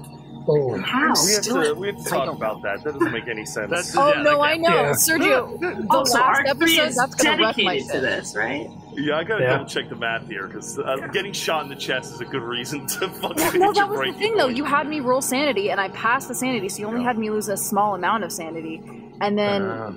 Oh, 0.49 0.79
How? 0.81 1.13
We 1.27 1.33
have 1.33 1.43
to 1.43 1.75
we 1.75 1.87
have 1.89 1.97
to 1.97 2.05
talk 2.05 2.29
about 2.33 2.63
that. 2.63 2.85
That 2.85 2.95
doesn't 2.95 3.13
make 3.13 3.27
any 3.27 3.45
sense. 3.45 3.69
That's- 3.69 3.97
Oh 3.97 4.13
Yeah, 4.15 4.23
no, 4.23 4.31
that 4.37 4.41
I 4.41 4.57
know, 4.57 4.69
yeah. 4.69 4.91
Sergio. 4.93 5.59
The 5.59 5.87
Also, 5.91 6.19
last 6.19 6.47
Arc 6.47 6.59
3 6.59 6.79
episode, 6.79 7.01
that's 7.01 7.15
gonna 7.17 7.43
wreck 7.43 7.57
my 7.59 7.79
dedicated 7.79 7.91
to 7.93 8.01
this, 8.01 8.37
right? 8.37 8.71
yeah, 8.95 9.17
I 9.19 9.25
gotta 9.25 9.43
Yeah. 9.43 9.51
double 9.55 9.65
check 9.67 9.89
the 9.89 9.97
math 9.97 10.29
here 10.29 10.47
because 10.47 10.79
uh, 10.79 10.97
getting 11.13 11.33
shot 11.33 11.65
in 11.65 11.69
the 11.69 11.75
chest 11.75 12.15
is 12.15 12.21
a 12.21 12.25
good 12.25 12.43
reason 12.43 12.87
to 12.87 13.09
fucking. 13.21 13.21
Well, 13.23 13.51
hit 13.51 13.61
no, 13.61 13.73
that 13.73 13.89
was 13.89 13.99
the 13.99 14.03
breaking 14.05 14.21
thing, 14.21 14.37
though. 14.37 14.47
You 14.47 14.63
had 14.65 14.89
me 14.89 15.01
roll 15.01 15.21
sanity, 15.21 15.71
and 15.71 15.81
I 15.81 15.89
passed 15.89 16.29
the 16.29 16.35
sanity, 16.35 16.69
so 16.69 16.79
you 16.81 16.87
only 16.87 17.01
Yeah. 17.01 17.09
had 17.09 17.19
me 17.19 17.29
lose 17.31 17.49
a 17.49 17.57
small 17.57 17.95
amount 17.97 18.23
of 18.23 18.31
sanity, 18.31 18.81
and 19.21 19.37
then 19.37 19.63
Uh, 19.63 19.93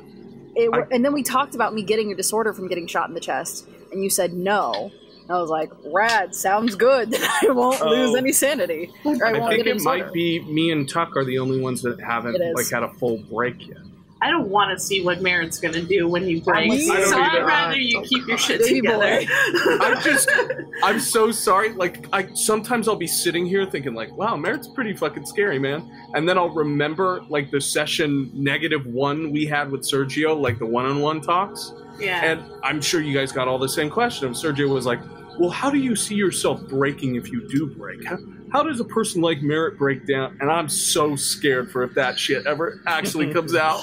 it, 0.55 0.69
I- 0.73 0.87
and 0.91 1.05
then 1.05 1.13
we 1.13 1.21
talked 1.21 1.53
about 1.53 1.75
me 1.75 1.83
getting 1.83 2.11
a 2.11 2.15
disorder 2.15 2.53
from 2.53 2.67
getting 2.67 2.87
shot 2.87 3.07
in 3.07 3.13
the 3.13 3.19
chest, 3.21 3.67
and 3.91 4.03
you 4.03 4.09
said 4.09 4.33
no. 4.33 4.89
And 5.29 5.37
I 5.37 5.41
was 5.41 5.51
like, 5.51 5.71
"Rad, 5.93 6.33
sounds 6.33 6.73
good. 6.75 7.15
I 7.41 7.45
won't 7.51 7.79
Oh. 7.81 7.89
lose 7.89 8.15
any 8.15 8.31
sanity, 8.33 8.91
or 9.05 9.23
I, 9.23 9.29
i 9.29 9.39
won't 9.39 9.51
think 9.51 9.65
get 9.65 9.77
it 9.77 9.83
might 9.83 10.11
be 10.11 10.39
me 10.41 10.71
and 10.71 10.89
tuck 10.89 11.15
are 11.15 11.23
the 11.23 11.37
only 11.37 11.61
ones 11.61 11.83
that 11.83 11.99
haven't 12.01 12.35
like 12.55 12.69
had 12.69 12.81
a 12.81 12.89
full 12.93 13.17
break 13.31 13.67
yet 13.67 13.77
I 14.21 14.29
don't 14.31 14.49
want 14.49 14.77
to 14.77 14.83
see 14.83 15.01
what 15.01 15.21
Merritt's 15.21 15.59
gonna 15.59 15.81
do 15.81 16.05
when 16.09 16.23
he 16.23 16.41
breaks. 16.41 16.89
I 16.89 16.97
don't 16.97 17.07
So 17.09 17.21
I'd 17.21 17.45
rather 17.45 17.77
you 17.77 17.99
oh, 17.99 18.03
keep 18.03 18.27
your 18.27 18.37
shit 18.37 18.59
Baby 18.59 18.81
together. 18.81 18.97
boy. 19.25 19.77
I'm 19.81 20.01
just, 20.03 20.29
I'm 20.83 20.99
so 20.99 21.31
sorry. 21.31 21.71
Like, 21.71 22.05
I 22.11 22.27
sometimes 22.33 22.89
I'll 22.89 22.97
be 22.97 23.07
sitting 23.07 23.45
here 23.45 23.65
thinking, 23.65 23.93
like, 23.93 24.11
wow, 24.17 24.35
Merritt's 24.35 24.67
pretty 24.67 24.93
fucking 24.93 25.25
scary, 25.25 25.57
man. 25.57 25.89
And 26.15 26.27
then 26.27 26.37
I'll 26.37 26.49
remember, 26.49 27.21
like, 27.29 27.49
the 27.49 27.61
session 27.61 28.29
negative 28.33 28.85
one 28.87 29.31
we 29.31 29.45
had 29.45 29.71
with 29.71 29.83
Sergio, 29.83 30.37
like 30.37 30.59
the 30.59 30.65
one-on-one 30.65 31.21
talks. 31.21 31.71
yeah. 31.97 32.25
And 32.25 32.43
I'm 32.61 32.81
sure 32.81 32.99
you 32.99 33.13
guys 33.13 33.31
got 33.31 33.47
all 33.47 33.57
the 33.57 33.69
same 33.69 33.89
question. 33.89 34.33
Sergio 34.33 34.67
was 34.67 34.85
like, 34.85 34.99
well, 35.39 35.49
how 35.49 35.69
do 35.69 35.77
you 35.77 35.95
see 35.95 36.15
yourself 36.15 36.61
breaking 36.67 37.15
if 37.15 37.31
you 37.31 37.47
do 37.49 37.67
break? 37.75 38.05
How, 38.05 38.17
how 38.51 38.63
does 38.63 38.79
a 38.79 38.83
person 38.85 39.21
like 39.21 39.41
Merritt 39.41 39.77
break 39.77 40.05
down? 40.05 40.37
And 40.41 40.51
I'm 40.51 40.69
so 40.69 41.15
scared 41.15 41.71
for 41.71 41.83
if 41.83 41.93
that 41.95 42.19
shit 42.19 42.45
ever 42.45 42.81
actually 42.85 43.31
comes 43.33 43.55
out. 43.55 43.81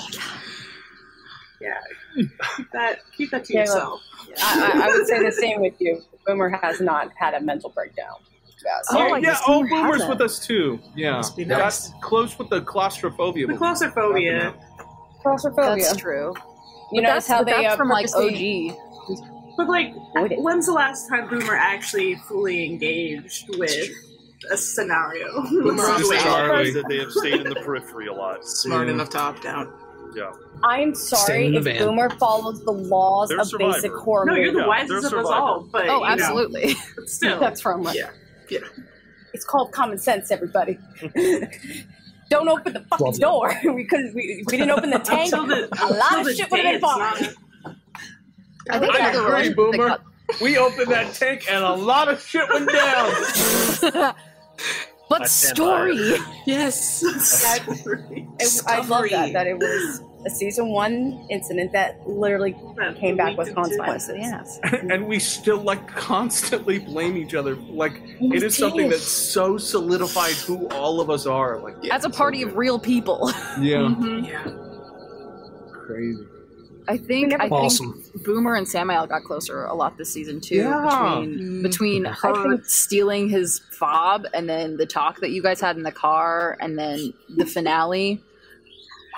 keep 2.15 2.71
that 2.73 2.99
keep 3.17 3.31
that 3.31 3.45
to 3.45 3.53
Yeah, 3.55 3.61
yourself. 3.61 4.01
I, 4.43 4.71
I, 4.75 4.87
I 4.87 4.97
would 4.97 5.07
say 5.07 5.23
the 5.25 5.33
same 5.33 5.61
with 5.61 5.75
you. 5.79 6.03
Boomer 6.27 6.51
has 6.63 6.81
not 6.81 7.11
had 7.17 7.35
a 7.35 7.41
mental 7.41 7.71
breakdown. 7.71 8.17
Yeah, 8.65 8.73
so- 8.83 8.99
Oh, 8.99 9.07
yeah, 9.07 9.13
I 9.15 9.17
yeah. 9.19 9.21
guess 9.21 9.43
Oh, 9.47 9.67
Boomer's 9.69 10.07
with 10.09 10.21
us 10.21 10.45
too. 10.45 10.81
Yeah, 10.95 11.13
Must 11.13 11.37
be 11.37 11.45
that's 11.45 11.93
close 12.03 12.39
with 12.39 12.49
the 12.51 12.61
claustrophobia. 12.63 13.47
The 13.47 13.55
claustrophobia. 13.57 14.55
claustrophobia. 15.23 15.85
That's 15.85 15.97
true. 15.97 16.35
You 16.93 17.03
But 17.03 17.09
notice 17.09 17.27
that's, 17.27 17.29
how 17.29 17.45
they 17.45 17.63
that's 17.63 17.75
uh, 17.75 17.77
from 17.77 17.89
like 17.89 18.07
purposely- 18.11 18.71
OG. 18.71 18.79
But 19.57 19.69
like, 19.69 19.95
Avoid 20.15 20.35
when's 20.39 20.67
the 20.67 20.73
last 20.73 21.09
time 21.09 21.29
Boomer 21.29 21.55
actually 21.57 22.17
fully 22.29 22.65
engaged 22.65 23.49
with 23.59 23.89
a 24.51 24.57
scenario? 24.57 25.43
Boomer 25.51 25.73
It's 25.83 25.89
also 25.89 26.13
just 26.13 26.25
Charlie. 26.25 26.71
that 26.73 26.89
they 26.89 26.99
have 26.99 27.11
stayed 27.13 27.41
in 27.41 27.49
the 27.49 27.57
periphery 27.57 28.07
a 28.09 28.13
lot. 28.13 28.45
smart 28.45 28.87
Yeah. 28.89 28.95
enough 28.95 29.11
to 29.11 29.19
opt 29.19 29.45
out. 29.47 29.69
I'm 30.65 30.95
Stay 30.95 31.17
sorry 31.17 31.51
the 31.51 31.57
if 31.59 31.65
van. 31.65 31.79
Boomer 31.79 32.09
follows 32.19 32.65
the 32.65 32.71
laws 32.73 33.29
They're 33.29 33.39
a 33.39 33.43
of 33.43 33.53
basic 33.59 33.83
survivor. 33.83 33.99
horror 34.01 34.25
no, 34.25 34.35
you're 34.35 34.53
the 34.53 34.61
Yeah, 34.61 34.67
wisest 34.67 34.89
they're 34.89 34.97
a 34.97 35.01
of 35.01 35.05
us 35.05 35.11
survivor. 35.11 35.35
all. 35.35 35.69
But 35.71 35.89
Oh, 35.89 35.95
you 35.97 36.01
know, 36.01 36.05
absolutely. 36.07 36.75
but 36.97 37.09
still, 37.11 37.39
That's 37.41 37.61
from 37.61 37.83
Yeah. 37.93 38.11
Yeah. 38.49 38.61
It's 39.35 39.45
called 39.45 39.73
common 39.73 39.99
sense, 39.99 40.31
everybody. 40.31 40.79
Don't 42.31 42.49
open 42.49 42.73
the 42.73 42.81
fucking 42.91 43.07
Love 43.07 43.15
that. 43.17 43.21
door. 43.21 43.75
we 43.75 43.85
couldn't. 43.85 44.15
We, 44.15 44.43
we 44.47 44.57
didn't 44.57 44.71
open 44.71 44.91
the 44.91 44.99
tank. 44.99 45.33
until 45.33 45.47
the 45.47 45.69
a 45.81 45.87
lot 45.93 46.03
until 46.15 46.21
of 46.21 46.25
the 46.27 46.35
shit 46.35 46.51
would 46.51 46.61
have 46.61 46.65
been 46.65 46.65
day 46.65 46.75
it's 46.77 46.85
fine. 46.85 46.99
not- 47.23 47.35
I 48.71 48.79
think 48.79 48.95
I 48.95 48.99
that's 49.13 49.19
agree, 49.19 49.55
Boomer. 49.55 49.89
cut- 49.89 50.03
We 50.41 50.59
opened 50.59 50.91
that 50.91 51.15
tank 51.15 51.45
and 51.51 51.63
a 51.65 51.73
lot 51.75 52.09
of 52.09 52.21
shit 52.21 52.49
went 52.53 52.69
down. 52.71 53.13
but 55.09 55.23
I 55.23 55.27
stand 55.27 55.57
story. 55.57 56.17
Yes. 56.47 57.03
I, 57.45 58.79
I 58.79 58.87
love 58.87 59.05
that. 59.11 59.33
That 59.33 59.47
it 59.47 59.59
was 59.59 60.01
a 60.27 60.31
season 60.31 60.69
one 60.69 61.25
incident 61.31 61.71
that 61.73 62.01
literally 62.09 62.57
that 62.77 62.97
came 62.99 63.17
back 63.17 63.37
with 63.37 63.47
we 63.49 63.55
did 63.55 63.55
too. 63.55 63.55
consequences. 63.55 64.17
Yes. 64.19 64.59
and 64.91 65.07
we 65.07 65.21
still 65.21 65.59
like 65.61 65.87
constantly 65.89 66.79
blame 66.81 67.17
each 67.17 67.35
other. 67.35 67.55
Like 67.55 68.01
it 68.21 68.43
is 68.43 68.57
something 68.57 68.89
that's 68.89 69.07
so 69.07 69.57
solidified 69.59 70.35
who 70.35 70.69
all 70.71 71.01
of 71.01 71.09
us 71.11 71.27
are. 71.27 71.61
Like 71.61 71.77
As 71.91 72.05
a 72.05 72.11
party 72.11 72.43
of 72.43 72.57
real 72.57 72.79
people. 72.81 73.31
yeah. 73.61 73.79
Mhm. 73.79 74.27
Yeah. 74.27 74.45
crazy. 75.87 76.27
I 76.89 76.97
think 76.97 77.33
I 77.41 77.49
think 77.49 78.25
Boomer 78.25 78.55
and 78.55 78.67
Samael 78.69 79.07
got 79.07 79.25
closer 79.25 79.65
a 79.65 79.75
lot 79.75 79.97
this 79.99 80.13
season 80.13 80.41
too. 80.41 80.57
Yeah. 80.57 81.21
Between 81.21 81.39
mm. 81.39 81.63
between 81.63 82.05
her 82.05 82.49
think- 82.57 82.65
stealing 82.67 83.29
his 83.29 83.61
fob 83.73 84.27
and 84.35 84.49
then 84.49 84.77
the 84.77 84.87
talk 84.87 85.21
that 85.21 85.31
you 85.31 85.43
guys 85.43 85.61
had 85.61 85.77
in 85.77 85.83
the 85.83 85.93
car 85.93 86.57
and 86.61 86.79
then 86.79 87.13
the 87.37 87.47
finale. 87.47 88.21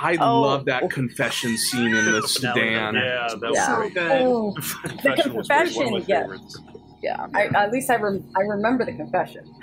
I 0.01 0.17
Oh. 0.21 0.43
love 0.43 0.65
that 0.67 0.89
confession 0.91 1.57
scene 1.57 1.95
in 1.95 2.13
the 2.13 2.23
sedan. 2.29 2.95
Yeah, 2.95 3.29
that 3.29 3.41
was 3.41 3.57
Yeah. 3.57 3.77
great. 3.77 3.95
good. 3.95 4.13
Oh, 4.23 4.53
Confession 4.83 5.35
was 5.35 5.49
great. 5.49 5.77
One 5.77 5.87
confession, 5.93 6.05
yes. 6.07 6.23
favorites. 6.23 6.59
Yeah. 7.03 7.27
I, 7.35 7.47
at 7.47 7.73
least 7.73 7.91
I, 7.91 7.97
rem- 7.97 8.25
I 8.37 8.43
remember 8.43 8.85
the 8.85 8.93
confession. 8.93 9.45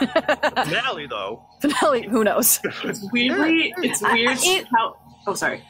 Finale 0.00 1.06
though. 1.08 1.42
finale, 1.60 2.06
who 2.08 2.24
knows? 2.24 2.58
It's 2.84 3.06
weirdly, 3.12 3.72
it's 3.78 4.02
I- 4.02 4.12
weird 4.12 4.38
it- 4.42 4.66
how. 4.74 4.96
Oh, 5.26 5.34
sorry. 5.34 5.62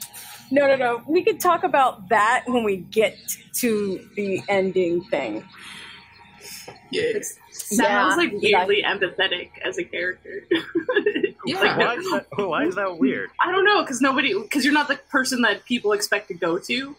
No, 0.51 0.67
no, 0.67 0.77
no. 0.77 1.03
We 1.07 1.23
could 1.23 1.41
talk 1.41 1.63
about 1.65 2.09
that 2.09 2.45
when 2.47 2.65
we 2.65 2.79
get 2.79 3.17
to 3.57 4.09
the 4.17 4.43
ending 4.49 5.05
thing. 5.05 5.45
Yes. 6.91 7.37
Sounds 7.53 8.17
like 8.17 8.33
Yeah. 8.41 8.67
weirdly 8.67 8.83
empathetic 8.83 9.51
as 9.65 9.79
a 9.79 9.85
character. 9.85 10.45
Yeah. 11.47 11.79
Why 11.79 11.95
is 11.95 12.05
that, 12.11 12.27
why 12.37 12.65
is 12.67 12.75
that 12.75 12.99
weird? 12.99 13.31
I 13.43 13.51
don't 13.51 13.65
know, 13.65 13.81
because 13.83 14.03
nobody, 14.03 14.35
because 14.39 14.63
you're 14.63 14.75
not 14.75 14.89
the 14.89 14.97
person 15.11 15.41
that 15.41 15.65
people 15.65 15.93
expect 15.93 16.29
to 16.29 16.35
go 16.35 16.59
to 16.59 16.95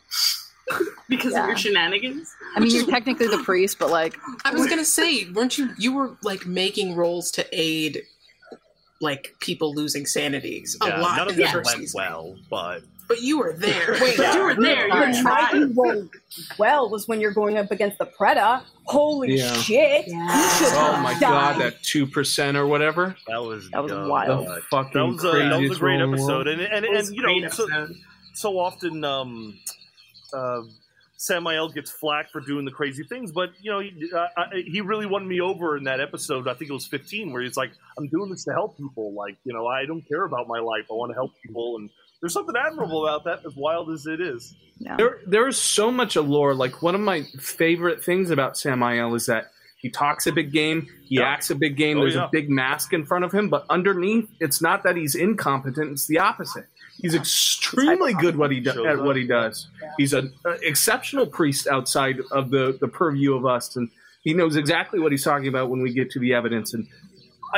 because 1.10 1.34
Yeah. 1.34 1.44
of 1.44 1.48
your 1.50 1.58
shenanigans. 1.58 2.34
I 2.56 2.60
mean, 2.60 2.74
you're 2.76 2.88
technically 2.88 3.28
the 3.28 3.44
priest, 3.44 3.78
but 3.78 3.92
like, 3.92 4.18
I 4.44 4.52
was 4.52 4.68
gonna 4.68 4.84
say, 4.84 5.30
weren't 5.30 5.60
you? 5.60 5.70
You 5.78 5.94
were 5.94 6.18
like 6.24 6.48
making 6.48 6.96
rolls 6.96 7.30
to 7.32 7.46
aid, 7.52 8.02
like 9.00 9.36
people 9.40 9.76
losing 9.76 10.08
sanities 10.08 10.76
a 10.82 10.88
lot 11.00 11.18
none 11.18 11.28
of 11.30 11.36
the 11.36 11.44
this 11.44 11.52
first 11.52 11.76
went 11.78 11.90
well, 11.94 12.36
but 12.50 12.82
But 13.12 13.22
you 13.22 13.40
were 13.40 13.54
there. 13.58 13.98
Wait, 14.02 14.18
Yeah. 14.18 14.36
you 14.36 14.44
were 14.44 14.56
there. 14.56 14.88
You 14.88 14.94
were 14.96 15.14
Fine. 15.14 15.22
trying. 15.24 15.76
Well, 15.76 16.10
well 16.58 16.90
was 16.90 17.08
when 17.10 17.20
you're 17.20 17.34
going 17.34 17.58
up 17.58 17.70
against 17.72 17.98
the 17.98 18.06
Preda. 18.06 18.62
Holy 18.86 19.36
Yeah. 19.38 19.54
shit! 19.54 20.06
Yeah. 20.08 20.38
You 20.38 20.50
should 20.66 20.74
Oh 20.78 21.00
my 21.04 21.12
died. 21.14 21.20
god, 21.22 21.62
that 21.62 21.84
two 21.84 22.08
percent 22.08 22.56
or 22.56 22.66
whatever. 22.68 23.16
that 23.28 23.42
was 23.44 23.70
That 23.72 23.84
was 23.84 23.92
dumb, 23.92 24.08
wild. 24.08 24.48
The 24.48 24.62
fucking 24.72 24.92
That 24.94 25.06
was 25.08 25.24
a, 25.26 25.32
that 25.50 25.60
was 25.62 25.78
a 25.78 25.80
great 25.80 25.98
roll 25.98 26.04
in 26.06 26.12
the 26.12 26.18
episode, 26.18 26.46
world. 26.46 26.48
and 26.48 26.62
and, 26.62 26.86
It 26.86 26.96
and 26.96 27.16
you 27.16 27.22
know, 27.42 27.50
so, 27.50 27.68
so 28.34 28.58
often 28.60 29.04
um, 29.04 29.60
uh, 30.34 30.62
Samael 31.18 31.70
gets 31.70 31.92
flack 31.92 32.32
for 32.32 32.42
doing 32.42 32.66
the 32.66 32.72
crazy 32.72 33.04
things, 33.04 33.32
but 33.32 33.52
you 33.62 33.70
know 33.72 33.80
he, 33.80 34.10
uh, 34.12 34.28
I, 34.36 34.64
he 34.66 34.82
really 34.82 35.06
won 35.06 35.28
me 35.28 35.40
over 35.40 35.78
in 35.78 35.84
that 35.84 36.00
episode. 36.00 36.48
I 36.48 36.56
think 36.56 36.72
it 36.72 36.74
was 36.74 36.88
15, 36.88 37.32
where 37.32 37.44
he's 37.44 37.56
like, 37.58 37.72
"I'm 37.98 38.08
doing 38.08 38.32
this 38.32 38.44
to 38.46 38.52
help 38.54 38.76
people. 38.78 39.14
Like, 39.14 39.38
you 39.44 39.54
know, 39.54 39.68
I 39.68 39.86
don't 39.86 40.02
care 40.08 40.24
about 40.24 40.48
my 40.48 40.60
life. 40.60 40.86
I 40.90 40.94
want 40.96 41.12
to 41.12 41.16
help 41.16 41.34
people." 41.46 41.78
And 41.78 41.90
there's 42.22 42.34
something 42.34 42.56
admirable 42.56 43.06
about 43.06 43.24
that, 43.26 43.46
as 43.46 43.56
wild 43.56 43.90
as 43.92 44.06
it 44.06 44.22
is. 44.22 44.54
yeah. 44.80 44.96
There, 44.96 45.20
there 45.28 45.48
is 45.48 45.58
so 45.58 45.92
much 45.92 46.16
allure. 46.16 46.54
Like 46.54 46.82
one 46.82 46.96
of 46.96 47.02
my 47.02 47.24
favorite 47.40 48.04
things 48.04 48.30
about 48.32 48.58
Samael 48.58 49.14
is 49.16 49.26
that 49.26 49.52
he 49.78 49.90
talks 49.90 50.28
a 50.28 50.32
big 50.32 50.52
game, 50.52 50.88
he 51.04 51.16
Yeah. 51.16 51.24
acts 51.24 51.50
a 51.50 51.56
big 51.56 51.76
game. 51.76 51.98
Oh, 51.98 52.02
There's 52.02 52.14
yeah. 52.16 52.26
a 52.26 52.30
big 52.30 52.50
mask 52.50 52.94
in 52.94 53.04
front 53.06 53.26
of 53.26 53.32
him, 53.32 53.50
but 53.50 53.66
underneath, 53.70 54.30
it's 54.40 54.62
not 54.62 54.84
that 54.84 54.96
he's 54.96 55.16
incompetent. 55.16 55.92
It's 55.92 56.06
the 56.08 56.20
opposite. 56.20 56.68
He's 57.00 57.16
extremely 57.16 58.14
good 58.14 58.36
what 58.36 58.52
he 58.52 58.60
do- 58.60 58.74
Shows 58.74 58.86
at 58.86 59.04
what 59.04 59.16
he 59.16 59.26
does. 59.26 59.68
He's 59.98 60.14
an 60.14 60.34
uh, 60.46 60.52
exceptional 60.62 61.26
priest 61.26 61.66
outside 61.68 62.18
of 62.32 62.52
the 62.52 62.78
the 62.80 62.88
purview 62.88 63.34
of 63.36 63.44
us, 63.48 63.76
and 63.76 63.90
he 64.24 64.36
knows 64.36 64.56
exactly 64.56 65.00
what 65.00 65.12
he's 65.12 65.24
talking 65.24 65.48
about 65.48 65.72
when 65.72 65.82
we 65.82 65.92
get 65.94 66.12
to 66.12 66.20
the 66.20 66.36
evidence. 66.36 66.76
And 66.76 66.88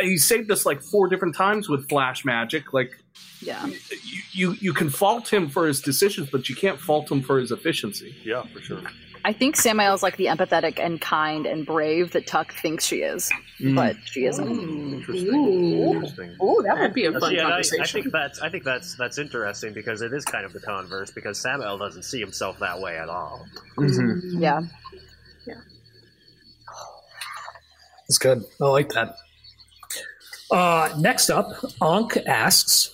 he 0.02 0.18
saved 0.18 0.52
us 0.52 0.66
like 0.66 0.82
four 0.82 1.08
different 1.08 1.36
times 1.36 1.70
with 1.70 1.88
flash 1.90 2.26
magic. 2.26 2.74
Like 2.74 2.92
Yeah. 3.42 3.66
you, 3.68 3.78
you, 4.32 4.52
you 4.60 4.74
can 4.74 4.90
fault 4.90 5.32
him 5.32 5.50
for 5.50 5.68
his 5.68 5.82
decisions, 5.82 6.30
but 6.32 6.50
you 6.50 6.56
can't 6.56 6.80
fault 6.80 7.12
him 7.12 7.22
for 7.22 7.40
his 7.40 7.52
efficiency. 7.52 8.16
Yeah, 8.24 8.44
for 8.54 8.60
sure. 8.62 8.82
I 9.26 9.32
think 9.32 9.56
Samael's 9.56 10.04
like 10.04 10.18
the 10.18 10.26
empathetic 10.26 10.80
and 10.82 11.00
kind 11.00 11.46
and 11.46 11.66
brave 11.66 12.12
that 12.12 12.28
Tuck 12.28 12.54
thinks 12.56 12.86
she 12.86 12.98
is, 13.04 13.32
Mm. 13.62 13.74
but 13.76 13.96
she 14.04 14.26
isn't. 14.26 14.50
Interesting. 14.50 15.34
Ooh. 15.34 15.94
Interesting. 15.94 16.36
Oh, 16.42 16.62
that 16.64 16.76
That'd 16.76 16.94
be 16.94 17.06
a 17.06 17.12
fun 17.14 17.30
See, 17.30 17.38
and 17.38 17.48
I, 17.54 17.60
I 17.60 17.86
think 17.86 18.12
that's 18.12 18.42
I 18.42 18.50
think 18.50 18.66
that's 18.66 18.96
that's 18.98 19.18
interesting 19.18 19.72
because 19.74 20.02
it 20.02 20.12
is 20.12 20.26
kind 20.26 20.46
of 20.46 20.52
the 20.52 20.60
converse 20.60 21.12
because 21.12 21.40
Samael 21.40 21.78
doesn't 21.78 22.04
see 22.04 22.20
himself 22.20 22.60
that 22.60 22.82
way 22.82 22.98
at 22.98 23.08
all. 23.08 23.46
Mhm. 23.78 24.42
Yeah. 24.42 24.60
That's 28.08 28.18
good. 28.18 28.44
I 28.62 28.66
like 28.66 28.90
that. 28.90 29.16
Uh, 30.54 30.94
next 31.00 31.32
up, 31.32 31.52
Ankh 31.82 32.16
asks 32.28 32.92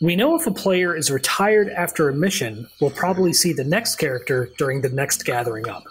We 0.00 0.16
know 0.16 0.34
if 0.36 0.46
a 0.46 0.50
player 0.50 0.96
is 0.96 1.10
retired 1.10 1.68
after 1.68 2.08
a 2.08 2.14
mission, 2.14 2.66
we'll 2.80 2.90
probably 2.92 3.34
see 3.34 3.52
the 3.52 3.64
next 3.64 3.96
character 3.96 4.48
during 4.56 4.80
the 4.80 4.88
next 4.88 5.26
gathering 5.26 5.68
up. 5.68 5.84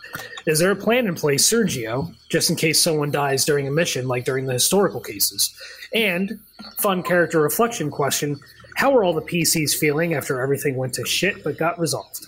Is 0.48 0.58
there 0.58 0.72
a 0.72 0.76
plan 0.76 1.06
in 1.06 1.14
place, 1.14 1.48
Sergio, 1.48 2.16
just 2.30 2.50
in 2.50 2.56
case 2.56 2.82
someone 2.82 3.12
dies 3.12 3.46
during 3.46 3.68
a 3.68 3.72
mission, 3.72 4.08
like 4.08 4.26
during 4.26 4.48
the 4.48 4.54
historical 4.54 5.00
cases? 5.00 5.54
And, 5.94 6.40
fun 6.80 7.04
character 7.04 7.42
reflection 7.42 7.92
question 7.92 8.40
How 8.76 8.96
are 8.98 9.04
all 9.04 9.14
the 9.14 9.22
PCs 9.22 9.76
feeling 9.76 10.16
after 10.16 10.42
everything 10.42 10.78
went 10.78 10.94
to 10.96 11.06
shit 11.06 11.44
but 11.44 11.60
got 11.60 11.78
resolved? 11.78 12.26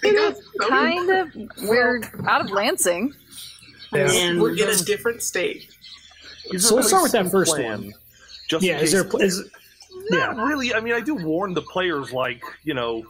Because 0.00 0.40
Kind 0.68 1.10
of. 1.10 1.34
We're 1.62 2.02
out 2.28 2.42
of 2.42 2.50
Lansing. 2.50 3.14
And 3.92 4.40
we're 4.40 4.52
in 4.54 4.68
a 4.68 4.76
different 4.84 5.22
state. 5.22 5.70
Is 6.52 6.64
So 6.64 6.70
there 6.70 6.76
let's 6.76 6.88
start 6.88 7.02
with 7.04 7.12
that 7.12 7.30
first 7.30 7.54
plan, 7.54 7.82
one. 7.84 7.94
Just 8.48 8.64
Yeah, 8.64 8.78
in 8.78 8.84
is 8.84 8.92
there. 8.92 9.02
a 9.02 9.04
pl- 9.04 9.20
Is, 9.22 9.38
Not 10.10 10.36
yeah. 10.36 10.44
really. 10.46 10.74
I 10.74 10.80
mean, 10.80 10.94
I 10.94 11.00
do 11.00 11.14
warn 11.14 11.54
the 11.54 11.62
players, 11.62 12.12
like 12.12 12.42
you 12.64 12.74
know, 12.74 13.04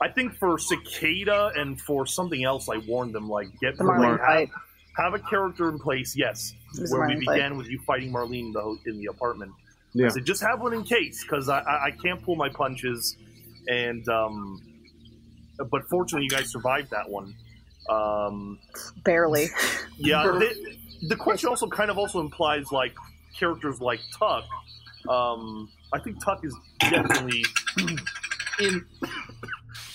I 0.00 0.08
think 0.08 0.34
for 0.36 0.58
Cicada 0.58 1.52
and 1.56 1.80
for 1.80 2.06
something 2.06 2.44
else, 2.44 2.68
I 2.68 2.78
warned 2.78 3.14
them 3.14 3.28
like 3.28 3.48
get 3.60 3.76
The 3.78 3.84
Marlene 3.84 4.18
have, 4.26 4.48
have 4.96 5.14
a 5.14 5.18
character 5.20 5.68
in 5.68 5.78
place. 5.78 6.16
Yes, 6.16 6.54
It 6.78 6.90
where 6.90 7.06
we 7.06 7.14
Marlene 7.14 7.24
fight. 7.24 7.34
began 7.34 7.56
with 7.56 7.68
you 7.68 7.78
fighting 7.86 8.12
Marlene 8.12 8.46
in 8.46 8.52
the, 8.52 8.78
in 8.86 8.98
the 8.98 9.06
apartment. 9.06 9.52
Yeah. 9.94 10.06
I 10.06 10.08
said 10.10 10.24
just 10.24 10.42
have 10.42 10.60
one 10.60 10.72
in 10.74 10.82
case 10.84 11.22
because 11.22 11.48
I, 11.48 11.60
I 11.60 11.84
I 11.86 11.90
can't 12.02 12.22
pull 12.22 12.34
my 12.36 12.48
punches, 12.48 13.16
and 13.68 14.06
um, 14.08 14.60
but 15.70 15.86
fortunately 15.88 16.24
you 16.24 16.30
guys 16.30 16.50
survived 16.50 16.90
that 16.90 17.08
one. 17.08 17.34
Um, 17.88 18.58
Barely. 19.04 19.46
yeah, 19.98 20.22
the, 20.26 20.76
the 21.08 21.16
question 21.16 21.48
also 21.48 21.66
kind 21.68 21.90
of 21.90 21.98
also 21.98 22.20
implies 22.20 22.70
like 22.72 22.94
characters 23.38 23.80
like 23.80 24.00
Tuck. 24.18 24.44
Um, 25.08 25.68
I 25.92 25.98
think 25.98 26.22
Tuck 26.24 26.44
is 26.44 26.56
definitely 26.78 27.44
in. 28.60 28.84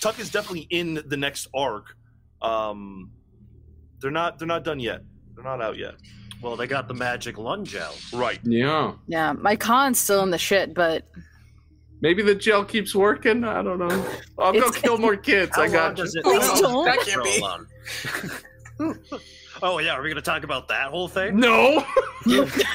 Tuck 0.02 0.20
is 0.20 0.30
definitely 0.30 0.68
in 0.70 1.02
the 1.08 1.18
next 1.18 1.48
arc. 1.56 1.86
Um, 2.42 3.12
they're 4.02 4.12
not. 4.12 4.38
They're 4.38 4.48
not 4.48 4.64
done 4.64 4.80
yet. 4.80 5.02
They're 5.36 5.44
not 5.44 5.62
out 5.62 5.78
yet. 5.78 5.96
Well, 6.42 6.56
they 6.56 6.68
got 6.68 6.88
the 6.88 6.94
magic 6.94 7.38
lunge 7.38 7.72
gel. 7.72 7.96
Right. 8.14 8.40
Yeah. 8.44 8.94
Yeah. 9.08 9.32
My 9.34 9.56
con's 9.56 9.98
still 9.98 10.22
in 10.24 10.30
the 10.30 10.38
shit, 10.38 10.74
but 10.76 11.04
Maybe 12.00 12.22
the 12.22 12.36
gel 12.36 12.64
keeps 12.64 12.94
working. 12.94 13.44
I 13.44 13.64
don't 13.64 13.80
know. 13.80 14.08
I'll 14.38 14.52
go 14.54 14.60
It's- 14.60 14.76
kill 14.80 15.00
more 15.00 15.16
kids. 15.18 15.56
How 15.56 15.64
I 15.64 15.66
long 15.66 15.74
got 15.74 15.98
you. 15.98 16.04
does 16.04 16.16
it 16.16 16.24
Please 16.24 16.48
take 16.52 16.62
don't. 16.62 16.86
That 16.86 17.00
can't 17.00 17.24
be. 17.24 17.40
roll 17.42 17.46
on? 17.50 17.68
Oh 19.62 19.80
yeah, 19.80 19.94
are 19.94 20.02
we 20.04 20.10
gonna 20.10 20.22
talk 20.22 20.44
about 20.44 20.68
that 20.68 20.90
whole 20.90 21.08
thing? 21.08 21.40
No. 21.40 21.84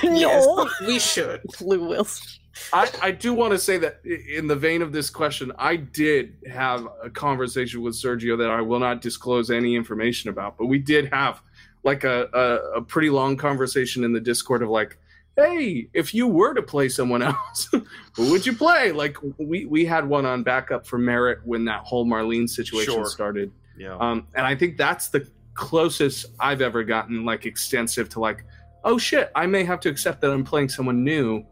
no. 0.02 0.68
We 0.86 0.98
should. 0.98 1.42
Blue 1.58 1.88
wheels. 1.88 2.38
I, 2.72 2.90
I 3.00 3.10
do 3.12 3.32
want 3.32 3.52
to 3.52 3.58
say 3.58 3.78
that 3.78 4.00
in 4.04 4.46
the 4.46 4.56
vein 4.56 4.82
of 4.82 4.92
this 4.92 5.08
question, 5.10 5.52
I 5.58 5.76
did 5.76 6.34
have 6.50 6.86
a 7.02 7.08
conversation 7.08 7.82
with 7.82 7.94
Sergio 7.94 8.36
that 8.38 8.50
I 8.50 8.60
will 8.60 8.78
not 8.78 9.00
disclose 9.00 9.50
any 9.50 9.74
information 9.74 10.28
about, 10.28 10.58
but 10.58 10.66
we 10.66 10.78
did 10.78 11.12
have 11.12 11.40
like 11.82 12.04
a, 12.04 12.28
a, 12.32 12.78
a 12.78 12.82
pretty 12.82 13.10
long 13.10 13.36
conversation 13.36 14.04
in 14.04 14.12
the 14.12 14.20
Discord 14.20 14.62
of 14.62 14.68
like, 14.68 14.98
hey, 15.36 15.88
if 15.94 16.12
you 16.14 16.26
were 16.26 16.52
to 16.52 16.62
play 16.62 16.88
someone 16.88 17.22
else, 17.22 17.70
who 18.14 18.30
would 18.30 18.44
you 18.44 18.54
play? 18.54 18.92
Like 18.92 19.16
we, 19.38 19.64
we 19.64 19.84
had 19.84 20.06
one 20.06 20.26
on 20.26 20.42
backup 20.42 20.86
for 20.86 20.98
Merritt 20.98 21.38
when 21.44 21.64
that 21.66 21.80
whole 21.84 22.04
Marlene 22.04 22.48
situation 22.48 22.94
Sure. 22.94 23.06
started. 23.06 23.50
Yeah. 23.82 23.96
Um, 23.96 24.26
and 24.34 24.46
I 24.46 24.54
think 24.54 24.76
that's 24.76 25.08
the 25.08 25.26
closest 25.54 26.26
I've 26.38 26.60
ever 26.60 26.84
gotten, 26.84 27.24
like 27.24 27.46
extensive 27.46 28.08
to 28.10 28.20
like, 28.20 28.44
oh 28.84 28.96
shit, 28.98 29.30
I 29.34 29.46
may 29.46 29.64
have 29.64 29.80
to 29.80 29.88
accept 29.88 30.20
that 30.20 30.30
I'm 30.30 30.44
playing 30.44 30.68
someone 30.68 31.02
new. 31.04 31.44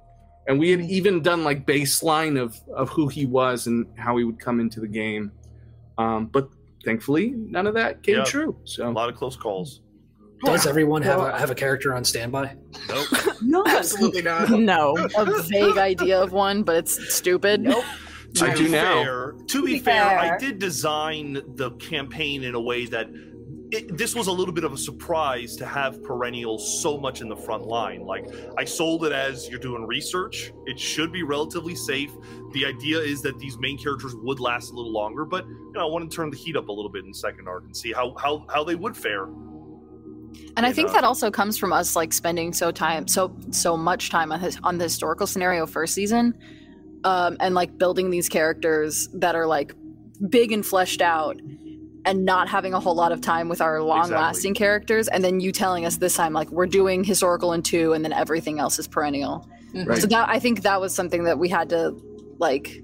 And 0.46 0.58
we 0.58 0.70
had 0.70 0.80
even 0.80 1.22
done 1.22 1.44
like 1.44 1.66
baseline 1.66 2.40
of 2.40 2.58
of 2.74 2.88
who 2.88 3.08
he 3.08 3.26
was 3.26 3.66
and 3.66 3.86
how 3.98 4.16
he 4.16 4.24
would 4.24 4.38
come 4.40 4.60
into 4.60 4.80
the 4.80 4.88
game. 4.88 5.32
Um, 5.98 6.26
but 6.26 6.48
thankfully, 6.84 7.34
none 7.36 7.66
of 7.66 7.74
that 7.74 8.02
came 8.02 8.16
Yeah. 8.16 8.24
true. 8.24 8.56
a 8.80 8.90
lot 8.90 9.08
of 9.08 9.16
close 9.16 9.36
calls. 9.36 9.80
Does 10.42 10.66
everyone 10.66 11.02
have 11.02 11.20
a, 11.20 11.38
have 11.38 11.50
a 11.50 11.54
character 11.54 11.94
on 11.94 12.02
standby? 12.02 12.56
Nope. 12.88 13.06
no, 13.42 13.62
Absolutely 13.66 14.22
not. 14.22 14.48
No. 14.72 14.96
A 15.18 15.42
vague 15.42 15.76
idea 15.76 16.18
of 16.18 16.32
one, 16.32 16.62
but 16.62 16.76
it's 16.76 17.14
stupid. 17.14 17.60
Nope. 17.60 17.84
To 18.34 18.46
I 18.46 18.52
be 18.54 18.64
do 18.64 18.68
now. 18.68 19.02
fair, 19.02 19.32
to 19.48 19.64
be 19.64 19.74
be 19.74 19.78
fair, 19.80 20.18
I 20.18 20.38
did 20.38 20.58
design 20.58 21.42
the 21.56 21.72
campaign 21.72 22.44
in 22.44 22.54
a 22.54 22.60
way 22.60 22.86
that 22.86 23.08
it, 23.72 23.96
this 23.96 24.14
was 24.14 24.26
a 24.26 24.32
little 24.32 24.52
bit 24.52 24.64
of 24.64 24.72
a 24.72 24.76
surprise 24.76 25.54
to 25.56 25.66
have 25.66 26.02
perennial 26.02 26.58
so 26.58 26.98
much 26.98 27.20
in 27.20 27.28
the 27.28 27.36
front 27.36 27.66
line. 27.66 28.04
Like 28.04 28.26
I 28.56 28.64
sold 28.64 29.04
it 29.04 29.12
as 29.12 29.48
you're 29.48 29.60
doing 29.60 29.86
research. 29.86 30.52
It 30.66 30.78
should 30.78 31.12
be 31.12 31.22
relatively 31.22 31.74
safe. 31.74 32.10
The 32.52 32.66
idea 32.66 32.98
is 32.98 33.22
that 33.22 33.38
these 33.38 33.58
main 33.58 33.78
characters 33.78 34.14
would 34.16 34.40
last 34.40 34.72
a 34.72 34.74
little 34.74 34.92
longer, 34.92 35.24
but 35.24 35.46
you 35.46 35.72
know, 35.74 35.86
I 35.86 35.90
want 35.90 36.10
to 36.10 36.14
turn 36.14 36.30
the 36.30 36.36
heat 36.36 36.56
up 36.56 36.68
a 36.68 36.72
little 36.72 36.90
bit 36.90 37.04
in 37.04 37.14
second 37.14 37.46
arc 37.48 37.64
and 37.64 37.76
see 37.76 37.92
how 37.92 38.14
how 38.16 38.44
how 38.52 38.64
they 38.64 38.74
would 38.74 38.96
fare. 38.96 39.28
And 40.56 40.66
I 40.66 40.72
think 40.72 40.88
know? 40.88 40.94
that 40.94 41.04
also 41.04 41.30
comes 41.30 41.56
from 41.56 41.72
us 41.72 41.94
like 41.94 42.12
spending 42.12 42.52
so 42.52 42.70
time 42.70 43.06
so 43.06 43.34
so 43.50 43.76
much 43.76 44.10
time 44.10 44.32
on 44.32 44.40
his 44.40 44.58
on 44.62 44.78
the 44.78 44.84
historical 44.84 45.26
scenario 45.26 45.66
first 45.66 45.94
season, 45.94 46.36
um, 47.04 47.36
and 47.40 47.54
like 47.54 47.78
building 47.78 48.10
these 48.10 48.28
characters 48.28 49.08
that 49.14 49.34
are 49.34 49.46
like 49.46 49.74
big 50.28 50.52
and 50.52 50.64
fleshed 50.64 51.00
out, 51.00 51.40
and 52.04 52.24
not 52.24 52.48
having 52.48 52.74
a 52.74 52.80
whole 52.80 52.94
lot 52.94 53.12
of 53.12 53.20
time 53.20 53.48
with 53.48 53.60
our 53.60 53.82
long 53.82 54.10
lasting 54.10 54.54
characters, 54.54 55.08
and 55.08 55.22
then 55.22 55.40
you 55.40 55.52
telling 55.52 55.84
us 55.84 55.96
this 55.96 56.14
time 56.14 56.32
like 56.32 56.50
we're 56.50 56.66
doing 56.66 57.04
historical 57.04 57.52
in 57.52 57.62
two, 57.62 57.92
and 57.92 58.04
then 58.04 58.12
everything 58.12 58.58
else 58.58 58.78
is 58.78 58.88
perennial. 58.88 59.48
Right. 59.74 60.00
So 60.00 60.06
that 60.08 60.28
I 60.28 60.38
think 60.38 60.62
that 60.62 60.80
was 60.80 60.94
something 60.94 61.24
that 61.24 61.38
we 61.38 61.48
had 61.48 61.68
to 61.70 61.96
like. 62.38 62.82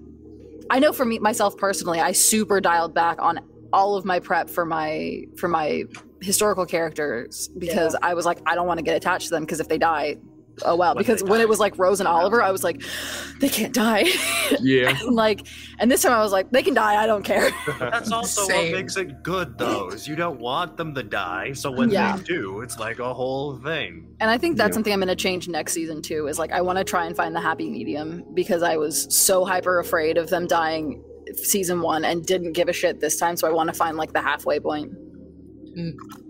I 0.68 0.78
know 0.80 0.92
for 0.92 1.04
me 1.04 1.18
myself 1.18 1.56
personally, 1.56 2.00
I 2.00 2.12
super 2.12 2.60
dialed 2.60 2.94
back 2.94 3.20
on 3.20 3.40
all 3.72 3.96
of 3.96 4.04
my 4.04 4.20
prep 4.20 4.48
for 4.48 4.64
my 4.64 5.24
for 5.36 5.48
my 5.48 5.84
historical 6.20 6.66
characters 6.66 7.48
because 7.58 7.96
I 8.02 8.14
was 8.14 8.24
like, 8.24 8.40
I 8.46 8.54
don't 8.54 8.66
want 8.66 8.78
to 8.78 8.84
get 8.84 8.96
attached 8.96 9.26
to 9.28 9.30
them 9.30 9.44
because 9.44 9.60
if 9.60 9.68
they 9.68 9.78
die, 9.78 10.16
oh 10.64 10.74
wow, 10.76 10.94
When 10.94 11.02
because 11.02 11.22
when 11.22 11.40
it 11.40 11.48
was 11.48 11.58
like 11.60 11.78
Rose 11.78 12.00
and 12.00 12.08
Oliver, 12.08 12.42
I 12.42 12.50
was 12.50 12.64
like, 12.64 12.82
they 13.40 13.48
can't 13.48 13.74
die. 13.74 14.04
Yeah. 14.60 14.90
And, 15.00 15.14
like, 15.14 15.46
and 15.80 15.90
this 15.90 16.02
time 16.02 16.12
I 16.12 16.20
was 16.22 16.30
like, 16.32 16.50
they 16.52 16.62
can 16.62 16.72
die. 16.72 17.02
I 17.02 17.06
don't 17.06 17.24
care. 17.24 17.50
That's 17.78 18.10
also 18.12 18.42
Same. 18.46 18.72
what 18.72 18.80
makes 18.80 18.96
it 18.96 19.22
good, 19.22 19.58
though, 19.58 19.88
is 19.88 20.06
you 20.06 20.14
don't 20.16 20.38
want 20.40 20.76
them 20.76 20.94
to 20.94 21.02
die. 21.02 21.52
So 21.52 21.70
when 21.72 21.90
Yeah. 21.90 22.16
they 22.16 22.22
do, 22.22 22.60
it's 22.60 22.78
like 22.78 23.00
a 23.00 23.12
whole 23.12 23.56
thing. 23.58 24.06
And 24.20 24.30
I 24.30 24.38
think 24.38 24.56
that's 24.56 24.70
Yeah. 24.70 24.74
something 24.74 24.92
I'm 24.92 25.00
going 25.00 25.08
to 25.08 25.16
change 25.16 25.48
next 25.48 25.72
season 25.72 26.00
too. 26.00 26.28
Is 26.28 26.38
like 26.38 26.52
I 26.52 26.60
want 26.60 26.78
to 26.78 26.84
try 26.84 27.06
and 27.06 27.16
find 27.16 27.34
the 27.34 27.40
happy 27.40 27.68
medium 27.68 28.24
because 28.34 28.62
I 28.62 28.76
was 28.76 29.12
so 29.14 29.44
hyper 29.44 29.78
afraid 29.80 30.16
of 30.16 30.30
them 30.30 30.46
dying 30.46 31.02
season 31.34 31.82
one 31.82 32.04
and 32.04 32.24
didn't 32.24 32.52
give 32.52 32.68
a 32.68 32.72
shit 32.72 33.00
this 33.00 33.16
time. 33.16 33.36
So 33.36 33.48
I 33.48 33.50
want 33.50 33.68
to 33.68 33.74
find 33.74 33.96
like 33.96 34.12
the 34.12 34.22
halfway 34.22 34.60
point. 34.60 34.92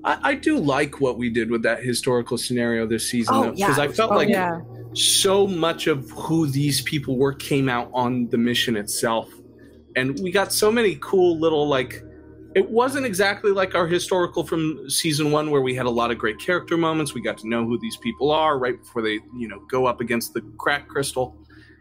I, 0.05 0.19
I 0.31 0.35
do 0.35 0.59
like 0.59 1.01
what 1.01 1.19
we 1.19 1.31
did 1.31 1.51
with 1.51 1.63
that 1.63 1.83
historical 1.83 2.37
scenario 2.39 2.87
this 2.87 3.09
season, 3.09 3.35
Oh, 3.35 3.51
because 3.53 3.79
yeah. 3.79 3.85
I 3.85 3.89
felt 3.89 4.13
Oh, 4.13 4.17
like 4.17 4.29
yeah. 4.29 4.61
so 4.95 5.47
much 5.47 5.87
of 5.87 6.11
who 6.11 6.47
these 6.47 6.81
people 6.83 7.17
were 7.17 7.33
came 7.35 7.69
out 7.69 7.91
on 7.95 8.29
the 8.29 8.39
mission 8.39 8.77
itself, 8.77 9.29
and 9.95 10.19
we 10.23 10.31
got 10.31 10.53
so 10.53 10.71
many 10.71 10.97
cool 11.01 11.39
little 11.39 11.69
like. 11.69 12.03
It 12.55 12.71
wasn't 12.71 13.05
exactly 13.05 13.53
like 13.53 13.75
our 13.75 13.87
historical 13.87 14.43
from 14.43 14.89
season 14.89 15.31
one, 15.31 15.51
where 15.51 15.61
we 15.61 15.75
had 15.75 15.85
a 15.85 15.91
lot 15.91 16.11
of 16.11 16.17
great 16.17 16.39
character 16.39 16.79
moments. 16.79 17.13
We 17.13 17.21
got 17.21 17.37
to 17.39 17.49
know 17.49 17.67
who 17.67 17.79
these 17.79 17.99
people 17.99 18.31
are 18.31 18.59
right 18.59 18.79
before 18.79 19.03
they, 19.03 19.21
you 19.37 19.47
know, 19.47 19.61
go 19.71 19.85
up 19.85 20.01
against 20.01 20.33
the 20.33 20.41
crack 20.57 20.89
crystal. 20.89 21.37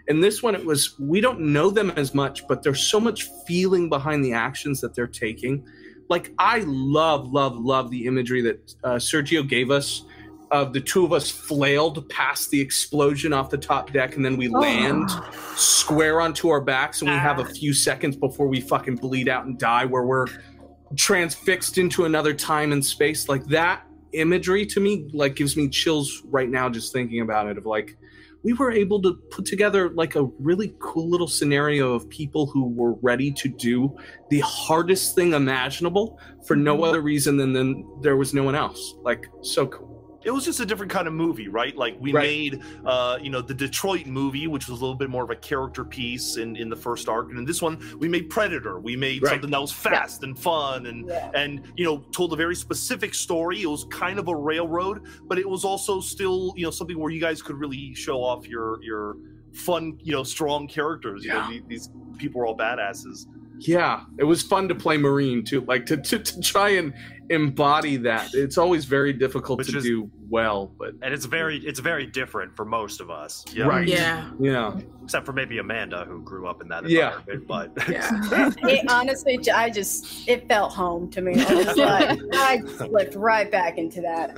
In 0.09 0.19
this 0.19 0.43
one, 0.43 0.53
it 0.53 0.65
was 0.65 0.99
we 0.99 1.21
don't 1.21 1.39
know 1.39 1.69
them 1.69 1.91
as 1.91 2.13
much, 2.13 2.45
but 2.47 2.61
there's 2.61 2.81
so 2.81 2.99
much 2.99 3.29
feeling 3.47 3.87
behind 3.87 4.23
the 4.23 4.33
actions 4.33 4.81
that 4.81 4.93
they're 4.93 5.07
taking. 5.07 5.65
Like 6.09 6.33
I 6.37 6.59
love, 6.65 7.31
love, 7.31 7.57
love 7.57 7.89
the 7.89 8.05
imagery 8.05 8.41
that 8.41 8.75
uh, 8.83 8.89
Sergio 8.95 9.47
gave 9.47 9.71
us 9.71 10.05
of 10.51 10.73
the 10.73 10.79
two 10.79 11.03
of 11.03 11.11
us 11.11 11.29
flailed 11.29 12.07
past 12.09 12.49
the 12.51 12.61
explosion 12.61 13.33
off 13.33 13.49
the 13.49 13.57
top 13.57 13.91
deck, 13.91 14.15
and 14.15 14.23
then 14.23 14.37
we 14.37 14.47
land 14.47 15.09
square 15.55 16.21
onto 16.21 16.49
our 16.49 16.61
backs, 16.61 17.01
and 17.01 17.09
we 17.09 17.17
have 17.17 17.39
a 17.39 17.45
few 17.45 17.73
seconds 17.73 18.15
before 18.15 18.47
we 18.47 18.61
fucking 18.61 18.95
bleed 18.95 19.27
out 19.27 19.45
and 19.45 19.57
die, 19.57 19.85
where 19.85 20.03
we're 20.03 20.27
transfixed 20.95 21.77
into 21.77 22.05
another 22.05 22.33
time 22.33 22.71
and 22.71 22.85
space. 22.85 23.27
Like 23.27 23.43
that 23.45 23.83
imagery 24.13 24.65
to 24.67 24.79
me, 24.79 25.09
like 25.13 25.35
gives 25.35 25.57
me 25.57 25.67
chills 25.67 26.21
right 26.25 26.49
now 26.49 26.69
just 26.69 26.93
thinking 26.93 27.21
about 27.21 27.47
it. 27.47 27.57
Of 27.57 27.65
like, 27.65 27.97
we 28.45 28.53
were 28.53 28.71
able 28.71 29.01
to 29.01 29.15
put 29.31 29.43
together 29.43 29.89
like 29.89 30.15
a 30.15 30.23
really 30.37 30.75
cool 30.77 31.09
little 31.09 31.27
scenario 31.27 31.93
of 31.93 32.07
people 32.09 32.45
who 32.45 32.69
were 32.69 32.93
ready 33.01 33.31
to 33.31 33.49
do 33.49 33.97
the 34.29 34.39
hardest 34.41 35.15
thing 35.15 35.33
imaginable 35.33 36.19
for 36.45 36.55
no 36.55 36.75
mm-hmm. 36.75 36.83
other 36.83 37.01
reason 37.01 37.37
than 37.37 37.53
then 37.53 37.83
there 38.01 38.17
was 38.17 38.35
no 38.35 38.43
one 38.43 38.53
else. 38.53 38.93
Like 39.01 39.25
so 39.41 39.65
cool. 39.65 39.84
It 40.25 40.31
was 40.33 40.43
just 40.43 40.59
a 40.59 40.65
different 40.65 40.91
kind 40.91 41.07
of 41.07 41.13
movie, 41.13 41.47
right? 41.47 41.75
Like 41.77 41.95
we 41.99 42.11
Right. 42.11 42.23
made, 42.23 42.61
uh, 42.83 43.19
you 43.21 43.29
know, 43.29 43.41
the 43.41 43.53
Detroit 43.53 44.07
movie, 44.07 44.47
which 44.47 44.67
was 44.67 44.79
a 44.79 44.81
little 44.83 44.97
bit 44.97 45.09
more 45.09 45.23
of 45.23 45.29
a 45.29 45.35
character 45.35 45.85
piece 45.85 46.37
in 46.37 46.55
in 46.55 46.67
the 46.67 46.75
first 46.75 47.07
arc, 47.07 47.29
and 47.29 47.37
in 47.37 47.45
this 47.45 47.61
one, 47.61 47.77
we 47.99 48.09
made 48.09 48.29
Predator. 48.29 48.79
We 48.79 48.95
made 48.95 49.21
Right. 49.21 49.29
something 49.31 49.51
that 49.51 49.61
was 49.61 49.71
fast 49.71 50.23
and 50.23 50.37
fun, 50.37 50.87
and 50.87 51.07
Yeah. 51.07 51.29
and 51.35 51.61
you 51.77 51.85
know, 51.85 51.99
told 52.11 52.33
a 52.33 52.35
very 52.35 52.55
specific 52.55 53.13
story. 53.13 53.61
It 53.61 53.67
was 53.69 53.85
kind 53.85 54.17
of 54.19 54.27
a 54.27 54.35
railroad, 54.35 55.03
but 55.27 55.37
it 55.37 55.47
was 55.47 55.63
also 55.63 55.99
still, 56.01 56.53
you 56.57 56.63
know, 56.65 56.71
something 56.71 56.97
where 56.99 57.11
you 57.11 57.21
guys 57.21 57.41
could 57.43 57.57
really 57.57 57.93
show 57.93 58.23
off 58.23 58.47
your 58.47 58.83
your 58.83 59.17
fun, 59.53 59.97
you 60.03 60.11
know, 60.11 60.23
strong 60.23 60.67
characters. 60.67 61.23
You 61.23 61.29
know, 61.29 61.35
Yeah. 61.49 61.49
these, 61.51 61.63
these 61.67 61.89
people 62.17 62.39
were 62.41 62.47
all 62.47 62.57
badasses. 62.57 63.27
Yeah, 63.59 64.01
it 64.17 64.25
was 64.25 64.41
fun 64.41 64.67
to 64.67 64.75
play 64.75 64.97
Marine 64.97 65.41
too. 65.45 65.61
Like 65.61 65.85
to, 65.85 65.95
to, 65.95 66.19
to 66.19 66.41
try 66.41 66.69
and 66.71 66.93
embody 67.29 67.97
that. 67.97 68.33
It's 68.33 68.57
always 68.57 68.85
very 68.85 69.13
difficult 69.13 69.57
Which 69.59 69.71
to 69.71 69.77
is- 69.77 69.83
do 69.83 70.09
well, 70.29 70.71
but 70.79 70.93
And 71.01 71.13
it's 71.13 71.25
very 71.25 71.57
it's 71.59 71.79
very 71.79 72.05
different 72.05 72.55
for 72.55 72.65
most 72.65 72.99
of 73.01 73.09
us. 73.11 73.45
Yeah. 73.53 73.65
Right. 73.65 73.87
Yeah. 73.87 74.29
yeah. 74.39 74.75
Except 75.03 75.25
for 75.25 75.33
maybe 75.33 75.59
Amanda 75.59 76.05
who 76.05 76.21
grew 76.21 76.47
up 76.47 76.61
in 76.61 76.67
that 76.69 76.87
Yeah. 76.89 77.19
But 77.47 77.71
Yeah. 77.89 78.09
It 78.63 78.89
honestly, 78.89 79.39
I 79.53 79.69
just 79.69 80.27
it 80.27 80.47
felt 80.47 80.73
home 80.73 81.09
to 81.11 81.21
me. 81.21 81.43
I 81.45 81.53
was 81.53 81.65
like, 81.77 82.19
I 82.33 82.61
slipped 82.77 83.15
right 83.15 83.49
back 83.51 83.77
into 83.77 84.01
that. 84.01 84.35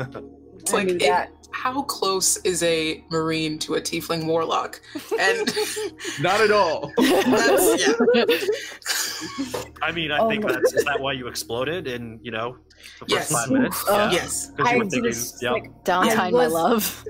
It's 0.59 0.73
like 0.73 0.87
mean, 0.87 0.95
it- 0.97 1.01
that. 1.01 1.31
How 1.57 1.81
close 1.81 2.37
is 2.37 2.61
a 2.61 3.03
marine 3.09 3.57
to 3.57 3.73
a 3.75 3.81
tiefling 3.81 4.27
warlock? 4.27 4.79
And 5.19 5.49
Not 6.21 6.39
at 6.39 6.51
all. 6.51 6.91
that's 6.97 7.87
yeah. 7.87 9.65
I 9.81 9.91
mean, 9.91 10.11
I 10.11 10.19
Oh 10.19 10.29
think 10.29 10.43
my 10.43 10.51
that's 10.53 10.73
is 10.73 10.83
that 10.85 10.99
why 10.99 11.13
you 11.13 11.27
exploded 11.27 11.87
in 11.87 12.19
you 12.21 12.29
know 12.31 12.57
the 12.99 13.05
first 13.05 13.11
Yes. 13.11 13.31
five 13.31 13.49
minutes? 13.49 13.83
Oh, 13.89 13.97
Yeah. 13.97 14.11
Yes. 14.11 14.51
'Cause 14.51 14.57
you 14.59 14.65
I 14.65 14.77
were 14.77 14.83
thinking, 14.85 15.03
just 15.11 15.41
yep. 15.41 15.53
like 15.53 15.83
Downtime, 15.83 16.19
I 16.19 16.29
my 16.29 16.45
love. 16.45 17.03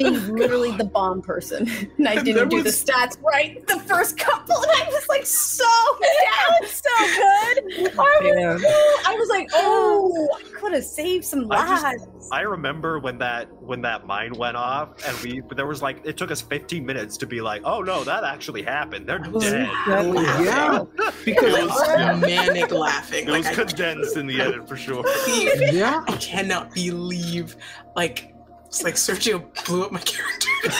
Being 0.00 0.16
oh, 0.16 0.32
literally 0.32 0.76
the 0.76 0.84
bomb 0.84 1.22
person, 1.22 1.68
and 1.98 2.08
I 2.08 2.16
There 2.16 2.24
didn't 2.24 2.48
do 2.48 2.62
the 2.62 2.70
stats 2.70 3.20
right 3.22 3.64
the 3.66 3.78
first 3.80 4.18
couple, 4.18 4.56
and 4.56 4.70
I 4.72 4.88
was 4.88 5.06
like 5.08 5.26
so 5.26 5.64
down, 6.00 6.68
so 6.68 6.88
good. 6.98 7.90
I 7.98 8.18
was, 8.20 8.64
I 9.06 9.14
was 9.14 9.28
like, 9.28 9.48
oh, 9.54 10.28
I 10.38 10.42
could 10.58 10.72
have 10.72 10.84
saved 10.84 11.24
some 11.24 11.50
I 11.50 11.68
just- 11.68 11.82
lives. 11.82 12.28
I 12.32 12.42
remember 12.42 12.98
when 13.00 13.18
that 13.18 13.48
when 13.62 13.82
that 13.82 14.06
mine 14.06 14.32
went 14.36 14.56
off, 14.56 14.90
and 15.06 15.16
we 15.20 15.42
there 15.56 15.66
was 15.66 15.82
like 15.82 16.00
it 16.04 16.16
took 16.16 16.30
us 16.30 16.40
15 16.40 16.84
minutes 16.84 17.16
to 17.18 17.26
be 17.26 17.40
like, 17.40 17.62
oh 17.64 17.82
no, 17.82 18.04
that 18.04 18.24
actually 18.24 18.62
happened. 18.62 19.08
They're 19.08 19.20
oh, 19.24 19.40
dead. 19.40 19.68
yeah. 19.86 20.84
Because 21.24 21.54
It 21.54 21.64
was- 21.64 22.20
manic 22.20 22.70
laughing. 22.70 23.26
It 23.26 23.30
like 23.30 23.38
was 23.44 23.46
I, 23.48 23.54
condensed 23.64 24.16
in 24.16 24.26
the 24.26 24.40
edit 24.40 24.68
for 24.68 24.76
sure. 24.76 25.04
yeah. 25.26 26.04
I 26.06 26.16
cannot 26.16 26.72
believe 26.72 27.56
like 27.96 28.34
it's 28.70 28.84
like 28.84 28.94
Sergio 28.94 29.42
blew 29.66 29.82
up 29.84 29.90
my 29.90 29.98
character. 29.98 30.46
that 30.70 30.76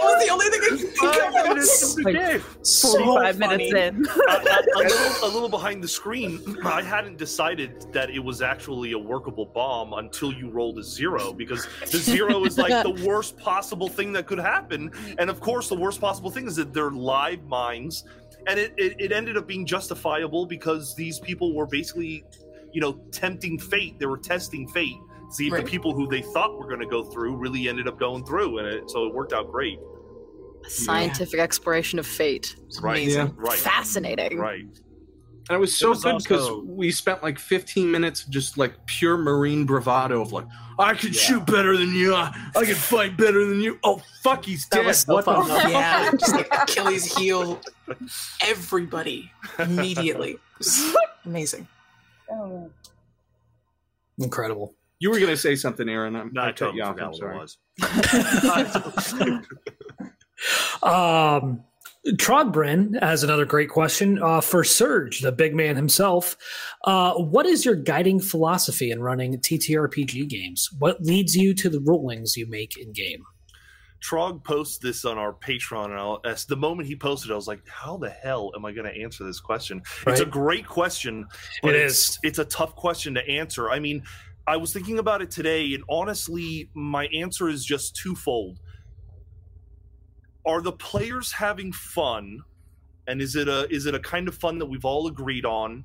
was 0.00 0.24
the 0.24 0.30
only 0.32 0.46
thing 0.46 0.60
I 0.62 0.68
could 0.68 0.78
think 0.78 0.96
Five 0.96 1.34
of. 1.34 1.48
minutes 1.48 1.98
of 1.98 2.04
the 2.04 2.12
Like. 2.12 2.42
So 2.62 3.04
45 3.04 3.38
funny. 3.38 3.70
minutes 3.72 3.98
in. 3.98 4.06
a, 4.28 4.32
a- 4.32 4.64
a 4.74 4.78
little, 4.88 5.24
a 5.24 5.28
little 5.30 5.48
behind 5.50 5.84
the 5.84 5.88
screen, 5.88 6.40
I 6.64 6.80
hadn't 6.80 7.18
decided 7.18 7.92
that 7.92 8.08
it 8.08 8.20
was 8.20 8.40
actually 8.40 8.92
a 8.92 8.98
workable 8.98 9.44
bomb 9.44 9.92
until 9.92 10.32
you 10.32 10.48
rolled 10.48 10.78
a 10.78 10.82
zero 10.82 11.34
because 11.34 11.66
the 11.90 11.98
zero 11.98 12.42
is 12.46 12.56
like 12.56 12.82
the 12.82 13.04
worst 13.06 13.36
possible 13.36 13.88
thing 13.88 14.12
that 14.12 14.26
could 14.26 14.38
happen. 14.38 14.90
And 15.18 15.28
of 15.28 15.40
course, 15.40 15.68
the 15.68 15.76
worst 15.76 16.00
possible 16.00 16.30
thing 16.30 16.46
is 16.46 16.56
that 16.56 16.72
they're 16.72 16.90
live 16.90 17.44
mines. 17.44 18.04
And 18.46 18.58
it, 18.58 18.72
it, 18.78 18.96
it 18.98 19.12
ended 19.12 19.36
up 19.36 19.46
being 19.46 19.66
justifiable 19.66 20.46
because 20.46 20.94
these 20.94 21.18
people 21.20 21.54
were 21.54 21.66
basically, 21.66 22.24
you 22.72 22.80
know, 22.80 22.94
tempting 23.12 23.58
fate. 23.58 23.98
They 23.98 24.06
were 24.06 24.16
testing 24.18 24.66
fate. 24.68 24.96
See 25.32 25.46
if 25.46 25.52
Right. 25.52 25.64
the 25.64 25.70
people 25.70 25.94
who 25.94 26.06
they 26.06 26.22
thought 26.22 26.58
were 26.58 26.66
going 26.68 26.80
to 26.80 26.86
go 26.86 27.04
through 27.04 27.36
really 27.36 27.68
ended 27.68 27.88
up 27.88 27.98
going 27.98 28.24
through. 28.24 28.58
And 28.58 28.66
it, 28.68 28.90
so 28.90 29.06
it 29.06 29.14
worked 29.14 29.32
out 29.32 29.50
great. 29.50 29.78
A 30.64 30.70
scientific 30.70 31.40
exploration 31.40 31.98
of 31.98 32.06
fate. 32.06 32.54
Right. 32.80 33.06
Yeah. 33.08 33.28
Right. 33.36 33.58
Fascinating. 33.58 34.38
Right. 34.38 34.64
And 35.48 35.56
it 35.56 35.58
was 35.58 35.74
so 35.76 35.88
It 35.88 35.90
was 35.94 36.02
good 36.04 36.18
because 36.22 36.42
also- 36.48 36.62
we 36.64 36.90
spent 36.92 37.22
like 37.22 37.38
15 37.38 37.90
minutes 37.90 38.22
of 38.24 38.30
just 38.30 38.58
like 38.58 38.74
pure 38.86 39.16
Marine 39.18 39.64
bravado 39.64 40.20
of 40.22 40.32
like, 40.32 40.46
I 40.78 40.94
can 40.94 41.08
Yeah. 41.12 41.18
shoot 41.20 41.46
better 41.46 41.76
than 41.76 41.92
you. 41.94 42.14
I, 42.14 42.32
I 42.54 42.64
can 42.64 42.74
fight 42.76 43.16
better 43.16 43.44
than 43.46 43.60
you. 43.60 43.78
Oh, 43.82 44.00
fuck, 44.22 44.44
he's 44.44 44.66
That 44.68 44.82
dead. 44.84 44.92
so 44.94 45.14
what 45.14 45.24
fun, 45.24 45.48
the 45.48 45.54
fuck? 45.54 45.70
Yeah, 45.70 46.10
just 46.18 46.32
like 46.34 46.48
Achilles 46.52 47.16
heel 47.16 47.60
everybody 48.40 49.32
immediately. 49.58 50.38
Amazing. 51.24 51.66
Oh, 52.30 52.70
Incredible. 54.18 54.74
You 55.02 55.10
were 55.10 55.16
going 55.18 55.30
to 55.30 55.36
say 55.36 55.56
something, 55.56 55.88
Aaron. 55.88 56.14
I'm, 56.14 56.30
No, 56.32 56.42
I 56.42 56.44
I 56.44 56.48
cut 56.52 56.56
totally 56.58 56.76
you 56.78 56.84
off. 56.84 56.94
forgot 56.94 57.04
I'm 57.06 57.10
what 57.10 57.18
sorry. 57.18 58.78
it 58.78 58.84
was. 59.26 59.46
Um, 60.82 61.62
Trogbrin 62.06 63.00
has 63.00 63.22
another 63.22 63.44
great 63.44 63.68
question 63.68 64.20
uh, 64.22 64.40
for 64.40 64.62
Serge, 64.64 65.20
the 65.20 65.30
big 65.32 65.54
man 65.54 65.76
himself. 65.76 66.36
Uh, 66.84 67.14
what 67.14 67.46
is 67.46 67.64
your 67.64 67.74
guiding 67.76 68.18
philosophy 68.20 68.90
in 68.90 69.00
running 69.00 69.38
TTRPG 69.38 70.28
games? 70.28 70.68
What 70.80 71.00
leads 71.02 71.36
you 71.36 71.54
to 71.54 71.68
the 71.68 71.80
rulings 71.80 72.36
you 72.36 72.46
make 72.48 72.76
in 72.76 72.92
game? 72.92 73.24
Trog 74.02 74.42
posts 74.42 74.78
this 74.78 75.04
on 75.04 75.16
our 75.18 75.32
Patreon, 75.32 75.86
and 75.86 75.94
I'll, 75.94 76.20
as 76.24 76.44
the 76.44 76.56
moment 76.56 76.88
he 76.88 76.96
posted, 76.96 77.30
I 77.30 77.36
was 77.36 77.46
like, 77.46 77.62
"How 77.68 77.96
the 77.96 78.10
hell 78.10 78.50
am 78.56 78.64
I 78.64 78.72
going 78.72 78.92
to 78.92 79.00
answer 79.00 79.22
this 79.22 79.38
question?" 79.38 79.80
It's 80.08 80.20
a 80.20 80.24
great 80.26 80.66
question, 80.66 81.24
but 81.62 81.76
It 81.76 81.82
it's. 81.82 82.18
It's 82.24 82.40
a 82.40 82.44
tough 82.44 82.74
question 82.74 83.14
to 83.14 83.28
answer. 83.28 83.70
I 83.70 83.78
mean, 83.78 84.02
I 84.46 84.56
was 84.56 84.72
thinking 84.72 84.98
about 84.98 85.22
it 85.22 85.30
today, 85.30 85.72
and 85.74 85.84
honestly, 85.88 86.68
my 86.74 87.06
answer 87.06 87.48
is 87.48 87.64
just 87.64 87.94
twofold. 87.96 88.58
Are 90.44 90.60
the 90.60 90.72
players 90.72 91.32
having 91.32 91.72
fun, 91.72 92.42
and 93.06 93.22
is 93.22 93.36
it 93.36 93.48
a 93.48 93.68
is 93.72 93.86
it 93.86 93.94
a 93.94 94.00
kind 94.00 94.26
of 94.26 94.34
fun 94.34 94.58
that 94.58 94.66
we've 94.66 94.84
all 94.84 95.06
agreed 95.06 95.46
on, 95.46 95.84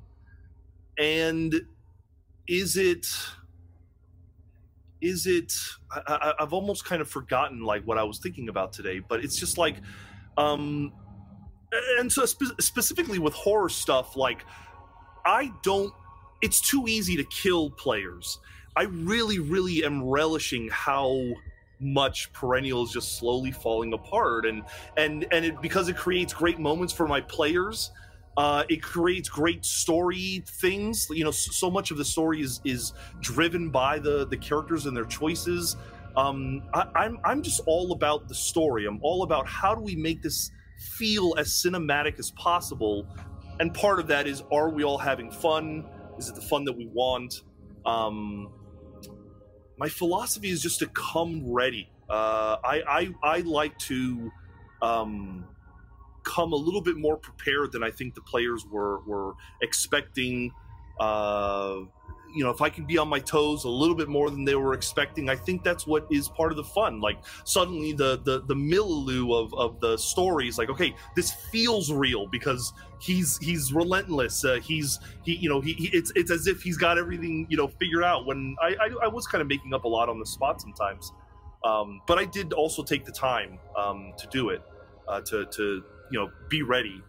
and 0.98 1.54
is 2.48 2.76
it 2.76 3.06
is 5.00 5.26
it 5.26 5.52
I, 5.92 6.34
i've 6.40 6.52
almost 6.52 6.84
kind 6.84 7.00
of 7.00 7.08
forgotten 7.08 7.62
like 7.62 7.84
what 7.84 7.98
i 7.98 8.02
was 8.02 8.18
thinking 8.18 8.48
about 8.48 8.72
today 8.72 8.98
but 8.98 9.22
it's 9.22 9.38
just 9.38 9.58
like 9.58 9.76
um 10.36 10.92
and 11.98 12.10
so 12.10 12.26
spe- 12.26 12.60
specifically 12.60 13.18
with 13.18 13.34
horror 13.34 13.68
stuff 13.68 14.16
like 14.16 14.44
i 15.24 15.52
don't 15.62 15.92
it's 16.42 16.60
too 16.60 16.84
easy 16.86 17.16
to 17.16 17.24
kill 17.24 17.70
players 17.70 18.38
i 18.76 18.82
really 18.82 19.38
really 19.38 19.84
am 19.84 20.02
relishing 20.02 20.68
how 20.70 21.20
much 21.80 22.32
perennial 22.32 22.82
is 22.82 22.90
just 22.90 23.18
slowly 23.18 23.52
falling 23.52 23.92
apart 23.92 24.46
and 24.46 24.64
and 24.96 25.26
and 25.32 25.44
it 25.44 25.60
because 25.62 25.88
it 25.88 25.96
creates 25.96 26.32
great 26.32 26.58
moments 26.58 26.92
for 26.92 27.06
my 27.06 27.20
players 27.20 27.90
uh, 28.38 28.62
it 28.68 28.80
creates 28.80 29.28
great 29.28 29.64
story 29.64 30.44
things. 30.46 31.08
You 31.10 31.24
know, 31.24 31.32
so, 31.32 31.68
much 31.68 31.90
of 31.90 31.96
the 31.96 32.04
story 32.04 32.40
is 32.40 32.60
is 32.64 32.92
driven 33.20 33.68
by 33.68 33.98
the 33.98 34.28
the 34.28 34.36
characters 34.36 34.86
and 34.86 34.96
their 34.96 35.06
choices. 35.06 35.76
Um, 36.16 36.62
I, 36.72 36.86
I'm 36.94 37.18
I'm 37.24 37.42
just 37.42 37.60
all 37.66 37.90
about 37.90 38.28
the 38.28 38.36
story. 38.36 38.86
I'm 38.86 39.00
all 39.02 39.24
about 39.24 39.48
how 39.48 39.74
do 39.74 39.80
we 39.80 39.96
make 39.96 40.22
this 40.22 40.52
feel 40.78 41.34
as 41.36 41.48
cinematic 41.48 42.20
as 42.20 42.30
possible. 42.30 43.08
And 43.58 43.74
part 43.74 43.98
of 43.98 44.06
that 44.06 44.28
is, 44.28 44.44
are 44.52 44.70
we 44.70 44.84
all 44.84 44.98
having 44.98 45.32
fun? 45.32 45.84
Is 46.18 46.28
it 46.28 46.34
the 46.34 46.40
fun 46.42 46.64
that 46.64 46.76
we 46.76 46.86
want? 46.86 47.42
Um, 47.86 48.50
my 49.78 49.88
philosophy 49.88 50.50
is 50.50 50.62
just 50.62 50.80
to 50.80 50.86
come 50.88 51.50
ready. 51.50 51.90
Uh, 52.10 52.56
I, 52.64 52.82
I 52.88 53.14
I 53.22 53.40
like 53.40 53.78
to. 53.80 54.30
Um, 54.80 55.48
come 56.28 56.52
a 56.52 56.56
little 56.56 56.82
bit 56.82 56.96
more 56.96 57.16
prepared 57.16 57.72
than 57.72 57.82
I 57.82 57.90
think 57.90 58.14
the 58.14 58.20
players 58.20 58.66
were 58.70 59.00
were 59.06 59.34
expecting. 59.62 60.52
Uh, 61.00 61.82
you 62.38 62.44
know, 62.44 62.50
if 62.50 62.62
I 62.62 62.70
can 62.70 62.84
be 62.84 62.98
on 62.98 63.08
my 63.08 63.18
toes 63.18 63.64
a 63.64 63.68
little 63.68 63.96
bit 63.96 64.06
more 64.06 64.30
than 64.30 64.44
they 64.44 64.54
were 64.54 64.72
expecting, 64.72 65.28
I 65.28 65.34
think 65.34 65.64
that's 65.64 65.88
what 65.88 66.06
is 66.08 66.28
part 66.28 66.52
of 66.52 66.56
the 66.56 66.62
fun. 66.62 67.00
Like 67.00 67.18
suddenly 67.42 67.92
the 67.92 68.20
the 68.22 68.42
the 68.42 68.54
milieu 68.54 69.32
of 69.32 69.52
of 69.54 69.80
the 69.80 69.96
story 69.96 70.46
is 70.46 70.56
like, 70.56 70.70
okay, 70.70 70.94
this 71.16 71.32
feels 71.32 71.90
real 71.90 72.28
because 72.28 72.72
he's 73.00 73.36
he's 73.38 73.72
relentless. 73.72 74.44
Uh, 74.44 74.60
he's 74.62 75.00
he 75.24 75.34
you 75.34 75.48
know 75.48 75.60
he, 75.60 75.72
he 75.72 75.88
it's 75.88 76.12
it's 76.14 76.30
as 76.30 76.46
if 76.46 76.62
he's 76.62 76.76
got 76.76 76.96
everything 76.96 77.44
you 77.50 77.56
know 77.56 77.66
figured 77.66 78.04
out. 78.04 78.24
When 78.24 78.54
I 78.62 78.76
I, 78.80 78.90
I 79.02 79.08
was 79.08 79.26
kind 79.26 79.42
of 79.42 79.48
making 79.48 79.74
up 79.74 79.82
a 79.82 79.88
lot 79.88 80.08
on 80.08 80.20
the 80.20 80.26
spot 80.26 80.60
sometimes, 80.60 81.10
um, 81.64 82.00
but 82.06 82.18
I 82.18 82.24
did 82.24 82.52
also 82.52 82.84
take 82.84 83.04
the 83.04 83.12
time 83.12 83.58
um, 83.76 84.12
to 84.16 84.28
do 84.28 84.50
it 84.50 84.62
uh, 85.08 85.22
to 85.22 85.44
to 85.46 85.84
you 86.12 86.18
know 86.20 86.30
be 86.48 86.62
ready 86.62 87.02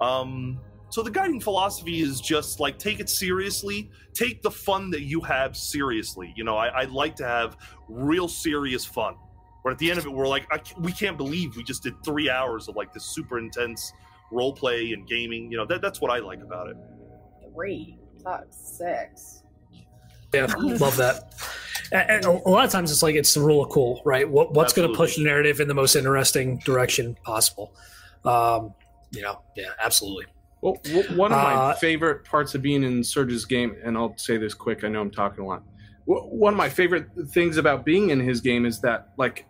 um 0.00 0.60
so 0.94 1.02
the 1.02 1.10
guiding 1.10 1.40
philosophy 1.40 2.00
is 2.00 2.20
just 2.20 2.60
like 2.60 2.78
take 2.78 3.00
it 3.00 3.08
seriously 3.08 3.90
take 4.12 4.42
the 4.42 4.50
fun 4.50 4.90
that 4.90 5.02
you 5.02 5.20
have 5.20 5.56
seriously 5.56 6.32
you 6.36 6.44
know 6.44 6.56
i, 6.56 6.68
I 6.68 6.84
like 6.84 7.16
to 7.16 7.26
have 7.26 7.56
real 7.88 8.28
serious 8.28 8.84
fun 8.84 9.16
but 9.64 9.72
at 9.72 9.78
the 9.78 9.90
end 9.90 9.98
of 9.98 10.06
it 10.06 10.12
we're 10.12 10.28
like 10.28 10.46
I, 10.52 10.60
we 10.78 10.92
can't 10.92 11.16
believe 11.16 11.56
we 11.56 11.64
just 11.64 11.82
did 11.82 11.94
three 12.04 12.30
hours 12.30 12.68
of 12.68 12.76
like 12.76 12.92
this 12.92 13.04
super 13.04 13.38
intense 13.38 13.92
role 14.30 14.52
play 14.52 14.92
and 14.92 15.06
gaming 15.06 15.50
you 15.50 15.56
know 15.56 15.66
that, 15.66 15.82
that's 15.82 16.00
what 16.00 16.10
i 16.10 16.18
like 16.18 16.42
about 16.42 16.68
it 16.68 16.76
Three, 17.54 17.96
five, 18.24 18.46
six. 18.50 19.42
Yeah, 20.32 20.52
love 20.58 20.96
that. 20.96 21.34
And, 21.92 22.10
and 22.10 22.24
a 22.24 22.48
lot 22.48 22.64
of 22.64 22.72
times 22.72 22.90
it's 22.90 23.02
like 23.02 23.14
it's 23.14 23.32
the 23.34 23.40
rule 23.40 23.62
of 23.62 23.70
cool, 23.70 24.02
right? 24.04 24.28
What, 24.28 24.52
what's 24.52 24.72
going 24.72 24.90
to 24.90 24.96
push 24.96 25.16
the 25.16 25.22
narrative 25.22 25.60
in 25.60 25.68
the 25.68 25.74
most 25.74 25.94
interesting 25.94 26.58
direction 26.58 27.16
possible? 27.22 27.72
Um, 28.24 28.74
you 29.12 29.22
know, 29.22 29.42
yeah, 29.56 29.68
absolutely. 29.80 30.26
Well, 30.64 30.80
one 31.14 31.30
of 31.30 31.36
my 31.36 31.52
Uh, 31.52 31.74
favorite 31.74 32.24
parts 32.24 32.54
of 32.54 32.62
being 32.62 32.84
in 32.84 33.04
Serge's 33.04 33.44
game, 33.44 33.76
and 33.84 33.98
I'll 33.98 34.16
say 34.16 34.38
this 34.38 34.54
quick, 34.54 34.82
I 34.82 34.88
know 34.88 35.02
I'm 35.02 35.10
talking 35.10 35.44
a 35.44 35.46
lot. 35.46 35.62
One 36.06 36.54
of 36.54 36.56
my 36.56 36.70
favorite 36.70 37.06
things 37.32 37.58
about 37.58 37.84
being 37.84 38.08
in 38.08 38.18
his 38.18 38.40
game 38.40 38.64
is 38.64 38.80
that, 38.80 39.12
like, 39.18 39.46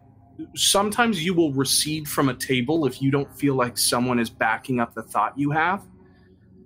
sometimes 0.56 1.24
you 1.24 1.32
will 1.32 1.52
recede 1.52 2.08
from 2.08 2.28
a 2.30 2.34
table 2.34 2.84
if 2.84 3.00
you 3.00 3.12
don't 3.12 3.32
feel 3.38 3.54
like 3.54 3.78
someone 3.78 4.18
is 4.18 4.28
backing 4.28 4.80
up 4.80 4.92
the 4.94 5.04
thought 5.04 5.38
you 5.38 5.52
have. 5.52 5.86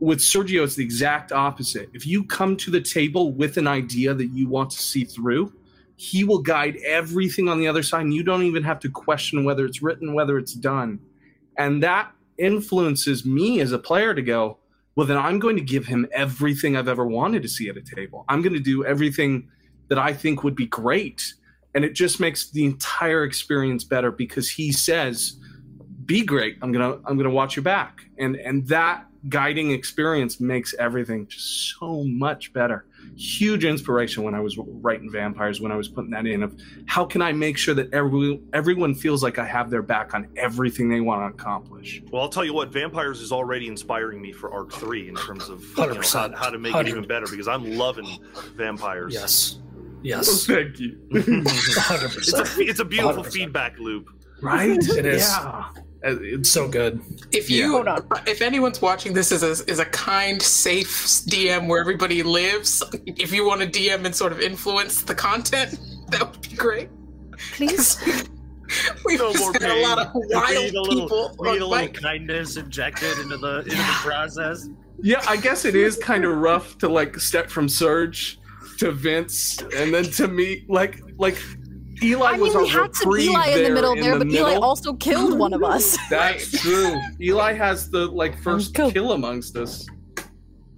With 0.01 0.21
Sergio, 0.21 0.65
it's 0.65 0.77
the 0.77 0.85
exact 0.85 1.31
opposite. 1.31 1.91
If 1.93 2.07
you 2.07 2.25
come 2.25 2.57
to 2.57 2.71
the 2.71 2.81
table 2.81 3.33
with 3.33 3.59
an 3.59 3.67
idea 3.67 4.15
that 4.15 4.29
you 4.29 4.49
want 4.49 4.71
to 4.71 4.81
see 4.81 5.05
through, 5.05 5.53
he 5.97 6.25
will 6.25 6.41
guide 6.41 6.79
everything 6.87 7.51
on 7.51 7.59
the 7.59 7.69
other 7.69 7.83
side, 7.83 8.01
and 8.01 8.15
you 8.15 8.23
don't 8.23 8.45
even 8.45 8.63
have 8.63 8.81
to 8.81 8.89
question 8.89 9.45
whether 9.45 9.67
it's 9.67 9.83
written, 9.83 10.15
whether 10.15 10.39
it's 10.39 10.55
done. 10.55 11.01
And 11.59 11.83
that 11.83 12.13
influences 12.39 13.25
me 13.25 13.61
as 13.61 13.73
a 13.73 13.79
player 13.79 14.15
to 14.15 14.23
go, 14.23 14.59
well, 14.97 15.07
then 15.07 15.17
I'm 15.17 15.39
going 15.39 15.57
to 15.57 15.63
give 15.63 15.87
him 15.87 16.09
everything 16.13 16.77
I've 16.77 16.89
ever 16.89 17.07
wanted 17.07 17.43
to 17.43 17.49
see 17.49 17.69
at 17.69 17.77
a 17.77 17.83
table. 17.83 18.25
I'm 18.29 18.43
going 18.43 18.55
to 18.55 18.61
do 18.61 18.85
everything 18.85 19.49
that 19.89 19.99
I 19.99 20.13
think 20.13 20.43
would 20.43 20.57
be 20.57 20.67
great. 20.67 21.35
And 21.75 21.85
it 21.85 21.93
just 21.93 22.19
makes 22.19 22.51
the 22.51 22.65
entire 22.65 23.23
experience 23.23 23.85
better 23.85 24.11
because 24.11 24.51
he 24.51 24.73
says, 24.73 25.35
be 26.05 26.25
great. 26.25 26.59
I'm 26.63 26.73
going 26.73 26.93
to, 26.93 26.99
I'm 27.07 27.17
going 27.17 27.29
to 27.29 27.35
watch 27.35 27.55
your 27.55 27.63
back. 27.63 28.01
And, 28.19 28.37
and 28.37 28.67
that 28.69 29.07
guiding 29.29 29.71
experience 29.71 30.41
makes 30.41 30.75
everything 30.79 31.27
just 31.27 31.77
so 31.79 32.03
much 32.05 32.53
better. 32.53 32.87
Huge 33.17 33.65
inspiration 33.65 34.23
when 34.23 34.35
I 34.35 34.41
was 34.41 34.57
writing 34.59 35.11
vampires, 35.11 35.61
when 35.61 35.73
I 35.73 35.77
was 35.77 35.89
putting 35.89 36.11
that 36.11 36.27
in 36.27 36.43
of 36.43 36.57
how 36.87 37.05
can 37.05 37.21
I 37.21 37.33
make 37.33 37.59
sure 37.59 37.75
that 37.75 37.93
every, 37.93 38.41
everyone 38.53 38.95
feels 38.95 39.23
like 39.23 39.39
I 39.39 39.45
have 39.45 39.71
their 39.71 39.83
back 39.83 40.15
on 40.15 40.29
everything 40.37 40.89
they 40.89 41.01
want 41.01 41.23
to 41.23 41.43
accomplish. 41.43 42.03
well 42.11 42.23
i'll 42.23 42.29
tell 42.29 42.45
you 42.45 42.53
what 42.53 42.73
vampires 42.73 43.21
is 43.21 43.33
already 43.33 43.67
inspiring 43.67 44.21
me 44.21 44.33
for 44.33 44.53
arc 44.53 44.73
3 44.73 45.09
in 45.09 45.15
terms 45.17 45.49
of 45.49 45.63
you 45.77 45.87
know, 45.87 46.01
how, 46.03 46.33
how 46.35 46.51
to 46.51 46.59
make 46.59 46.75
it 46.75 46.89
even 46.89 47.07
better 47.07 47.27
because 47.31 47.49
i'm 47.49 47.77
loving 47.77 48.19
vampires 48.57 49.15
Yes. 49.15 49.59
Yes. 50.03 50.47
thank 50.47 50.79
you. 50.79 50.99
100%. 51.13 52.17
it's 52.19 52.33
a, 52.59 52.61
it's 52.63 52.81
a 52.81 52.85
beautiful 52.85 53.25
100%. 53.25 53.33
feedback 53.33 53.79
loop 53.79 54.09
right? 54.41 54.79
It 54.89 55.07
is. 55.07 55.29
Yeah. 55.29 55.65
Uh, 56.07 56.17
It's 56.21 56.51
so 56.51 56.69
good. 56.69 57.01
If 57.33 57.51
you, 57.51 57.73
Hold 57.73 57.89
on. 57.89 58.07
if 58.27 58.41
anyone's 58.43 58.81
watching 58.81 59.13
this 59.13 59.33
is 59.33 59.43
a, 59.43 59.71
as 59.71 59.79
a 59.81 59.85
kind, 59.87 60.41
safe 60.41 60.89
DM 61.29 61.67
where 61.67 61.81
everybody 61.81 62.23
lives, 62.23 62.83
if 63.07 63.33
you 63.33 63.45
want 63.47 63.61
to 63.63 63.67
DM 63.67 64.05
and 64.05 64.15
sort 64.15 64.33
of 64.33 64.41
influence 64.41 65.03
the 65.03 65.15
content, 65.15 65.79
that 66.11 66.31
would 66.31 66.41
be 66.49 66.57
great. 66.57 66.89
Please. 67.55 67.99
We've 69.07 69.19
No 69.19 69.33
just 69.33 69.43
more 69.45 69.53
had 69.55 69.63
a 69.71 69.81
lot 69.83 69.99
of 69.99 70.09
wild 70.15 70.49
Read 70.51 70.75
a 70.75 70.83
little, 70.83 71.09
people 71.09 71.37
read 71.39 71.49
a 71.61 71.65
on 71.65 71.71
little 71.71 71.87
mic. 71.87 71.95
kindness 71.95 72.57
injected 72.59 73.19
into 73.19 73.39
the 73.39 73.61
into 73.61 73.71
the 73.71 73.97
process. 74.03 74.69
yeah, 75.03 75.23
I 75.27 75.37
guess 75.39 75.65
it 75.65 75.75
is 75.75 75.97
kind 75.97 76.25
of 76.27 76.37
rough 76.37 76.77
to 76.79 76.89
like 76.89 77.19
step 77.19 77.49
from 77.49 77.67
Serge 77.69 78.39
to 78.79 78.93
Vince 78.93 79.59
and 79.75 79.95
then 79.95 80.05
to 80.05 80.29
me. 80.29 80.65
Like, 80.69 81.01
like 81.17 81.39
Eli 82.03 82.27
I 82.27 82.33
was 82.39 82.49
mean, 82.49 82.57
our 82.57 82.63
we 82.63 82.69
had 82.69 82.95
some 82.95 83.19
Eli 83.19 83.47
in 83.49 83.63
the 83.65 83.71
middle 83.71 83.93
in 83.93 84.01
there, 84.01 84.19
the 84.19 84.25
but 84.25 84.35
Eli 84.35 84.55
also 84.57 84.95
killed 84.95 85.39
one 85.39 85.53
of 85.53 85.63
us. 85.65 85.97
That's 86.11 86.51
true. 86.63 86.95
Eli 87.21 87.53
has 87.55 87.91
the 87.91 88.07
like 88.07 88.41
first 88.43 88.75
killed. 88.75 88.93
kill 88.93 89.13
amongst 89.13 89.57
us. 89.57 89.87
I 90.19 90.23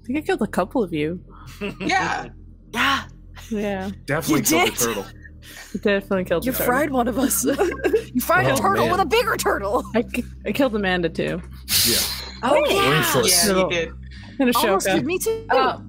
think 0.06 0.18
I 0.18 0.20
killed 0.22 0.42
a 0.42 0.46
couple 0.46 0.82
of 0.82 0.92
you. 0.92 1.20
Yeah, 1.80 2.28
yeah, 2.72 3.04
Yeah, 3.50 3.90
Definitely 4.06 4.40
You 4.40 4.64
killed 4.64 4.64
did? 4.70 4.74
the 4.78 4.84
turtle. 4.86 5.04
I 5.74 5.78
definitely 5.78 6.24
killed. 6.24 6.46
you 6.46 6.52
the 6.52 6.62
fried 6.64 6.90
one 6.90 7.06
of 7.08 7.18
us. 7.18 7.44
you 7.44 8.20
fried 8.20 8.46
Oh, 8.46 8.54
a 8.54 8.56
turtle 8.56 8.84
man. 8.86 8.92
with 8.92 9.00
a 9.00 9.06
bigger 9.06 9.36
turtle. 9.36 9.84
I, 9.94 10.04
I 10.46 10.52
killed 10.52 10.74
Amanda 10.74 11.08
too. 11.08 11.40
Yeah. 11.86 11.96
Oh 12.42 12.64
yeah, 12.68 12.90
Ruthless. 12.98 13.46
yeah, 13.46 13.52
Little- 13.52 13.70
he 13.70 13.76
did. 13.76 13.92
In 14.38 14.48
a 14.48 14.52
almost 14.58 14.86
did 14.86 15.04
me 15.04 15.18
too. 15.18 15.44
Oh. 15.50 15.82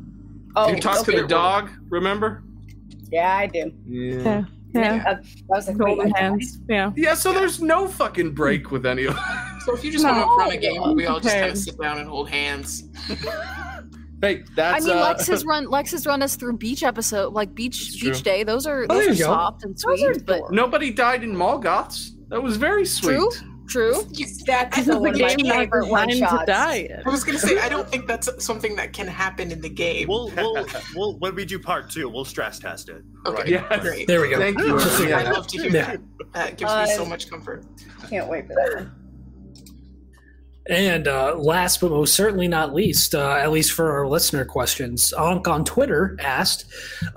Oh, 0.57 0.69
you 0.69 0.81
talked 0.81 1.05
to 1.05 1.11
the 1.13 1.25
dog, 1.25 1.69
remember? 1.89 2.43
Yeah, 3.09 3.33
I 3.37 3.47
do. 3.47 3.71
Yeah, 3.87 4.15
yeah. 4.23 4.43
Uh, 4.75 4.79
I 4.79 5.15
was 5.49 5.67
like, 5.67 5.77
wait, 5.77 5.85
Golden 5.95 6.11
hands. 6.11 6.59
Yeah. 6.69 6.91
Yeah, 6.95 7.13
so 7.13 7.33
there's 7.33 7.61
no 7.61 7.87
fucking 7.87 8.33
break 8.33 8.71
with 8.71 8.85
any 8.85 9.05
of 9.05 9.17
So 9.65 9.75
if 9.75 9.83
you 9.83 9.91
just 9.91 10.03
No. 10.05 10.11
want 10.13 10.23
to 10.23 10.45
run 10.45 10.51
a 10.51 10.57
game, 10.57 10.95
we 10.95 11.05
all 11.05 11.19
just 11.19 11.35
kind 11.35 11.51
of 11.51 11.57
sit 11.57 11.79
down 11.79 11.99
and 11.99 12.07
hold 12.07 12.29
hands. 12.29 12.83
Hey, 14.23 14.43
that's. 14.55 14.85
I 14.85 14.87
mean, 14.87 14.97
uh, 14.97 15.01
Lex 15.01 15.25
has 15.27 15.43
run. 15.47 15.67
Lex 15.67 15.89
has 15.93 16.05
run 16.05 16.21
us 16.21 16.35
through 16.35 16.57
beach 16.57 16.83
episode, 16.83 17.33
like 17.33 17.55
beach 17.55 17.81
It's 17.87 17.97
true. 17.97 18.11
beach 18.11 18.21
day. 18.21 18.43
Those 18.43 18.67
are 18.67 18.83
Oh, 18.83 18.87
those 18.99 19.05
there 19.05 19.13
are 19.13 19.15
soft 19.15 19.63
and 19.63 19.75
Those 19.75 20.03
are 20.03 20.13
sweet, 20.13 20.25
but. 20.27 20.51
Nobody 20.51 20.91
died 20.91 21.23
in 21.23 21.35
Malgoths. 21.35 22.11
That 22.29 22.43
was 22.43 22.55
very 22.57 22.85
sweet. 22.85 23.15
true, 23.15 23.31
True. 23.71 23.93
That's 24.45 24.75
This 24.75 24.85
still 24.85 24.95
is 24.97 25.01
one 25.01 25.03
the 25.03 25.09
of 25.09 25.21
my 25.21 25.35
game 25.35 25.47
not 25.47 25.55
favorite 25.57 25.87
one 25.87 26.07
designed 26.09 26.39
to 26.39 26.45
die 26.45 26.75
in. 26.75 27.03
I 27.05 27.09
was 27.09 27.23
gonna 27.23 27.39
say 27.39 27.57
I 27.59 27.69
don't 27.69 27.87
think 27.87 28.05
that's 28.05 28.29
something 28.43 28.75
that 28.75 28.91
can 28.91 29.07
happen 29.07 29.49
in 29.51 29.61
the 29.61 29.69
game. 29.69 30.07
We'll, 30.09 30.29
we'll, 30.35 30.65
we'll, 30.95 31.13
when 31.19 31.35
we 31.35 31.45
do 31.45 31.57
part 31.57 31.89
two, 31.89 32.09
we'll 32.09 32.25
stress 32.25 32.59
test 32.59 32.89
it. 32.89 33.01
okay, 33.25 33.49
Yes. 33.51 33.81
great. 33.81 34.07
There 34.07 34.19
we 34.19 34.29
go. 34.29 34.37
Thank 34.39 34.59
you. 34.59 34.77
I 34.77 35.07
Yeah. 35.23 35.31
love 35.31 35.47
to 35.47 35.57
hear 35.61 35.71
Yeah. 35.71 35.85
that. 35.85 35.99
That 36.33 36.57
gives 36.57 36.73
me 36.75 36.95
so 36.95 37.03
uh, 37.03 37.09
much 37.09 37.29
comfort. 37.29 37.63
Can't 38.09 38.27
wait 38.27 38.47
for 38.47 38.55
that 38.55 38.75
one. 38.75 38.91
And 40.69 41.07
uh, 41.07 41.35
last 41.37 41.81
but 41.81 41.89
most 41.89 42.13
certainly 42.13 42.47
not 42.47 42.73
least, 42.73 43.15
uh, 43.15 43.31
at 43.31 43.51
least 43.51 43.71
for 43.71 43.91
our 43.91 44.07
listener 44.07 44.45
questions, 44.45 45.11
Onk 45.17 45.47
on 45.47 45.65
Twitter 45.65 46.15
asked 46.21 46.65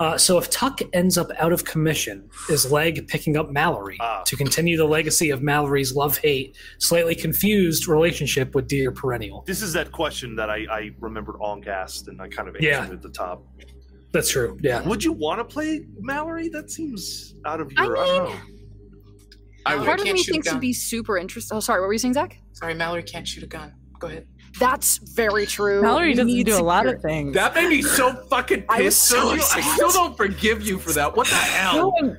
uh, 0.00 0.16
So 0.16 0.38
if 0.38 0.48
Tuck 0.48 0.80
ends 0.94 1.18
up 1.18 1.28
out 1.38 1.52
of 1.52 1.64
commission, 1.64 2.28
is 2.48 2.72
Leg 2.72 3.06
picking 3.06 3.36
up 3.36 3.50
Mallory 3.50 3.98
Ah. 4.00 4.22
to 4.24 4.36
continue 4.36 4.78
the 4.78 4.86
legacy 4.86 5.28
of 5.30 5.42
Mallory's 5.42 5.94
love 5.94 6.16
hate, 6.18 6.56
slightly 6.78 7.14
confused 7.14 7.86
relationship 7.86 8.54
with 8.54 8.66
Dear 8.66 8.90
Perennial? 8.92 9.44
This 9.46 9.60
is 9.60 9.74
that 9.74 9.92
question 9.92 10.34
that 10.36 10.48
I, 10.48 10.66
I 10.70 10.90
remembered 10.98 11.34
Onk 11.36 11.66
asked, 11.66 12.08
and 12.08 12.20
I 12.22 12.28
kind 12.28 12.48
of 12.48 12.56
answered 12.56 12.68
Yeah. 12.68 12.86
at 12.88 13.02
the 13.02 13.10
top. 13.10 13.44
That's 14.12 14.30
true. 14.30 14.56
Yeah. 14.62 14.80
Would 14.88 15.02
you 15.04 15.12
want 15.12 15.40
to 15.40 15.44
play 15.44 15.84
Mallory? 16.00 16.48
That 16.48 16.70
seems 16.70 17.34
out 17.44 17.60
of 17.60 17.70
I 17.76 17.84
your. 17.84 17.98
I, 17.98 18.06
don't 18.06 18.30
know. 18.30 18.36
I 19.66 19.76
Part 19.84 20.00
of 20.00 20.04
me 20.06 20.22
thinks 20.22 20.46
it'd 20.46 20.60
be 20.60 20.72
super 20.72 21.16
interesting. 21.16 21.56
Oh, 21.56 21.60
sorry. 21.60 21.80
What 21.80 21.86
were 21.86 21.92
you 21.94 21.98
saying, 21.98 22.14
Zach? 22.14 22.38
Sorry, 22.52 22.74
Mallory 22.74 23.02
can't 23.02 23.26
shoot 23.26 23.44
a 23.44 23.46
gun. 23.46 23.72
Go 23.98 24.08
ahead. 24.08 24.26
That's 24.60 24.98
very 24.98 25.46
true. 25.46 25.82
Mallory 25.82 26.08
We 26.08 26.14
doesn't 26.14 26.44
do 26.44 26.56
a 26.56 26.62
lot 26.62 26.86
of 26.86 27.00
things. 27.00 27.34
That 27.34 27.54
made 27.54 27.68
me 27.68 27.82
so 27.82 28.12
fucking 28.30 28.64
I 28.68 28.82
was 28.82 28.94
pissed. 28.94 29.02
so 29.04 29.36
Sergio. 29.36 29.56
I 29.56 29.60
still 29.74 29.90
don't 29.90 30.16
forgive 30.16 30.62
you 30.62 30.78
for 30.78 30.92
that. 30.92 31.16
What 31.16 31.26
the 31.26 31.34
hell? 31.34 31.92
No 32.00 32.16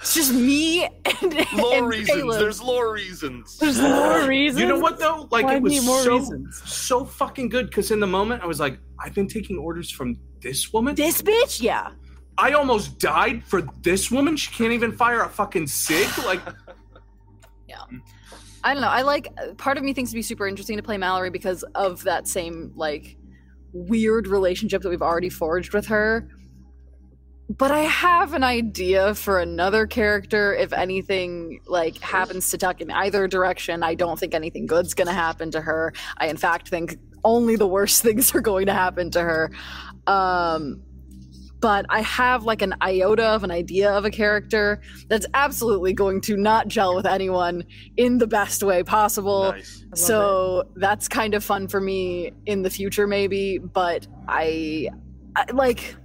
It's 0.00 0.14
just 0.14 0.32
me 0.34 0.84
and, 0.84 1.46
Lore 1.54 1.78
and 1.78 1.86
reasons. 1.88 2.08
Caleb. 2.22 2.38
There's 2.40 2.60
lore 2.62 2.92
reasons. 2.92 3.58
There's 3.58 3.80
more 3.80 4.26
reasons. 4.26 4.60
You 4.60 4.66
know 4.68 4.78
what 4.78 4.98
though? 4.98 5.28
Like 5.30 5.44
Why 5.44 5.56
it 5.56 5.62
was 5.62 5.84
more 5.84 6.02
so 6.02 6.18
reasons? 6.18 6.62
so 6.64 7.04
fucking 7.04 7.50
good 7.50 7.68
because 7.68 7.90
in 7.90 8.00
the 8.00 8.06
moment 8.06 8.42
I 8.42 8.46
was 8.46 8.58
like, 8.58 8.78
I've 8.98 9.14
been 9.14 9.28
taking 9.28 9.56
orders 9.58 9.90
from 9.90 10.18
this 10.40 10.72
woman. 10.72 10.94
This 10.96 11.22
bitch, 11.22 11.62
yeah. 11.62 11.90
I 12.36 12.52
almost 12.52 12.98
died 12.98 13.44
for 13.44 13.62
this 13.82 14.10
woman. 14.10 14.36
She 14.36 14.50
can't 14.50 14.72
even 14.72 14.92
fire 14.92 15.22
a 15.22 15.28
fucking 15.28 15.66
sig. 15.66 16.08
Like 16.24 16.40
yeah. 17.68 17.82
I 18.64 18.72
don't 18.72 18.80
know. 18.80 18.88
I 18.88 19.02
like 19.02 19.28
part 19.58 19.76
of 19.76 19.84
me 19.84 19.92
thinks 19.92 20.10
it'd 20.10 20.16
be 20.16 20.22
super 20.22 20.46
interesting 20.46 20.76
to 20.76 20.82
play 20.82 20.96
Mallory 20.96 21.30
because 21.30 21.62
of 21.74 22.02
that 22.04 22.26
same 22.26 22.72
like 22.74 23.16
weird 23.72 24.26
relationship 24.26 24.82
that 24.82 24.88
we've 24.88 25.02
already 25.02 25.28
forged 25.28 25.74
with 25.74 25.86
her. 25.86 26.28
But 27.50 27.70
I 27.70 27.80
have 27.80 28.32
an 28.32 28.42
idea 28.42 29.14
for 29.14 29.38
another 29.38 29.86
character 29.86 30.54
if 30.54 30.72
anything 30.72 31.60
like 31.66 31.98
happens 31.98 32.50
to 32.50 32.58
Tuck 32.58 32.80
in 32.80 32.90
either 32.90 33.28
direction. 33.28 33.82
I 33.82 33.94
don't 33.94 34.18
think 34.18 34.34
anything 34.34 34.64
good's 34.66 34.94
going 34.94 35.08
to 35.08 35.12
happen 35.12 35.50
to 35.50 35.60
her. 35.60 35.92
I 36.16 36.28
in 36.28 36.38
fact 36.38 36.68
think 36.68 36.96
only 37.22 37.56
the 37.56 37.66
worst 37.66 38.02
things 38.06 38.34
are 38.34 38.40
going 38.40 38.66
to 38.66 38.72
happen 38.74 39.10
to 39.10 39.20
her. 39.20 39.50
Um 40.06 40.83
but 41.64 41.86
I 41.88 42.02
have 42.02 42.44
like 42.44 42.60
an 42.60 42.74
iota 42.82 43.24
of 43.24 43.42
an 43.42 43.50
idea 43.50 43.90
of 43.90 44.04
a 44.04 44.10
character 44.10 44.82
that's 45.08 45.24
absolutely 45.32 45.94
going 45.94 46.20
to 46.20 46.36
not 46.36 46.68
gel 46.68 46.94
with 46.94 47.06
anyone 47.06 47.64
in 47.96 48.18
the 48.18 48.26
best 48.26 48.62
way 48.62 48.82
possible. 48.82 49.52
Nice. 49.52 49.82
I 49.82 49.88
love 49.88 49.98
So 49.98 50.64
that's 50.76 51.08
kind 51.08 51.32
of 51.32 51.42
fun 51.42 51.68
for 51.68 51.80
me 51.80 52.32
in 52.44 52.60
the 52.60 52.68
future, 52.68 53.06
maybe. 53.06 53.56
But 53.56 54.06
I, 54.28 54.90
I 55.34 55.52
like 55.52 55.96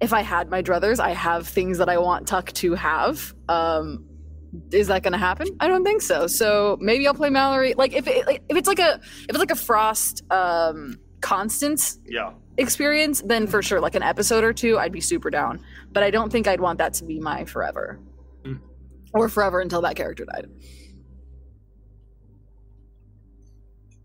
if 0.00 0.12
I 0.12 0.20
had 0.20 0.48
my 0.50 0.62
druthers, 0.62 1.00
I 1.00 1.14
have 1.14 1.48
things 1.48 1.78
that 1.78 1.88
I 1.88 1.98
want 1.98 2.28
Tuck 2.28 2.52
to 2.52 2.74
have. 2.74 3.34
Um, 3.48 4.04
is 4.70 4.86
that 4.86 5.02
going 5.02 5.14
to 5.14 5.18
happen? 5.18 5.48
I 5.58 5.66
don't 5.66 5.82
think 5.82 6.02
so. 6.02 6.28
So 6.28 6.78
maybe 6.80 7.08
I'll 7.08 7.14
play 7.14 7.30
Mallory. 7.30 7.74
Like 7.74 7.92
if 7.92 8.06
it, 8.06 8.24
if 8.48 8.56
it's 8.56 8.68
like 8.68 8.78
a 8.78 9.00
if 9.02 9.30
it's 9.30 9.38
like 9.38 9.50
a 9.50 9.56
Frost 9.56 10.22
um, 10.30 11.00
Constance 11.20 11.98
Yeah. 12.06 12.34
Experience, 12.58 13.22
then 13.24 13.46
for 13.46 13.62
sure, 13.62 13.80
like 13.80 13.94
an 13.94 14.02
episode 14.02 14.44
or 14.44 14.52
two, 14.52 14.78
I'd 14.78 14.92
be 14.92 15.00
super 15.00 15.30
down. 15.30 15.60
But 15.92 16.02
I 16.02 16.10
don't 16.10 16.30
think 16.30 16.46
I'd 16.46 16.60
want 16.60 16.78
that 16.78 16.94
to 16.94 17.04
be 17.04 17.18
my 17.18 17.44
forever, 17.44 17.98
Mm. 18.44 18.60
or 19.14 19.28
forever 19.28 19.60
until 19.60 19.80
that 19.82 19.96
character 19.96 20.24
died. 20.24 20.48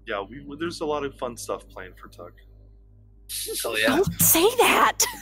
Yeah. 0.06 0.22
We, 0.22 0.46
there's 0.60 0.82
a 0.82 0.86
lot 0.86 1.04
of 1.04 1.16
fun 1.18 1.36
stuff 1.36 1.68
planned 1.68 1.94
for 1.98 2.08
Tuck. 2.08 2.32
Oh, 3.66 3.76
yeah. 3.76 3.88
Don't 3.98 4.22
say 4.22 4.44
that. 4.58 5.04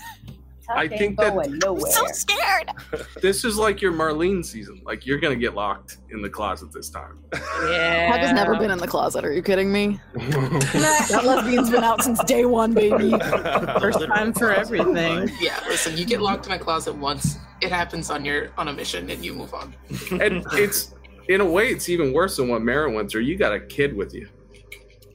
Tuck 0.68 0.78
I 0.78 0.88
think 0.88 1.18
that- 1.20 1.36
nowhere. 1.36 1.46
I'm 1.46 1.92
so 1.92 2.06
scared. 2.08 2.72
this 3.22 3.46
is 3.46 3.58
like 3.58 3.82
your 3.82 3.92
Marlene 3.92 4.44
season. 4.44 4.82
Like 4.84 5.06
you're 5.06 5.20
gonna 5.20 5.36
get 5.36 5.54
locked 5.54 5.98
in 6.10 6.22
the 6.22 6.30
closet 6.30 6.72
this 6.72 6.90
time. 6.90 7.20
Yeah. 7.34 8.12
Hug 8.12 8.20
has 8.22 8.34
never 8.34 8.56
been 8.56 8.72
in 8.72 8.80
the 8.80 8.88
closet. 8.88 9.24
Are 9.24 9.32
you 9.32 9.44
kidding 9.44 9.72
me? 9.72 10.00
that 10.16 11.22
lesbian's 11.24 11.70
been 11.70 11.84
out 11.84 12.02
since 12.04 12.24
day 12.24 12.46
one, 12.46 12.74
baby. 12.74 13.12
First 13.80 14.00
time 14.08 14.34
for 14.34 14.52
everything. 14.52 15.30
Yeah, 15.40 15.60
listen, 15.68 15.98
you 15.98 16.06
get 16.06 16.22
locked 16.22 16.48
in 16.48 16.54
a 16.54 16.60
closet 16.60 16.96
once, 16.96 17.38
it 17.62 17.72
happens 17.72 18.10
on 18.10 18.26
your 18.26 18.52
on 18.58 18.68
a 18.68 18.74
mission 18.74 19.10
and 19.10 19.24
you 19.24 19.34
move 19.34 19.54
on. 19.54 19.76
and 20.20 20.46
it's 20.54 20.94
in 21.30 21.42
a 21.42 21.46
way 21.46 21.70
it's 21.70 21.90
even 21.90 22.14
worse 22.14 22.38
than 22.38 22.48
what 22.48 22.62
Mara 22.64 22.92
went 22.92 23.10
through. 23.10 23.22
You 23.22 23.38
got 23.38 23.54
a 23.54 23.60
kid 23.60 23.96
with 23.96 24.14
you. 24.14 24.28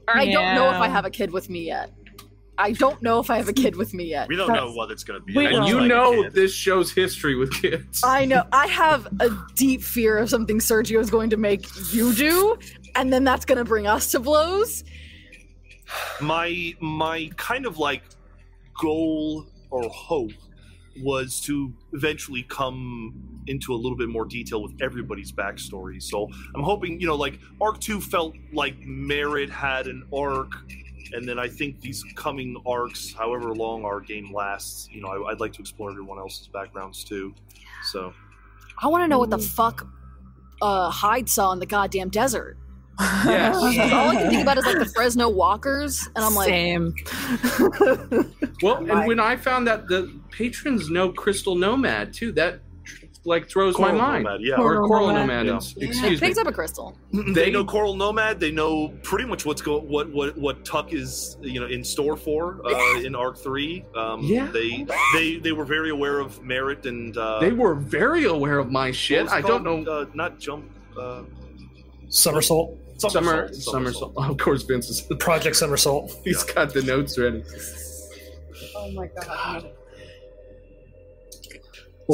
I 0.09 0.27
don't 0.27 0.55
know 0.55 0.69
if 0.69 0.77
I 0.77 0.89
have 0.89 1.05
a 1.05 1.11
kid 1.11 1.31
with 1.31 1.49
me 1.49 1.67
yet. 1.67 1.93
I 2.61 2.73
don't 2.73 3.01
know 3.01 3.19
if 3.21 3.31
I 3.31 3.39
have 3.39 3.49
a 3.49 3.53
kid 3.53 3.75
with 3.77 3.95
me 3.95 4.05
yet. 4.05 4.29
We 4.29 4.37
don't 4.37 4.53
know 4.53 4.71
what 4.73 4.91
it's 4.91 5.03
going 5.03 5.19
to 5.19 5.25
be. 5.25 5.37
And 5.45 5.67
you 5.67 5.81
like 5.81 5.89
know 5.89 6.29
this 6.29 6.53
show's 6.53 6.93
history 6.93 7.35
with 7.35 7.53
kids. 7.55 8.03
I 8.05 8.27
know. 8.27 8.45
I 8.53 8.67
have 8.67 9.07
a 9.21 9.31
deep 9.55 9.83
fear 9.83 10.19
of 10.19 10.29
something 10.29 10.59
Sergio 10.59 11.01
is 11.01 11.11
going 11.11 11.31
to 11.31 11.37
make 11.37 11.67
you 11.93 12.13
do, 12.13 12.59
and 12.95 13.13
then 13.13 13.25
that's 13.25 13.45
going 13.45 13.59
to 13.59 13.65
bring 13.65 13.87
us 13.87 14.11
to 14.13 14.21
blows. 14.21 14.85
my 16.21 16.75
my 16.81 17.31
kind 17.37 17.67
of 17.67 17.79
like 17.79 18.03
goal 18.81 19.47
or 19.71 19.83
hope 19.85 20.33
was 21.03 21.41
to 21.41 21.73
eventually 21.93 22.43
come 22.43 23.15
into 23.47 23.73
a 23.73 23.77
little 23.77 23.97
bit 23.97 24.09
more 24.09 24.25
detail 24.25 24.63
with 24.63 24.73
everybody's 24.83 25.33
backstory. 25.33 26.03
So 26.03 26.29
I'm 26.55 26.63
hoping, 26.63 27.01
you 27.01 27.07
know, 27.07 27.15
like 27.15 27.39
arc 27.61 27.81
two 27.81 28.01
felt 28.01 28.35
like 28.53 28.77
Merritt 28.81 29.51
had 29.51 29.87
an 29.87 30.07
arc, 30.13 30.53
and 31.13 31.29
then 31.29 31.39
I 31.39 31.49
think 31.49 31.81
these 31.81 32.05
coming 32.15 32.57
arcs, 32.67 33.13
however 33.13 33.55
long 33.55 33.85
our 33.85 34.01
game 34.01 34.33
lasts, 34.33 34.89
you 34.93 35.01
know, 35.01 35.09
I, 35.09 35.31
I'd 35.31 35.41
like 35.41 35.53
to 35.55 35.61
explore 35.61 35.91
everyone 35.91 36.19
else's 36.19 36.49
backgrounds 36.49 37.05
too. 37.05 37.35
So 37.85 38.13
I 38.83 38.89
want 38.89 39.05
to 39.05 39.09
know 39.09 39.19
what 39.19 39.31
the 39.31 39.39
fuck 39.39 39.87
uh, 40.63 40.91
Hyde 40.91 41.29
saw 41.29 41.53
in 41.53 41.59
the 41.59 41.67
goddamn 41.67 42.09
desert. 42.11 42.57
Yes. 42.99 43.57
All 43.57 44.11
I 44.11 44.15
can 44.15 44.29
think 44.31 44.43
about 44.43 44.59
is 44.59 44.67
like 44.67 44.79
the 44.79 44.85
Fresno 44.85 45.29
walkers, 45.31 46.07
and 46.15 46.23
I'm 46.23 46.35
like, 46.35 46.49
Same. 46.49 46.95
Well, 48.63 48.77
and 48.77 49.07
when 49.07 49.19
I 49.19 49.37
found 49.37 49.67
that 49.69 49.89
the 49.89 50.13
patrons 50.31 50.91
know 50.91 51.11
Crystal 51.11 51.55
Nomad 51.55 52.13
too, 52.13 52.31
that 52.33 52.61
like 53.25 53.49
throws 53.51 53.77
Coral 53.77 53.93
my 53.93 53.99
mind. 53.99 54.25
Nomad, 54.25 54.41
yeah. 54.43 54.55
Or 54.55 54.75
Coral 54.77 54.89
Coral 54.89 55.07
Nomad. 55.09 55.27
Nomad. 55.27 55.47
Yeah. 55.47 55.55
ins- 55.55 55.77
it 55.77 55.83
Excuse 55.85 56.21
me. 56.21 56.27
picks 56.27 56.39
up 56.39 56.47
a 56.47 56.53
crystal. 56.53 56.97
they 57.35 57.51
know 57.51 57.65
Coral 57.65 57.95
Nomad. 57.95 58.41
They 58.41 58.51
know 58.51 58.89
pretty 59.03 59.27
much 59.27 59.45
what's 59.45 59.61
go 59.61 59.79
what 59.81 60.11
what 60.13 60.37
what 60.39 60.65
Tuck 60.65 60.93
is 60.95 61.37
you 61.43 61.61
know 61.61 61.67
in 61.67 61.85
store 61.85 62.17
for 62.17 62.61
uh, 62.67 63.01
in 63.01 63.15
Arc 63.15 63.37
Three. 63.39 63.85
Um, 63.95 64.23
Yeah. 64.23 64.47
They 64.53 64.87
they 65.15 65.37
they 65.37 65.53
were 65.53 65.65
very 65.67 65.91
aware 65.91 66.19
of 66.19 66.43
Merritt 66.43 66.87
and 66.87 67.17
uh, 67.17 67.41
They 67.41 67.53
were 67.53 67.75
very 67.75 68.25
aware 68.25 68.59
of 68.59 68.71
my 68.71 68.91
shit. 68.91 69.25
was 69.25 69.33
it 69.33 69.37
I 69.37 69.41
don't 69.43 69.65
know. 69.65 69.91
Uh, 69.91 70.07
not 70.15 70.39
jump. 70.39 70.65
Uh, 70.99 71.23
Somersault. 72.09 72.77
Summer, 72.99 73.49
Somersault, 73.55 73.55
somersault. 73.55 74.13
Of 74.31 74.37
course, 74.37 74.63
Vince 74.63 74.91
is. 74.91 75.01
Project 75.21 75.57
Somersault. 75.57 76.13
He's 76.25 76.43
got 76.45 76.75
the 76.75 76.83
notes 76.83 77.17
ready. 77.19 77.43
Oh 78.77 78.91
my 78.93 79.07
god. 79.07 79.63
Well, 79.63 79.73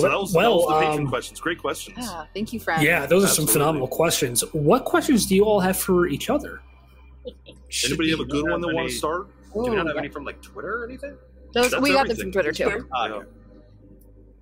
so 0.01 0.09
that 0.09 0.19
was, 0.19 0.33
well, 0.35 0.51
that 0.53 0.57
was 0.57 0.67
the 0.67 0.81
patron 0.87 1.05
um, 1.05 1.09
questions. 1.09 1.41
Great 1.41 1.59
questions. 1.59 1.97
Yeah, 2.01 2.25
thank 2.35 2.53
you, 2.53 2.61
friend. 2.61 2.83
yeah, 2.83 3.07
those 3.07 3.25
are 3.25 3.29
some 3.29 3.47
phenomenal 3.47 3.89
questions. 3.89 4.43
What 4.53 4.85
questions 4.85 5.27
do 5.27 5.35
you 5.35 5.45
all 5.45 5.61
have 5.61 5.77
for 5.77 6.07
each 6.07 6.31
other? 6.31 6.61
Anybody 7.85 8.11
have 8.11 8.21
a 8.21 8.25
good 8.25 8.49
one 8.49 8.61
that 8.61 8.69
have 8.69 8.75
want 8.75 8.89
to 8.89 8.91
any- 8.91 8.93
start? 8.93 9.29
Do 9.55 9.63
we 9.71 9.77
not 9.77 9.87
have 9.87 9.97
Ooh, 9.97 9.99
any 10.01 10.09
from 10.09 10.25
like 10.25 10.41
Twitter 10.43 10.83
or 10.83 10.87
anything? 10.87 11.17
those, 11.55 11.71
That's 11.71 11.83
we 11.83 11.93
got 11.93 12.07
them 12.09 12.17
from 12.17 12.31
Twitter 12.33 12.53
too. 12.53 12.87
Ah, 12.95 13.07
Yeah. 13.07 13.23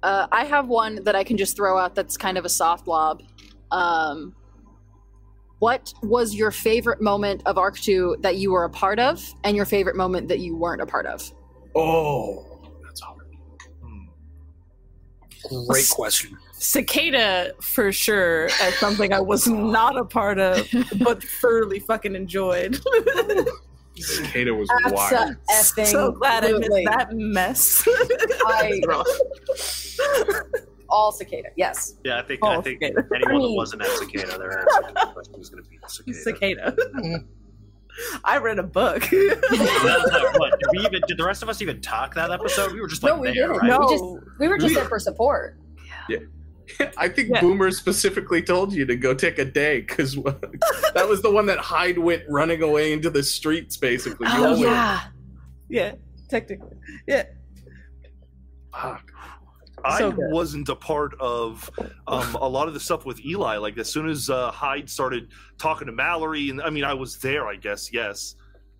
Uh, 0.03 0.27
I 0.33 0.45
have 0.45 0.69
one 0.69 1.03
that 1.05 1.15
I 1.17 1.25
can 1.25 1.37
just 1.37 1.57
throw 1.57 1.79
out 1.79 1.95
that's 1.95 2.17
kind 2.17 2.37
of 2.37 2.45
a 2.45 2.49
soft 2.49 2.87
lob. 2.87 3.23
Um, 3.71 4.35
what 5.61 5.95
was 6.03 6.35
your 6.35 6.51
favorite 6.51 7.01
moment 7.01 7.43
of 7.47 7.57
Arc 7.57 7.79
2 7.79 8.17
that 8.21 8.37
you 8.37 8.53
were 8.53 8.65
a 8.65 8.71
part 8.71 8.99
of, 8.99 9.23
and 9.45 9.57
your 9.57 9.65
favorite 9.65 9.97
moment 9.97 10.29
that 10.29 10.41
you 10.41 10.57
weren't 10.57 10.83
a 10.83 10.87
part 10.87 11.07
of? 11.07 11.33
Oh, 11.75 12.45
that's 12.45 12.45
hard. 12.45 12.54
Great 15.69 15.89
question. 15.91 16.37
Cicada 16.53 17.53
for 17.61 17.93
sure 17.93 18.47
as 18.63 18.75
something 18.79 19.13
I 19.13 19.21
was 19.21 19.47
not 19.47 19.97
a 19.99 20.05
part 20.05 20.39
of, 20.39 20.67
but 21.01 21.23
thoroughly 21.23 21.81
fucking 21.81 22.15
enjoyed. 22.15 22.79
Cicada 23.97 24.55
was 24.55 24.69
wild. 24.87 25.13
Abso- 25.13 25.37
effing 25.51 25.87
so 25.87 26.13
glad 26.13 26.45
I 26.45 26.53
missed 26.53 26.71
that 26.87 27.09
mess. 27.13 27.89
I 28.47 28.81
all 30.89 31.13
cicada. 31.13 31.49
Yes. 31.57 31.95
Yeah, 32.05 32.19
I 32.19 32.23
think 32.23 32.41
Oh, 32.43 32.49
I 32.49 32.61
think 32.61 32.83
cicada. 32.83 33.07
anyone 33.15 33.43
I 33.43 33.47
that 33.47 33.53
wasn't 33.53 33.83
at 33.83 33.89
cicada, 33.99 34.39
their 34.39 34.59
answer 34.61 35.33
was 35.37 35.51
going 35.51 35.63
to 35.65 35.69
be 35.71 35.79
cicada. 35.89 36.19
Cicada. 36.23 36.77
Mm-hmm. 36.97 37.27
I 38.25 38.39
read 38.39 38.59
a 38.59 38.63
book. 38.63 39.03
Like, 39.03 39.13
what, 40.39 40.59
did, 40.59 40.69
we 40.73 40.79
even, 40.87 41.01
did 41.09 41.17
the 41.19 41.25
rest 41.25 41.43
of 41.43 41.49
us 41.49 41.61
even 41.63 41.81
talk 41.81 42.15
that 42.15 42.31
episode? 42.31 42.73
We 42.73 42.81
were 42.81 42.89
just 42.89 43.03
like 43.03 43.15
No, 43.15 43.21
we 43.21 43.29
there, 43.29 43.49
didn't. 43.49 43.57
right? 43.59 43.69
No. 43.71 43.79
We 43.87 43.89
just 43.95 44.05
we 44.41 44.49
were 44.49 44.59
just 44.59 44.75
there 44.75 44.85
for 44.87 44.99
support. 44.99 45.59
Yeah, 46.09 46.19
I 46.97 47.09
think 47.09 47.29
Yeah. 47.31 47.41
Boomer 47.41 47.71
specifically 47.71 48.43
told 48.43 48.73
you 48.73 48.85
to 48.87 48.97
go 48.97 49.15
take 49.15 49.39
a 49.39 49.45
day 49.45 49.81
because 49.81 50.15
that 50.15 51.07
was 51.09 51.23
the 51.23 51.31
one 51.31 51.47
that 51.47 51.59
Hyde 51.59 51.99
went 51.99 52.23
running 52.29 52.63
away 52.63 52.93
into 52.93 53.11
the 53.11 53.23
streets. 53.23 53.77
Basically, 53.77 54.27
Oh 54.31 54.45
always- 54.47 54.61
yeah. 54.61 55.01
yeah, 55.69 55.95
technically. 56.29 56.77
Yeah. 57.07 57.25
Fuck. 58.73 59.11
I 59.85 59.99
So 59.99 60.13
good. 60.13 60.31
wasn't 60.31 60.69
a 60.69 60.77
part 60.77 61.15
of 61.21 61.71
um, 62.07 62.35
a 62.37 62.49
lot 62.49 62.69
of 62.69 62.75
the 62.75 62.81
stuff 62.81 63.05
with 63.05 63.25
Eli. 63.25 63.57
Like 63.59 63.77
as 63.79 63.91
soon 63.91 64.09
as 64.09 64.31
uh, 64.31 64.51
Hyde 64.51 64.89
started 64.89 65.29
talking 65.59 65.87
to 65.87 65.93
Mallory, 65.93 66.51
and 66.51 66.63
I 66.63 66.71
mean, 66.71 66.85
I 66.85 66.95
was 66.95 67.19
there. 67.19 67.47
I 67.47 67.57
guess 67.57 67.93
yes. 67.93 68.37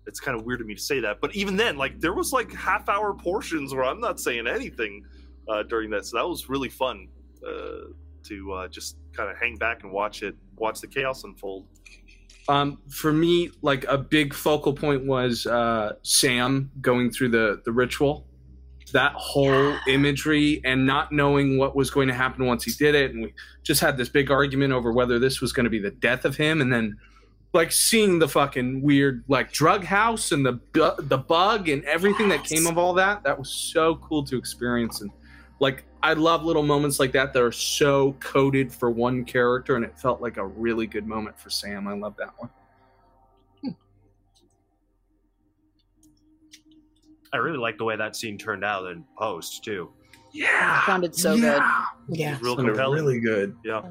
It's 0.07 0.19
kind 0.19 0.37
of 0.37 0.45
weird 0.45 0.59
to 0.59 0.65
me 0.65 0.75
to 0.75 0.81
say 0.81 0.99
that, 0.99 1.19
but 1.19 1.35
even 1.35 1.57
then, 1.57 1.77
like 1.77 1.99
there 1.99 2.13
was 2.13 2.31
like 2.31 2.53
half 2.53 2.89
hour 2.89 3.15
portions 3.15 3.73
where 3.73 3.83
I'm 3.83 3.99
not 3.99 4.19
saying 4.19 4.45
anything 4.45 5.03
uh, 5.47 5.63
during 5.63 5.89
that. 5.91 6.05
So 6.05 6.17
that 6.17 6.27
was 6.27 6.47
really 6.47 6.69
fun 6.69 7.07
uh, 7.45 7.91
to 8.25 8.53
uh, 8.53 8.67
just 8.67 8.97
kind 9.13 9.31
of 9.31 9.37
hang 9.37 9.55
back 9.55 9.81
and 9.83 9.91
watch 9.91 10.21
it, 10.21 10.35
watch 10.57 10.79
the 10.79 10.87
chaos 10.87 11.23
unfold. 11.23 11.65
Um, 12.47 12.77
for 12.89 13.11
me, 13.11 13.49
like 13.63 13.85
a 13.85 13.97
big 13.97 14.33
focal 14.33 14.73
point 14.73 15.05
was 15.05 15.47
uh, 15.47 15.93
Sam 16.03 16.69
going 16.81 17.09
through 17.09 17.29
the 17.29 17.61
the 17.65 17.71
ritual. 17.71 18.27
That 18.95 19.11
whole 19.13 19.75
imagery 19.87 20.61
and 20.63 20.85
not 20.85 21.11
knowing 21.11 21.57
what 21.57 21.75
was 21.75 21.91
going 21.91 22.07
to 22.07 22.13
happen 22.13 22.45
once 22.45 22.63
he 22.63 22.71
did 22.71 22.95
it, 22.95 23.11
and 23.11 23.23
we 23.23 23.33
just 23.61 23.81
had 23.81 23.97
this 23.97 24.07
big 24.07 24.31
argument 24.31 24.71
over 24.71 24.93
whether 24.93 25.19
this 25.19 25.41
was 25.41 25.51
going 25.51 25.65
to 25.65 25.69
be 25.69 25.79
the 25.79 25.91
death 25.91 26.23
of 26.23 26.37
him, 26.37 26.61
and 26.61 26.71
then 26.71 26.97
like 27.53 27.73
seeing 27.73 28.19
the 28.19 28.27
fucking 28.27 28.81
weird 28.81 29.23
like 29.27 29.51
drug 29.51 29.83
house 29.83 30.31
and 30.31 30.45
the 30.45 30.53
bu- 30.53 31.01
the 31.13 31.17
bug 31.17 31.67
and 31.67 31.83
everything 31.83 32.29
that 32.29 32.45
came 32.45 32.67
of 32.67 32.77
all 32.77 32.93
that. 32.93 33.21
That 33.23 33.37
was 33.37 33.49
so 33.49 33.95
cool 33.97 34.23
to 34.23 34.37
experience, 34.37 35.01
and 35.01 35.11
like 35.59 35.83
I 36.01 36.13
love 36.13 36.45
little 36.45 36.63
moments 36.63 36.97
like 36.97 37.11
that 37.11 37.33
that 37.33 37.43
are 37.43 37.51
so 37.51 38.13
coded 38.21 38.71
for 38.71 38.89
one 38.89 39.25
character, 39.25 39.75
and 39.75 39.83
it 39.83 39.99
felt 39.99 40.21
like 40.21 40.37
a 40.37 40.45
really 40.45 40.87
good 40.87 41.05
moment 41.05 41.37
for 41.37 41.49
Sam. 41.49 41.87
I 41.87 41.95
love 41.95 42.15
that 42.17 42.33
one. 42.37 42.49
I 47.35 47.39
really 47.39 47.57
like 47.57 47.77
the 47.77 47.83
way 47.83 47.97
that 47.97 48.15
scene 48.15 48.37
turned 48.37 48.63
out 48.63 48.89
in 48.89 49.03
post 49.17 49.63
too. 49.63 49.89
Yeah, 50.31 50.85
Sounded 50.85 51.13
so 51.15 51.35
good. 51.37 51.61
Yeah. 52.09 52.37
Real 52.41 52.55
compelling. 52.55 52.93
really 53.05 53.19
good. 53.19 53.55
Yeah. 53.63 53.83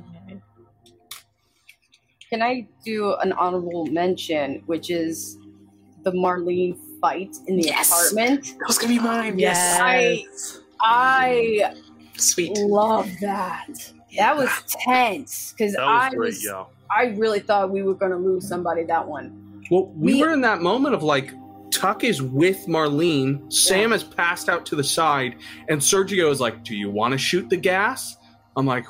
Can 2.30 2.42
I 2.42 2.66
do 2.84 3.14
an 3.16 3.32
honorable 3.32 3.86
mention, 3.86 4.62
which 4.66 4.90
is 4.90 5.38
the 6.02 6.10
Marlene 6.12 6.76
fight 7.00 7.36
in 7.46 7.56
the 7.56 7.64
Yes. 7.64 7.90
apartment? 7.90 8.56
That 8.58 8.66
was 8.66 8.78
gonna 8.78 8.92
be 8.94 8.98
mine. 8.98 9.38
Yes. 9.38 9.78
I 9.80 10.24
I 10.80 11.74
Sweet. 12.16 12.56
love 12.58 13.08
that. 13.20 13.68
That 14.16 14.36
was 14.36 14.50
tense 14.84 15.52
because 15.52 15.74
That 15.74 15.82
was 15.86 16.02
I 16.02 16.08
great. 16.10 16.18
was 16.28 16.44
Yeah. 16.44 16.64
I 16.94 17.06
really 17.16 17.40
thought 17.40 17.70
we 17.70 17.82
were 17.82 17.94
going 17.94 18.12
to 18.12 18.18
lose 18.18 18.46
somebody 18.46 18.84
that 18.84 19.08
one. 19.08 19.62
Well, 19.70 19.86
we 19.96 20.14
We- 20.14 20.20
were 20.22 20.32
in 20.32 20.42
that 20.42 20.60
moment 20.60 20.94
of 20.94 21.02
like 21.02 21.32
Tuck 21.74 22.04
is 22.04 22.22
with 22.22 22.66
Marlene, 22.66 23.52
Sam 23.52 23.90
has 23.90 24.02
passed 24.04 24.48
out 24.48 24.64
to 24.66 24.76
the 24.76 24.84
side, 24.84 25.36
and 25.68 25.80
Sergio 25.80 26.30
is 26.30 26.40
like, 26.40 26.62
"Do 26.64 26.74
you 26.76 26.90
want 26.90 27.12
to 27.12 27.18
shoot 27.18 27.48
the 27.50 27.56
gas?" 27.56 28.16
I'm 28.56 28.66
like, 28.66 28.86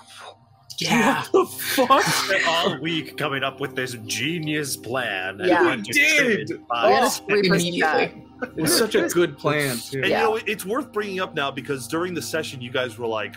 Yeah. 0.78 1.22
"What 1.30 1.32
the 1.50 1.56
fuck?" 1.56 2.02
Spent 2.04 2.46
all 2.46 2.78
week 2.80 3.16
coming 3.16 3.42
up 3.42 3.60
with 3.60 3.74
this 3.74 3.96
genius 4.06 4.76
plan. 4.76 5.40
Yeah. 5.42 5.62
went 5.64 5.86
We 5.86 5.92
did. 5.92 6.66
By- 6.68 7.10
Immediately. 7.28 7.80
chat. 7.80 8.12
It 8.56 8.56
was 8.62 8.76
such 8.76 8.94
a 8.94 9.08
good 9.08 9.38
plan 9.38 9.76
too. 9.90 10.00
And 10.02 10.08
Yeah. 10.10 10.22
you 10.22 10.28
know, 10.30 10.40
it's 10.46 10.66
worth 10.66 10.92
bringing 10.92 11.20
up 11.20 11.34
now 11.34 11.50
because 11.50 11.88
during 11.88 12.12
the 12.14 12.22
session, 12.22 12.60
you 12.60 12.70
guys 12.70 12.98
were 12.98 13.06
like, 13.06 13.36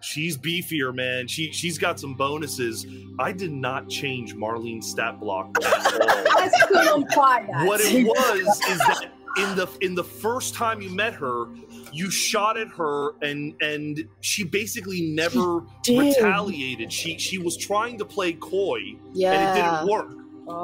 "She's 0.00 0.36
beefier, 0.36 0.94
man. 0.94 1.26
She 1.28 1.52
she's 1.52 1.78
got 1.78 1.98
some 2.00 2.14
bonuses." 2.14 2.86
I 3.18 3.32
did 3.32 3.52
not 3.52 3.88
change 3.88 4.34
Marlene's 4.34 4.88
stat 4.90 5.20
block 5.20 5.56
at 5.62 5.64
all. 5.64 5.80
I 6.38 6.50
could 6.68 6.96
imply 7.02 7.46
that. 7.50 7.66
what 7.66 7.80
it 7.82 8.04
was 8.06 8.60
is 8.68 8.78
that 8.78 9.10
in 9.36 9.56
the 9.56 9.68
in 9.80 9.94
the 9.94 10.04
first 10.04 10.54
time 10.54 10.80
you 10.80 10.90
met 10.90 11.14
her, 11.14 11.46
you 11.92 12.10
shot 12.10 12.56
at 12.56 12.68
her 12.68 13.12
and 13.22 13.54
and 13.62 14.08
she 14.20 14.44
basically 14.44 15.02
never 15.02 15.60
did. 15.82 15.98
retaliated. 16.16 16.92
She 16.92 17.18
she 17.18 17.38
was 17.38 17.56
trying 17.56 17.98
to 17.98 18.04
play 18.04 18.32
coy 18.32 18.80
yeah. 19.12 19.32
and 19.32 19.58
it 19.58 19.62
didn't 19.62 19.88
work. 19.90 20.16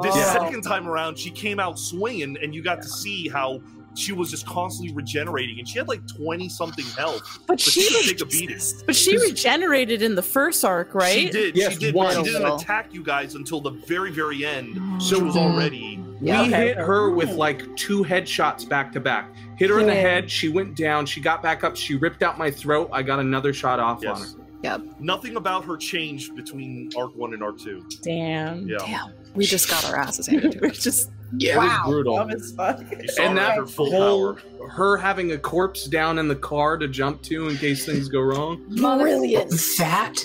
This 0.03 0.13
Oh. 0.15 0.33
second 0.33 0.63
time 0.63 0.85
around, 0.85 1.17
she 1.17 1.29
came 1.31 1.61
out 1.61 1.79
swinging, 1.79 2.37
and 2.41 2.53
you 2.53 2.61
got 2.61 2.81
to 2.81 2.89
see 2.89 3.29
how 3.29 3.61
she 3.97 4.13
was 4.13 4.29
just 4.31 4.45
constantly 4.45 4.93
regenerating, 4.93 5.59
and 5.59 5.67
she 5.67 5.77
had 5.77 5.87
like 5.87 6.05
twenty 6.07 6.47
something 6.49 6.85
health. 6.97 7.39
But 7.47 7.57
But 7.57 7.59
she, 7.59 7.81
she 7.81 7.87
could 7.89 7.95
re- 8.05 8.07
take 8.13 8.21
a 8.21 8.25
beating. 8.25 8.59
but 8.85 8.95
she 8.95 9.17
regenerated 9.17 10.01
in 10.01 10.15
the 10.15 10.21
first 10.21 10.63
arc, 10.63 10.93
right? 10.93 11.13
She 11.13 11.29
did. 11.29 11.55
Yes, 11.55 11.73
she 11.73 11.79
did 11.79 11.95
one. 11.95 12.15
she 12.15 12.23
didn't 12.23 12.41
Little. 12.43 12.57
attack 12.57 12.93
you 12.93 13.03
guys 13.03 13.35
until 13.35 13.59
the 13.61 13.71
very, 13.71 14.11
very 14.11 14.45
end. 14.45 15.01
So 15.01 15.17
She 15.17 15.21
was 15.23 15.35
already. 15.35 15.99
Yeah. 16.21 16.41
we 16.43 16.47
Okay. 16.49 16.67
hit 16.69 16.77
her 16.77 17.09
with 17.11 17.31
like 17.31 17.75
two 17.75 18.03
headshots 18.03 18.67
back 18.67 18.91
to 18.93 18.99
back. 18.99 19.29
Hit 19.57 19.69
her 19.69 19.79
in 19.79 19.87
the 19.87 19.93
head. 19.95 20.29
She 20.29 20.49
went 20.49 20.75
down. 20.75 21.05
She 21.05 21.19
got 21.21 21.41
back 21.43 21.63
up. 21.63 21.75
She 21.75 21.95
ripped 21.95 22.23
out 22.23 22.37
my 22.37 22.49
throat. 22.51 22.89
I 22.91 23.03
got 23.03 23.19
another 23.19 23.53
shot 23.53 23.79
off 23.79 24.05
on 24.05 24.21
her. 24.21 24.27
Yes. 24.63 24.79
Nothing 24.99 25.35
about 25.35 25.63
her 25.65 25.77
changed 25.77 26.35
between 26.35 26.89
arc 26.97 27.15
one 27.15 27.33
and 27.33 27.43
arc 27.43 27.59
two. 27.59 27.85
Damn. 28.01 28.67
Yeah. 28.67 28.77
Damn. 28.79 29.13
We 29.35 29.45
just 29.45 29.69
got 29.69 29.85
our 29.85 29.95
asses 29.95 30.25
handed 30.27 30.53
to 30.53 30.59
We're 30.61 30.69
us. 30.71 30.79
just 30.79 31.11
Yeah. 31.37 31.55
It 31.55 31.57
was 31.57 31.89
brutal. 31.91 32.15
dumb 32.15 32.29
as 32.31 32.51
fuck. 32.53 32.79
Saw 33.09 33.23
And 33.23 33.37
her 33.37 33.45
that 33.45 33.57
her 33.57 33.67
full 33.67 33.91
whole 33.91 34.33
power. 34.35 34.69
her 34.69 34.97
having 34.97 35.31
a 35.33 35.37
corpse 35.37 35.85
down 35.85 36.19
in 36.19 36.27
the 36.27 36.35
car 36.35 36.77
to 36.77 36.87
jump 36.87 37.21
to 37.23 37.47
in 37.49 37.57
case 37.57 37.85
things 37.85 38.07
go 38.07 38.21
wrong. 38.21 38.63
Brilliant. 38.75 39.51
That 39.77 40.15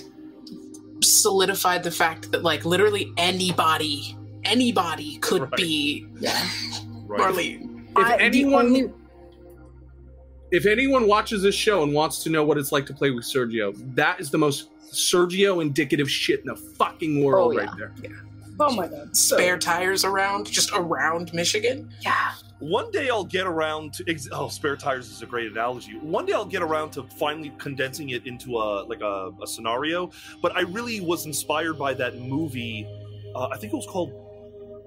solidified 1.03 1.83
the 1.83 1.91
fact 1.91 2.31
that 2.33 2.43
like 2.43 2.65
literally 2.65 3.13
anybody, 3.17 4.17
anybody 4.45 5.17
could 5.19 5.43
Right. 5.43 5.53
be 5.57 6.07
Yeah. 6.21 6.49
Right. 7.07 7.21
Marlene. 7.21 7.81
If 7.91 8.07
I- 8.07 8.17
anyone 8.19 8.67
only- 8.67 8.91
if 10.51 10.67
anyone 10.67 11.07
watches 11.07 11.43
this 11.43 11.55
show 11.55 11.83
and 11.83 11.93
wants 11.93 12.23
to 12.25 12.31
know 12.31 12.45
what 12.45 12.59
it's 12.59 12.73
like 12.73 12.87
to 12.87 12.93
play 12.95 13.11
with 13.11 13.25
Sergio, 13.25 13.75
that 13.97 14.21
is 14.21 14.31
the 14.31 14.39
most 14.39 14.69
Sergio 14.93 15.61
indicative 15.63 16.11
shit 16.11 16.41
in 16.41 16.47
the 16.47 16.57
fucking 16.57 17.25
world 17.25 17.55
Oh, 17.55 17.59
right 17.59 17.69
there. 17.79 17.93
yeah. 18.03 18.11
There. 18.57 18.69
Oh 18.69 18.75
my 18.75 18.87
god. 18.87 19.17
Spare 19.17 19.59
tires 19.59 20.05
around, 20.05 20.47
just 20.47 20.71
around 20.73 21.33
Michigan. 21.33 21.91
Yeah. 22.01 22.33
One 22.59 22.91
day 22.93 23.09
I'll 23.11 23.25
get 23.25 23.47
around 23.47 23.93
to 23.95 24.05
ex- 24.09 24.29
oh, 24.31 24.49
spare 24.49 24.77
tires 24.77 25.11
is 25.11 25.21
a 25.23 25.27
great 25.27 25.51
analogy. 25.51 25.99
One 25.99 26.27
day 26.27 26.33
I'll 26.33 26.45
get 26.45 26.63
around 26.63 26.91
to 26.93 27.03
finally 27.03 27.53
condensing 27.59 28.11
it 28.11 28.27
into 28.27 28.57
a 28.59 28.85
like 28.85 29.01
a, 29.01 29.31
a 29.43 29.47
scenario. 29.47 30.11
But 30.41 30.57
I 30.57 30.61
really 30.61 31.01
was 31.01 31.27
inspired 31.27 31.79
by 31.79 31.95
that 31.95 32.19
movie. 32.19 32.87
Uh, 33.35 33.49
I 33.49 33.57
think 33.57 33.73
it 33.73 33.77
was 33.77 33.87
called 33.87 34.13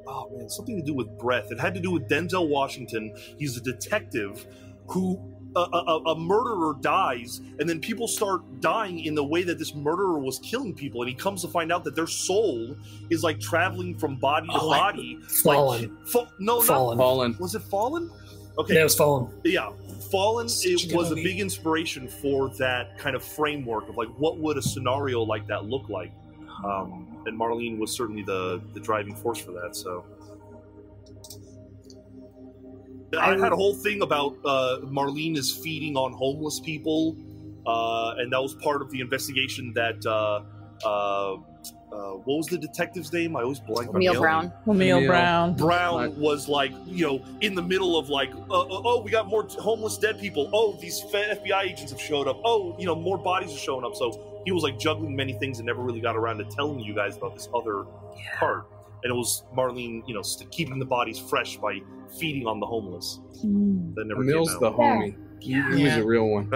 oh 0.08 0.30
man, 0.38 0.50
something 0.50 0.78
to 0.78 0.84
do 0.84 0.94
with 0.94 1.08
breath. 1.18 1.52
It 1.52 1.60
had 1.60 1.74
to 1.74 1.80
do 1.80 1.92
with 1.92 2.08
Denzel 2.08 2.48
Washington. 2.48 3.14
He's 3.38 3.58
a 3.58 3.62
detective 3.62 4.46
who 4.88 5.35
a, 5.56 5.60
a, 5.60 5.98
a 6.12 6.20
murderer 6.20 6.76
dies, 6.82 7.42
and 7.60 7.68
then 7.70 7.80
people 7.80 8.08
start 8.08 8.42
dying 8.60 9.00
in 9.00 9.16
the 9.16 9.24
way 9.24 9.44
that 9.44 9.58
this 9.58 9.74
murderer 9.74 10.20
was 10.20 10.40
killing 10.40 10.74
people, 10.74 11.02
and 11.02 11.10
he 11.10 11.16
comes 11.16 11.42
to 11.44 11.48
find 11.48 11.72
out 11.72 11.84
that 11.86 11.96
their 11.96 12.08
soul 12.08 12.76
is 13.10 13.24
like 13.24 13.40
traveling 13.40 13.98
from 13.98 14.16
body 14.18 14.48
to 14.48 14.54
Oh, 14.54 14.70
body. 14.70 15.18
Fallen. 15.44 15.82
Like, 15.96 16.08
fa- 16.08 16.32
no, 16.40 16.58
not 16.58 16.66
Fallen. 16.66 16.98
Fallen. 16.98 17.38
was 17.40 17.56
it 17.56 17.62
Fallen? 17.64 18.10
Okay, 18.58 18.74
Yeah, 18.76 18.82
it 18.82 18.84
was 18.84 18.96
Fallen. 18.96 19.28
yeah, 19.44 19.70
Fallen. 20.12 20.48
It 20.50 20.94
was 20.94 21.12
a 21.12 21.16
big 21.16 21.40
inspiration 21.40 22.08
for 22.08 22.50
that 22.58 22.98
kind 22.98 23.16
of 23.16 23.24
framework 23.24 23.88
of 23.90 23.98
like 23.98 24.10
what 24.18 24.38
would 24.38 24.58
a 24.58 24.62
scenario 24.62 25.22
like 25.22 25.48
that 25.48 25.66
look 25.66 25.90
like, 25.90 26.12
um, 26.64 27.08
and 27.26 27.40
Marlene 27.40 27.78
was 27.80 27.92
certainly 27.92 28.24
the 28.24 28.62
the 28.74 28.80
driving 28.80 29.16
force 29.16 29.40
for 29.40 29.52
that. 29.54 29.76
So. 29.76 30.04
I 33.18 33.38
had 33.38 33.52
a 33.52 33.56
whole 33.56 33.76
thing 33.76 34.02
about 34.02 34.36
uh, 34.44 34.80
Marlene 34.84 35.38
is 35.38 35.54
feeding 35.54 35.96
on 35.96 36.14
homeless 36.14 36.60
people, 36.60 37.16
uh, 37.66 38.16
and 38.18 38.32
that 38.34 38.42
was 38.42 38.56
part 38.56 38.82
of 38.82 38.92
the 38.92 39.02
investigation 39.02 39.74
that. 39.74 40.06
Uh, 40.06 40.44
uh, 40.84 41.38
uh, 41.92 42.12
what 42.26 42.38
was 42.38 42.48
the 42.48 42.58
detective's 42.58 43.14
name? 43.14 43.38
I 43.38 43.44
always 43.44 43.60
blank 43.60 43.94
on 43.94 44.00
Neil 44.00 44.20
Brown. 44.20 44.52
Emil 44.68 44.98
Emil. 44.98 45.08
Brown. 45.08 45.56
Brown 45.56 46.20
was 46.20 46.50
like, 46.50 46.74
you 46.86 47.06
know, 47.06 47.26
in 47.40 47.56
the 47.56 47.62
middle 47.62 47.98
of 47.98 48.10
like, 48.10 48.34
uh, 48.50 48.62
uh, 48.62 48.68
oh, 48.70 49.02
we 49.02 49.12
got 49.12 49.28
more 49.28 49.44
t- 49.44 49.58
homeless 49.60 49.98
dead 49.98 50.20
people. 50.20 50.50
Oh, 50.52 50.78
these 50.82 51.02
F- 51.14 51.40
FBI 51.42 51.64
agents 51.64 51.92
have 51.92 52.02
showed 52.02 52.28
up. 52.28 52.42
Oh, 52.44 52.76
you 52.78 52.86
know, 52.86 52.96
more 52.96 53.18
bodies 53.18 53.54
are 53.54 53.58
showing 53.58 53.86
up. 53.86 53.96
So 53.96 54.42
he 54.46 54.52
was 54.52 54.64
like 54.64 54.78
juggling 54.78 55.16
many 55.16 55.34
things 55.34 55.60
and 55.60 55.66
never 55.66 55.82
really 55.82 56.02
got 56.02 56.18
around 56.18 56.40
to 56.40 56.44
telling 56.46 56.80
you 56.80 56.94
guys 56.94 57.16
about 57.16 57.34
this 57.34 57.48
other 57.56 57.86
part. 58.38 58.66
And 59.04 59.12
it 59.12 59.16
was 59.16 59.44
Marlene, 59.56 60.06
you 60.08 60.16
know, 60.16 60.22
st- 60.22 60.52
keeping 60.52 60.80
the 60.80 60.86
bodies 60.86 61.20
fresh 61.20 61.58
by 61.58 61.80
feeding 62.20 62.48
on 62.48 62.60
the 62.60 62.66
homeless. 62.66 63.20
Hmm. 63.42 63.94
That 63.96 64.08
never 64.08 64.22
Emil's 64.22 64.58
the 64.60 64.68
out. 64.68 64.78
homie. 64.78 65.16
He, 65.40 65.54
he 65.54 65.84
was 65.84 65.98
a 65.98 66.04
real 66.04 66.28
one. 66.28 66.52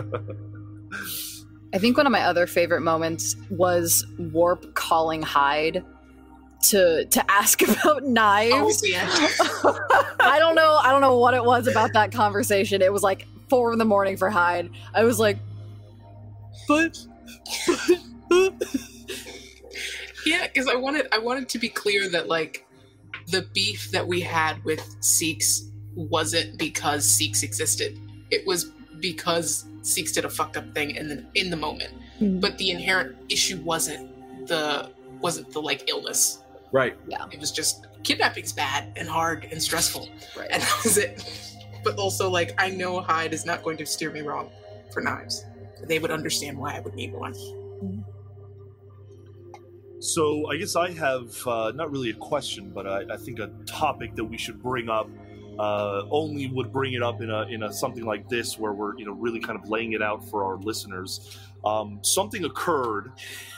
I 1.74 1.78
think 1.78 1.98
one 1.98 2.06
of 2.08 2.12
my 2.12 2.24
other 2.24 2.48
favorite 2.48 2.82
moments 2.82 3.36
was 3.52 4.06
Warp 4.18 4.74
calling 4.74 5.22
Hyde 5.22 5.84
to 6.64 7.06
to 7.06 7.32
ask 7.32 7.62
about 7.68 8.04
knives. 8.04 8.82
Oh, 8.84 8.88
yeah. 8.88 9.08
I 10.20 10.40
don't 10.40 10.56
know. 10.56 10.80
I 10.82 10.92
don't 10.92 11.02
know 11.02 11.18
what 11.18 11.34
it 11.34 11.44
was 11.44 11.68
about 11.68 11.94
that 11.94 12.12
conversation. 12.12 12.82
It 12.82 12.92
was 12.92 13.04
like 13.04 13.28
four 13.50 13.72
in 13.72 13.80
the 13.80 13.86
morning 13.86 14.18
for 14.18 14.30
Hyde. 14.30 14.70
I 14.94 15.04
was 15.04 15.20
like, 15.20 15.38
but 16.68 16.98
Yeah, 20.26 20.48
because 20.48 20.68
I 20.68 20.76
wanted 20.76 21.08
I 21.12 21.18
wanted 21.20 21.50
to 21.50 21.60
be 21.60 21.70
clear 21.70 22.10
that 22.10 22.28
like 22.28 22.66
the 23.32 23.44
beef 23.54 23.92
that 23.92 24.08
we 24.08 24.22
had 24.22 24.64
with 24.64 24.96
Seeks 25.02 25.64
wasn't 25.96 26.58
because 26.58 27.06
Seeks 27.06 27.44
existed. 27.44 28.00
It 28.32 28.46
was 28.48 28.66
because 29.00 29.66
Seeks 29.82 30.12
did 30.12 30.26
a 30.26 30.30
fucked 30.30 30.58
up 30.58 30.74
thing 30.74 30.92
in 30.96 31.08
the 31.08 31.26
in 31.36 31.50
the 31.50 31.58
moment. 31.58 31.94
Mhm. 32.20 32.42
But 32.42 32.58
the 32.58 32.70
inherent 32.72 33.16
issue 33.30 33.58
wasn't 33.62 34.48
the 34.48 34.90
wasn't 35.22 35.52
the 35.52 35.62
like 35.62 35.90
illness. 35.90 36.40
Right. 36.72 36.96
Yeah. 37.08 37.26
It 37.32 37.40
was 37.40 37.52
just 37.52 37.88
kidnapping's 38.04 38.54
bad 38.54 38.94
and 38.96 39.08
hard 39.08 39.48
and 39.52 39.62
stressful. 39.62 40.08
right. 40.38 40.50
And 40.52 40.62
that 40.68 40.82
was 40.84 40.98
it. 40.98 41.24
But 41.84 41.98
also 41.98 42.30
like 42.30 42.54
I 42.58 42.70
know 42.70 43.00
Hyde 43.02 43.34
is 43.34 43.46
not 43.46 43.64
going 43.64 43.78
to 43.78 43.86
steer 43.86 44.12
me 44.12 44.22
wrong 44.22 44.50
for 44.94 45.02
knives. 45.02 45.46
They 45.88 46.00
would 46.00 46.12
understand 46.12 46.58
why 46.58 46.76
I 46.76 46.82
would 46.82 46.94
need 46.94 47.14
one. 47.14 47.34
So 50.00 50.50
I 50.50 50.58
guess 50.58 50.76
I 50.76 50.92
have 50.92 51.36
uh, 51.48 51.72
not 51.76 51.92
really 51.92 52.10
a 52.10 52.14
question, 52.16 52.72
but 52.74 52.88
I, 52.88 53.14
I 53.14 53.18
think 53.18 53.40
a 53.40 53.48
topic 53.66 54.16
that 54.16 54.24
we 54.24 54.38
should 54.38 54.62
bring 54.62 54.90
up. 54.90 55.10
Uh, 55.58 56.06
only 56.10 56.48
would 56.48 56.72
bring 56.72 56.94
it 56.94 57.04
up 57.04 57.20
in 57.20 57.30
a 57.30 57.42
in 57.48 57.64
a 57.64 57.74
something 57.74 58.06
like 58.06 58.30
this 58.30 58.58
where 58.58 58.72
we're 58.72 58.98
you 58.98 59.04
know 59.06 59.12
really 59.12 59.42
kind 59.42 59.60
of 59.62 59.70
laying 59.70 59.92
it 59.92 60.02
out 60.02 60.24
for 60.30 60.46
our 60.46 60.56
listeners. 60.56 61.38
Um, 61.66 62.00
something 62.02 62.46
occurred 62.46 63.12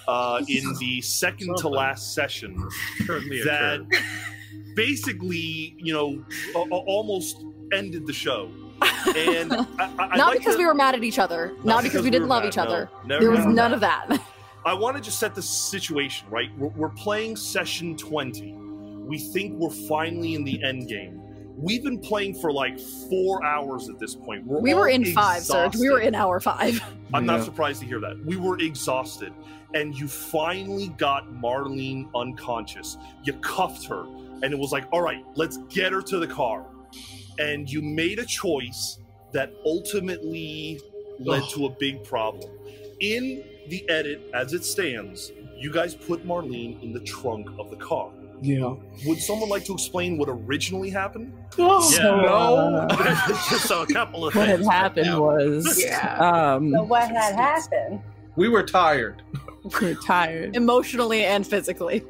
uh, 0.08 0.42
in 0.48 0.64
the 0.80 1.00
second 1.02 1.58
to 1.58 1.68
last 1.70 2.16
session 2.16 2.58
that 3.08 3.86
occurred. 3.88 4.04
basically 4.76 5.76
you 5.78 5.94
know 5.94 6.26
a- 6.56 6.60
a- 6.74 6.84
almost 6.88 7.44
ended 7.72 8.08
the 8.08 8.14
show. 8.14 8.50
And 9.16 9.52
I, 9.54 9.58
I, 9.80 10.08
I'd 10.12 10.18
not 10.18 10.28
like 10.30 10.40
because 10.40 10.56
to- 10.56 10.60
we 10.60 10.66
were 10.66 10.74
mad 10.76 10.96
at 10.96 11.04
each 11.04 11.20
other, 11.20 11.54
not, 11.64 11.84
because, 11.84 12.02
we 12.04 12.10
didn't 12.10 12.24
were 12.24 12.30
love 12.30 12.44
mad, 12.44 12.54
each 12.54 12.58
other. 12.58 12.90
no. 13.04 13.08
Never 13.08 13.22
There 13.22 13.32
was 13.32 13.40
mind. 13.46 13.56
none 13.56 13.74
of 13.74 13.80
that. 13.82 14.08
I 14.66 14.74
want 14.74 14.96
to 14.98 15.02
just 15.02 15.20
set 15.20 15.34
the 15.34 15.42
situation 15.42 16.30
right. 16.30 16.50
We're, 16.58 16.70
we're 16.70 16.90
playing 16.90 17.36
session 17.36 17.98
20. 17.98 18.54
We 18.54 19.18
think 19.18 19.58
we're 19.58 19.70
finally 19.72 20.36
in 20.36 20.44
the 20.44 20.64
end 20.64 20.88
game. 20.88 21.20
We've 21.58 21.84
been 21.84 22.00
playing 22.00 22.36
for 22.36 22.52
like 22.52 22.80
four 23.10 23.44
hours 23.44 23.90
at 23.90 24.00
this 24.00 24.16
point. 24.16 24.46
We're 24.46 24.60
we 24.60 24.74
were 24.74 24.88
all 24.90 24.96
in 24.96 25.06
five, 25.14 25.44
Serge. 25.44 25.76
We 25.76 25.90
were 25.90 26.00
in 26.00 26.16
hour 26.16 26.40
five. 26.40 26.82
I'm 27.14 27.26
Yeah. 27.26 27.38
not 27.38 27.44
surprised 27.46 27.82
to 27.82 27.86
hear 27.88 28.00
that. 28.00 28.24
We 28.26 28.38
were 28.38 28.58
exhausted. 28.60 29.34
And 29.74 29.98
you 29.98 30.08
finally 30.08 30.90
got 30.98 31.32
Marlene 31.32 32.10
unconscious. 32.16 32.98
You 33.24 33.34
cuffed 33.34 33.86
her. 33.88 34.04
And 34.44 34.46
it 34.46 34.58
was 34.60 34.72
like, 34.72 34.86
all 34.92 35.02
right, 35.02 35.24
let's 35.36 35.58
get 35.70 35.92
her 35.92 36.02
to 36.04 36.20
the 36.20 36.28
car. 36.28 36.66
And 37.40 37.70
you 37.72 37.82
made 37.82 38.20
a 38.20 38.26
choice 38.26 39.00
that 39.34 39.54
ultimately 39.66 40.80
led 41.20 41.44
Ugh. 41.44 41.50
to 41.52 41.66
a 41.68 41.70
big 41.70 42.04
problem. 42.04 42.50
In 43.00 43.44
the 43.68 43.88
edit, 43.90 44.30
as 44.34 44.54
it 44.54 44.64
stands, 44.66 45.32
you 45.58 45.72
guys 45.72 45.94
put 45.96 46.26
Marlene 46.26 46.82
in 46.84 46.94
the 46.94 47.00
trunk 47.02 47.48
of 47.60 47.70
the 47.70 47.76
car. 47.78 48.10
Yeah. 48.42 48.74
Would 49.06 49.20
someone 49.20 49.50
like 49.50 49.66
to 49.66 49.74
explain 49.74 50.18
what 50.18 50.28
originally 50.28 50.90
happened? 50.90 51.32
Yeah. 51.58 51.80
So, 51.82 52.20
uh, 52.22 53.28
so 53.60 53.84
a 53.84 53.88
couple 53.88 54.26
of 54.26 54.34
what 54.36 54.48
had 54.48 54.60
things. 54.60 54.70
happened 54.72 55.20
was 55.20 55.84
Yeah. 55.86 56.54
um 56.56 56.72
So 56.72 56.84
what 56.84 57.08
had 57.10 57.36
happened? 57.36 58.02
We 58.36 58.50
were 58.50 58.64
tired. 58.64 59.22
we 59.80 59.90
were 59.94 60.02
tired. 60.02 60.56
Emotionally 60.56 61.24
and 61.26 61.46
physically. 61.46 62.04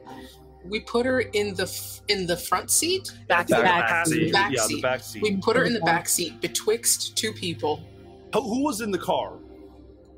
We 0.64 0.80
put 0.80 1.06
her 1.08 1.20
in 1.22 1.56
the 1.56 1.64
f- 1.64 2.02
in 2.08 2.28
the 2.28 2.38
front 2.38 2.70
seat. 2.72 3.12
Back 3.28 3.48
The 3.48 3.56
to 3.58 3.62
Back 3.64 3.90
back. 3.90 4.06
seat. 4.08 4.32
Back 4.32 4.52
yeah, 4.54 4.62
the 4.62 4.68
seat. 4.68 4.82
back 4.82 5.00
seat. 5.02 5.24
We 5.24 5.36
put 5.38 5.58
her 5.58 5.66
in 5.66 5.74
the 5.74 5.80
back 5.82 6.08
seat 6.08 6.40
betwixt 6.40 7.18
two 7.18 7.34
people. 7.34 7.82
Who, 8.34 8.42
who 8.42 8.64
was 8.64 8.80
in 8.80 8.92
the 8.92 9.00
car? 9.00 9.34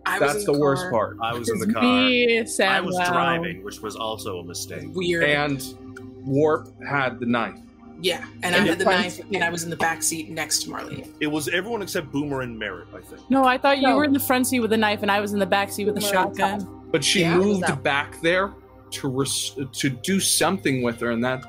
I 0.05 0.19
That's 0.19 0.45
in 0.45 0.51
the, 0.53 0.59
worst 0.59 0.89
part. 0.91 1.17
I 1.21 1.33
was 1.33 1.49
in 1.49 1.59
the 1.59 1.71
car. 1.73 1.81
Me, 1.83 2.39
I 2.39 2.43
Samael. 2.43 2.85
was 2.85 2.95
driving, 3.07 3.63
which 3.63 3.81
was 3.81 3.95
also 3.95 4.39
a 4.39 4.43
mistake. 4.43 4.89
Weird. 4.93 5.23
And 5.23 5.63
Warp 6.25 6.67
had 6.83 7.19
the 7.19 7.25
knife. 7.25 7.57
yeah, 8.01 8.25
and 8.43 8.53
In 8.55 8.63
I 8.63 8.67
had 8.67 8.79
the 8.79 8.85
knife, 8.85 9.13
seat. 9.13 9.25
and 9.33 9.43
I 9.43 9.49
was 9.49 9.63
in 9.63 9.69
the 9.69 9.77
back 9.77 10.03
seat 10.03 10.29
next 10.29 10.63
to 10.63 10.69
Marlene. 10.71 11.07
It 11.21 11.27
was 11.27 11.47
everyone 11.47 11.81
except 11.81 12.11
Boomer 12.11 12.41
and 12.41 12.57
Merritt, 12.59 12.87
I 12.93 12.99
think. 12.99 13.21
No, 13.29 13.45
I 13.45 13.57
thought 13.57 13.77
you 13.77 13.87
No. 13.87 13.95
were 13.95 14.03
in 14.03 14.11
the 14.13 14.19
front 14.19 14.47
seat 14.47 14.59
with 14.59 14.73
a 14.73 14.77
knife, 14.77 15.01
and 15.03 15.11
I 15.11 15.21
was 15.21 15.31
in 15.33 15.39
the 15.39 15.45
back 15.45 15.71
seat 15.71 15.85
with 15.85 15.97
a 15.97 16.01
shotgun. 16.01 16.67
But 16.91 17.03
she 17.03 17.21
Yeah, 17.21 17.37
moved 17.37 17.61
that- 17.61 17.81
back 17.83 18.21
there 18.21 18.51
to 18.91 19.07
res- 19.07 19.55
to 19.71 19.89
do 19.89 20.19
something 20.19 20.83
with 20.83 20.99
her, 20.99 21.11
and 21.11 21.23
that. 21.23 21.43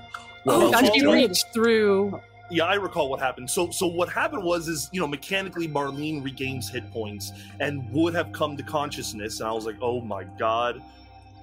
Oh, 0.47 0.59
Well, 0.59 0.71
God, 0.71 0.91
she 0.95 1.05
reached 1.07 1.47
through. 1.53 2.21
Yeah, 2.55 2.65
I 2.67 2.75
recall 2.75 3.09
what 3.11 3.19
happened. 3.21 3.51
So, 3.51 3.71
so 3.71 3.87
what 3.87 4.09
happened 4.09 4.45
was, 4.45 4.69
is 4.69 4.89
you 4.93 5.01
know, 5.01 5.09
mechanically 5.09 5.67
Marlene 5.67 6.23
regains 6.23 6.69
hit 6.71 6.89
points 6.93 7.33
and 7.59 7.91
would 7.93 8.15
have 8.15 8.31
come 8.33 8.57
to 8.57 8.63
consciousness, 8.63 9.41
and 9.41 9.49
I 9.49 9.53
was 9.53 9.67
like, 9.67 9.75
oh 9.83 10.01
my 10.01 10.23
god, 10.39 10.81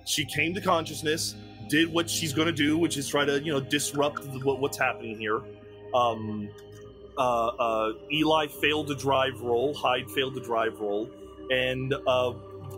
she 0.05 0.23
came 0.23 0.53
to 0.53 0.61
consciousness, 0.61 1.35
did 1.67 1.91
what 1.91 2.09
she's 2.09 2.31
going 2.33 2.47
to 2.47 2.53
do, 2.53 2.77
which 2.77 2.95
is 2.97 3.09
try 3.09 3.25
to 3.25 3.41
you 3.43 3.51
know 3.51 3.59
disrupt 3.59 4.23
the, 4.31 4.39
what, 4.39 4.59
what's 4.61 4.77
happening 4.77 5.17
here. 5.19 5.41
Um, 5.93 6.47
uh, 7.17 7.47
uh, 7.47 7.93
Eli 8.11 8.47
failed 8.47 8.87
to 8.87 8.95
drive 8.95 9.41
roll, 9.41 9.73
Hyde 9.73 10.09
failed 10.11 10.33
to 10.35 10.39
drive 10.41 10.79
roll, 10.79 11.09
and 11.51 11.93
uh, 12.07 12.29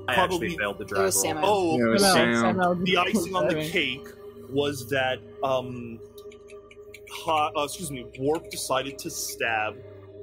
I 0.08 0.16
Probably- 0.16 0.48
actually 0.48 0.58
failed 0.58 0.78
to 0.80 0.84
It 0.86 0.88
drive. 0.90 1.04
was 1.06 1.16
roll. 1.18 1.34
Samael. 1.36 1.46
oh, 1.46 1.78
Yeah, 1.78 1.86
it 1.86 1.90
was 1.90 2.02
Sam. 2.02 2.36
Samael 2.36 2.76
the 2.76 2.98
icing 2.98 3.36
on 3.36 3.48
the 3.48 3.70
cake 3.70 4.08
was 4.50 4.90
that 4.90 5.20
um 5.44 6.00
ha, 7.14 7.52
uh, 7.56 7.64
excuse 7.64 7.92
me 7.92 8.06
warp 8.20 8.50
decided 8.50 8.98
to 9.00 9.10
stab 9.10 9.76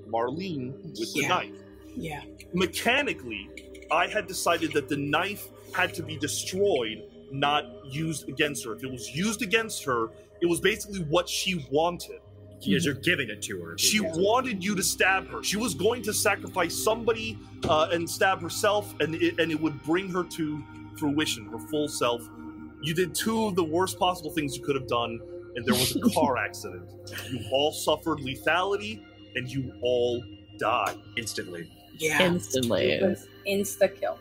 marlene 0.08 0.72
with 0.98 1.12
the 1.14 1.26
knife 1.28 1.54
Yeah. 1.96 2.22
mechanically 2.52 3.48
i 3.90 4.06
had 4.06 4.26
decided 4.26 4.72
that 4.72 4.88
the 4.88 4.96
knife 4.96 5.48
had 5.74 5.94
to 5.94 6.02
be 6.02 6.16
destroyed 6.16 6.98
not 7.32 7.64
used 7.86 8.28
against 8.28 8.64
her 8.64 8.72
if 8.74 8.82
it 8.82 8.90
was 8.90 9.14
used 9.14 9.42
against 9.42 9.84
her 9.84 10.08
it 10.40 10.46
was 10.46 10.60
basically 10.60 11.00
what 11.14 11.28
she 11.28 11.64
wanted 11.70 12.20
Because 12.64 12.84
you're 12.84 12.94
giving 12.94 13.28
it 13.30 13.40
to 13.42 13.54
her. 13.62 13.76
she 13.78 14.00
wanted 14.00 14.64
you 14.64 14.74
to 14.74 14.82
stab 14.82 15.26
her. 15.32 15.42
She 15.42 15.56
was 15.58 15.72
going 15.74 16.02
to 16.02 16.12
sacrifice 16.14 16.74
somebody 16.74 17.38
uh, 17.68 17.88
and 17.94 18.08
stab 18.08 18.40
herself, 18.42 18.94
and 19.00 19.14
it, 19.14 19.38
and 19.40 19.50
it 19.54 19.58
would 19.64 19.82
bring 19.82 20.08
her 20.16 20.24
to 20.38 20.44
fruition, 20.98 21.42
her 21.52 21.58
full 21.70 21.88
self. 21.88 22.22
You 22.82 22.92
did 22.94 23.14
two 23.14 23.46
of 23.48 23.54
the 23.54 23.64
worst 23.64 23.98
possible 23.98 24.30
things 24.30 24.56
you 24.56 24.62
could 24.66 24.76
have 24.80 24.88
done, 24.88 25.20
and 25.56 25.64
there 25.64 25.74
was 25.74 25.96
a 25.96 26.00
car 26.14 26.36
accident. 26.36 26.88
You 27.30 27.40
all 27.52 27.72
suffered 27.72 28.18
lethality, 28.18 29.02
and 29.34 29.48
you 29.48 29.72
all 29.82 30.22
died. 30.58 30.96
instantly. 31.16 31.70
Yeah. 31.98 32.22
instantly. 32.22 32.92
It 32.92 33.02
was 33.02 33.26
insta 33.46 33.98
kill. 33.98 34.18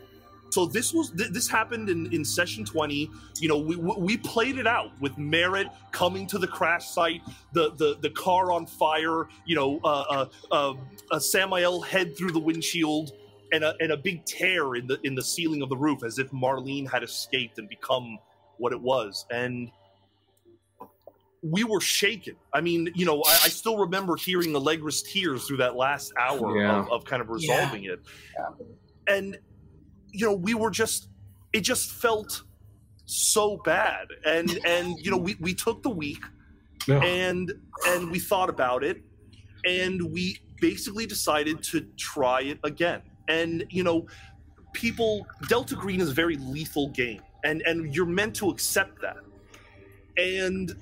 So 0.52 0.66
this 0.66 0.94
was 0.94 1.12
th- 1.12 1.30
this 1.30 1.48
happened 1.48 1.90
in, 1.90 2.12
in 2.12 2.26
session 2.26 2.66
twenty. 2.66 3.10
You 3.40 3.50
know, 3.50 3.58
we 3.58 3.76
we 3.76 3.94
we 3.98 4.18
played 4.18 4.58
it 4.58 4.68
out 4.68 4.92
with 5.00 5.18
Merritt 5.18 5.68
coming 5.92 6.26
to 6.28 6.38
the 6.38 6.48
crash 6.48 6.88
site, 6.88 7.22
the 7.54 7.72
the 7.76 7.98
the 8.02 8.10
car 8.10 8.52
on 8.52 8.66
fire. 8.66 9.28
You 9.46 9.56
know, 9.56 9.80
uh, 9.84 10.06
uh, 10.10 10.26
uh, 10.52 10.74
uh, 11.12 11.20
Samael 11.20 11.82
head 11.82 12.18
through 12.18 12.32
the 12.32 12.40
windshield, 12.40 13.12
and 13.52 13.64
a 13.64 13.76
and 13.80 13.92
a 13.92 13.98
big 13.98 14.26
tear 14.26 14.76
in 14.76 14.88
the 14.88 15.00
in 15.04 15.14
the 15.14 15.24
ceiling 15.24 15.62
of 15.62 15.70
the 15.70 15.78
roof, 15.78 16.04
as 16.04 16.18
if 16.18 16.32
Marlene 16.32 16.90
had 16.90 17.04
escaped 17.04 17.60
and 17.60 17.70
become 17.70 18.18
what 18.58 18.74
it 18.74 18.82
was, 18.82 19.26
and. 19.32 19.72
We 21.42 21.64
were 21.64 21.80
shaken. 21.82 22.36
I 22.54 22.62
mean, 22.62 22.90
you 22.96 23.06
know, 23.06 23.22
I, 23.26 23.32
I 23.46 23.50
still 23.50 23.78
remember 23.78 24.16
hearing 24.18 24.54
Allegra's 24.56 25.02
tears 25.02 25.46
through 25.46 25.58
that 25.58 25.76
last 25.76 26.12
hour 26.20 26.58
Yeah. 26.58 26.80
of, 26.82 26.92
of 26.92 27.06
kind 27.06 27.22
of 27.22 27.30
resolving 27.30 27.86
it. 27.86 28.00
And 29.08 29.38
you 30.12 30.26
know 30.26 30.34
we 30.34 30.56
were 30.56 30.72
just 30.72 31.08
it 31.54 31.62
just 31.62 31.92
felt 31.92 32.42
so 33.06 33.58
bad 33.64 34.08
and 34.26 34.60
and 34.66 34.98
you 35.00 35.12
know 35.12 35.18
we 35.18 35.36
we 35.40 35.54
took 35.54 35.84
the 35.84 35.90
week 35.90 36.24
Ugh. 36.90 37.04
and 37.04 37.54
and 37.88 38.10
we 38.10 38.18
thought 38.18 38.50
about 38.50 38.84
it 38.84 39.04
and 39.66 40.12
we 40.12 40.40
basically 40.60 41.06
decided 41.06 41.62
to 41.64 41.82
try 41.96 42.42
it 42.42 42.60
again 42.64 43.04
and 43.28 43.66
you 43.70 43.84
know 43.84 44.08
people 44.74 45.28
delta 45.48 45.76
green 45.76 46.02
is 46.02 46.10
a 46.10 46.14
very 46.14 46.38
lethal 46.38 46.90
game 46.90 47.22
and 47.44 47.62
and 47.68 47.94
you're 47.94 48.06
meant 48.08 48.36
to 48.38 48.50
accept 48.50 49.00
that 49.02 49.18
and 50.18 50.76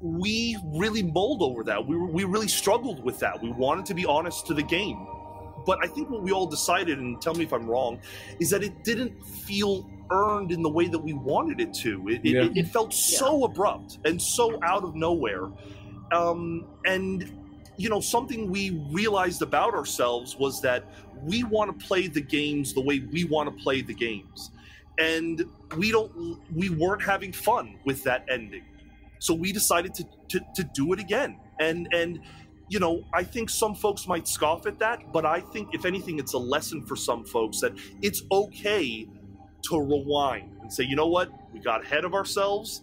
we 0.00 0.56
really 0.64 1.02
mulled 1.02 1.42
over 1.42 1.64
that 1.64 1.84
we, 1.84 1.96
were, 1.96 2.06
we 2.06 2.24
really 2.24 2.48
struggled 2.48 3.02
with 3.02 3.18
that 3.18 3.42
we 3.42 3.50
wanted 3.50 3.84
to 3.86 3.94
be 3.94 4.04
honest 4.04 4.46
to 4.46 4.54
the 4.54 4.62
game 4.62 5.06
but 5.66 5.80
I 5.82 5.88
think 5.88 6.08
what 6.08 6.22
we 6.22 6.30
all 6.30 6.46
decided, 6.46 7.00
and 7.00 7.20
tell 7.20 7.34
me 7.34 7.44
if 7.44 7.52
I'm 7.52 7.66
wrong, 7.66 7.98
is 8.38 8.50
that 8.50 8.62
it 8.62 8.84
didn't 8.84 9.22
feel 9.26 9.90
earned 10.10 10.52
in 10.52 10.62
the 10.62 10.70
way 10.70 10.86
that 10.86 10.98
we 10.98 11.12
wanted 11.12 11.60
it 11.60 11.74
to. 11.74 12.08
It, 12.08 12.20
it, 12.24 12.24
Yeah. 12.24 12.42
it, 12.44 12.56
it 12.56 12.68
felt 12.68 12.94
so 12.94 13.44
abrupt 13.44 13.98
and 14.04 14.22
so 14.22 14.58
out 14.62 14.84
of 14.84 14.94
nowhere. 14.94 15.50
Um, 16.12 16.64
and 16.86 17.28
you 17.78 17.90
know, 17.90 18.00
something 18.00 18.50
we 18.50 18.70
realized 18.90 19.42
about 19.42 19.74
ourselves 19.74 20.36
was 20.38 20.62
that 20.62 20.84
we 21.22 21.44
want 21.44 21.78
to 21.78 21.86
play 21.86 22.06
the 22.06 22.22
games 22.22 22.72
the 22.72 22.80
way 22.80 23.00
we 23.00 23.24
want 23.24 23.54
to 23.54 23.62
play 23.62 23.82
the 23.82 23.92
games. 23.92 24.50
And 24.98 25.44
we 25.76 25.90
don't 25.90 26.38
we 26.54 26.70
weren't 26.70 27.02
having 27.02 27.32
fun 27.32 27.78
with 27.84 28.02
that 28.04 28.24
ending. 28.30 28.64
So 29.18 29.34
we 29.34 29.52
decided 29.52 29.94
to 29.94 30.04
to, 30.28 30.40
to 30.54 30.64
do 30.74 30.92
it 30.92 31.00
again. 31.00 31.38
And 31.58 31.88
and 31.92 32.20
you 32.68 32.80
know, 32.80 33.04
I 33.12 33.22
think 33.22 33.48
some 33.48 33.74
folks 33.74 34.08
might 34.08 34.26
scoff 34.26 34.66
at 34.66 34.78
that, 34.80 35.12
but 35.12 35.24
I 35.24 35.40
think 35.40 35.74
if 35.74 35.84
anything 35.84 36.18
it's 36.18 36.32
a 36.32 36.38
lesson 36.38 36.82
for 36.84 36.96
some 36.96 37.24
folks 37.24 37.60
that 37.60 37.72
it's 38.02 38.22
okay 38.30 39.08
to 39.62 39.80
rewind 39.80 40.56
and 40.60 40.72
say, 40.72 40.84
you 40.84 40.96
know 40.96 41.06
what, 41.06 41.30
we 41.52 41.60
got 41.60 41.84
ahead 41.84 42.04
of 42.04 42.14
ourselves. 42.14 42.82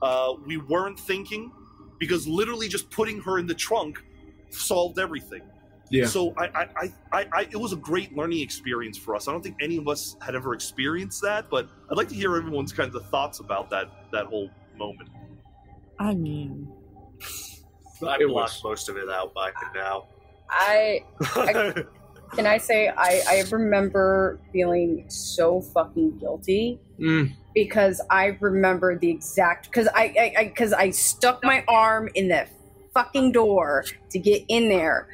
Uh, 0.00 0.34
we 0.46 0.56
weren't 0.56 0.98
thinking 0.98 1.50
because 1.98 2.26
literally 2.26 2.68
just 2.68 2.90
putting 2.90 3.20
her 3.20 3.38
in 3.38 3.46
the 3.46 3.54
trunk 3.54 4.02
solved 4.50 4.98
everything. 4.98 5.42
Yeah. 5.90 6.06
So 6.06 6.34
I, 6.36 6.44
I, 6.46 6.62
I, 6.76 6.92
I, 7.12 7.26
I, 7.32 7.40
it 7.50 7.56
was 7.56 7.72
a 7.72 7.76
great 7.76 8.14
learning 8.16 8.40
experience 8.40 8.98
for 8.98 9.16
us. 9.16 9.26
I 9.28 9.32
don't 9.32 9.42
think 9.42 9.56
any 9.60 9.78
of 9.78 9.88
us 9.88 10.16
had 10.20 10.34
ever 10.34 10.52
experienced 10.54 11.22
that, 11.22 11.48
but 11.50 11.68
I'd 11.90 11.96
like 11.96 12.08
to 12.10 12.14
hear 12.14 12.36
everyone's 12.36 12.72
kinds 12.72 12.94
of 12.94 13.06
thoughts 13.06 13.40
about 13.40 13.70
that 13.70 13.90
that 14.12 14.26
whole 14.26 14.50
moment. 14.76 15.08
I 15.98 16.14
mean, 16.14 16.68
I 18.06 18.16
It 18.20 18.28
blocked 18.28 18.52
was- 18.54 18.64
most 18.64 18.88
of 18.88 18.96
it 18.96 19.08
out 19.08 19.32
by 19.34 19.50
now. 19.74 20.06
I 20.50 21.04
I- 21.20 21.84
can 22.36 22.46
I 22.46 22.58
say 22.58 22.88
I 22.88 23.22
I 23.26 23.44
remember 23.50 24.38
feeling 24.52 25.04
so 25.08 25.60
fucking 25.62 26.18
guilty 26.18 26.78
Mm, 27.00 27.32
because 27.54 28.00
I 28.10 28.36
remember 28.40 28.98
the 28.98 29.08
exact 29.08 29.66
because 29.70 29.86
I 29.94 30.32
I 30.36 30.44
because 30.46 30.72
I, 30.72 30.90
stuck 30.90 31.44
my 31.44 31.64
arm 31.68 32.08
in 32.14 32.26
that 32.28 32.48
fucking 32.92 33.30
door 33.32 33.84
to 34.10 34.18
get 34.18 34.44
in 34.48 34.68
there, 34.68 35.06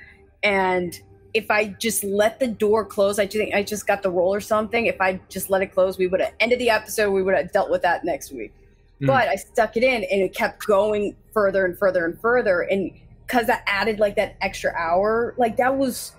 and 0.44 1.00
if 1.34 1.50
I 1.50 1.66
just 1.66 2.04
let 2.04 2.38
the 2.38 2.46
door 2.46 2.84
close, 2.84 3.18
I 3.18 3.26
think 3.26 3.54
I 3.54 3.64
just 3.64 3.88
got 3.88 4.02
the 4.02 4.10
roll 4.10 4.32
or 4.32 4.40
something. 4.40 4.86
If 4.86 5.00
I 5.00 5.18
just 5.28 5.50
let 5.50 5.62
it 5.62 5.74
close, 5.74 5.98
we 5.98 6.06
would 6.06 6.20
have 6.20 6.32
ended 6.38 6.60
the 6.60 6.70
episode. 6.70 7.10
We 7.10 7.24
would 7.24 7.34
have 7.34 7.50
dealt 7.50 7.70
with 7.70 7.82
that 7.82 8.04
next 8.04 8.30
week. 8.30 8.52
Hmm. 9.00 9.06
But 9.06 9.28
I 9.28 9.34
stuck 9.34 9.76
it 9.76 9.82
in, 9.82 10.04
and 10.04 10.22
it 10.22 10.32
kept 10.32 10.64
going 10.64 11.16
further 11.32 11.64
and 11.64 11.76
further 11.76 12.04
and 12.04 12.18
further, 12.20 12.60
and 12.60 12.92
because 13.26 13.50
I 13.50 13.60
added 13.66 13.98
like 13.98 14.14
that 14.16 14.36
extra 14.40 14.72
hour, 14.78 15.34
like 15.36 15.56
that 15.56 15.76
was 15.76 16.12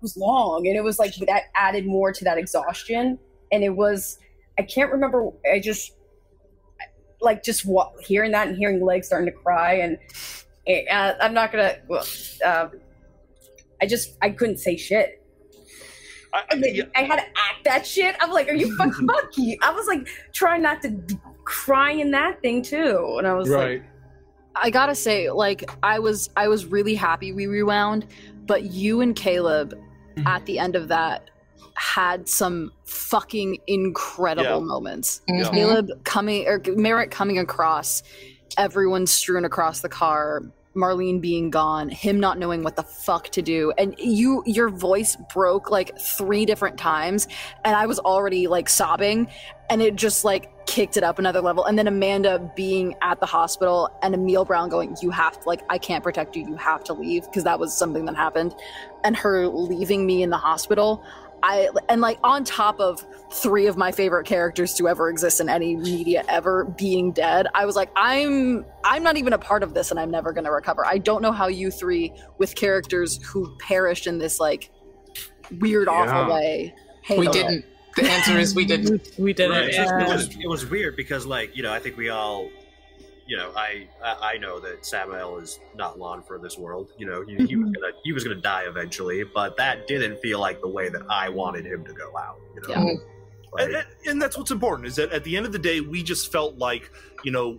was 0.00 0.16
long, 0.16 0.66
and 0.66 0.76
it 0.76 0.82
was 0.82 0.98
like 0.98 1.14
that 1.26 1.44
added 1.54 1.86
more 1.86 2.10
to 2.10 2.24
that 2.24 2.38
exhaustion, 2.38 3.18
and 3.52 3.62
it 3.62 3.76
was. 3.76 4.18
I 4.58 4.62
can't 4.62 4.90
remember. 4.90 5.30
I 5.50 5.60
just 5.60 5.92
like 7.20 7.42
just 7.42 7.66
hearing 8.00 8.32
that 8.32 8.48
and 8.48 8.56
hearing 8.56 8.82
legs 8.82 9.06
starting 9.06 9.26
to 9.26 9.38
cry, 9.38 9.74
and 9.74 9.98
uh, 10.90 11.14
I'm 11.20 11.34
not 11.34 11.52
gonna. 11.52 11.76
Well, 11.88 12.06
uh, 12.42 12.68
I 13.82 13.86
just 13.86 14.16
I 14.22 14.30
couldn't 14.30 14.58
say 14.58 14.76
shit. 14.76 15.22
I, 16.32 16.38
I, 16.38 16.42
And 16.50 16.62
then 16.62 16.74
yeah, 16.74 16.84
I 16.94 17.02
had 17.02 17.16
to 17.16 17.22
act 17.26 17.64
that 17.64 17.86
shit. 17.86 18.14
I'm 18.20 18.30
like, 18.30 18.48
are 18.48 18.54
you 18.54 18.76
fucking 18.76 19.06
fucky? 19.08 19.56
I 19.62 19.72
was 19.72 19.86
like 19.86 20.08
trying 20.32 20.62
not 20.62 20.82
to 20.82 20.96
cry 21.44 21.90
in 21.92 22.10
that 22.12 22.40
thing 22.42 22.62
too, 22.62 23.16
and 23.18 23.26
I 23.26 23.34
was 23.34 23.48
right. 23.48 23.80
like, 23.80 23.84
I 24.54 24.70
gotta 24.70 24.94
say, 24.94 25.30
like, 25.30 25.70
I 25.82 25.98
was 25.98 26.30
I 26.36 26.48
was 26.48 26.66
really 26.66 26.94
happy 26.94 27.32
we 27.32 27.46
rewound, 27.46 28.06
but 28.46 28.64
you 28.64 29.00
and 29.00 29.14
Caleb 29.16 29.74
Mhm. 30.16 30.26
at 30.26 30.44
the 30.46 30.58
end 30.58 30.74
of 30.76 30.88
that 30.88 31.30
had 31.74 32.28
some 32.28 32.72
fucking 32.84 33.58
incredible 33.68 34.44
Yeah. 34.44 34.58
moments. 34.58 35.22
Yeah. 35.28 35.44
Mhm. 35.44 35.50
Caleb 35.52 36.04
coming 36.04 36.46
or 36.46 36.60
Merritt 36.66 37.10
coming 37.10 37.38
across, 37.38 38.02
everyone 38.58 39.06
strewn 39.06 39.44
across 39.44 39.80
the 39.80 39.88
car, 39.88 40.42
Marlene 40.74 41.20
being 41.20 41.50
gone, 41.50 41.88
him 41.88 42.20
not 42.20 42.38
knowing 42.38 42.62
what 42.62 42.76
the 42.76 42.82
fuck 42.82 43.28
to 43.30 43.42
do, 43.42 43.72
and 43.76 43.94
you 43.98 44.42
your 44.46 44.68
voice 44.68 45.16
broke 45.32 45.70
like 45.70 45.98
three 45.98 46.44
different 46.44 46.78
times, 46.78 47.26
and 47.64 47.74
I 47.74 47.86
was 47.86 47.98
already 47.98 48.46
like 48.46 48.68
sobbing, 48.68 49.26
and 49.68 49.82
it 49.82 49.96
just 49.96 50.24
like 50.24 50.66
kicked 50.66 50.96
it 50.96 51.02
up 51.02 51.18
another 51.18 51.40
level. 51.40 51.64
And 51.64 51.76
then 51.76 51.88
Amanda 51.88 52.52
being 52.54 52.94
at 53.02 53.18
the 53.18 53.26
hospital 53.26 53.90
and 54.02 54.14
Emil 54.14 54.44
Brown 54.44 54.68
going, 54.68 54.96
"You 55.02 55.10
have 55.10 55.40
to 55.40 55.48
like 55.48 55.62
I 55.68 55.78
can't 55.78 56.04
protect 56.04 56.36
you. 56.36 56.46
You 56.46 56.54
have 56.56 56.84
to 56.84 56.92
leave," 56.92 57.24
because 57.24 57.42
that 57.44 57.58
was 57.58 57.76
something 57.76 58.04
that 58.04 58.14
happened, 58.14 58.54
and 59.02 59.16
her 59.16 59.48
leaving 59.48 60.06
me 60.06 60.22
in 60.22 60.30
the 60.30 60.38
hospital. 60.38 61.02
I 61.42 61.68
and 61.88 62.00
like 62.00 62.18
on 62.22 62.44
top 62.44 62.80
of 62.80 63.04
three 63.32 63.66
of 63.66 63.76
my 63.76 63.92
favorite 63.92 64.26
characters 64.26 64.74
to 64.74 64.88
ever 64.88 65.08
exist 65.08 65.40
in 65.40 65.48
any 65.48 65.76
media 65.76 66.24
ever 66.28 66.64
being 66.76 67.12
dead, 67.12 67.46
I 67.54 67.64
was 67.66 67.76
like, 67.76 67.90
I'm 67.96 68.64
I'm 68.84 69.02
not 69.02 69.16
even 69.16 69.32
a 69.32 69.38
part 69.38 69.62
of 69.62 69.74
this, 69.74 69.90
and 69.90 69.98
I'm 70.00 70.10
never 70.10 70.32
gonna 70.32 70.52
recover. 70.52 70.84
I 70.86 70.98
don't 70.98 71.22
know 71.22 71.32
how 71.32 71.48
you 71.48 71.70
three 71.70 72.12
with 72.38 72.54
characters 72.54 73.22
who 73.24 73.56
perished 73.58 74.06
in 74.06 74.18
this 74.18 74.40
like 74.40 74.70
weird, 75.60 75.88
Yeah. 75.88 75.94
awful 76.22 76.34
way. 76.34 76.74
We 77.16 77.28
didn't. 77.28 77.64
The 77.96 78.08
answer 78.08 78.38
is 78.38 78.54
we 78.54 78.64
didn't. 78.64 79.08
we, 79.18 79.24
we 79.24 79.32
did 79.32 79.50
Right. 79.50 79.64
it. 79.68 79.74
It, 79.74 80.08
was, 80.08 80.36
it 80.42 80.48
was 80.48 80.66
weird 80.66 80.94
because, 80.96 81.26
like, 81.26 81.56
you 81.56 81.62
know, 81.64 81.72
I 81.72 81.80
think 81.80 81.96
we 81.96 82.08
all, 82.08 82.48
you 83.30 83.36
know, 83.36 83.52
I 83.56 83.86
I, 84.04 84.32
I 84.34 84.38
know 84.38 84.58
that 84.60 84.84
Samael 84.84 85.38
is 85.38 85.60
not 85.76 85.98
long 85.98 86.22
for 86.22 86.36
this 86.38 86.58
world. 86.58 86.92
You 86.98 87.06
know, 87.06 87.24
he, 87.24 87.36
he 87.46 87.56
was 87.56 87.70
gonna 87.70 87.92
he 88.04 88.12
was 88.12 88.24
gonna 88.24 88.40
die 88.40 88.64
eventually, 88.64 89.22
but 89.22 89.56
that 89.56 89.86
didn't 89.86 90.20
feel 90.20 90.40
like 90.40 90.60
the 90.60 90.68
way 90.68 90.88
that 90.88 91.02
I 91.08 91.28
wanted 91.28 91.64
him 91.64 91.84
to 91.84 91.92
go 91.92 92.10
out. 92.18 92.38
You 92.56 92.60
know, 92.62 92.68
Yeah. 92.68 92.94
Like, 93.52 93.64
and, 93.66 93.74
and- 93.76 93.86
and 94.06 94.22
that's 94.22 94.36
what's 94.38 94.50
important 94.50 94.86
is 94.88 94.96
that 94.96 95.10
at 95.12 95.24
the 95.24 95.36
end 95.36 95.44
of 95.46 95.52
the 95.52 95.58
day, 95.58 95.80
we 95.80 96.02
just 96.02 96.30
felt 96.32 96.56
like 96.58 96.90
you 97.24 97.30
know 97.30 97.58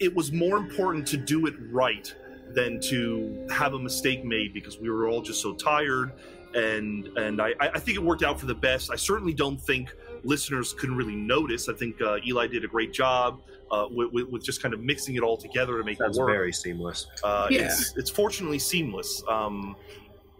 it 0.00 0.14
was 0.14 0.32
more 0.32 0.56
important 0.56 1.06
to 1.08 1.16
do 1.16 1.46
it 1.46 1.54
right 1.70 2.12
than 2.54 2.80
to 2.80 3.46
have 3.50 3.74
a 3.74 3.78
mistake 3.78 4.24
made 4.24 4.52
because 4.52 4.78
we 4.78 4.90
were 4.90 5.08
all 5.08 5.22
just 5.22 5.40
so 5.40 5.54
tired. 5.54 6.12
And 6.54 7.06
and 7.16 7.40
I, 7.40 7.54
I 7.60 7.78
think 7.78 7.96
it 7.96 8.02
worked 8.02 8.22
out 8.22 8.38
for 8.38 8.46
the 8.46 8.54
best. 8.54 8.90
I 8.90 8.96
certainly 8.96 9.32
don't 9.32 9.60
think 9.60 9.94
listeners 10.22 10.72
couldn't 10.74 10.96
really 10.96 11.16
notice. 11.16 11.68
I 11.68 11.72
think 11.74 12.00
uh, 12.02 12.18
Eli 12.26 12.46
did 12.46 12.64
a 12.64 12.68
great 12.68 12.92
job 12.92 13.40
uh, 13.72 13.86
with, 13.90 14.12
with, 14.12 14.28
with 14.28 14.44
just 14.44 14.62
kind 14.62 14.74
of 14.74 14.80
mixing 14.80 15.16
it 15.16 15.22
all 15.22 15.36
together 15.36 15.78
to 15.78 15.84
make 15.84 15.98
sounds 15.98 16.16
it 16.16 16.20
work. 16.20 16.30
very 16.30 16.52
seamless. 16.52 17.06
uh, 17.24 17.48
Yeah. 17.50 17.62
it's, 17.62 17.96
it's 17.96 18.10
fortunately 18.10 18.58
seamless. 18.58 19.22
Um, 19.28 19.74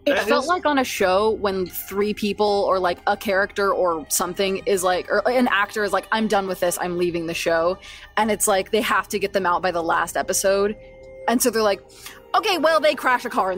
It 0.05 0.19
felt 0.21 0.45
is- 0.45 0.49
like 0.49 0.67
on 0.67 0.79
a 0.79 0.85
show 0.85 1.31
when 1.31 1.67
three 1.67 2.13
people 2.13 2.65
or 2.69 2.79
like 2.79 2.99
a 3.07 3.17
character 3.17 3.73
or 3.73 4.05
something 4.11 4.59
is 4.67 4.83
like, 4.85 5.11
or 5.11 5.27
an 5.29 5.49
actor 5.49 5.83
is 5.85 5.93
like, 5.93 6.07
I'm 6.13 6.29
done 6.29 6.47
with 6.47 6.61
this, 6.61 6.77
I'm 6.81 6.99
leaving 6.99 7.27
the 7.27 7.35
show. 7.35 7.79
And 8.17 8.31
it's 8.31 8.47
like 8.47 8.71
they 8.71 8.83
have 8.83 9.09
to 9.09 9.19
get 9.19 9.33
them 9.33 9.47
out 9.47 9.63
by 9.63 9.71
the 9.71 9.83
last 9.83 10.17
episode. 10.17 10.77
And 11.29 11.41
so 11.41 11.51
they're 11.51 11.63
like, 11.63 11.81
okay, 12.35 12.59
well, 12.59 12.81
they 12.81 12.95
crash 12.95 13.25
a 13.25 13.31
car 13.31 13.53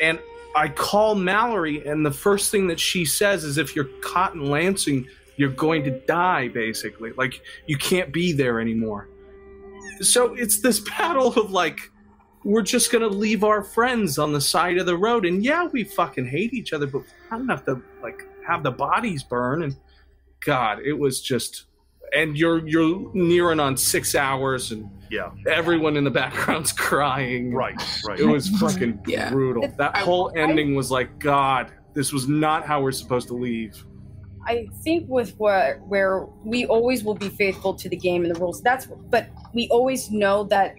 and 0.00 0.18
i 0.54 0.68
call 0.68 1.14
mallory 1.14 1.86
and 1.86 2.06
the 2.06 2.10
first 2.10 2.50
thing 2.50 2.66
that 2.68 2.78
she 2.80 3.04
says 3.04 3.44
is 3.44 3.58
if 3.58 3.74
you're 3.76 3.90
caught 4.02 4.34
in 4.34 4.46
lansing 4.50 5.06
you're 5.36 5.50
going 5.50 5.84
to 5.84 5.90
die 6.06 6.48
basically 6.48 7.12
like 7.18 7.42
you 7.66 7.76
can't 7.76 8.12
be 8.12 8.32
there 8.32 8.60
anymore 8.60 9.08
so 10.00 10.34
it's 10.34 10.60
this 10.60 10.80
battle 10.98 11.28
of 11.34 11.50
like 11.50 11.90
we're 12.46 12.62
just 12.62 12.92
gonna 12.92 13.08
leave 13.08 13.42
our 13.42 13.62
friends 13.62 14.18
on 14.18 14.32
the 14.32 14.40
side 14.40 14.78
of 14.78 14.86
the 14.86 14.96
road 14.96 15.26
and 15.26 15.44
yeah 15.44 15.66
we 15.72 15.82
fucking 15.82 16.24
hate 16.26 16.54
each 16.54 16.72
other 16.72 16.86
but 16.86 17.02
I 17.30 17.36
don't 17.38 17.48
have 17.48 17.64
to 17.64 17.82
like 18.02 18.22
have 18.46 18.62
the 18.62 18.70
bodies 18.70 19.22
burn 19.24 19.62
and 19.64 19.76
God, 20.44 20.78
it 20.84 20.92
was 20.92 21.20
just 21.20 21.64
and 22.14 22.38
you're 22.38 22.66
you're 22.68 23.10
nearing 23.14 23.58
on 23.58 23.76
six 23.76 24.14
hours 24.14 24.70
and 24.70 24.88
yeah, 25.10 25.30
everyone 25.48 25.96
in 25.96 26.04
the 26.04 26.10
background's 26.10 26.72
crying. 26.88 27.52
right, 27.52 27.74
right. 28.06 28.20
It 28.20 28.26
was 28.26 28.48
fucking 28.60 29.00
Yeah. 29.08 29.30
brutal. 29.30 29.66
That 29.76 29.96
I- 29.96 30.00
whole 30.00 30.30
ending 30.36 30.76
was 30.76 30.90
like, 30.92 31.18
God, 31.18 31.72
this 31.94 32.12
was 32.12 32.28
not 32.28 32.64
how 32.64 32.80
we're 32.80 32.92
supposed 32.92 33.26
to 33.28 33.34
leave. 33.34 33.82
I 34.46 34.68
think 34.84 35.08
with 35.08 35.34
what 35.38 35.80
where 35.88 36.26
we 36.44 36.66
always 36.66 37.02
will 37.02 37.14
be 37.16 37.28
faithful 37.30 37.74
to 37.74 37.88
the 37.88 37.96
game 37.96 38.24
and 38.24 38.32
the 38.32 38.38
rules. 38.38 38.62
That's 38.62 38.86
but 38.86 39.28
we 39.52 39.66
always 39.72 40.10
know 40.12 40.44
that 40.44 40.76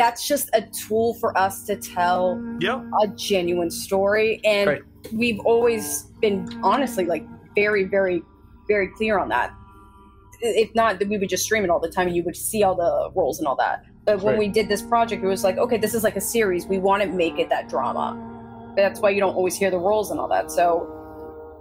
that's 0.00 0.26
just 0.26 0.48
a 0.54 0.62
tool 0.62 1.12
for 1.20 1.36
us 1.36 1.64
to 1.66 1.76
tell 1.76 2.42
yeah. 2.58 2.82
a 3.02 3.06
genuine 3.08 3.70
story. 3.70 4.40
And 4.44 4.80
we've 5.12 5.38
always 5.40 6.04
been 6.22 6.48
honestly 6.64 7.04
like 7.04 7.24
very 7.54 7.84
very 7.84 8.22
very 8.66 8.88
clear 8.96 9.18
on 9.18 9.28
that. 9.28 9.52
If 10.40 10.74
not 10.74 11.00
that 11.00 11.08
we 11.08 11.18
would 11.18 11.28
just 11.28 11.44
stream 11.44 11.64
it 11.64 11.70
all 11.70 11.80
the 11.80 11.90
time. 11.90 12.06
And 12.06 12.16
you 12.16 12.22
would 12.24 12.34
see 12.34 12.62
all 12.62 12.74
the 12.74 13.10
roles 13.14 13.38
and 13.38 13.46
all 13.46 13.56
that. 13.56 13.84
But 14.06 14.22
when 14.22 14.34
Right. 14.34 14.38
we 14.38 14.48
did 14.48 14.70
this 14.70 14.80
project 14.80 15.22
it 15.22 15.26
was 15.26 15.44
like 15.44 15.58
okay 15.58 15.76
this 15.76 15.92
is 15.94 16.02
like 16.02 16.16
a 16.16 16.20
series. 16.22 16.66
We 16.66 16.78
want 16.78 17.02
to 17.02 17.08
make 17.08 17.38
it 17.38 17.50
that 17.50 17.68
drama. 17.68 18.08
That's 18.76 19.00
why 19.00 19.10
you 19.10 19.20
don't 19.20 19.34
always 19.34 19.54
hear 19.54 19.70
the 19.70 19.78
roles 19.78 20.10
and 20.10 20.18
all 20.18 20.28
that. 20.28 20.50
So 20.50 20.96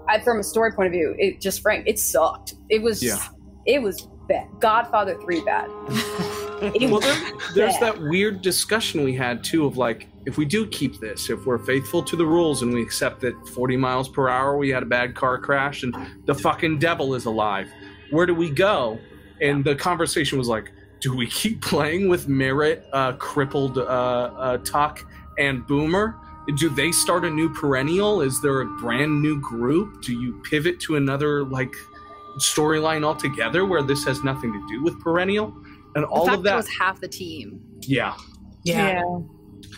I, 0.08 0.20
from 0.22 0.40
a 0.40 0.44
story 0.44 0.72
point 0.72 0.88
of 0.88 0.94
view 0.94 1.14
it 1.20 1.42
just 1.42 1.62
frank 1.62 1.88
it 1.88 2.00
sucked. 2.00 2.54
It 2.70 2.82
was 2.82 3.04
Yeah. 3.04 3.18
it 3.66 3.82
was 3.82 4.08
bad. 4.30 4.48
Godfather 4.60 5.16
3 5.22 5.42
bad 5.44 5.68
Well, 6.62 7.00
there, 7.00 7.32
there's 7.56 7.78
that 7.80 7.98
weird 8.00 8.42
discussion 8.42 9.04
we 9.04 9.14
had 9.16 9.44
too 9.44 9.66
of 9.66 9.78
like, 9.78 10.08
if 10.26 10.38
we 10.38 10.46
do 10.46 10.68
keep 10.68 11.00
this, 11.00 11.30
if 11.30 11.46
we're 11.46 11.60
faithful 11.60 12.04
to 12.04 12.16
the 12.16 12.26
rules 12.26 12.62
and 12.62 12.74
we 12.74 12.82
accept 12.82 13.22
that 13.22 13.34
40 13.50 13.78
miles 13.78 14.10
per 14.10 14.30
hour 14.30 14.58
we 14.58 14.70
had 14.70 14.84
a 14.84 14.86
bad 14.86 15.16
car 15.16 15.38
crash 15.38 15.84
and 15.84 15.96
the 16.26 16.36
fucking 16.36 16.80
devil 16.80 17.16
is 17.16 17.26
alive, 17.26 17.70
where 18.12 18.26
do 18.26 18.36
we 18.36 18.50
go? 18.50 19.00
And 19.42 19.64
the 19.64 19.76
conversation 19.76 20.38
was 20.38 20.48
like, 20.48 20.72
do 21.00 21.16
we 21.16 21.28
keep 21.28 21.62
playing 21.62 22.10
with 22.10 22.28
Merritt, 22.28 22.86
uh, 22.92 23.14
crippled 23.14 23.78
uh, 23.78 23.82
uh, 23.82 24.58
Tuck, 24.60 25.06
and 25.38 25.66
Boomer? 25.66 26.16
Do 26.58 26.70
they 26.70 26.92
start 26.92 27.26
a 27.26 27.30
new 27.30 27.54
perennial? 27.54 28.22
Is 28.22 28.42
there 28.42 28.62
a 28.62 28.66
brand 28.66 29.22
new 29.22 29.40
group? 29.40 30.02
Do 30.02 30.20
you 30.20 30.42
pivot 30.50 30.80
to 30.82 30.96
another 30.96 31.44
like 31.44 31.74
storyline 32.38 33.04
altogether 33.04 33.66
where 33.66 33.84
this 33.84 34.04
has 34.06 34.24
nothing 34.24 34.52
to 34.52 34.68
do 34.68 34.84
with 34.84 35.00
perennial? 35.00 35.56
And 35.96 36.04
The 36.04 36.08
all 36.08 36.26
fact 36.26 36.38
of 36.38 36.44
that 36.44 36.52
that, 36.52 36.56
was 36.58 36.68
half 36.70 37.00
the 37.02 37.08
team. 37.08 37.62
yeah. 37.82 38.16
Yeah. 38.64 39.02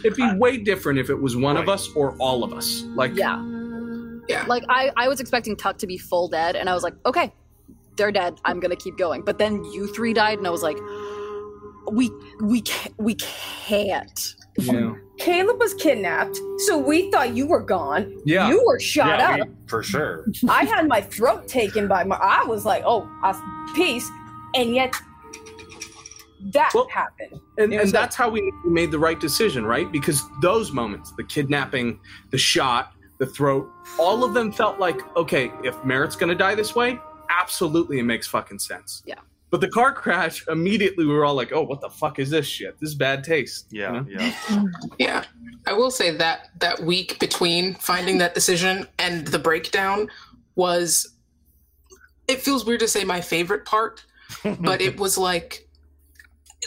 It'd 0.04 0.16
be 0.18 0.28
way 0.36 0.58
different 0.58 0.98
if 1.00 1.10
it 1.10 1.16
was 1.22 1.36
one 1.38 1.56
of 1.58 1.70
us 1.70 1.90
or 1.96 2.16
all 2.18 2.44
of 2.44 2.54
us. 2.54 2.82
Like, 2.96 3.16
Yeah. 3.16 3.42
Yeah. 4.28 4.46
Like 4.48 4.64
I, 4.70 4.92
I 4.98 5.08
was 5.08 5.20
expecting 5.20 5.56
Tuck 5.56 5.78
to 5.80 5.88
be 5.88 5.98
full 5.98 6.28
dead, 6.28 6.56
and 6.56 6.70
I 6.70 6.74
was 6.74 6.84
like, 6.84 6.94
okay, 7.06 7.34
they're 7.98 8.12
dead. 8.12 8.40
I'm 8.46 8.60
gonna 8.60 8.76
keep 8.76 8.98
going. 8.98 9.22
But 9.24 9.38
then 9.40 9.64
you 9.66 9.88
three 9.94 10.14
died, 10.14 10.38
and 10.38 10.48
I 10.48 10.50
was 10.52 10.64
like, 10.64 10.78
we 11.92 12.10
we 12.42 12.62
can't 12.62 12.94
we 13.00 13.16
can't. 13.16 14.36
yeah, 14.58 14.94
Caleb 15.18 15.60
was 15.60 15.74
kidnapped, 15.74 16.40
so 16.60 16.78
we 16.78 17.10
thought 17.12 17.36
you 17.36 17.48
were 17.48 17.62
gone. 17.62 18.16
yeah. 18.26 18.48
You 18.50 18.64
were 18.66 18.80
shot 18.80 19.20
yeah, 19.20 19.32
up. 19.44 19.48
we- 19.48 19.54
for 19.68 19.84
sure. 19.84 20.26
I 20.50 20.66
had 20.66 20.88
my 20.88 21.02
throat 21.02 21.48
taken 21.48 21.88
by 21.88 22.04
my. 22.04 22.16
I 22.18 22.44
was 22.46 22.64
like, 22.66 22.84
oh, 22.86 23.10
I, 23.24 23.34
peace, 23.76 24.08
and 24.56 24.74
yet 24.76 24.96
that 26.54 26.72
Well- 26.74 26.88
happened. 26.90 27.40
and, 27.58 27.72
and 27.72 27.82
was 27.82 27.92
that's 27.92 28.16
how 28.16 28.30
we 28.30 28.52
made 28.66 28.92
the 28.92 29.00
right 29.00 29.20
decision, 29.20 29.66
right? 29.66 29.92
Because 29.92 30.22
those 30.42 30.72
moments, 30.72 31.12
the 31.18 31.24
kidnapping, 31.24 32.00
the 32.32 32.38
shot, 32.38 32.94
the 33.20 33.26
throat, 33.28 33.70
all 34.00 34.24
of 34.24 34.34
them 34.34 34.52
felt 34.52 34.80
like, 34.80 35.00
okay, 35.16 35.52
if 35.64 35.76
Merritt's 35.86 36.16
going 36.16 36.30
to 36.30 36.36
die 36.36 36.56
this 36.56 36.74
way, 36.76 37.00
absolutely 37.30 38.00
it 38.00 38.04
makes 38.04 38.28
fucking 38.28 38.60
sense. 38.60 39.04
Yeah. 39.06 39.16
But 39.52 39.62
the 39.62 39.68
car 39.70 39.92
crash, 39.94 40.44
immediately 40.50 41.06
we 41.06 41.14
were 41.14 41.26
all 41.26 41.36
like, 41.36 41.52
oh, 41.52 41.62
what 41.62 41.82
the 41.82 41.90
fuck 41.90 42.18
is 42.20 42.30
this 42.30 42.48
shit? 42.48 42.80
This 42.80 42.90
is 42.92 42.96
bad 42.96 43.24
taste. 43.24 43.68
you 43.70 43.82
Yeah, 43.82 43.92
know? 43.92 44.06
yeah. 44.10 44.34
Yeah. 44.98 45.24
I 45.68 45.74
will 45.74 45.92
say 45.92 46.16
that 46.18 46.48
that 46.60 46.82
week 46.84 47.20
between 47.20 47.76
finding 47.76 48.18
that 48.18 48.34
decision 48.34 48.88
and 48.98 49.28
the 49.28 49.38
breakdown 49.40 50.10
was 50.56 51.14
it 52.28 52.42
feels 52.42 52.66
weird 52.66 52.80
to 52.80 52.88
say 52.88 53.04
my 53.04 53.20
favorite 53.22 53.66
part, 53.66 54.04
but 54.62 54.82
it 54.82 54.98
was 55.00 55.18
like 55.18 55.68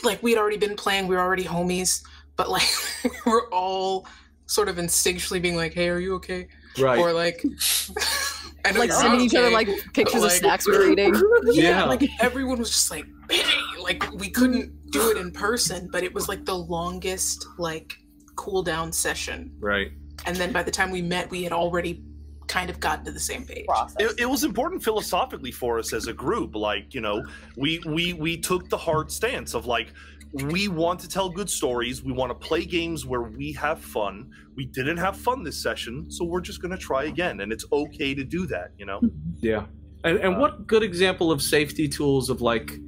like 0.02 0.22
we'd 0.22 0.38
already 0.38 0.56
been 0.56 0.76
playing, 0.76 1.06
we 1.06 1.14
were 1.16 1.22
already 1.22 1.44
homies, 1.44 2.02
but 2.36 2.50
like 2.50 2.68
we're 3.26 3.48
all 3.50 4.06
sort 4.46 4.68
of 4.68 4.76
instinctually 4.76 5.40
being 5.40 5.56
like, 5.56 5.72
"Hey, 5.74 5.88
are 5.88 5.98
you 5.98 6.14
okay?" 6.16 6.48
Right. 6.78 6.98
Or 6.98 7.12
like 7.12 7.42
I 8.64 8.72
know 8.72 8.80
Like 8.80 8.92
sending 8.92 9.18
not 9.18 9.24
each 9.26 9.34
other 9.34 9.50
like 9.50 9.68
pictures 9.92 10.22
like- 10.22 10.32
of 10.32 10.36
snacks 10.38 10.66
we 10.66 10.76
were 10.76 10.90
eating. 10.90 11.14
yeah, 11.44 11.62
Yeah. 11.62 11.84
like 11.84 12.02
everyone 12.20 12.58
was 12.58 12.70
just 12.70 12.90
like, 12.90 13.04
"Hey," 13.30 13.42
like 13.82 14.10
we 14.14 14.30
couldn't 14.30 14.90
do 14.90 15.10
it 15.10 15.16
in 15.18 15.30
person, 15.32 15.88
but 15.92 16.02
it 16.02 16.12
was 16.14 16.28
like 16.28 16.44
the 16.44 16.54
longest 16.56 17.46
like 17.58 17.94
cool 18.36 18.62
down 18.62 18.90
session 18.92 19.52
right. 19.60 19.92
and 20.26 20.36
then 20.36 20.50
by 20.52 20.60
the 20.60 20.70
time 20.70 20.90
we 20.90 21.00
met 21.00 21.30
we 21.30 21.44
had 21.44 21.52
already 21.52 22.02
kind 22.46 22.70
of 22.70 22.80
gotten 22.80 23.04
to 23.04 23.12
the 23.12 23.20
same 23.20 23.44
page 23.44 23.66
It, 23.98 24.20
it 24.20 24.26
was 24.26 24.44
important 24.44 24.82
philosophically 24.82 25.50
for 25.50 25.78
us 25.78 25.92
as 25.92 26.06
a 26.06 26.12
group. 26.12 26.54
Like, 26.54 26.94
you 26.94 27.00
know, 27.00 27.24
we 27.56 27.80
we 27.86 28.12
we 28.12 28.36
took 28.36 28.68
the 28.68 28.76
hard 28.76 29.10
stance 29.10 29.54
of 29.54 29.66
like, 29.66 29.92
we 30.32 30.68
want 30.68 31.00
to 31.00 31.08
tell 31.08 31.28
good 31.28 31.48
stories. 31.48 32.02
We 32.02 32.12
want 32.12 32.30
to 32.30 32.34
play 32.34 32.64
games 32.64 33.06
where 33.06 33.22
we 33.22 33.52
have 33.52 33.80
fun. 33.80 34.30
We 34.56 34.66
didn't 34.66 34.98
have 34.98 35.16
fun 35.16 35.42
this 35.42 35.62
session, 35.62 36.10
so 36.10 36.24
we're 36.24 36.40
just 36.40 36.60
gonna 36.60 36.78
try 36.78 37.04
again, 37.04 37.40
and 37.40 37.52
it's 37.52 37.64
okay 37.72 38.14
to 38.14 38.24
do 38.24 38.46
that. 38.46 38.72
You 38.78 38.86
know. 38.86 39.00
Yeah. 39.40 39.66
And, 40.04 40.18
and 40.18 40.36
uh, 40.36 40.38
what 40.38 40.66
good 40.66 40.82
example 40.82 41.32
of 41.32 41.40
safety 41.40 41.88
tools 41.88 42.28
of 42.28 42.42
like 42.42 42.78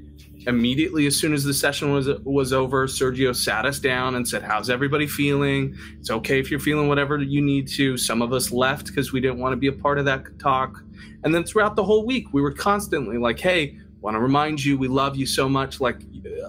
immediately 0.47 1.07
as 1.07 1.17
soon 1.17 1.35
as 1.35 1.45
the 1.45 1.55
session 1.55 1.93
was 1.93 2.09
was 2.25 2.53
over, 2.53 2.87
Sergio 2.87 3.35
sat 3.35 3.67
us 3.67 3.79
down 3.79 4.15
and 4.15 4.27
said, 4.27 4.43
"How's 4.43 4.71
everybody 4.71 5.07
feeling? 5.07 5.75
It's 5.99 6.11
okay 6.11 6.39
if 6.39 6.51
you're 6.51 6.61
feeling 6.61 6.89
whatever 6.89 7.19
you 7.19 7.43
need 7.43 7.69
to." 7.69 7.97
Some 7.97 8.23
of 8.23 8.33
us 8.33 8.53
left 8.53 8.87
because 8.87 9.13
we 9.13 9.21
didn't 9.21 9.39
want 9.39 9.53
to 9.53 9.57
be 9.57 9.67
a 9.67 9.73
part 9.73 9.99
of 9.99 10.05
that 10.05 10.39
talk. 10.39 10.83
And 11.25 11.35
then 11.35 11.45
throughout 11.45 11.77
the 11.77 11.85
whole 11.85 12.07
week, 12.07 12.33
we 12.33 12.41
were 12.41 12.53
constantly 12.53 13.19
like, 13.19 13.39
"Hey, 13.41 13.79
want 14.01 14.15
to 14.15 14.21
remind 14.21 14.65
you 14.65 14.79
we 14.79 14.89
love 14.89 15.17
you 15.17 15.27
so 15.27 15.49
much. 15.49 15.81
Like 15.81 16.01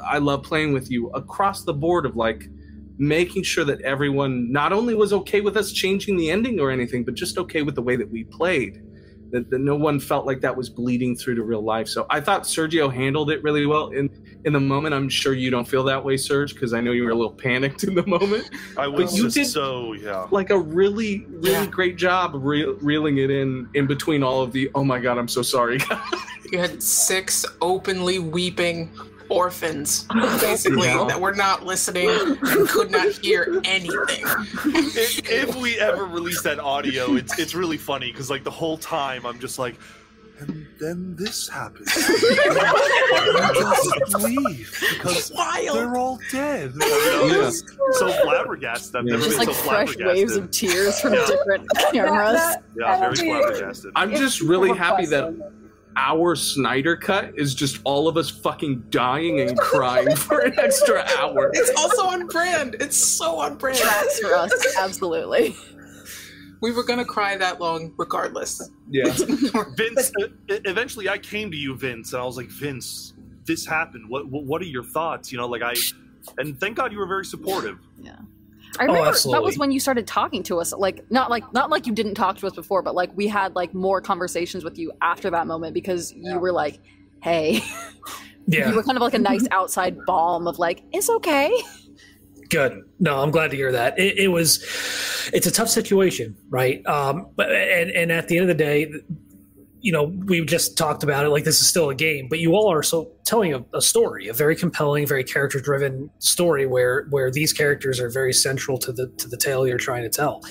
I 0.05 0.19
love 0.19 0.43
playing 0.43 0.73
with 0.73 0.91
you." 0.91 1.09
Across 1.09 1.63
the 1.63 1.73
board 1.73 2.05
of 2.05 2.15
like 2.15 2.49
making 2.99 3.43
sure 3.43 3.63
that 3.63 3.79
everyone 3.81 4.51
not 4.51 4.73
only 4.73 4.95
was 4.95 5.13
okay 5.13 5.41
with 5.41 5.55
us 5.55 5.71
changing 5.71 6.17
the 6.17 6.31
ending 6.31 6.59
or 6.59 6.71
anything, 6.71 7.03
but 7.03 7.13
just 7.13 7.37
okay 7.37 7.61
with 7.61 7.75
the 7.75 7.81
way 7.81 7.95
that 7.95 8.09
we 8.09 8.23
played 8.23 8.81
that, 9.31 9.49
that 9.49 9.59
no 9.59 9.75
one 9.75 9.99
felt 9.99 10.25
like 10.25 10.41
that 10.41 10.55
was 10.55 10.69
bleeding 10.69 11.15
through 11.15 11.35
to 11.35 11.43
real 11.43 11.61
life. 11.61 11.87
So 11.87 12.05
I 12.09 12.19
thought 12.21 12.43
Sergio 12.43 12.93
handled 12.93 13.29
it 13.31 13.41
really 13.43 13.65
well. 13.65 13.89
In 13.89 14.09
in 14.45 14.53
the 14.53 14.59
moment, 14.59 14.93
I'm 14.95 15.09
sure 15.09 15.33
you 15.33 15.49
don't 15.49 15.67
feel 15.67 15.83
that 15.85 16.03
way, 16.03 16.15
Serge, 16.15 16.53
because 16.53 16.73
I 16.73 16.79
know 16.79 16.91
you 16.91 17.03
were 17.03 17.09
a 17.11 17.15
little 17.15 17.33
panicked 17.33 17.83
in 17.87 17.95
the 17.95 18.05
moment. 18.05 18.49
I 18.77 18.87
was 18.87 19.11
but 19.11 19.17
you 19.17 19.29
did- 19.29 19.47
so 19.47 19.93
yeah. 19.93 20.27
Like 20.31 20.49
a 20.51 20.57
really, 20.57 21.25
really 21.29 21.51
Yeah. 21.51 21.65
great 21.65 21.97
job 21.97 22.31
re- 22.35 22.65
reeling 22.81 23.17
it 23.17 23.29
in 23.29 23.67
in 23.73 23.87
between 23.87 24.23
all 24.23 24.41
of 24.41 24.51
the. 24.53 24.69
Oh 24.75 24.83
my 24.83 24.99
god, 24.99 25.17
I'm 25.17 25.27
so 25.27 25.41
sorry. 25.41 25.79
you 26.51 26.57
had 26.59 26.81
six 26.81 27.45
openly 27.61 28.19
weeping 28.19 28.89
orphans 29.29 30.03
basically 30.41 30.87
Yeah. 30.87 31.05
that 31.07 31.19
were 31.19 31.33
not 31.33 31.65
listening 31.65 32.09
and 32.09 32.39
could 32.69 32.91
not 32.91 33.07
hear 33.13 33.59
anything 33.65 34.23
if, 34.65 35.29
if 35.31 35.55
we 35.55 35.79
ever 35.79 36.05
release 36.05 36.41
that 36.43 36.59
audio, 36.59 37.15
it's 37.15 37.37
it's 37.39 37.55
really 37.55 37.77
funny 37.77 38.11
because 38.11 38.29
like 38.29 38.43
the 38.43 38.51
whole 38.51 38.77
time 38.77 39.25
I'm 39.25 39.39
just 39.39 39.57
like, 39.59 39.75
and 40.39 40.67
then 40.79 41.15
this 41.15 41.47
happens. 41.49 41.91
just 41.93 42.09
leave 44.23 44.79
because 44.97 45.31
wild 45.33 45.77
they're 45.77 45.97
all 45.97 46.19
dead. 46.31 46.73
Yeah. 47.27 47.49
So 47.93 48.11
flabbergasted. 48.23 48.95
I've 48.95 49.05
never 49.05 49.23
Just 49.23 49.37
been 49.39 49.47
like 49.47 49.55
so 49.55 49.63
fresh 49.63 49.95
waves 49.97 50.35
of 50.35 50.51
tears 50.51 50.99
from 51.01 51.13
Yeah. 51.13 51.25
different 51.27 51.67
cameras. 51.91 52.39
Yeah, 52.77 52.99
very 52.99 53.15
flabbergasted. 53.15 53.91
I'm 53.95 54.11
just 54.11 54.41
really 54.41 54.75
happy 54.77 55.05
that 55.07 55.33
on- 55.97 56.03
our 56.17 56.35
Snyder 56.35 56.95
cut 56.95 57.31
is 57.35 57.53
just 57.55 57.79
all 57.83 58.07
of 58.07 58.17
us 58.17 58.29
fucking 58.29 58.85
dying 58.89 59.39
and 59.41 59.57
crying 59.57 60.15
for 60.15 60.39
an 60.41 60.57
extra 60.59 61.05
hour. 61.17 61.49
it's 61.53 61.71
also 61.77 62.03
on 62.05 62.27
brand 62.27 62.75
it's 62.79 62.97
so 62.97 63.39
on 63.39 63.57
brand 63.57 63.77
Tracks 63.79 64.19
for 64.19 64.33
us, 64.35 64.75
absolutely. 64.77 65.55
we 66.61 66.71
were 66.71 66.83
gonna 66.83 67.03
cry 67.05 67.35
that 67.37 67.59
long 67.59 67.93
regardless 67.97 68.69
Yeah. 68.89 69.05
Vince, 69.75 70.11
uh, 70.21 70.27
eventually 70.49 71.09
I 71.09 71.17
came 71.17 71.51
to 71.51 71.57
you, 71.57 71.75
Vince, 71.75 72.13
and 72.13 72.21
I 72.21 72.25
was 72.25 72.37
like, 72.37 72.49
Vince, 72.49 73.13
this 73.45 73.65
happened. 73.65 74.07
What, 74.09 74.27
what 74.29 74.43
what 74.43 74.61
are 74.61 74.65
your 74.65 74.83
thoughts? 74.83 75.31
You 75.31 75.37
know, 75.39 75.47
like 75.47 75.61
I, 75.61 75.73
and 76.37 76.59
thank 76.59 76.77
God 76.77 76.91
you 76.91 76.99
were 76.99 77.07
very 77.07 77.25
supportive. 77.25 77.77
I 78.79 78.83
remember 78.83 79.03
that 79.03 79.09
absolutely. 79.09 79.45
was 79.45 79.57
when 79.57 79.71
you 79.71 79.79
started 79.79 80.07
talking 80.07 80.43
to 80.43 80.59
us. 80.59 80.73
Like 80.73 81.09
not 81.11 81.29
like 81.29 81.51
not 81.53 81.69
like 81.69 81.87
you 81.87 81.93
didn't 81.93 82.15
talk 82.15 82.37
to 82.37 82.47
us 82.47 82.53
before, 82.53 82.81
but 82.81 82.95
like 82.95 83.11
we 83.15 83.27
had 83.27 83.55
like 83.55 83.73
more 83.73 84.01
conversations 84.01 84.63
with 84.63 84.77
you 84.77 84.91
after 85.01 85.29
that 85.31 85.47
moment 85.47 85.73
because 85.73 86.13
you 86.13 86.39
were 86.39 86.51
like, 86.51 86.79
"Hey," 87.21 87.61
Yeah. 88.47 88.69
you 88.69 88.75
were 88.75 88.83
kind 88.83 88.97
of 88.97 89.01
like 89.01 89.13
a 89.13 89.19
nice 89.19 89.45
outside 89.51 89.97
balm 90.05 90.47
of 90.47 90.59
like, 90.59 90.83
"It's 90.91 91.09
okay." 91.09 91.51
Good. 92.49 92.83
No, 92.99 93.21
I'm 93.21 93.31
glad 93.31 93.51
to 93.51 93.57
hear 93.57 93.71
that. 93.73 93.99
It, 93.99 94.17
it 94.17 94.27
was, 94.29 94.63
it's 95.33 95.47
a 95.47 95.51
tough 95.51 95.67
situation, 95.67 96.37
right? 96.49 96.85
Um, 96.87 97.27
but 97.35 97.51
and 97.51 97.91
and 97.91 98.11
at 98.11 98.29
the 98.29 98.37
end 98.37 98.49
of 98.49 98.57
the 98.57 98.63
day, 98.63 98.89
you 99.81 99.91
know, 99.91 100.05
we 100.25 100.43
just 100.45 100.77
talked 100.77 101.03
about 101.03 101.25
it 101.25 101.29
like 101.29 101.43
this 101.43 101.61
is 101.61 101.67
still 101.67 101.89
a 101.89 101.95
game, 101.95 102.27
but 102.29 102.39
you 102.39 102.53
all 102.53 102.71
are 102.71 102.83
so 102.83 103.11
telling 103.23 103.53
a, 103.53 103.63
a 103.73 103.81
story, 103.81 104.27
a 104.27 104.33
very 104.33 104.55
compelling, 104.55 105.05
very 105.05 105.23
character 105.23 105.59
driven 105.59 106.09
story 106.19 106.65
where 106.65 107.05
where 107.09 107.29
these 107.31 107.53
characters 107.53 107.99
are 107.99 108.09
very 108.09 108.33
central 108.33 108.77
to 108.79 108.91
the 108.91 109.07
to 109.17 109.27
the 109.27 109.37
tale 109.37 109.67
you're 109.67 109.77
trying 109.77 110.03
to 110.03 110.09
tell, 110.09 110.41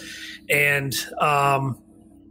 and 0.49 0.95
um, 1.21 1.77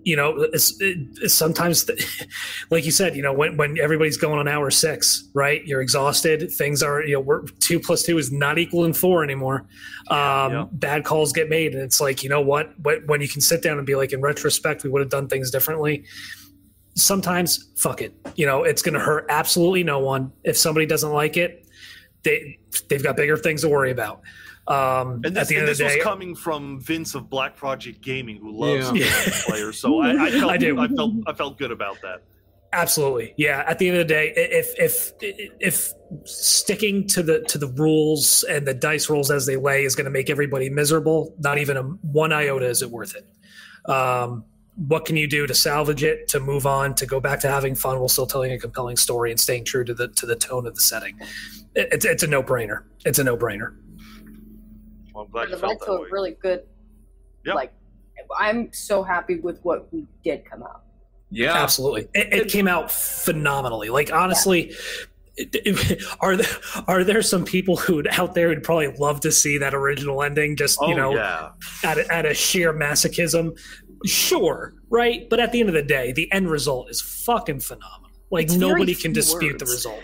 you 0.05 0.15
know, 0.15 0.43
it's, 0.53 0.77
it's 0.79 1.33
sometimes, 1.33 1.89
like 2.69 2.85
you 2.85 2.91
said, 2.91 3.15
you 3.15 3.23
know, 3.23 3.33
when, 3.33 3.57
when 3.57 3.79
everybody's 3.79 4.17
going 4.17 4.37
on 4.37 4.47
hour 4.47 4.69
six, 4.69 5.27
right? 5.33 5.65
You're 5.65 5.81
exhausted. 5.81 6.51
Things 6.51 6.83
are, 6.83 7.03
you 7.03 7.15
know, 7.15 7.19
we're 7.19 7.41
two 7.59 7.79
plus 7.79 8.03
two 8.03 8.19
is 8.19 8.31
not 8.31 8.59
equaling 8.59 8.93
four 8.93 9.23
anymore. 9.23 9.65
Um, 10.11 10.51
yeah. 10.51 10.65
Bad 10.71 11.05
calls 11.05 11.33
get 11.33 11.49
made, 11.49 11.73
and 11.73 11.81
it's 11.81 11.99
like, 11.99 12.23
you 12.23 12.29
know 12.29 12.39
what? 12.39 12.69
When 13.07 13.19
you 13.19 13.27
can 13.27 13.41
sit 13.41 13.63
down 13.63 13.79
and 13.79 13.85
be 13.85 13.95
like, 13.95 14.13
in 14.13 14.21
retrospect, 14.21 14.83
we 14.83 14.91
would 14.91 15.01
have 15.01 15.09
done 15.09 15.27
things 15.27 15.49
differently. 15.49 16.05
Sometimes, 16.95 17.71
fuck 17.75 18.01
it. 18.01 18.13
You 18.35 18.45
know, 18.45 18.63
it's 18.63 18.81
going 18.81 18.93
to 18.93 18.99
hurt 18.99 19.25
absolutely 19.29 19.83
no 19.83 19.99
one. 19.99 20.31
If 20.43 20.57
somebody 20.57 20.85
doesn't 20.85 21.11
like 21.11 21.37
it, 21.37 21.67
they 22.23 22.57
they've 22.89 23.03
got 23.03 23.15
bigger 23.17 23.37
things 23.37 23.61
to 23.61 23.69
worry 23.69 23.91
about. 23.91 24.21
Um, 24.67 25.21
And 25.23 25.25
at 25.27 25.33
this, 25.33 25.47
the 25.49 25.55
and 25.55 25.61
end 25.63 25.69
of 25.71 25.77
the 25.77 25.83
day, 25.83 25.95
was 25.97 26.03
coming 26.03 26.35
from 26.35 26.79
Vince 26.79 27.13
of 27.13 27.29
Black 27.29 27.55
Project 27.55 28.01
Gaming, 28.01 28.37
who 28.37 28.51
loves 28.51 28.91
Yeah. 28.93 29.05
yeah. 29.05 29.31
players. 29.45 29.77
So 29.77 29.99
I, 30.01 30.25
I, 30.25 30.31
felt, 30.31 30.51
I 30.51 30.57
do. 30.57 30.79
I 30.79 30.87
felt 30.87 31.13
I 31.27 31.33
felt 31.33 31.57
good 31.57 31.71
about 31.71 32.01
that. 32.01 32.23
Absolutely, 32.73 33.33
yeah. 33.37 33.63
At 33.67 33.79
the 33.79 33.87
end 33.87 33.97
of 33.97 34.07
the 34.07 34.13
day, 34.13 34.33
if 34.35 34.73
if 34.77 35.11
if 35.59 35.93
sticking 36.25 37.07
to 37.07 37.23
the 37.23 37.41
to 37.41 37.57
the 37.57 37.67
rules 37.67 38.43
and 38.49 38.65
the 38.67 38.73
dice 38.73 39.09
rolls 39.09 39.31
as 39.31 39.45
they 39.45 39.55
lay 39.55 39.85
is 39.85 39.95
going 39.95 40.05
to 40.05 40.11
make 40.11 40.29
everybody 40.29 40.69
miserable, 40.69 41.33
not 41.39 41.57
even 41.57 41.77
a 41.77 41.83
one 41.83 42.33
iota 42.33 42.65
is 42.67 42.81
it 42.81 42.89
worth 42.89 43.15
it. 43.15 43.27
Um, 43.89 44.45
what 44.75 45.05
can 45.05 45.15
you 45.15 45.27
do 45.27 45.47
to 45.47 45.53
salvage 45.53 46.03
it, 46.03 46.27
to 46.29 46.39
move 46.39 46.65
on, 46.65 46.93
to 46.95 47.05
go 47.05 47.19
back 47.19 47.39
to 47.41 47.47
having 47.47 47.75
fun 47.75 47.99
while 47.99 48.09
still 48.09 48.27
telling 48.27 48.51
a 48.51 48.59
compelling 48.59 48.97
story 48.97 49.31
and 49.31 49.39
staying 49.39 49.63
true 49.65 49.83
to 49.85 49.93
the 49.93 50.09
to 50.09 50.25
the 50.25 50.35
tone 50.35 50.67
of 50.67 50.75
the 50.75 50.81
setting? 50.81 51.17
It, 51.75 51.89
it's 51.91 52.05
it's 52.05 52.23
a 52.23 52.27
no 52.27 52.43
brainer. 52.43 52.83
It's 53.05 53.19
a 53.19 53.23
no 53.23 53.37
brainer. 53.37 53.75
Well, 55.13 55.25
I'm 55.25 55.31
glad 55.31 55.49
you 55.49 55.55
It 55.55 55.59
felt 55.61 55.79
that 55.79 55.85
to 55.85 55.91
a 55.93 56.01
way. 56.01 56.07
really 56.11 56.31
good. 56.41 56.63
Yeah. 57.45 57.53
Like, 57.53 57.73
I'm 58.39 58.73
so 58.73 59.03
happy 59.03 59.39
with 59.39 59.59
what 59.63 59.91
we 59.93 60.05
did 60.23 60.43
come 60.49 60.63
out. 60.63 60.81
Yeah. 61.29 61.53
Absolutely, 61.53 62.07
it, 62.13 62.33
it 62.33 62.47
came 62.49 62.67
out 62.67 62.91
phenomenally. 62.91 63.89
Like 63.89 64.11
honestly, 64.11 64.73
it- 65.37 65.49
it- 65.65 66.03
are 66.19 66.35
there 66.37 66.47
are 66.87 67.03
there 67.03 67.21
some 67.21 67.45
people 67.45 67.77
who 67.77 68.03
out 68.11 68.35
there 68.35 68.49
who'd 68.53 68.63
probably 68.63 68.87
love 68.97 69.21
to 69.21 69.31
see 69.31 69.57
that 69.59 69.73
original 69.73 70.21
ending? 70.21 70.55
Just 70.55 70.79
Oh 70.81 70.87
you 70.89 70.95
know, 70.95 71.13
yeah, 71.15 71.49
at 71.83 71.97
a, 71.97 72.13
at 72.13 72.25
a 72.25 72.33
sheer 72.33 72.73
masochism. 72.73 73.57
Sure, 74.05 74.73
right, 74.89 75.29
but 75.29 75.39
at 75.39 75.51
the 75.51 75.59
end 75.59 75.69
of 75.69 75.75
the 75.75 75.83
day, 75.83 76.11
the 76.11 76.31
end 76.31 76.49
result 76.49 76.89
is 76.89 77.01
fucking 77.01 77.59
phenomenal. 77.59 78.11
Like 78.31 78.45
It's 78.45 78.55
nobody 78.55 78.93
can 78.93 79.01
few 79.11 79.13
dispute 79.13 79.59
the 79.59 79.65
result. 79.65 80.01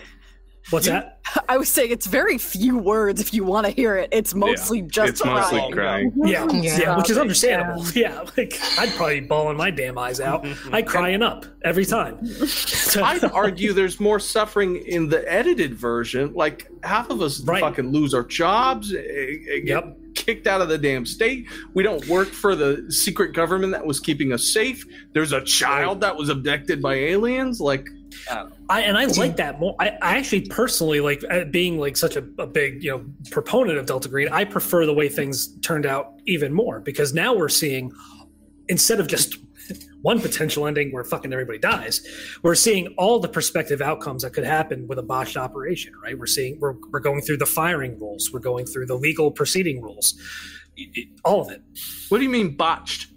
What's 0.70 0.86
that? 0.86 1.18
I 1.48 1.56
was 1.56 1.68
saying 1.68 1.90
it's 1.90 2.06
very 2.06 2.38
few 2.38 2.78
words 2.78 3.20
if 3.20 3.34
you 3.34 3.42
want 3.42 3.66
to 3.66 3.72
hear 3.72 3.96
it. 3.96 4.08
It's 4.12 4.32
mostly 4.32 4.80
just 4.82 5.10
it's 5.10 5.24
mostly 5.24 5.58
crying. 5.58 5.72
crying. 5.72 6.12
Yeah, 6.24 6.46
yeah, 6.52 6.78
Yeah. 6.78 6.96
which 6.96 7.10
is 7.10 7.18
understandable. 7.18 7.84
Yeah, 7.96 8.24
like 8.36 8.56
I'd 8.78 8.90
probably 8.90 9.20
be 9.20 9.26
bawling 9.26 9.56
my 9.56 9.72
damn 9.72 9.98
eyes 9.98 10.20
out. 10.20 10.46
I'd 10.72 10.86
crying 10.94 11.20
up 11.20 11.44
every 11.64 11.84
time. 11.84 12.24
So- 12.46 13.02
I'd 13.02 13.24
argue 13.24 13.72
there's 13.72 13.98
more 13.98 14.20
suffering 14.20 14.76
in 14.76 15.08
the 15.08 15.30
edited 15.30 15.74
version. 15.74 16.32
Like 16.32 16.68
half 16.84 17.10
of 17.10 17.20
us 17.22 17.40
Right. 17.40 17.60
fucking 17.60 17.90
lose 17.90 18.14
our 18.14 18.22
jobs, 18.24 18.94
eh, 18.94 18.98
eh, 18.98 19.58
get 19.58 19.66
Yep. 19.66 19.98
Kicked 20.14 20.46
out 20.46 20.60
of 20.60 20.68
the 20.68 20.78
damn 20.78 21.06
state. 21.06 21.46
We 21.74 21.82
don't 21.82 22.06
work 22.08 22.28
for 22.28 22.54
the 22.54 22.90
secret 22.90 23.34
government 23.34 23.72
that 23.72 23.84
was 23.84 24.00
keeping 24.00 24.32
us 24.32 24.44
safe. 24.44 24.84
There's 25.12 25.32
a 25.32 25.42
child 25.42 26.00
that 26.00 26.16
was 26.16 26.28
abducted 26.28 26.82
by 26.82 26.94
aliens. 26.94 27.60
Like, 27.60 27.88
I 28.68 28.82
and 28.82 28.96
I 28.96 29.06
like 29.06 29.36
that 29.36 29.58
more. 29.58 29.74
I, 29.78 29.88
I 30.02 30.18
actually 30.18 30.42
personally 30.42 31.00
like 31.00 31.22
uh, 31.30 31.44
being 31.44 31.78
like 31.78 31.96
such 31.96 32.16
a, 32.16 32.24
a 32.38 32.46
big 32.46 32.82
you 32.82 32.90
know 32.90 33.04
proponent 33.30 33.78
of 33.78 33.86
Delta 33.86 34.08
Green. 34.08 34.28
I 34.28 34.44
prefer 34.44 34.86
the 34.86 34.94
way 34.94 35.08
things 35.08 35.56
turned 35.60 35.86
out 35.86 36.14
even 36.26 36.52
more 36.52 36.80
because 36.80 37.14
now 37.14 37.34
we're 37.34 37.48
seeing 37.48 37.92
instead 38.68 39.00
of 39.00 39.06
just 39.06 39.38
one 40.02 40.20
potential 40.20 40.66
ending 40.66 40.92
where 40.92 41.04
fucking 41.04 41.32
everybody 41.32 41.58
dies, 41.58 42.00
we're 42.42 42.54
seeing 42.54 42.88
all 42.98 43.18
the 43.20 43.28
prospective 43.28 43.80
outcomes 43.80 44.22
that 44.22 44.32
could 44.32 44.44
happen 44.44 44.86
with 44.88 44.98
a 44.98 45.02
botched 45.02 45.36
operation. 45.36 45.94
Right? 46.02 46.18
We're 46.18 46.26
seeing 46.26 46.58
we're 46.60 46.74
we're 46.90 47.00
going 47.00 47.22
through 47.22 47.38
the 47.38 47.46
firing 47.46 47.98
rules. 47.98 48.30
We're 48.32 48.40
going 48.40 48.66
through 48.66 48.86
the 48.86 48.96
legal 48.96 49.30
proceeding 49.30 49.80
rules. 49.80 50.14
It- 50.76 50.90
it- 50.94 51.08
all 51.24 51.40
of 51.42 51.50
it. 51.50 51.62
what 52.08 52.18
do 52.18 52.24
you 52.24 52.30
mean 52.30 52.56
botched? 52.56 53.08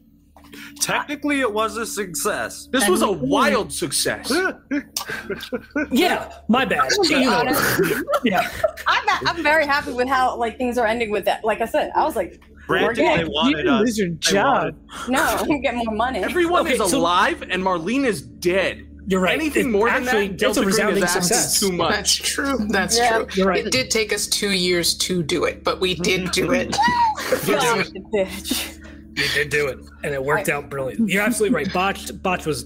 technically 0.79 1.41
it 1.41 1.51
was 1.51 1.75
a 1.75 1.85
success. 1.85 2.69
This 2.71 2.87
was 2.87 3.01
a 3.01 3.11
wild 3.11 3.73
success. 3.73 4.31
Yeah, 5.91 6.31
my 6.47 6.65
bad. 6.65 6.89
Be 7.09 7.25
honest, 7.25 7.81
yeah. 8.23 8.49
I'm, 8.87 9.03
I'm 9.27 9.43
very 9.43 9.65
happy 9.65 9.91
with 9.93 10.07
how 10.07 10.35
like 10.37 10.57
things 10.57 10.77
are 10.77 10.85
ending 10.87 11.11
with 11.11 11.25
that. 11.25 11.43
Like 11.43 11.61
I 11.61 11.65
said, 11.65 11.91
I 11.95 12.03
was 12.03 12.15
like, 12.15 12.41
Granted, 12.67 12.97
Yeah, 13.03 13.17
they 13.17 13.23
you 13.23 13.29
wanted 13.31 13.57
didn't 13.57 13.73
us. 13.73 13.81
lose 13.81 13.97
your 13.97 14.09
job. 14.09 14.75
wanted- 15.07 15.11
no, 15.11 15.21
I'm 15.55 15.61
getting 15.61 15.85
more 15.85 15.95
money. 15.95 16.19
Everyone 16.19 16.65
Okay, 16.65 16.75
is 16.81 16.89
so- 16.91 16.97
alive, 16.97 17.43
and 17.49 17.61
Marlene 17.63 18.05
is 18.05 18.21
dead. 18.21 18.87
You're 19.07 19.19
right. 19.21 19.35
Anything 19.39 19.67
It- 19.67 19.71
more 19.71 19.87
actually, 19.87 20.05
than 20.05 20.13
that, 20.15 20.23
it's 20.33 20.33
a 20.33 20.45
Delta 20.45 20.59
Green 20.61 20.67
resounding 20.67 20.97
is 20.97 21.03
asking 21.03 21.21
success. 21.23 21.59
too 21.59 21.71
much. 21.71 21.91
That's 21.91 22.15
true. 22.15 22.57
That's 22.69 22.97
Yeah. 22.97 23.17
true. 23.17 23.27
You're 23.35 23.47
right. 23.47 23.65
It 23.67 23.71
did 23.71 23.91
take 23.91 24.11
us 24.11 24.25
two 24.25 24.49
years 24.49 24.95
to 24.95 25.21
do 25.21 25.43
it, 25.43 25.63
but 25.63 25.79
we 25.79 25.93
did 25.93 26.31
do 26.31 26.51
it. 26.53 26.71
God, 27.45 27.85
the 27.85 28.03
bitch. 28.13 28.74
You 29.15 29.27
did 29.33 29.49
do 29.49 29.67
it, 29.67 29.79
and 30.03 30.13
it 30.13 30.21
worked 30.23 30.49
out 30.49 30.69
brilliant. 30.69 31.09
You're 31.09 31.23
absolutely 31.23 31.55
right. 31.55 31.71
Botched, 31.73 32.21
botched 32.21 32.45
was 32.45 32.65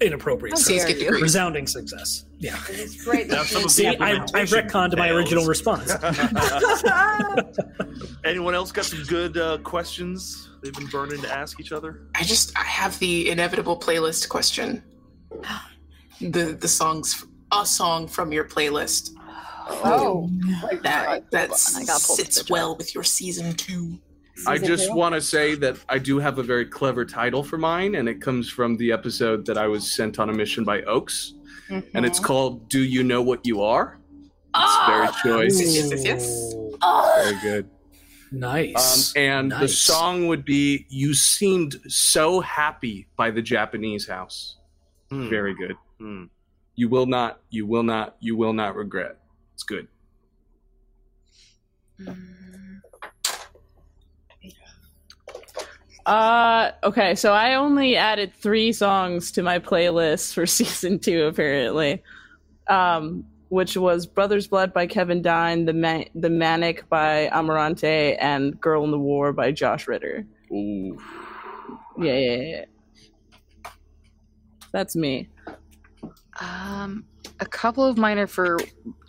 inappropriate. 0.00 0.56
How 0.56 0.60
So, 0.62 0.74
dare 0.76 0.86
get 0.86 0.98
you. 1.00 1.10
resounding 1.10 1.66
success. 1.66 2.24
Yeah. 2.38 2.56
It's 2.68 3.04
great. 3.04 3.30
Have 3.32 3.46
some 3.48 3.68
See, 3.68 3.88
I, 3.88 4.12
I 4.14 4.44
retconned 4.44 4.96
my 4.96 5.10
original 5.10 5.44
response. 5.44 5.90
Anyone 8.24 8.54
else 8.54 8.70
got 8.72 8.84
some 8.84 9.02
good 9.04 9.36
uh, 9.36 9.58
questions 9.58 10.50
they've 10.62 10.72
been 10.74 10.86
burning 10.86 11.20
to 11.22 11.32
ask 11.32 11.58
each 11.60 11.72
other? 11.72 12.02
I 12.14 12.22
just 12.22 12.56
I 12.58 12.62
have 12.64 12.98
the 13.00 13.28
inevitable 13.30 13.78
playlist 13.78 14.28
question. 14.28 14.82
The 16.20 16.56
the 16.60 16.66
songs 16.66 17.24
a 17.56 17.64
song 17.64 18.08
from 18.08 18.32
your 18.32 18.44
playlist 18.44 19.10
Oh, 19.70 20.28
that 20.82 21.30
that 21.30 21.50
I 21.76 21.84
gotta 21.84 22.04
pull 22.04 22.16
the 22.16 22.24
sits 22.24 22.50
well 22.50 22.74
with 22.76 22.92
your 22.92 23.04
season 23.04 23.52
two. 23.54 24.00
I 24.46 24.58
just 24.58 24.92
want 24.94 25.14
to 25.14 25.20
say 25.20 25.54
that 25.56 25.78
I 25.88 25.98
do 25.98 26.18
have 26.18 26.38
a 26.38 26.42
very 26.42 26.64
clever 26.64 27.04
title 27.04 27.42
for 27.42 27.58
mine, 27.58 27.94
and 27.96 28.08
it 28.08 28.20
comes 28.20 28.48
from 28.48 28.76
the 28.76 28.92
episode 28.92 29.44
that 29.46 29.58
I 29.58 29.66
was 29.66 29.90
sent 29.90 30.18
on 30.18 30.30
a 30.30 30.32
mission 30.32 30.64
by 30.64 30.82
Oaks, 30.82 31.34
and 31.68 31.82
Mm-hmm. 31.84 32.04
it's 32.04 32.20
called 32.20 32.68
"Do 32.68 32.80
You 32.82 33.02
Know 33.04 33.20
What 33.22 33.44
You 33.46 33.62
Are." 33.62 33.98
It's 34.54 34.86
very 34.86 35.08
choice, 35.22 35.60
Yes, 35.60 35.90
yes, 35.90 36.04
yes. 36.04 36.54
very 37.24 37.40
good. 37.42 37.64
Um, 37.64 38.40
Nice. 38.40 39.14
and 39.16 39.52
the 39.52 39.68
song 39.68 40.26
would 40.28 40.44
be 40.44 40.86
"You 40.88 41.14
Seemed 41.14 41.80
So 41.88 42.40
Happy" 42.40 43.06
by 43.16 43.30
the 43.30 43.42
Japanese 43.42 44.06
House. 44.06 44.56
Hmm. 45.10 45.28
Very 45.28 45.54
good. 45.54 45.76
Hmm. 45.98 46.24
You 46.74 46.88
will 46.88 47.06
not, 47.06 47.40
you 47.50 47.66
will 47.66 47.82
not, 47.82 48.16
you 48.20 48.36
will 48.36 48.52
not 48.52 48.76
regret. 48.76 49.18
It's 49.54 49.62
good. 49.64 49.88
Uh, 56.08 56.72
okay, 56.82 57.14
so 57.14 57.34
I 57.34 57.56
only 57.56 57.94
added 57.94 58.32
three 58.32 58.72
songs 58.72 59.30
to 59.32 59.42
my 59.42 59.58
playlist 59.58 60.32
for 60.32 60.46
season 60.46 60.98
two, 60.98 61.26
apparently. 61.26 62.02
Um, 62.66 63.26
which 63.50 63.76
was 63.76 64.06
Brothers 64.06 64.46
Blood 64.46 64.72
by 64.72 64.86
Kevin 64.86 65.20
Dine, 65.20 65.66
The 65.66 65.74
Ma- 65.74 66.04
The 66.14 66.30
Manic 66.30 66.88
by 66.88 67.28
Amarante, 67.30 68.16
and 68.18 68.58
Girl 68.58 68.84
in 68.84 68.90
the 68.90 68.98
War 68.98 69.34
by 69.34 69.52
Josh 69.52 69.86
Ritter. 69.86 70.26
Ooh. 70.50 70.98
Yeah, 71.98 72.14
yeah, 72.14 72.36
yeah, 72.36 72.42
yeah. 72.42 73.70
That's 74.72 74.96
me. 74.96 75.28
Um, 76.40 77.04
a 77.40 77.46
couple 77.46 77.84
of 77.84 77.98
mine 77.98 78.18
are 78.18 78.26
for 78.26 78.58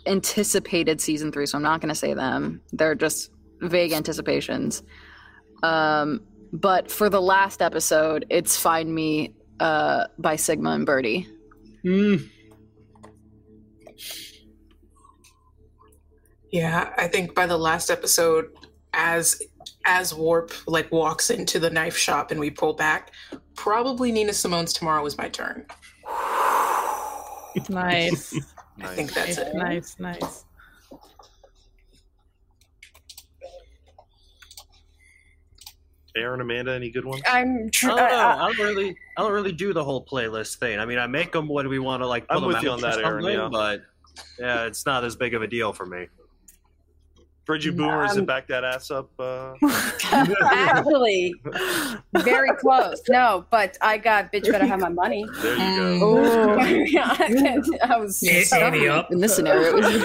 anticipated 0.04 1.00
season 1.00 1.32
three, 1.32 1.46
so 1.46 1.56
I'm 1.56 1.62
not 1.62 1.80
going 1.80 1.88
to 1.88 1.94
say 1.94 2.12
them. 2.12 2.60
They're 2.72 2.94
just 2.94 3.30
vague 3.62 3.92
anticipations. 3.92 4.82
Um, 5.62 6.20
but 6.52 6.90
for 6.90 7.08
the 7.08 7.20
last 7.20 7.62
episode, 7.62 8.26
it's 8.30 8.56
"Find 8.56 8.94
Me" 8.94 9.34
uh, 9.58 10.06
by 10.18 10.36
Sigma 10.36 10.70
and 10.70 10.86
Birdy. 10.86 11.28
Mm. 11.84 12.28
Yeah, 16.50 16.92
I 16.96 17.06
think 17.06 17.34
by 17.34 17.46
the 17.46 17.56
last 17.56 17.90
episode, 17.90 18.50
as 18.92 19.40
as 19.86 20.12
Warp 20.14 20.52
like 20.66 20.90
walks 20.90 21.30
into 21.30 21.58
the 21.58 21.70
knife 21.70 21.96
shop 21.96 22.30
and 22.30 22.40
we 22.40 22.50
pull 22.50 22.74
back, 22.74 23.12
probably 23.54 24.10
Nina 24.12 24.32
Simone's 24.32 24.72
"Tomorrow 24.72 25.04
Is 25.06 25.16
My 25.16 25.28
Turn." 25.28 25.66
Nice, 27.68 28.32
I 28.80 28.94
think 28.94 29.12
that's 29.12 29.36
it. 29.36 29.56
nice, 29.56 29.96
nice. 29.98 30.44
Aaron, 36.16 36.40
Amanda, 36.40 36.72
any 36.72 36.90
good 36.90 37.04
ones? 37.04 37.22
I'm. 37.26 37.66
I 37.66 37.68
Tr- 37.70 37.86
don't 37.88 37.96
know. 37.96 38.02
I, 38.02 38.44
I 38.44 38.52
don't 38.52 38.58
really, 38.58 38.96
I 39.16 39.22
don't 39.22 39.32
really 39.32 39.52
do 39.52 39.72
the 39.72 39.84
whole 39.84 40.04
playlist 40.04 40.56
thing. 40.56 40.78
I 40.78 40.86
mean, 40.86 40.98
I 40.98 41.06
make 41.06 41.32
them 41.32 41.48
when 41.48 41.68
we 41.68 41.78
want 41.78 42.02
to 42.02 42.06
like. 42.06 42.28
Put 42.28 42.36
I'm 42.36 42.40
them 42.42 42.48
with 42.48 42.56
out 42.56 42.62
you 42.62 42.70
on 42.70 42.80
that, 42.80 42.98
Aaron, 42.98 43.24
yeah. 43.24 43.48
But 43.50 43.82
yeah, 44.38 44.66
it's 44.66 44.86
not 44.86 45.04
as 45.04 45.16
big 45.16 45.34
of 45.34 45.42
a 45.42 45.46
deal 45.46 45.72
for 45.72 45.86
me. 45.86 46.08
Bridget 47.50 47.76
Boomer, 47.76 48.04
is 48.04 48.12
Um, 48.12 48.18
it 48.20 48.26
back 48.26 48.46
that 48.46 48.62
ass 48.62 48.92
up? 48.92 49.10
Uh... 49.18 49.54
actually, 50.12 51.34
very 52.14 52.50
close. 52.60 53.02
No, 53.08 53.44
but 53.50 53.76
I 53.80 53.98
got 53.98 54.32
bitch 54.32 54.48
better 54.52 54.66
have 54.66 54.78
my 54.78 54.88
money. 54.88 55.26
There 55.42 55.56
you 55.56 55.98
go. 55.98 56.18
Oh, 56.20 56.58
I 57.82 57.96
was. 57.98 58.22
A- 58.22 58.54
Ante 58.54 58.88
up. 58.88 59.10
In 59.10 59.18
this 59.18 59.34
scenario, 59.34 59.70
it 59.70 59.74
was 59.74 59.84
up. 59.86 60.00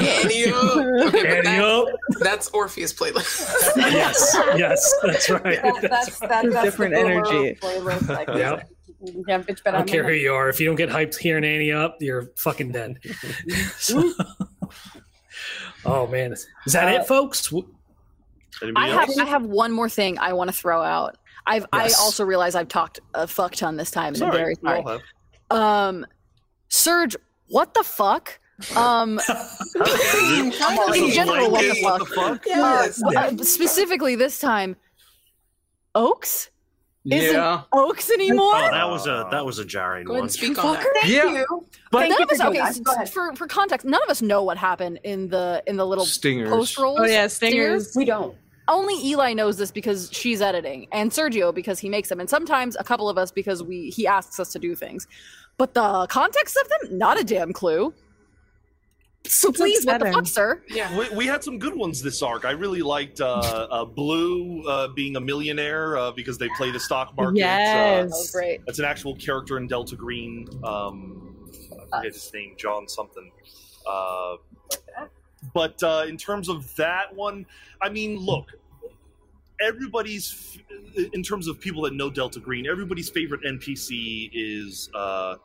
Okay, 1.14 1.36
but 1.36 1.44
that- 1.44 1.64
up. 1.64 1.88
that's 2.22 2.48
Orpheus 2.50 2.92
playlist. 2.92 3.48
Yes, 3.78 4.36
yes, 4.58 4.92
that's 5.04 5.30
right. 5.30 5.62
That, 5.62 5.82
that's 5.88 6.20
that, 6.22 6.30
that's 6.52 6.64
Different 6.64 6.96
the 6.96 7.00
energy. 7.00 7.60
Playlist, 7.62 8.28
I. 8.28 8.38
Yep. 8.40 8.70
Yeah, 9.28 9.38
bitch 9.38 9.64
better 9.64 9.78
I 9.78 9.80
don't 9.82 9.88
care 9.88 10.04
who 10.04 10.14
you 10.14 10.34
are. 10.34 10.50
If 10.50 10.60
you 10.60 10.66
don't 10.66 10.78
get 10.78 10.90
hyped 10.90 11.16
hearing 11.16 11.44
Ante 11.44 11.72
up, 11.72 11.98
you're 12.00 12.32
fucking 12.38 12.72
dead. 12.72 12.98
So- 13.78 14.12
oh 15.86 16.08
man, 16.08 16.34
is 16.34 16.48
that 16.68 16.88
Uh, 16.88 17.02
it, 17.02 17.08
folks? 17.08 17.50
W- 17.50 17.68
Anybody 18.62 18.86
I 18.92 18.94
have? 18.94 19.10
I 19.20 19.26
have 19.26 19.44
one 19.46 19.72
more 19.72 19.90
thing 19.90 20.18
I 20.20 20.34
want 20.34 20.50
to 20.50 20.56
throw 20.56 20.82
out. 20.82 21.18
I've 21.46 21.66
Yes. 21.74 22.00
I 22.00 22.02
also 22.04 22.24
realize 22.24 22.56
I've 22.56 22.68
talked 22.70 23.00
a 23.14 23.28
fuck 23.28 23.54
ton 23.56 23.76
this 23.78 23.92
time, 23.92 24.14
and 24.14 24.24
I'm 24.24 24.32
Sorry, 24.32 24.38
very 24.38 24.56
we 24.62 24.70
all 24.70 24.84
sorry. 24.86 25.00
have. 25.52 25.60
Um, 25.62 26.06
Serge, 26.70 27.16
what 27.48 27.74
the 27.74 27.84
fuck? 27.84 28.40
Um, 28.76 29.20
in 29.76 30.52
general, 31.12 31.52
what 31.52 31.62
the 31.62 31.80
fuck? 31.84 32.00
the 32.00 32.06
fuck? 32.16 32.46
Yes. 32.46 33.04
Uh, 33.04 33.36
specifically 33.44 34.16
this 34.16 34.40
time, 34.40 34.76
Oaks 35.94 36.50
isn't 37.10 37.34
Yeah. 37.36 37.62
Oaks 37.72 38.10
anymore. 38.12 38.54
Oh, 38.56 38.72
that 38.72 38.90
was 38.90 39.06
a 39.08 39.28
that 39.32 39.46
was 39.46 39.60
a 39.60 39.66
jarring 39.66 40.06
Go 40.06 40.14
one. 40.14 40.22
and 40.24 40.32
speak 40.32 40.58
on 40.64 40.74
that. 40.74 40.88
Thank 41.02 41.14
Yeah. 41.14 41.32
you. 41.32 41.66
But 41.92 42.00
Thank 42.00 42.10
none 42.12 42.20
you 42.20 42.24
of 42.26 42.32
us 42.32 42.38
for 42.42 42.48
okay 42.48 42.58
that. 42.60 42.68
s- 42.70 42.80
Go 42.80 42.94
ahead. 42.94 43.10
for 43.10 43.34
for 43.36 43.48
context 43.48 43.86
none 43.86 44.02
of 44.04 44.10
us 44.10 44.22
know 44.22 44.44
what 44.44 44.58
happened 44.58 45.00
in 45.04 45.30
the 45.30 45.64
in 45.68 45.78
the 45.78 45.86
little 45.86 46.06
Stingers. 46.06 46.50
post 46.50 46.78
rolls 46.78 47.00
Oh 47.02 47.06
yeah, 47.06 47.28
stingers. 47.28 47.94
We 47.96 48.06
don't. 48.06 48.36
only 48.68 48.96
eli 49.06 49.34
knows 49.34 49.58
this 49.58 49.70
because 49.72 50.10
she's 50.12 50.42
editing 50.42 50.88
and 50.92 51.12
sergio 51.12 51.54
because 51.54 51.78
he 51.78 51.88
makes 51.90 52.10
them 52.10 52.20
and 52.20 52.28
sometimes 52.30 52.76
a 52.80 52.84
couple 52.84 53.08
of 53.08 53.18
us 53.18 53.32
because 53.32 53.62
we 53.62 53.90
he 53.92 54.08
asks 54.08 54.40
us 54.40 54.52
to 54.54 54.58
do 54.60 54.74
things 54.74 55.08
but 55.58 55.76
the 55.76 56.08
context 56.10 56.58
of 56.62 56.68
them 56.70 56.98
not 56.98 57.20
a 57.20 57.24
damn 57.24 57.54
clue 57.54 57.94
so 59.34 59.50
It's 59.50 59.58
please 59.58 59.86
what 59.86 60.00
the 60.00 60.08
upsetting. 60.08 60.14
fuck 60.14 60.28
sir 60.28 60.64
Yeah. 60.70 60.98
We, 60.98 61.10
we 61.10 61.26
had 61.26 61.44
some 61.44 61.58
good 61.60 61.76
ones 61.76 62.02
this 62.02 62.22
arc. 62.22 62.46
I 62.46 62.52
really 62.52 62.82
liked 62.82 63.22
uh, 63.22 63.26
uh, 63.72 63.86
Blue 63.86 64.64
uh, 64.68 64.90
being 64.90 65.16
a 65.16 65.20
millionaire 65.20 65.98
uh, 65.98 66.12
because 66.12 66.38
they 66.38 66.50
play 66.58 66.72
the 66.72 66.80
stock 66.80 67.16
market. 67.18 67.38
Yes. 67.40 68.10
that 68.12 68.18
was 68.18 68.32
great 68.32 68.60
Uh, 68.60 68.64
that's 68.68 68.80
an 68.80 68.86
actual 68.86 69.16
character 69.16 69.58
in 69.58 69.68
Delta 69.68 69.96
Green. 69.96 70.48
Um, 70.64 71.50
I 71.92 71.98
forget 72.00 72.14
his 72.14 72.32
name, 72.34 72.56
John 72.58 72.88
something. 72.88 73.32
Uh, 73.90 74.38
but 75.54 75.82
uh, 75.84 76.06
in 76.08 76.18
terms 76.18 76.50
of 76.50 76.76
that 76.76 77.14
one, 77.16 77.46
I 77.82 77.90
mean, 77.90 78.18
look, 78.18 78.50
everybody's 79.62 80.58
in 81.14 81.24
terms 81.24 81.48
of 81.48 81.60
people 81.60 81.84
that 81.84 81.94
know 81.94 82.10
Delta 82.10 82.40
Green, 82.40 82.66
everybody's 82.68 83.10
favorite 83.10 83.42
NPC 83.44 84.30
is 84.34 84.90
uh, 84.96 85.36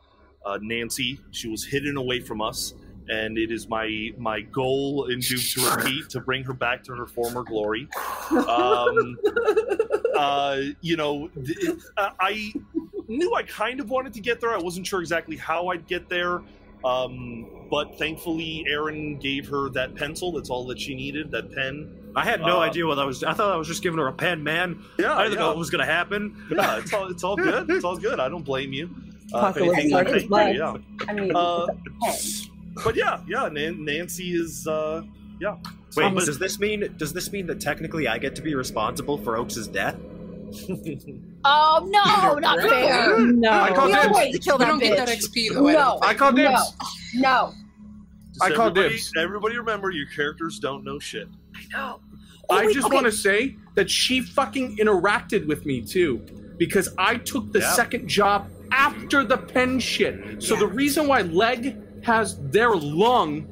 uh, 0.45 0.57
Nancy. 0.61 1.19
She 1.31 1.47
was 1.49 1.63
hidden 1.63 1.97
away 1.97 2.19
from 2.19 2.41
us, 2.41 2.73
and 3.11 3.37
it 3.37 3.51
is 3.51 3.67
my 3.67 4.11
my 4.17 4.41
goal 4.41 5.05
in 5.11 5.19
Doom 5.19 5.39
to 5.39 5.69
repeat 5.75 6.09
to 6.09 6.19
bring 6.21 6.43
her 6.45 6.53
back 6.53 6.83
to 6.85 6.95
her 6.95 7.05
former 7.05 7.43
glory. 7.43 7.87
Um, 8.31 9.17
uh, 10.15 10.57
you 10.81 10.95
know, 10.95 11.27
th- 11.45 11.75
I 11.97 12.11
I 12.19 12.53
knew 13.07 13.33
I 13.35 13.43
kind 13.43 13.79
of 13.81 13.89
wanted 13.89 14.13
to 14.13 14.21
get 14.21 14.39
there. 14.39 14.51
I 14.53 14.57
wasn't 14.57 14.87
sure 14.87 15.01
exactly 15.01 15.35
how 15.35 15.67
I'd 15.67 15.85
get 15.87 16.07
there. 16.09 16.41
Um, 16.85 17.67
but 17.69 17.97
thankfully, 17.99 18.65
Aaron 18.67 19.17
gave 19.17 19.47
her 19.49 19.69
that 19.71 19.95
pencil. 19.95 20.31
That's 20.31 20.49
all 20.49 20.65
that 20.67 20.79
she 20.79 20.95
needed. 20.95 21.29
That 21.31 21.53
pen. 21.53 21.93
I 22.15 22.23
had 22.23 22.39
no 22.41 22.57
Uh, 22.57 22.61
idea 22.61 22.87
what 22.87 22.99
I 22.99 23.05
was. 23.05 23.23
I 23.23 23.33
thought 23.33 23.51
I 23.51 23.57
was 23.57 23.67
just 23.67 23.83
giving 23.83 23.99
her 23.99 24.07
a 24.07 24.13
pen, 24.13 24.43
man. 24.43 24.81
Yeah, 24.97 25.15
I 25.15 25.23
didn't 25.23 25.37
know 25.39 25.45
yeah. 25.45 25.47
what 25.49 25.57
was 25.57 25.69
gonna 25.69 25.85
happen. 25.85 26.35
Yeah, 26.49 26.77
it's 26.77 26.93
all 26.93 27.07
it's 27.11 27.23
all 27.23 27.35
good. 27.35 27.69
It's 27.69 27.83
all 27.85 27.97
good. 27.97 28.19
I 28.19 28.29
don't 28.29 28.45
blame 28.45 28.71
you. 28.73 28.89
Uh, 29.33 29.51
anything, 29.55 29.89
Dark 29.91 30.07
thank 30.09 30.29
you, 30.29 30.59
yeah. 30.59 30.75
I 31.07 31.13
mean, 31.13 31.31
Uh, 31.35 31.67
it's 32.03 32.49
but 32.83 32.95
yeah, 32.95 33.19
yeah. 33.27 33.47
Nan- 33.49 33.83
Nancy 33.85 34.31
is. 34.33 34.67
Uh, 34.67 35.03
yeah. 35.39 35.55
Wait, 35.97 36.05
Um, 36.05 36.15
does 36.15 36.39
this 36.39 36.59
mean 36.59 36.93
does 36.97 37.11
this 37.13 37.31
mean 37.31 37.47
that 37.47 37.59
technically 37.59 38.07
I 38.07 38.17
get 38.17 38.35
to 38.35 38.41
be 38.41 38.55
responsible 38.55 39.17
for 39.17 39.35
Oaks's 39.37 39.67
death? 39.67 39.95
oh 41.45 41.87
no 41.89 42.33
not 42.35 42.59
fair 42.61 43.19
No. 43.19 43.49
I 43.51 43.71
call 43.73 43.85
we 43.87 43.93
dibs. 43.93 44.05
all 44.05 44.13
wanted 44.13 44.31
to 44.33 44.39
kill 44.39 44.57
We 44.57 44.65
that 44.65 44.69
don't 44.71 44.79
get 44.79 44.97
that 44.97 45.07
XP 45.09 45.53
though. 45.53 45.67
I 45.67 45.71
No. 45.73 45.79
don't 45.79 46.03
I 46.03 46.07
think. 46.07 46.19
call 46.19 46.31
dibs. 46.33 46.73
no. 47.15 47.53
Just 48.33 48.43
I 48.43 48.51
call 48.55 48.67
everybody, 48.67 48.89
dibs. 48.95 49.11
Everybody 49.17 49.57
remember 49.57 49.91
your 49.91 50.07
characters 50.07 50.59
don't 50.59 50.83
know 50.83 50.99
shit. 50.99 51.27
I 51.55 51.59
know. 51.73 51.99
wait, 52.49 52.73
just 52.73 52.87
okay. 52.87 52.93
want 52.95 53.05
to 53.05 53.11
say 53.11 53.57
that 53.75 53.89
she 53.89 54.21
fucking 54.21 54.77
interacted 54.77 55.47
with 55.47 55.65
me 55.65 55.81
too, 55.81 56.17
because 56.57 56.89
I 56.97 57.15
took 57.17 57.51
the 57.51 57.59
Yeah. 57.59 57.71
second 57.73 58.07
job 58.07 58.49
after 58.71 59.23
the 59.25 59.37
pen 59.37 59.79
shit. 59.79 60.41
So 60.43 60.55
the 60.55 60.67
reason 60.67 61.07
why 61.07 61.21
Leg 61.23 61.77
has 62.03 62.37
their 62.49 62.75
lung 62.75 63.47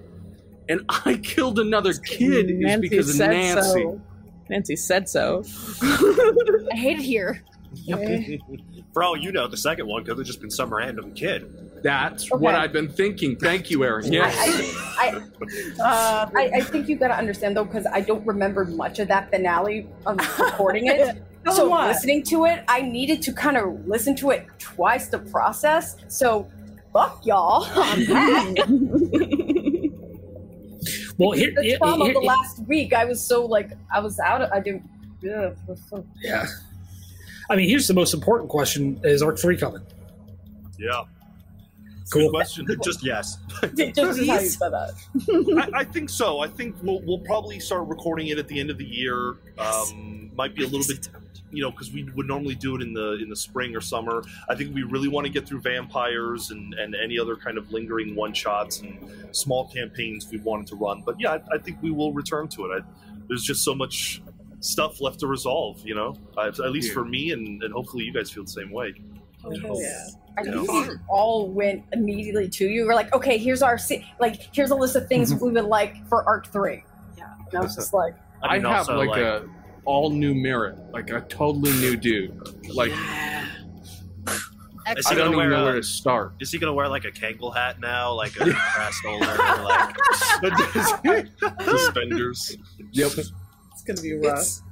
and 0.68 0.82
I 0.90 1.16
killed 1.24 1.60
another 1.60 1.94
kid 1.94 2.50
is 2.50 2.60
Nancy 2.60 2.90
because 2.90 3.10
of 3.10 3.16
said 3.16 3.32
Nancy. 3.32 3.82
so. 3.84 4.02
Nancy 4.50 4.76
said 4.76 5.08
so. 5.08 5.44
i 5.82 6.76
hate 6.76 7.00
it 7.00 7.04
here 7.04 7.44
For 8.94 9.04
all 9.04 9.16
you 9.16 9.32
know, 9.32 9.48
the 9.48 9.58
second 9.58 9.88
one 9.88 10.04
could 10.04 10.18
have 10.18 10.26
just 10.26 10.42
been 10.42 10.50
some 10.50 10.74
random 10.74 11.14
kid. 11.14 11.84
That's 11.84 12.32
Okay. 12.32 12.42
what 12.42 12.56
I've 12.56 12.74
been 12.74 12.90
thinking. 12.90 13.36
Thank 13.36 13.70
you, 13.70 13.84
Aaron. 13.84 14.12
Yes. 14.12 14.36
I, 14.98 15.22
I, 15.80 15.82
uh, 15.82 16.30
I, 16.36 16.52
I 16.56 16.62
think 16.62 16.90
you 16.90 16.96
gotta 16.96 17.16
understand 17.16 17.56
though, 17.56 17.66
because 17.66 17.86
I 17.86 18.02
don't 18.02 18.26
remember 18.26 18.66
much 18.66 19.00
of 19.00 19.08
that 19.10 19.30
finale 19.30 19.88
of 20.06 20.18
recording 20.40 20.88
it. 20.88 21.22
so 21.54 21.70
what? 21.70 21.88
listening 21.88 22.24
to 22.24 22.46
it, 22.46 22.64
I 22.68 22.82
needed 22.82 23.22
to 23.24 23.34
kind 23.34 23.56
of 23.56 23.88
listen 23.88 24.16
to 24.18 24.32
it 24.32 24.48
twice 24.58 25.08
to 25.10 25.20
process. 25.20 25.96
So 26.08 26.50
fuck 26.94 27.26
y'all. 27.26 27.64
on 27.66 28.00
that. 28.06 29.90
Well, 31.18 31.32
here, 31.32 31.52
the 31.56 31.64
here- 31.64 31.78
trauma 31.78 32.06
here- 32.06 32.16
of 32.16 32.22
the 32.22 32.28
last 32.28 32.60
week, 32.68 32.94
I 32.94 33.06
was 33.06 33.22
so 33.26 33.46
like 33.46 33.72
I 33.94 34.00
was 34.00 34.20
out. 34.20 34.42
Of, 34.42 34.52
I 34.52 34.60
didn't. 34.60 34.84
Ugh, 35.24 35.30
it 35.52 35.58
was 35.68 35.82
so- 35.90 36.06
yeah. 36.22 36.46
I 37.50 37.56
mean, 37.56 37.68
here's 37.68 37.88
the 37.88 37.94
most 37.94 38.14
important 38.14 38.50
question: 38.50 39.00
Is 39.04 39.22
Arc 39.22 39.38
Three 39.38 39.58
coming? 39.58 39.82
Yeah. 40.78 41.02
Cool. 42.12 42.24
Good 42.24 42.32
question. 42.32 42.66
Just 42.84 43.04
yes. 43.06 43.38
Just 43.76 44.00
how 44.00 44.40
you 44.40 44.50
said 44.50 44.70
that. 44.72 45.70
I, 45.76 45.80
I 45.82 45.84
think 45.84 46.10
so. 46.10 46.40
I 46.40 46.48
think 46.48 46.76
we'll, 46.82 47.02
we'll 47.04 47.20
probably 47.20 47.60
start 47.60 47.88
recording 47.88 48.30
it 48.30 48.40
at 48.40 48.48
the 48.48 48.60
end 48.60 48.72
of 48.72 48.80
the 48.80 48.86
year. 48.86 49.36
Um, 49.60 50.32
might 50.36 50.56
be 50.56 50.64
a 50.64 50.68
little 50.68 50.88
bit, 50.88 51.08
you 51.52 51.64
know, 51.64 51.72
because 51.72 51.92
we 51.92 52.04
would 52.16 52.28
normally 52.28 52.56
do 52.56 52.76
it 52.76 52.82
in 52.82 52.94
the 52.94 53.14
in 53.22 53.30
the 53.30 53.36
spring 53.36 53.76
or 53.76 53.82
summer. 53.82 54.24
I 54.50 54.56
think 54.56 54.74
we 54.74 54.84
really 54.84 55.08
want 55.08 55.26
to 55.26 55.32
get 55.34 55.48
through 55.48 55.62
vampires 55.62 56.52
and, 56.52 56.74
and 56.76 56.96
any 56.96 57.18
other 57.18 57.36
kind 57.36 57.58
of 57.58 57.72
lingering 57.72 58.16
one 58.16 58.34
shots 58.34 58.82
and 58.82 59.00
small 59.32 59.68
campaigns 59.70 60.28
we 60.32 60.38
wanted 60.40 60.68
to 60.68 60.76
run. 60.76 61.02
But 61.06 61.20
yeah, 61.20 61.38
I, 61.52 61.56
I 61.56 61.58
think 61.58 61.82
we 61.82 61.92
will 61.92 62.14
return 62.14 62.48
to 62.50 62.66
it. 62.66 62.82
I, 62.84 62.86
there's 63.28 63.44
just 63.44 63.64
so 63.64 63.74
much 63.76 64.22
stuff 64.60 65.02
left 65.02 65.20
to 65.22 65.28
resolve, 65.28 65.82
you 65.86 65.96
know. 65.96 66.16
At 66.38 66.58
least 66.72 66.90
Yeah. 66.90 66.94
for 66.96 67.06
me, 67.06 67.32
and, 67.32 67.64
and 67.64 67.74
hopefully 67.74 68.04
you 68.04 68.14
guys 68.14 68.30
feel 68.30 68.44
the 68.44 68.50
same 68.50 68.72
way. 68.72 68.94
Oh, 69.44 69.52
yeah. 69.80 70.08
I 70.38 70.44
Yeah. 70.44 70.52
think 70.64 70.72
we 70.90 70.96
all 71.08 71.50
went 71.50 71.84
immediately 71.94 72.50
to 72.50 72.68
you. 72.68 72.86
We're 72.86 72.96
like, 72.96 73.14
okay, 73.14 73.38
here's 73.38 73.62
our 73.62 73.80
like, 74.20 74.54
here's 74.54 74.72
a 74.72 74.76
list 74.76 74.96
of 74.96 75.08
things 75.08 75.34
we 75.42 75.52
would 75.52 75.66
like 75.66 76.06
for 76.08 76.24
Arc 76.28 76.48
Three. 76.48 76.84
Yeah, 77.18 77.34
and 77.50 77.58
I 77.58 77.62
was 77.62 77.76
just 77.76 77.94
like, 77.94 78.16
I, 78.44 78.56
mean, 78.58 78.66
have 78.66 78.90
also, 78.90 78.98
like, 78.98 79.20
a 79.20 79.48
all 79.86 80.10
new 80.10 80.34
Merritt, 80.36 80.78
like 80.92 81.10
a 81.10 81.22
totally 81.22 81.72
new 81.74 81.96
dude. 81.96 82.36
Like 82.70 82.92
Is 82.92 82.98
I 85.06 85.10
he 85.12 85.16
don't 85.16 85.18
gonna 85.18 85.26
even 85.26 85.38
wear 85.38 85.50
know 85.50 85.62
a- 85.62 85.66
where 85.66 85.76
to 85.76 85.84
start. 85.84 86.34
Is 86.40 86.52
he 86.52 86.58
gonna 86.58 86.74
wear 86.74 86.88
like 86.88 87.06
a 87.06 87.12
Kangol 87.12 87.56
hat 87.56 87.80
now, 87.80 88.14
like 88.14 88.36
a 88.40 88.46
brass 88.46 89.00
holder, 89.06 89.38
like 89.64 89.96
Suspenders. 91.64 92.58
Yep. 92.92 93.12
It's 93.18 93.84
gonna 93.86 94.02
be 94.02 94.14
rough. 94.16 94.40
It's, 94.40 94.64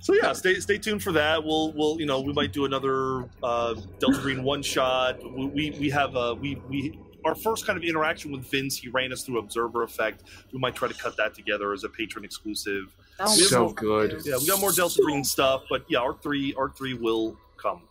So 0.00 0.12
yeah, 0.14 0.32
stay 0.32 0.58
stay 0.60 0.78
tuned 0.78 1.02
for 1.02 1.12
that. 1.12 1.44
We'll 1.44 1.72
we'll 1.72 2.00
you 2.00 2.06
know 2.06 2.20
we 2.20 2.32
might 2.32 2.52
do 2.52 2.64
another 2.64 3.28
uh, 3.42 3.74
Delta 4.00 4.18
Green 4.20 4.42
one 4.42 4.62
shot. 4.62 5.18
We 5.36 5.46
we, 5.46 5.70
we 5.78 5.90
have 5.90 6.16
a 6.16 6.34
we 6.34 6.56
we 6.68 6.98
our 7.24 7.34
first 7.34 7.66
kind 7.66 7.78
of 7.78 7.84
interaction 7.84 8.32
with 8.32 8.42
Vince. 8.50 8.76
He 8.76 8.88
ran 8.88 9.10
us 9.12 9.22
through 9.22 9.38
Observer 9.38 9.82
Effect. 9.82 10.24
We 10.52 10.58
might 10.58 10.74
try 10.74 10.88
to 10.88 10.94
cut 10.94 11.16
that 11.16 11.34
together 11.34 11.72
as 11.72 11.82
a 11.84 11.88
Patreon 11.88 12.22
exclusive. 12.22 12.94
That 13.18 13.28
So 13.28 13.68
good. 13.70 14.20
Yeah, 14.24 14.36
we 14.38 14.46
got 14.46 14.60
more 14.60 14.72
Delta 14.72 15.00
Green 15.04 15.22
stuff, 15.24 15.62
but 15.70 15.84
yeah, 15.88 15.98
Arc 15.98 16.22
three 16.22 16.54
Arc 16.58 16.76
three 16.76 16.94
will 16.94 17.36
come. 17.56 17.82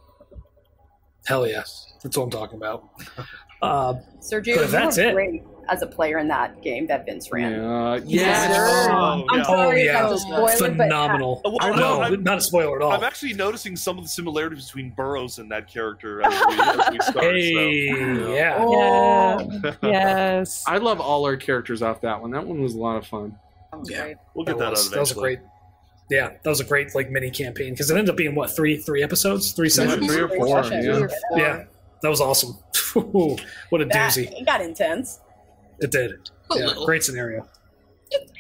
Hell 1.26 1.48
yes, 1.48 1.94
that's 2.04 2.18
what 2.18 2.26
I'm 2.26 2.30
talking 2.30 2.58
about. 2.58 2.90
Uh, 3.62 3.94
Sergio, 4.20 4.58
But 4.58 4.66
you 4.66 4.68
that's 4.68 4.98
were 4.98 5.04
it- 5.04 5.14
great 5.14 5.44
as 5.70 5.82
a 5.84 5.88
player 5.88 6.18
in 6.18 6.28
that 6.28 6.62
game 6.62 6.86
that 6.88 7.06
Vince 7.06 7.32
ran. 7.32 7.54
Yeah. 7.54 7.96
Yes, 7.96 8.06
Yes. 8.06 8.56
sir. 8.58 8.92
Oh, 8.92 9.26
I'm 9.30 9.38
yeah. 9.40 9.44
sorry 9.46 9.58
Oh, 9.58 9.72
yeah. 9.86 10.04
if 10.04 10.10
that's 10.10 10.14
a 10.16 10.18
spoiler, 10.58 10.76
phenomenal. 10.76 11.42
Oh, 11.46 11.52
well, 11.52 11.60
I 11.62 11.70
no, 11.80 12.02
I'm- 12.02 12.24
not 12.24 12.40
a 12.40 12.42
spoiler 12.42 12.76
at 12.76 12.82
all. 12.82 12.92
I'm 12.92 13.06
actually 13.06 13.32
noticing 13.36 13.78
some 13.78 13.98
of 13.98 14.04
the 14.04 14.10
similarities 14.10 14.66
between 14.66 14.90
Burroughs 14.90 15.40
and 15.40 15.50
that 15.50 15.72
character 15.72 16.22
as 16.24 16.34
we, 16.46 16.60
as 16.60 16.90
we 16.92 17.00
start. 17.00 17.24
hey, 17.24 17.90
so, 17.94 18.34
yeah. 18.34 18.58
Oh, 18.60 19.74
yes. 19.88 20.66
I 20.68 20.76
love 20.80 21.00
all 21.00 21.24
our 21.26 21.38
characters 21.38 21.82
off 21.82 22.02
that 22.02 22.22
one. 22.22 22.32
That 22.32 22.46
one 22.46 22.62
was 22.62 22.74
a 22.74 22.80
lot 22.80 22.98
of 22.98 23.08
fun. 23.08 23.38
That 23.74 23.80
was 23.80 23.90
Yeah. 23.90 24.02
great. 24.04 24.18
we'll 24.36 24.46
get 24.46 24.58
that 24.58 24.64
that, 24.66 24.70
was, 24.72 24.88
out 24.88 24.94
that 24.94 25.00
was 25.00 25.12
a 25.12 25.16
great. 25.16 25.40
Yeah, 26.10 26.30
that 26.44 26.50
was 26.50 26.60
a 26.60 26.64
great 26.66 26.94
like 26.94 27.10
mini 27.10 27.32
campaign 27.32 27.74
because 27.74 27.90
it 27.90 27.94
ended 27.98 28.10
up 28.10 28.18
being 28.18 28.36
what 28.36 28.56
three 28.56 28.78
three 28.78 29.04
episodes, 29.04 29.52
three 29.54 29.68
Yeah, 29.68 29.74
sessions. 29.74 30.08
three 30.08 30.22
or 30.22 30.28
Great 30.28 30.40
four. 30.42 30.64
session. 30.64 30.84
Yeah. 30.84 30.94
Three 30.94 31.04
or 31.04 31.10
four. 31.10 31.40
Yeah, 31.40 31.64
that 32.02 32.10
was 32.10 32.22
awesome. 32.22 32.52
what 33.70 33.82
a 33.82 33.86
That, 33.86 34.12
doozy 34.12 34.32
it 34.40 34.46
got 34.46 34.62
intense. 34.62 35.20
it 35.80 35.92
did. 35.92 36.12
a 36.12 36.58
Yeah, 36.60 36.66
little. 36.68 36.86
great 36.86 37.04
scenario. 37.04 37.48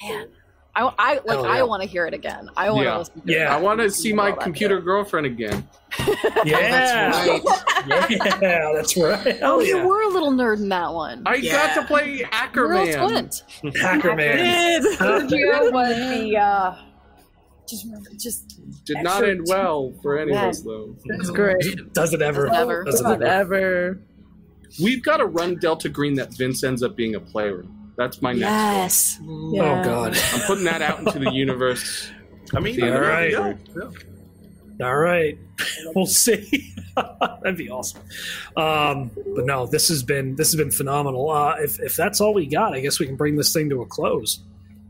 man 0.03 0.27
I, 0.75 0.91
I 0.97 1.13
like 1.13 1.23
Hell 1.27 1.45
I 1.45 1.57
yeah. 1.57 1.63
want 1.63 1.83
to 1.83 1.87
hear 1.87 2.07
it 2.07 2.13
again. 2.15 2.49
I 2.57 2.69
want 2.71 2.79
to 2.81 2.85
Yeah. 2.85 2.97
listen. 2.97 3.21
To 3.21 3.31
Yeah. 3.31 3.55
I 3.55 3.59
want 3.59 3.79
to 3.79 3.89
see 3.91 4.11
my 4.11 4.31
computer 4.31 4.77
shit. 4.77 4.85
girlfriend 4.85 5.27
again. 5.27 5.67
Yeah, 6.45 6.59
That's 7.45 7.87
right. 7.87 8.41
yeah, 8.41 8.71
that's 8.75 8.97
right. 8.97 9.37
Hell 9.37 9.51
Oh, 9.53 9.59
yeah. 9.59 9.75
you 9.77 9.87
were 9.87 10.01
a 10.01 10.07
little 10.07 10.31
nerd 10.31 10.57
in 10.57 10.69
that 10.69 10.91
one. 10.91 11.21
I 11.25 11.35
Yeah. 11.35 11.75
got 11.75 11.81
to 11.81 11.87
play 11.87 12.23
Hacker 12.31 12.67
Real 12.67 12.85
Man. 12.85 13.07
Flint. 13.07 13.43
Hacker 13.79 14.15
Man. 14.15 14.83
Sergio 14.95 15.71
was 15.71 15.95
the 15.95 16.37
uh, 16.37 16.75
just 17.69 17.85
just 18.17 18.85
Did 18.85 18.97
not 19.03 19.23
end 19.23 19.45
well 19.47 19.93
for 20.01 20.17
any 20.17 20.31
of 20.31 20.37
us, 20.43 20.61
though. 20.61 20.95
It's 21.05 21.29
great. 21.29 21.63
Does 21.93 22.13
it 22.13 22.21
ever? 22.21 22.47
Never. 22.49 22.83
Does 22.83 22.99
it 22.99 23.03
Does 23.03 23.11
it 23.13 23.21
ever? 23.21 23.53
ever? 23.55 24.01
We've 24.81 25.03
got 25.03 25.17
to 25.17 25.27
run 25.27 25.55
Delta 25.59 25.87
Green 25.87 26.15
that 26.15 26.33
Vince 26.35 26.63
ends 26.63 26.81
up 26.83 26.95
being 26.95 27.13
a 27.15 27.19
player. 27.19 27.63
That's 27.95 28.21
my 28.21 28.31
next. 28.33 28.41
Yes. 28.41 29.19
Oh 29.23 29.51
God. 29.83 30.17
I'm 30.33 30.41
putting 30.41 30.63
that 30.65 30.81
out 30.81 30.99
into 30.99 31.19
the 31.19 31.31
universe. 31.31 32.09
I 32.55 32.59
mean, 32.59 32.81
All 32.81 32.89
yeah, 32.89 32.95
right. 32.95 33.31
yeah, 33.31 33.53
yeah. 33.75 33.89
All 34.87 34.95
right, 34.97 35.37
we'll 35.95 36.05
see. 36.07 36.73
That'd 36.95 37.57
be 37.57 37.69
awesome. 37.69 38.01
Um, 38.57 39.11
but 39.35 39.45
no, 39.45 39.65
this 39.67 39.87
has 39.89 40.01
been 40.03 40.35
this 40.35 40.51
has 40.51 40.55
been 40.55 40.71
phenomenal. 40.71 41.29
Uh, 41.29 41.55
if 41.59 41.79
if 41.79 41.95
that's 41.95 42.19
all 42.19 42.33
we 42.33 42.47
got, 42.47 42.73
I 42.73 42.79
guess 42.79 42.99
we 42.99 43.05
can 43.05 43.15
bring 43.15 43.35
this 43.35 43.53
thing 43.53 43.69
to 43.69 43.81
a 43.81 43.85
close. 43.85 44.39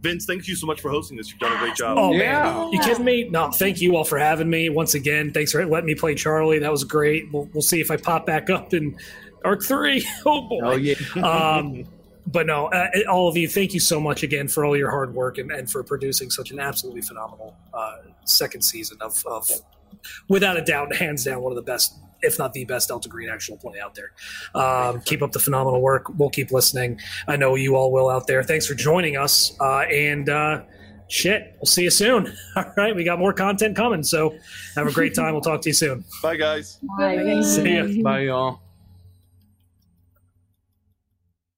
Vince, 0.02 0.26
thank 0.26 0.48
you 0.48 0.56
so 0.56 0.68
much 0.68 0.82
for 0.82 0.90
hosting 0.90 1.16
this. 1.18 1.30
You've 1.32 1.40
done 1.40 1.54
a 1.56 1.60
great 1.60 1.76
job. 1.76 1.98
Oh 1.98 2.12
Yeah. 2.14 2.44
man, 2.44 2.74
you 2.74 2.80
kidding 2.80 3.06
me? 3.06 3.30
No, 3.30 3.52
thank 3.52 3.82
you 3.82 3.96
all 3.98 4.04
for 4.06 4.18
having 4.18 4.50
me 4.50 4.70
once 4.70 4.96
again. 4.96 5.32
Thanks 5.32 5.52
for 5.52 5.66
letting 5.66 5.86
me 5.88 5.96
play 5.96 6.16
Charlie. 6.16 6.60
That 6.60 6.72
was 6.72 6.84
great. 6.86 7.32
We'll, 7.32 7.50
we'll 7.54 7.62
see 7.62 7.80
if 7.82 7.92
I 7.92 7.98
pop 7.98 8.26
back 8.26 8.50
up 8.50 8.74
in 8.74 8.98
Arc 9.46 9.64
Three. 9.64 10.06
Oh 10.26 10.42
boy. 10.48 10.60
Oh 10.64 10.76
yeah. 10.76 10.96
um, 11.22 11.86
but 12.28 12.48
no, 12.48 12.68
uh, 12.68 12.88
all 13.10 13.28
of 13.28 13.36
you, 13.36 13.48
thank 13.48 13.74
you 13.74 13.80
so 13.80 14.00
much 14.00 14.24
again 14.24 14.48
for 14.48 14.64
all 14.66 14.78
your 14.78 14.90
hard 14.90 15.14
work 15.14 15.38
and, 15.38 15.52
and 15.52 15.70
for 15.70 15.84
producing 15.84 16.30
such 16.30 16.52
an 16.52 16.60
absolutely 16.60 17.02
phenomenal 17.02 17.56
uh, 17.74 17.98
second 18.26 18.62
season 18.62 18.98
of, 19.02 19.22
of, 19.26 19.50
without 20.30 20.58
a 20.58 20.62
doubt, 20.62 20.95
hands 20.95 21.26
down, 21.26 21.41
one 21.41 21.52
of 21.52 21.58
the 21.58 21.62
best, 21.62 21.95
if 22.22 22.40
not 22.40 22.54
the 22.54 22.64
best, 22.66 22.88
Delta 22.88 23.10
Green 23.10 23.30
actual 23.30 23.58
play 23.58 23.80
out 23.80 23.95
there. 23.95 24.12
Um, 24.56 25.02
keep 25.02 25.22
up 25.22 25.32
the 25.32 25.40
phenomenal 25.40 25.82
work. 25.82 26.08
We'll 26.18 26.30
keep 26.30 26.52
listening. 26.52 27.00
I 27.28 27.36
know 27.36 27.56
you 27.56 27.76
all 27.76 27.91
will 27.91 28.10
out 28.10 28.28
there. 28.28 28.44
Thanks 28.44 28.66
for 28.66 28.76
joining 28.76 29.18
us. 29.18 29.58
Uh, 29.60 29.80
and 29.82 30.30
uh, 30.30 30.62
shit, 31.10 31.56
we'll 31.58 31.66
see 31.66 31.84
you 31.84 31.90
soon. 31.90 32.34
All 32.56 32.66
right, 32.78 32.95
we 32.95 33.04
got 33.04 33.20
more 33.20 33.34
content 33.34 33.76
coming. 33.76 34.04
So 34.04 34.36
have 34.76 34.88
a 34.88 34.91
great 34.91 35.14
time. 35.14 35.34
We'll 35.34 35.41
talk 35.41 35.62
to 35.62 35.70
you 35.70 35.74
soon. 35.74 36.06
Bye, 36.22 36.38
guys. 36.38 36.80
Bye. 36.98 37.41
See 37.41 37.76
ya. 37.76 38.02
Bye, 38.02 38.22
y'all. 38.22 38.62